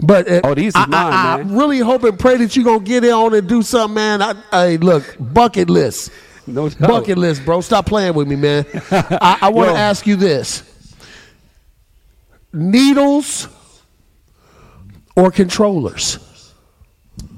But 0.00 0.26
uh, 0.26 0.40
Oh, 0.44 0.54
these 0.54 0.74
I, 0.74 0.86
mine, 0.86 1.12
I, 1.12 1.36
man. 1.36 1.50
I 1.50 1.58
really 1.58 1.78
hope 1.78 2.02
and 2.04 2.18
pray 2.18 2.38
that 2.38 2.56
you're 2.56 2.64
gonna 2.64 2.80
get 2.80 3.04
in 3.04 3.12
on 3.12 3.34
and 3.34 3.46
do 3.46 3.60
something, 3.60 3.96
man. 3.96 4.22
I, 4.22 4.34
I 4.50 4.76
look 4.76 5.04
bucket 5.20 5.68
list. 5.68 6.10
No 6.46 6.70
doubt. 6.70 6.88
Bucket 6.88 7.18
list, 7.18 7.44
bro. 7.44 7.60
Stop 7.60 7.84
playing 7.84 8.14
with 8.14 8.28
me, 8.28 8.36
man. 8.36 8.64
I, 8.90 9.40
I 9.42 9.48
want 9.50 9.68
to 9.68 9.76
ask 9.76 10.06
you 10.06 10.16
this: 10.16 10.62
needles 12.50 13.46
or 15.14 15.30
controllers? 15.30 16.54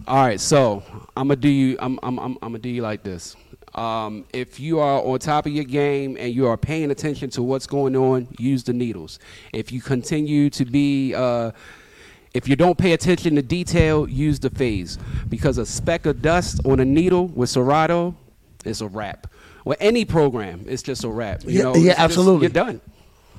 All 0.07 0.25
right, 0.25 0.39
so 0.39 0.85
I'm 1.17 1.27
gonna 1.27 1.35
do 1.35 1.49
you. 1.49 1.79
I'm 1.81 1.99
I'm 2.05 2.17
I'm, 2.21 2.33
I'm 2.35 2.53
gonna 2.53 2.59
do 2.61 2.69
you 2.69 2.83
like 2.83 3.03
this. 3.03 3.35
Um, 3.75 4.25
if 4.33 4.59
you 4.59 4.81
are 4.81 5.01
on 5.03 5.19
top 5.21 5.47
of 5.47 5.53
your 5.53 5.65
game 5.65 6.17
and 6.19 6.35
you 6.35 6.47
are 6.49 6.57
paying 6.57 6.91
attention 6.91 7.31
to 7.31 7.43
what's 7.43 7.67
going 7.67 7.95
on, 7.97 8.27
use 8.39 8.65
the 8.65 8.73
needles. 8.73 9.19
If 9.53 9.71
you 9.71 9.81
continue 9.81 10.51
to 10.51 10.65
be, 10.65 11.15
uh, 11.15 11.53
if 12.35 12.49
you 12.49 12.57
don't 12.57 12.77
pay 12.77 12.93
attention 12.93 13.37
to 13.37 13.43
detail, 13.43 14.09
use 14.09 14.41
the 14.41 14.51
phase 14.51 14.99
because 15.29 15.59
a 15.59 15.67
speck 15.67 16.07
of 16.07 16.21
dust 16.21 16.61
on 16.67 16.81
a 16.81 16.85
needle 16.85 17.29
with 17.29 17.51
Serato 17.51 18.15
is 18.65 18.81
a 18.81 18.89
wrap. 18.89 19.29
With 19.65 19.79
any 19.81 20.05
program, 20.05 20.65
it's 20.67 20.83
just 20.83 21.05
a 21.05 21.09
wrap. 21.09 21.45
You 21.45 21.51
Yeah, 21.51 21.63
know, 21.65 21.75
yeah, 21.75 21.79
it's 21.79 21.87
just- 21.87 21.99
absolutely. 22.01 22.43
you're 22.47 22.51
done. 22.53 22.81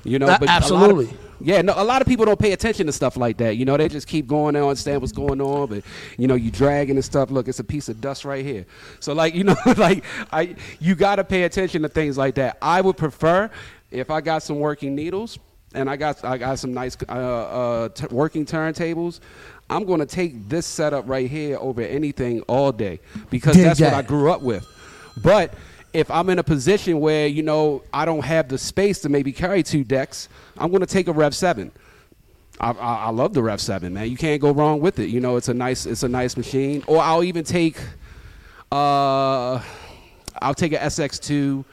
You 0.04 0.18
know, 0.18 0.26
A- 0.26 0.38
but 0.38 0.42
a 0.42 0.46
lot 0.46 0.56
of- 0.56 0.62
absolutely. 0.62 1.08
Yeah, 1.42 1.62
no, 1.62 1.74
a 1.76 1.84
lot 1.84 2.02
of 2.02 2.08
people 2.08 2.24
don't 2.24 2.38
pay 2.38 2.52
attention 2.52 2.86
to 2.86 2.92
stuff 2.92 3.16
like 3.16 3.36
that. 3.38 3.56
You 3.56 3.64
know, 3.64 3.76
they 3.76 3.88
just 3.88 4.06
keep 4.06 4.26
going 4.26 4.56
on, 4.56 4.62
understand 4.62 5.00
what's 5.00 5.12
going 5.12 5.40
on, 5.40 5.68
but 5.68 5.84
you 6.18 6.26
know, 6.26 6.34
you 6.34 6.50
dragging 6.50 6.96
and 6.96 7.04
stuff. 7.04 7.30
Look, 7.30 7.48
it's 7.48 7.58
a 7.58 7.64
piece 7.64 7.88
of 7.88 8.00
dust 8.00 8.24
right 8.24 8.44
here. 8.44 8.66
So, 9.00 9.12
like, 9.12 9.34
you 9.34 9.44
know, 9.44 9.56
like 9.76 10.04
I, 10.32 10.56
you 10.80 10.94
got 10.94 11.16
to 11.16 11.24
pay 11.24 11.42
attention 11.44 11.82
to 11.82 11.88
things 11.88 12.16
like 12.16 12.36
that. 12.36 12.58
I 12.62 12.80
would 12.80 12.96
prefer 12.96 13.50
if 13.90 14.10
I 14.10 14.20
got 14.20 14.42
some 14.42 14.58
working 14.58 14.94
needles 14.94 15.38
and 15.74 15.88
I 15.88 15.96
got 15.96 16.24
I 16.24 16.38
got 16.38 16.58
some 16.58 16.74
nice 16.74 16.96
uh, 17.08 17.12
uh, 17.12 17.88
t- 17.88 18.06
working 18.10 18.44
turntables. 18.44 19.20
I'm 19.70 19.84
going 19.84 20.00
to 20.00 20.06
take 20.06 20.48
this 20.48 20.66
setup 20.66 21.08
right 21.08 21.30
here 21.30 21.56
over 21.58 21.80
anything 21.80 22.42
all 22.42 22.72
day 22.72 23.00
because 23.30 23.56
Dig 23.56 23.64
that's 23.64 23.80
what. 23.80 23.94
I 23.94 24.02
grew 24.02 24.30
up 24.30 24.42
with. 24.42 24.66
But 25.22 25.54
if 25.92 26.10
I'm 26.10 26.28
in 26.30 26.38
a 26.38 26.42
position 26.42 27.00
where 27.00 27.26
you 27.26 27.42
know 27.42 27.82
I 27.92 28.04
don't 28.04 28.24
have 28.24 28.48
the 28.48 28.58
space 28.58 29.00
to 29.00 29.08
maybe 29.08 29.32
carry 29.32 29.62
two 29.62 29.84
decks, 29.84 30.28
I'm 30.56 30.70
going 30.70 30.80
to 30.80 30.86
take 30.86 31.08
a 31.08 31.12
Rev 31.12 31.34
Seven. 31.34 31.70
I, 32.60 32.70
I, 32.70 32.94
I 33.04 33.10
love 33.10 33.34
the 33.34 33.42
Rev 33.42 33.60
Seven, 33.60 33.94
man. 33.94 34.10
You 34.10 34.16
can't 34.16 34.40
go 34.40 34.52
wrong 34.52 34.80
with 34.80 34.98
it. 34.98 35.08
You 35.08 35.20
know, 35.20 35.36
it's 35.36 35.48
a 35.48 35.54
nice 35.54 35.86
it's 35.86 36.02
a 36.02 36.08
nice 36.08 36.36
machine. 36.36 36.82
Or 36.86 37.00
I'll 37.00 37.24
even 37.24 37.44
take, 37.44 37.76
uh, 38.70 39.60
I'll 40.40 40.54
take 40.54 40.72
a 40.72 40.78
SX2. 40.78 41.64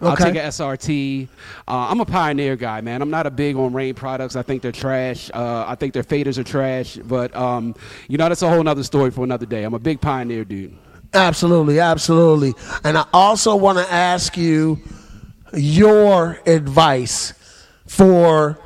I'll 0.00 0.16
take 0.16 0.36
a 0.36 0.38
SRT. 0.38 1.28
Uh, 1.66 1.88
I'm 1.90 2.00
a 2.00 2.04
pioneer 2.04 2.54
guy, 2.54 2.80
man. 2.80 3.02
I'm 3.02 3.10
not 3.10 3.26
a 3.26 3.32
big 3.32 3.56
on 3.56 3.72
Rane 3.72 3.94
products. 3.94 4.36
I 4.36 4.42
think 4.42 4.62
they're 4.62 4.70
trash. 4.70 5.28
Uh, 5.34 5.64
I 5.66 5.74
think 5.74 5.92
their 5.92 6.04
faders 6.04 6.38
are 6.38 6.44
trash. 6.44 6.96
But 6.96 7.34
um, 7.34 7.74
you 8.06 8.16
know, 8.16 8.28
that's 8.28 8.42
a 8.42 8.48
whole 8.48 8.62
nother 8.62 8.84
story 8.84 9.10
for 9.10 9.24
another 9.24 9.46
day. 9.46 9.64
I'm 9.64 9.74
a 9.74 9.78
big 9.78 10.00
pioneer 10.00 10.44
dude. 10.44 10.76
Absolutely, 11.14 11.80
absolutely. 11.80 12.54
And 12.84 12.98
I 12.98 13.06
also 13.12 13.56
want 13.56 13.78
to 13.78 13.92
ask 13.92 14.36
you 14.36 14.78
your 15.54 16.38
advice 16.46 17.32
for 17.86 18.58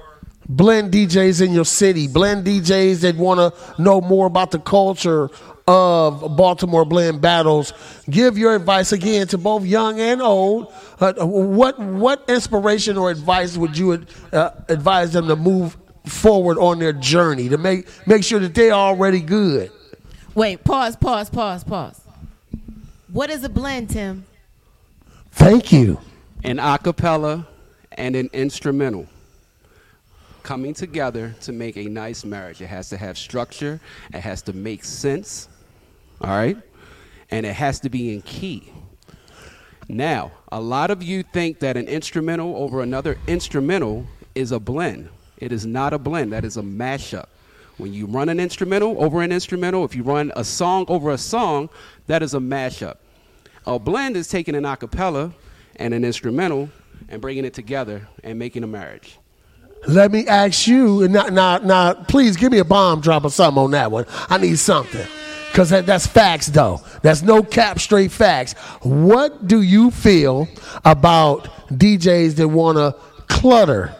blend 0.48 0.92
DJs 0.92 1.44
in 1.44 1.52
your 1.52 1.64
city, 1.64 2.08
blend 2.08 2.46
DJs 2.46 3.02
that 3.02 3.16
want 3.16 3.38
to 3.54 3.82
know 3.82 4.00
more 4.00 4.26
about 4.26 4.50
the 4.50 4.58
culture 4.58 5.30
of 5.66 6.36
Baltimore 6.36 6.84
blend 6.84 7.20
battles. 7.20 7.72
Give 8.10 8.36
your 8.36 8.54
advice 8.56 8.92
again 8.92 9.28
to 9.28 9.38
both 9.38 9.64
young 9.64 10.00
and 10.00 10.20
old. 10.20 10.72
Uh, 11.00 11.12
what 11.24 11.78
what 11.78 12.24
inspiration 12.28 12.96
or 12.96 13.10
advice 13.10 13.56
would 13.56 13.76
you 13.78 14.04
uh, 14.32 14.50
advise 14.68 15.12
them 15.12 15.28
to 15.28 15.36
move 15.36 15.76
forward 16.06 16.58
on 16.58 16.80
their 16.80 16.92
journey 16.92 17.48
to 17.48 17.58
make 17.58 17.86
make 18.06 18.24
sure 18.24 18.40
that 18.40 18.54
they're 18.54 18.72
already 18.72 19.20
good? 19.20 19.70
Wait, 20.34 20.64
pause, 20.64 20.96
pause, 20.96 21.30
pause, 21.30 21.62
pause. 21.62 22.01
What 23.12 23.28
is 23.28 23.44
a 23.44 23.50
blend, 23.50 23.90
Tim? 23.90 24.24
Thank 25.32 25.70
you. 25.70 26.00
An 26.44 26.56
acapella 26.56 27.46
and 27.92 28.16
an 28.16 28.30
instrumental 28.32 29.06
coming 30.42 30.72
together 30.72 31.34
to 31.42 31.52
make 31.52 31.76
a 31.76 31.84
nice 31.84 32.24
marriage. 32.24 32.62
It 32.62 32.68
has 32.68 32.88
to 32.88 32.96
have 32.96 33.18
structure, 33.18 33.80
it 34.14 34.20
has 34.20 34.40
to 34.42 34.54
make 34.54 34.82
sense, 34.82 35.48
all 36.22 36.30
right? 36.30 36.56
And 37.30 37.44
it 37.44 37.52
has 37.52 37.80
to 37.80 37.90
be 37.90 38.14
in 38.14 38.22
key. 38.22 38.72
Now, 39.90 40.32
a 40.50 40.60
lot 40.60 40.90
of 40.90 41.02
you 41.02 41.22
think 41.22 41.58
that 41.58 41.76
an 41.76 41.88
instrumental 41.88 42.56
over 42.56 42.80
another 42.80 43.18
instrumental 43.26 44.06
is 44.34 44.52
a 44.52 44.58
blend. 44.58 45.10
It 45.36 45.52
is 45.52 45.66
not 45.66 45.92
a 45.92 45.98
blend, 45.98 46.32
that 46.32 46.46
is 46.46 46.56
a 46.56 46.62
mashup. 46.62 47.26
When 47.76 47.92
you 47.92 48.06
run 48.06 48.30
an 48.30 48.40
instrumental 48.40 48.96
over 49.02 49.20
an 49.20 49.32
instrumental, 49.32 49.84
if 49.84 49.94
you 49.94 50.02
run 50.02 50.32
a 50.34 50.44
song 50.44 50.86
over 50.88 51.10
a 51.10 51.18
song, 51.18 51.68
that 52.06 52.22
is 52.22 52.32
a 52.32 52.38
mashup. 52.38 52.96
A 53.66 53.78
blend 53.78 54.16
is 54.16 54.28
taking 54.28 54.54
an 54.54 54.64
acapella 54.64 55.32
and 55.76 55.94
an 55.94 56.04
instrumental 56.04 56.70
and 57.08 57.20
bringing 57.20 57.44
it 57.44 57.54
together 57.54 58.08
and 58.24 58.38
making 58.38 58.64
a 58.64 58.66
marriage. 58.66 59.18
Let 59.88 60.12
me 60.12 60.26
ask 60.28 60.68
you, 60.68 61.02
and 61.02 61.12
now, 61.12 61.26
now, 61.26 61.58
now, 61.58 61.94
please 61.94 62.36
give 62.36 62.52
me 62.52 62.58
a 62.58 62.64
bomb 62.64 63.00
drop 63.00 63.24
or 63.24 63.30
something 63.30 63.62
on 63.62 63.70
that 63.72 63.90
one. 63.90 64.06
I 64.28 64.38
need 64.38 64.58
something. 64.58 65.06
Because 65.50 65.70
that, 65.70 65.86
that's 65.86 66.06
facts, 66.06 66.46
though. 66.46 66.80
That's 67.02 67.22
no 67.22 67.42
cap, 67.42 67.78
straight 67.78 68.10
facts. 68.10 68.54
What 68.82 69.46
do 69.48 69.60
you 69.60 69.90
feel 69.90 70.48
about 70.84 71.44
DJs 71.70 72.36
that 72.36 72.48
want 72.48 72.78
to 72.78 72.96
clutter? 73.26 73.94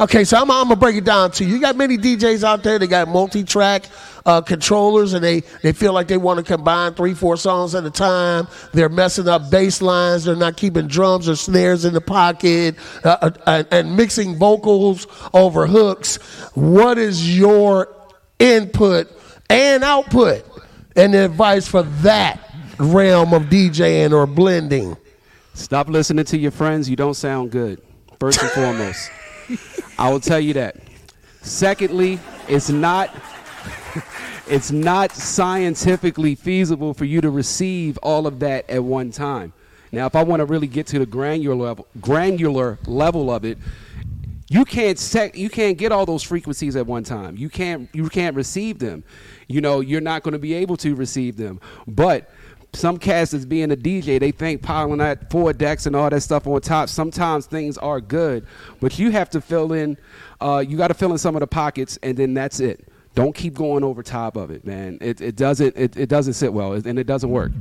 Okay, 0.00 0.22
so 0.22 0.36
I'm, 0.36 0.48
I'm 0.48 0.68
to 0.68 0.76
break 0.76 0.94
it 0.94 1.04
down 1.04 1.32
to 1.32 1.44
you. 1.44 1.56
You 1.56 1.60
got 1.60 1.74
many 1.74 1.98
DJs 1.98 2.44
out 2.44 2.62
there 2.62 2.78
that 2.78 2.86
got 2.86 3.08
multi 3.08 3.42
track 3.42 3.84
uh, 4.24 4.40
controllers 4.40 5.12
and 5.12 5.24
they, 5.24 5.40
they 5.62 5.72
feel 5.72 5.92
like 5.92 6.06
they 6.06 6.16
want 6.16 6.38
to 6.38 6.44
combine 6.44 6.94
three, 6.94 7.14
four 7.14 7.36
songs 7.36 7.74
at 7.74 7.84
a 7.84 7.90
time. 7.90 8.46
They're 8.72 8.88
messing 8.88 9.26
up 9.26 9.50
bass 9.50 9.82
lines. 9.82 10.24
They're 10.24 10.36
not 10.36 10.56
keeping 10.56 10.86
drums 10.86 11.28
or 11.28 11.34
snares 11.34 11.84
in 11.84 11.94
the 11.94 12.00
pocket 12.00 12.76
uh, 13.02 13.30
uh, 13.44 13.64
and 13.72 13.96
mixing 13.96 14.36
vocals 14.36 15.08
over 15.34 15.66
hooks. 15.66 16.16
What 16.54 16.96
is 16.96 17.36
your 17.36 17.92
input 18.38 19.08
and 19.50 19.82
output 19.82 20.44
and 20.94 21.12
advice 21.12 21.66
for 21.66 21.82
that 21.82 22.38
realm 22.78 23.34
of 23.34 23.44
DJing 23.44 24.12
or 24.12 24.28
blending? 24.28 24.96
Stop 25.54 25.88
listening 25.88 26.24
to 26.26 26.38
your 26.38 26.52
friends. 26.52 26.88
You 26.88 26.94
don't 26.94 27.14
sound 27.14 27.50
good, 27.50 27.82
first 28.20 28.40
and 28.40 28.50
foremost. 28.52 29.10
I 29.98 30.10
will 30.10 30.20
tell 30.20 30.40
you 30.40 30.54
that. 30.54 30.76
Secondly, 31.42 32.18
it's 32.48 32.70
not 32.70 33.10
it's 34.48 34.70
not 34.70 35.12
scientifically 35.12 36.34
feasible 36.34 36.94
for 36.94 37.04
you 37.04 37.20
to 37.20 37.30
receive 37.30 37.98
all 37.98 38.26
of 38.26 38.40
that 38.40 38.68
at 38.70 38.82
one 38.82 39.10
time. 39.10 39.52
Now, 39.92 40.06
if 40.06 40.14
I 40.14 40.22
want 40.22 40.40
to 40.40 40.46
really 40.46 40.66
get 40.66 40.86
to 40.88 40.98
the 40.98 41.06
granular 41.06 41.54
level, 41.54 41.86
granular 42.00 42.78
level 42.86 43.30
of 43.30 43.44
it, 43.44 43.58
you 44.50 44.64
can't 44.64 44.98
set, 44.98 45.34
you 45.34 45.50
can't 45.50 45.76
get 45.76 45.92
all 45.92 46.06
those 46.06 46.22
frequencies 46.22 46.76
at 46.76 46.86
one 46.86 47.04
time. 47.04 47.36
You 47.36 47.48
can't 47.48 47.88
you 47.92 48.08
can't 48.08 48.34
receive 48.34 48.78
them. 48.78 49.04
You 49.46 49.60
know, 49.60 49.80
you're 49.80 50.00
not 50.00 50.22
going 50.22 50.32
to 50.32 50.38
be 50.38 50.54
able 50.54 50.76
to 50.78 50.94
receive 50.94 51.36
them. 51.36 51.60
But 51.86 52.30
some 52.72 52.98
cats 52.98 53.34
as 53.34 53.46
being 53.46 53.72
a 53.72 53.76
DJ, 53.76 54.20
they 54.20 54.30
think 54.30 54.62
piling 54.62 54.98
that 54.98 55.30
four 55.30 55.52
decks 55.52 55.86
and 55.86 55.96
all 55.96 56.10
that 56.10 56.20
stuff 56.20 56.46
on 56.46 56.60
top. 56.60 56.88
Sometimes 56.88 57.46
things 57.46 57.78
are 57.78 58.00
good, 58.00 58.46
but 58.80 58.98
you 58.98 59.10
have 59.10 59.30
to 59.30 59.40
fill 59.40 59.72
in. 59.72 59.96
Uh, 60.40 60.64
you 60.66 60.76
got 60.76 60.88
to 60.88 60.94
fill 60.94 61.12
in 61.12 61.18
some 61.18 61.34
of 61.34 61.40
the 61.40 61.46
pockets, 61.46 61.98
and 62.02 62.16
then 62.16 62.34
that's 62.34 62.60
it. 62.60 62.88
Don't 63.14 63.34
keep 63.34 63.54
going 63.54 63.82
over 63.82 64.02
top 64.02 64.36
of 64.36 64.50
it, 64.50 64.64
man. 64.64 64.98
It, 65.00 65.20
it 65.20 65.34
doesn't 65.36 65.76
it, 65.76 65.96
it 65.96 66.08
doesn't 66.08 66.34
sit 66.34 66.52
well, 66.52 66.74
and 66.74 66.98
it 66.98 67.06
doesn't 67.06 67.30
work. 67.30 67.52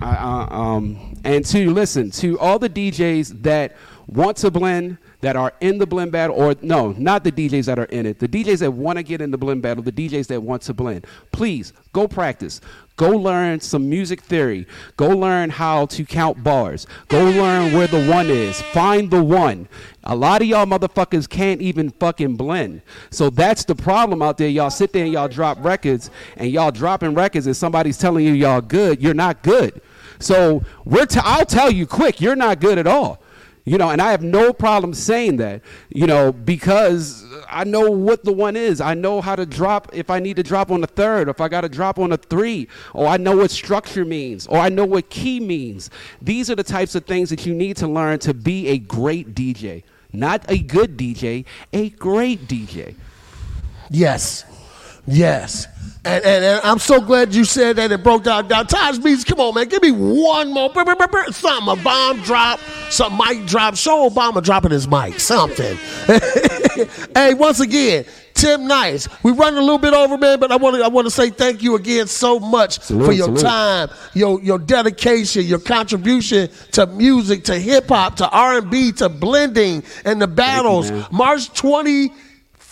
I, 0.00 0.14
uh, 0.14 0.54
um, 0.54 1.14
and 1.24 1.44
to 1.46 1.70
listen 1.70 2.10
to 2.12 2.38
all 2.38 2.58
the 2.58 2.68
DJs 2.68 3.42
that 3.42 3.76
want 4.06 4.36
to 4.38 4.50
blend, 4.50 4.98
that 5.20 5.36
are 5.36 5.52
in 5.60 5.78
the 5.78 5.86
blend 5.86 6.12
battle, 6.12 6.36
or 6.36 6.54
no, 6.60 6.92
not 6.92 7.24
the 7.24 7.32
DJs 7.32 7.64
that 7.64 7.78
are 7.78 7.86
in 7.86 8.06
it, 8.06 8.18
the 8.18 8.28
DJs 8.28 8.58
that 8.60 8.70
want 8.70 8.98
to 8.98 9.02
get 9.02 9.20
in 9.20 9.30
the 9.30 9.38
blend 9.38 9.62
battle, 9.62 9.82
the 9.82 9.92
DJs 9.92 10.26
that 10.28 10.42
want 10.42 10.62
to 10.62 10.74
blend. 10.74 11.06
Please 11.32 11.72
go 11.92 12.06
practice. 12.06 12.60
Go 12.96 13.10
learn 13.10 13.60
some 13.60 13.90
music 13.90 14.22
theory. 14.22 14.66
Go 14.96 15.08
learn 15.08 15.50
how 15.50 15.84
to 15.86 16.04
count 16.04 16.42
bars. 16.42 16.86
Go 17.08 17.24
learn 17.24 17.74
where 17.74 17.86
the 17.86 18.06
one 18.06 18.28
is. 18.28 18.62
Find 18.62 19.10
the 19.10 19.22
one. 19.22 19.68
A 20.04 20.16
lot 20.16 20.40
of 20.40 20.48
y'all 20.48 20.64
motherfuckers 20.64 21.28
can't 21.28 21.60
even 21.60 21.90
fucking 21.90 22.36
blend. 22.36 22.80
So 23.10 23.28
that's 23.28 23.64
the 23.64 23.74
problem 23.74 24.22
out 24.22 24.38
there. 24.38 24.48
Y'all 24.48 24.70
sit 24.70 24.94
there 24.94 25.04
and 25.04 25.12
y'all 25.12 25.28
drop 25.28 25.62
records 25.62 26.10
and 26.36 26.50
y'all 26.50 26.70
dropping 26.70 27.14
records 27.14 27.46
and 27.46 27.56
somebody's 27.56 27.98
telling 27.98 28.24
you 28.24 28.32
y'all 28.32 28.62
good. 28.62 29.02
You're 29.02 29.14
not 29.14 29.42
good. 29.42 29.82
So 30.18 30.64
we're 30.86 31.06
t- 31.06 31.20
I'll 31.22 31.44
tell 31.44 31.70
you 31.70 31.86
quick, 31.86 32.20
you're 32.20 32.36
not 32.36 32.60
good 32.60 32.78
at 32.78 32.86
all. 32.86 33.20
You 33.68 33.78
know, 33.78 33.90
and 33.90 34.00
I 34.00 34.12
have 34.12 34.22
no 34.22 34.52
problem 34.52 34.94
saying 34.94 35.38
that, 35.38 35.60
you 35.88 36.06
know, 36.06 36.32
because 36.32 37.24
I 37.50 37.64
know 37.64 37.90
what 37.90 38.22
the 38.22 38.32
one 38.32 38.54
is. 38.54 38.80
I 38.80 38.94
know 38.94 39.20
how 39.20 39.34
to 39.34 39.44
drop 39.44 39.90
if 39.92 40.08
I 40.08 40.20
need 40.20 40.36
to 40.36 40.44
drop 40.44 40.70
on 40.70 40.84
a 40.84 40.86
third, 40.86 41.28
if 41.28 41.40
I 41.40 41.48
got 41.48 41.62
to 41.62 41.68
drop 41.68 41.98
on 41.98 42.12
a 42.12 42.16
three, 42.16 42.68
or 42.94 43.08
I 43.08 43.16
know 43.16 43.36
what 43.36 43.50
structure 43.50 44.04
means, 44.04 44.46
or 44.46 44.58
I 44.58 44.68
know 44.68 44.84
what 44.84 45.10
key 45.10 45.40
means. 45.40 45.90
These 46.22 46.48
are 46.48 46.54
the 46.54 46.62
types 46.62 46.94
of 46.94 47.06
things 47.06 47.28
that 47.30 47.44
you 47.44 47.54
need 47.54 47.76
to 47.78 47.88
learn 47.88 48.20
to 48.20 48.32
be 48.32 48.68
a 48.68 48.78
great 48.78 49.34
DJ. 49.34 49.82
Not 50.12 50.48
a 50.48 50.58
good 50.58 50.96
DJ, 50.96 51.44
a 51.72 51.90
great 51.90 52.46
DJ. 52.46 52.94
Yes. 53.90 54.44
Yes. 55.08 55.66
And, 56.06 56.24
and, 56.24 56.44
and 56.44 56.60
I'm 56.64 56.78
so 56.78 57.00
glad 57.00 57.34
you 57.34 57.44
said 57.44 57.76
that 57.76 57.90
it 57.90 58.02
broke 58.02 58.22
down. 58.22 58.46
Down. 58.46 58.66
Taj 58.66 58.98
Beats, 58.98 59.24
come 59.24 59.40
on, 59.40 59.54
man. 59.54 59.68
Give 59.68 59.82
me 59.82 59.90
one 59.90 60.52
more. 60.52 60.70
brr, 60.70 60.84
brr, 60.84 60.94
brr, 60.94 61.08
brr, 61.08 61.32
Something. 61.32 61.78
A 61.78 61.82
bomb 61.82 62.20
drop. 62.22 62.60
Some 62.90 63.18
mic 63.18 63.44
drop. 63.46 63.74
Show 63.76 64.08
Obama 64.08 64.42
dropping 64.42 64.70
his 64.70 64.86
mic. 64.86 65.18
Something. 65.18 65.76
hey, 67.14 67.34
once 67.34 67.58
again, 67.58 68.04
Tim 68.34 68.66
Nice. 68.68 69.08
We 69.24 69.32
running 69.32 69.58
a 69.58 69.62
little 69.62 69.78
bit 69.78 69.94
over, 69.94 70.16
man, 70.18 70.38
but 70.38 70.52
I 70.52 70.56
want 70.56 70.76
to 70.76 70.82
I 70.84 70.88
want 70.88 71.06
to 71.06 71.10
say 71.10 71.30
thank 71.30 71.62
you 71.62 71.74
again 71.74 72.06
so 72.06 72.38
much 72.38 72.80
Salute, 72.82 73.06
for 73.06 73.12
your 73.12 73.26
salute. 73.26 73.40
time, 73.40 73.88
your 74.14 74.40
your 74.42 74.58
dedication, 74.58 75.44
your 75.46 75.58
contribution 75.58 76.50
to 76.72 76.86
music, 76.86 77.44
to 77.44 77.58
hip 77.58 77.88
hop, 77.88 78.16
to 78.16 78.28
R 78.28 78.58
and 78.58 78.70
B, 78.70 78.92
to 78.92 79.08
blending 79.08 79.82
and 80.04 80.20
the 80.20 80.26
battles. 80.28 80.90
man. 80.90 81.06
March 81.10 81.52
twenty 81.54 82.12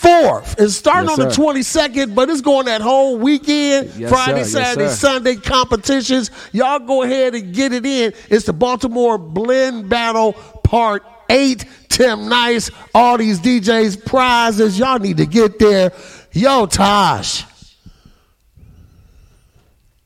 fourth. 0.05 0.61
It's 0.61 0.75
starting 0.75 1.09
Yes, 1.09 1.19
on 1.19 1.29
the 1.29 1.35
twenty 1.35 1.63
second, 1.63 2.15
but 2.15 2.29
it's 2.29 2.41
going 2.41 2.67
that 2.67 2.81
whole 2.81 3.19
weekend. 3.19 3.95
Yes, 3.97 4.11
Friday, 4.11 4.45
sir. 4.45 4.63
Saturday, 4.63 4.89
sir. 4.89 4.95
Sunday 4.95 5.37
competitions. 5.37 6.31
Y'all 6.53 6.79
go 6.79 7.03
ahead 7.03 7.35
and 7.35 7.55
get 7.55 7.73
it 7.73 7.87
in. 7.87 8.13
It's 8.29 8.47
the 8.47 8.53
Baltimore 8.53 9.19
Blend 9.19 9.89
Battle 9.89 10.33
Part 10.63 11.05
8. 11.31 11.65
Tim 11.89 12.29
Nice, 12.29 12.73
all 12.93 13.19
these 13.19 13.39
DJs, 13.39 14.05
prizes. 14.05 14.77
Y'all 14.79 14.99
need 14.99 15.19
to 15.19 15.27
get 15.27 15.61
there. 15.61 15.93
Yo, 16.33 16.67
Taj. 16.67 17.45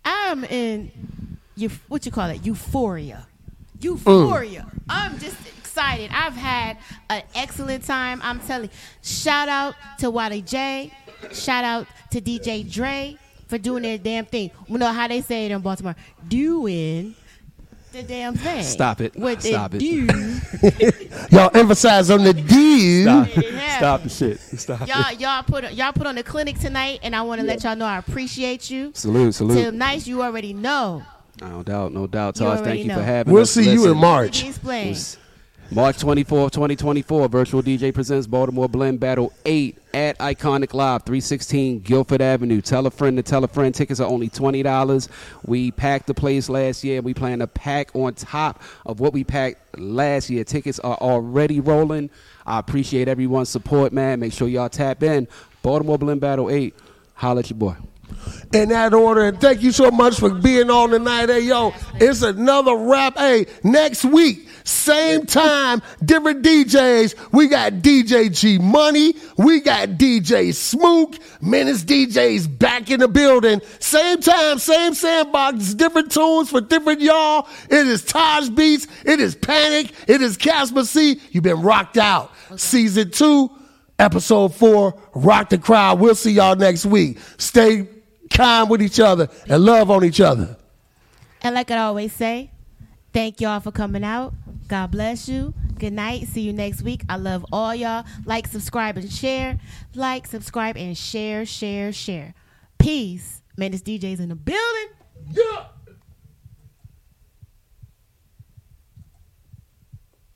I'm 0.04 0.44
in 0.44 0.92
you 1.58 1.70
what 1.88 2.06
you 2.06 2.12
call 2.12 2.30
it 2.30 2.44
euphoria 2.46 3.26
mm. 3.78 3.84
euphoria 3.84 4.66
i'm 4.88 5.18
just 5.18 5.36
excited 5.78 6.10
i've 6.12 6.34
had 6.34 6.76
an 7.08 7.22
excellent 7.36 7.84
time 7.84 8.20
i'm 8.24 8.40
telling 8.40 8.68
shout 9.00 9.48
out 9.48 9.76
to 9.96 10.10
Watty 10.10 10.42
Jay 10.42 10.92
shout 11.32 11.62
out 11.62 11.86
to 12.10 12.20
dj 12.20 12.68
dre 12.68 13.16
for 13.46 13.58
doing 13.58 13.84
their 13.84 13.96
damn 13.96 14.26
thing 14.26 14.50
you 14.66 14.76
know 14.76 14.88
how 14.92 15.06
they 15.06 15.20
say 15.20 15.46
it 15.46 15.52
in 15.52 15.60
baltimore 15.60 15.94
doing 16.26 17.14
the 17.92 18.02
damn 18.02 18.34
thing 18.34 18.64
Stop 18.64 19.00
it. 19.00 19.14
what 19.14 19.40
Stop 19.40 19.74
it. 19.74 19.78
do 19.78 20.06
Y'all 21.36 21.50
emphasize 21.54 22.10
on 22.10 22.24
the 22.24 22.34
D. 22.34 23.02
Stop, 23.04 23.28
Stop 23.78 24.02
the 24.02 24.08
shit. 24.08 24.40
Stop 24.40 24.80
y'all 24.88 25.12
it. 25.12 25.20
y'all 25.20 25.42
put 25.44 25.72
y'all 25.72 25.92
put 25.92 26.08
on 26.08 26.16
the 26.16 26.22
clinic 26.24 26.58
tonight 26.58 26.98
and 27.04 27.14
i 27.14 27.22
want 27.22 27.40
to 27.40 27.46
let 27.46 27.62
y'all 27.62 27.76
know 27.76 27.86
i 27.86 27.98
appreciate 27.98 28.68
you 28.68 28.90
Salute, 28.94 29.32
salute. 29.32 29.54
Tim 29.54 29.78
nice 29.78 30.08
you 30.08 30.22
already 30.22 30.52
know 30.52 31.04
No 31.40 31.62
doubt, 31.62 31.92
no 31.92 32.08
doubt. 32.08 32.36
You 32.40 32.46
Taj, 32.46 32.58
already 32.58 32.64
thank 32.64 32.80
you 32.80 32.88
know. 32.88 32.96
for 32.96 33.02
having 33.04 33.30
me. 33.30 33.34
We'll 33.34 33.42
us. 33.44 33.52
see 33.52 33.62
you 33.62 33.84
in 33.84 33.96
Listen, 33.96 33.96
March. 33.98 34.42
March 35.70 35.98
24th, 35.98 36.52
2024, 36.52 37.28
Virtual 37.28 37.62
DJ 37.62 37.92
presents 37.92 38.26
Baltimore 38.26 38.70
Blend 38.70 39.00
Battle 39.00 39.34
8 39.44 39.76
at 39.92 40.16
Iconic 40.18 40.72
Live, 40.72 41.02
316 41.02 41.80
Guilford 41.80 42.22
Avenue. 42.22 42.62
Tell 42.62 42.86
a 42.86 42.90
friend 42.90 43.18
to 43.18 43.22
tell 43.22 43.44
a 43.44 43.48
friend. 43.48 43.74
Tickets 43.74 44.00
are 44.00 44.08
only 44.08 44.30
$20. 44.30 45.08
We 45.44 45.70
packed 45.70 46.06
the 46.06 46.14
place 46.14 46.48
last 46.48 46.84
year. 46.84 47.02
We 47.02 47.12
plan 47.12 47.40
to 47.40 47.46
pack 47.46 47.94
on 47.94 48.14
top 48.14 48.62
of 48.86 49.00
what 49.00 49.12
we 49.12 49.24
packed 49.24 49.78
last 49.78 50.30
year. 50.30 50.42
Tickets 50.42 50.78
are 50.80 50.96
already 50.96 51.60
rolling. 51.60 52.08
I 52.46 52.58
appreciate 52.60 53.06
everyone's 53.06 53.50
support, 53.50 53.92
man. 53.92 54.20
Make 54.20 54.32
sure 54.32 54.48
y'all 54.48 54.70
tap 54.70 55.02
in. 55.02 55.28
Baltimore 55.60 55.98
Blend 55.98 56.22
Battle 56.22 56.48
8. 56.48 56.74
Holla 57.12 57.40
at 57.40 57.50
your 57.50 57.58
boy. 57.58 57.76
In 58.52 58.70
that 58.70 58.94
order. 58.94 59.24
And 59.24 59.40
thank 59.40 59.62
you 59.62 59.72
so 59.72 59.90
much 59.90 60.18
for 60.18 60.30
being 60.30 60.70
on 60.70 60.90
tonight. 60.90 61.28
Hey, 61.28 61.40
yo, 61.40 61.74
it's 61.94 62.22
another 62.22 62.76
wrap. 62.76 63.16
Hey, 63.16 63.46
next 63.62 64.04
week, 64.04 64.48
same 64.64 65.26
time, 65.26 65.82
different 66.04 66.44
DJs. 66.44 67.32
We 67.32 67.48
got 67.48 67.74
DJ 67.74 68.34
G 68.36 68.58
Money. 68.58 69.14
We 69.36 69.60
got 69.60 69.90
DJ 69.90 70.54
Smook. 70.54 71.16
Menace 71.40 71.84
DJs 71.84 72.58
back 72.58 72.90
in 72.90 73.00
the 73.00 73.08
building. 73.08 73.60
Same 73.80 74.20
time, 74.20 74.58
same 74.58 74.94
sandbox, 74.94 75.74
different 75.74 76.12
tunes 76.12 76.50
for 76.50 76.60
different 76.60 77.00
y'all. 77.00 77.48
It 77.70 77.86
is 77.86 78.04
Taj 78.04 78.48
Beats. 78.50 78.86
It 79.04 79.20
is 79.20 79.34
Panic. 79.34 79.92
It 80.06 80.20
is 80.22 80.36
Casper 80.36 80.84
C. 80.84 81.20
You've 81.30 81.44
been 81.44 81.62
rocked 81.62 81.98
out. 81.98 82.32
Season 82.56 83.10
two. 83.10 83.50
Episode 84.00 84.54
four, 84.54 84.96
rock 85.12 85.48
the 85.48 85.58
crowd. 85.58 85.98
We'll 85.98 86.14
see 86.14 86.30
y'all 86.30 86.54
next 86.54 86.86
week. 86.86 87.18
Stay 87.36 87.88
kind 88.30 88.68
with 88.70 88.82
each 88.82 89.00
other 89.00 89.28
and 89.48 89.64
love 89.64 89.90
on 89.90 90.04
each 90.04 90.20
other. 90.20 90.56
And 91.42 91.54
like 91.54 91.70
I 91.70 91.78
always 91.78 92.12
say, 92.12 92.50
thank 93.12 93.40
y'all 93.40 93.60
for 93.60 93.72
coming 93.72 94.04
out. 94.04 94.34
God 94.68 94.90
bless 94.90 95.28
you. 95.28 95.54
Good 95.78 95.92
night. 95.92 96.26
See 96.26 96.42
you 96.42 96.52
next 96.52 96.82
week. 96.82 97.02
I 97.08 97.16
love 97.16 97.46
all 97.52 97.74
y'all. 97.74 98.04
Like, 98.24 98.46
subscribe, 98.48 98.96
and 98.96 99.10
share. 99.10 99.58
Like, 99.94 100.26
subscribe, 100.26 100.76
and 100.76 100.96
share, 100.96 101.46
share, 101.46 101.92
share. 101.92 102.34
Peace. 102.78 103.42
Man, 103.56 103.70
this 103.70 103.82
DJ's 103.82 104.20
in 104.20 104.28
the 104.28 104.34
building. 104.34 104.88
Yeah. 105.30 105.66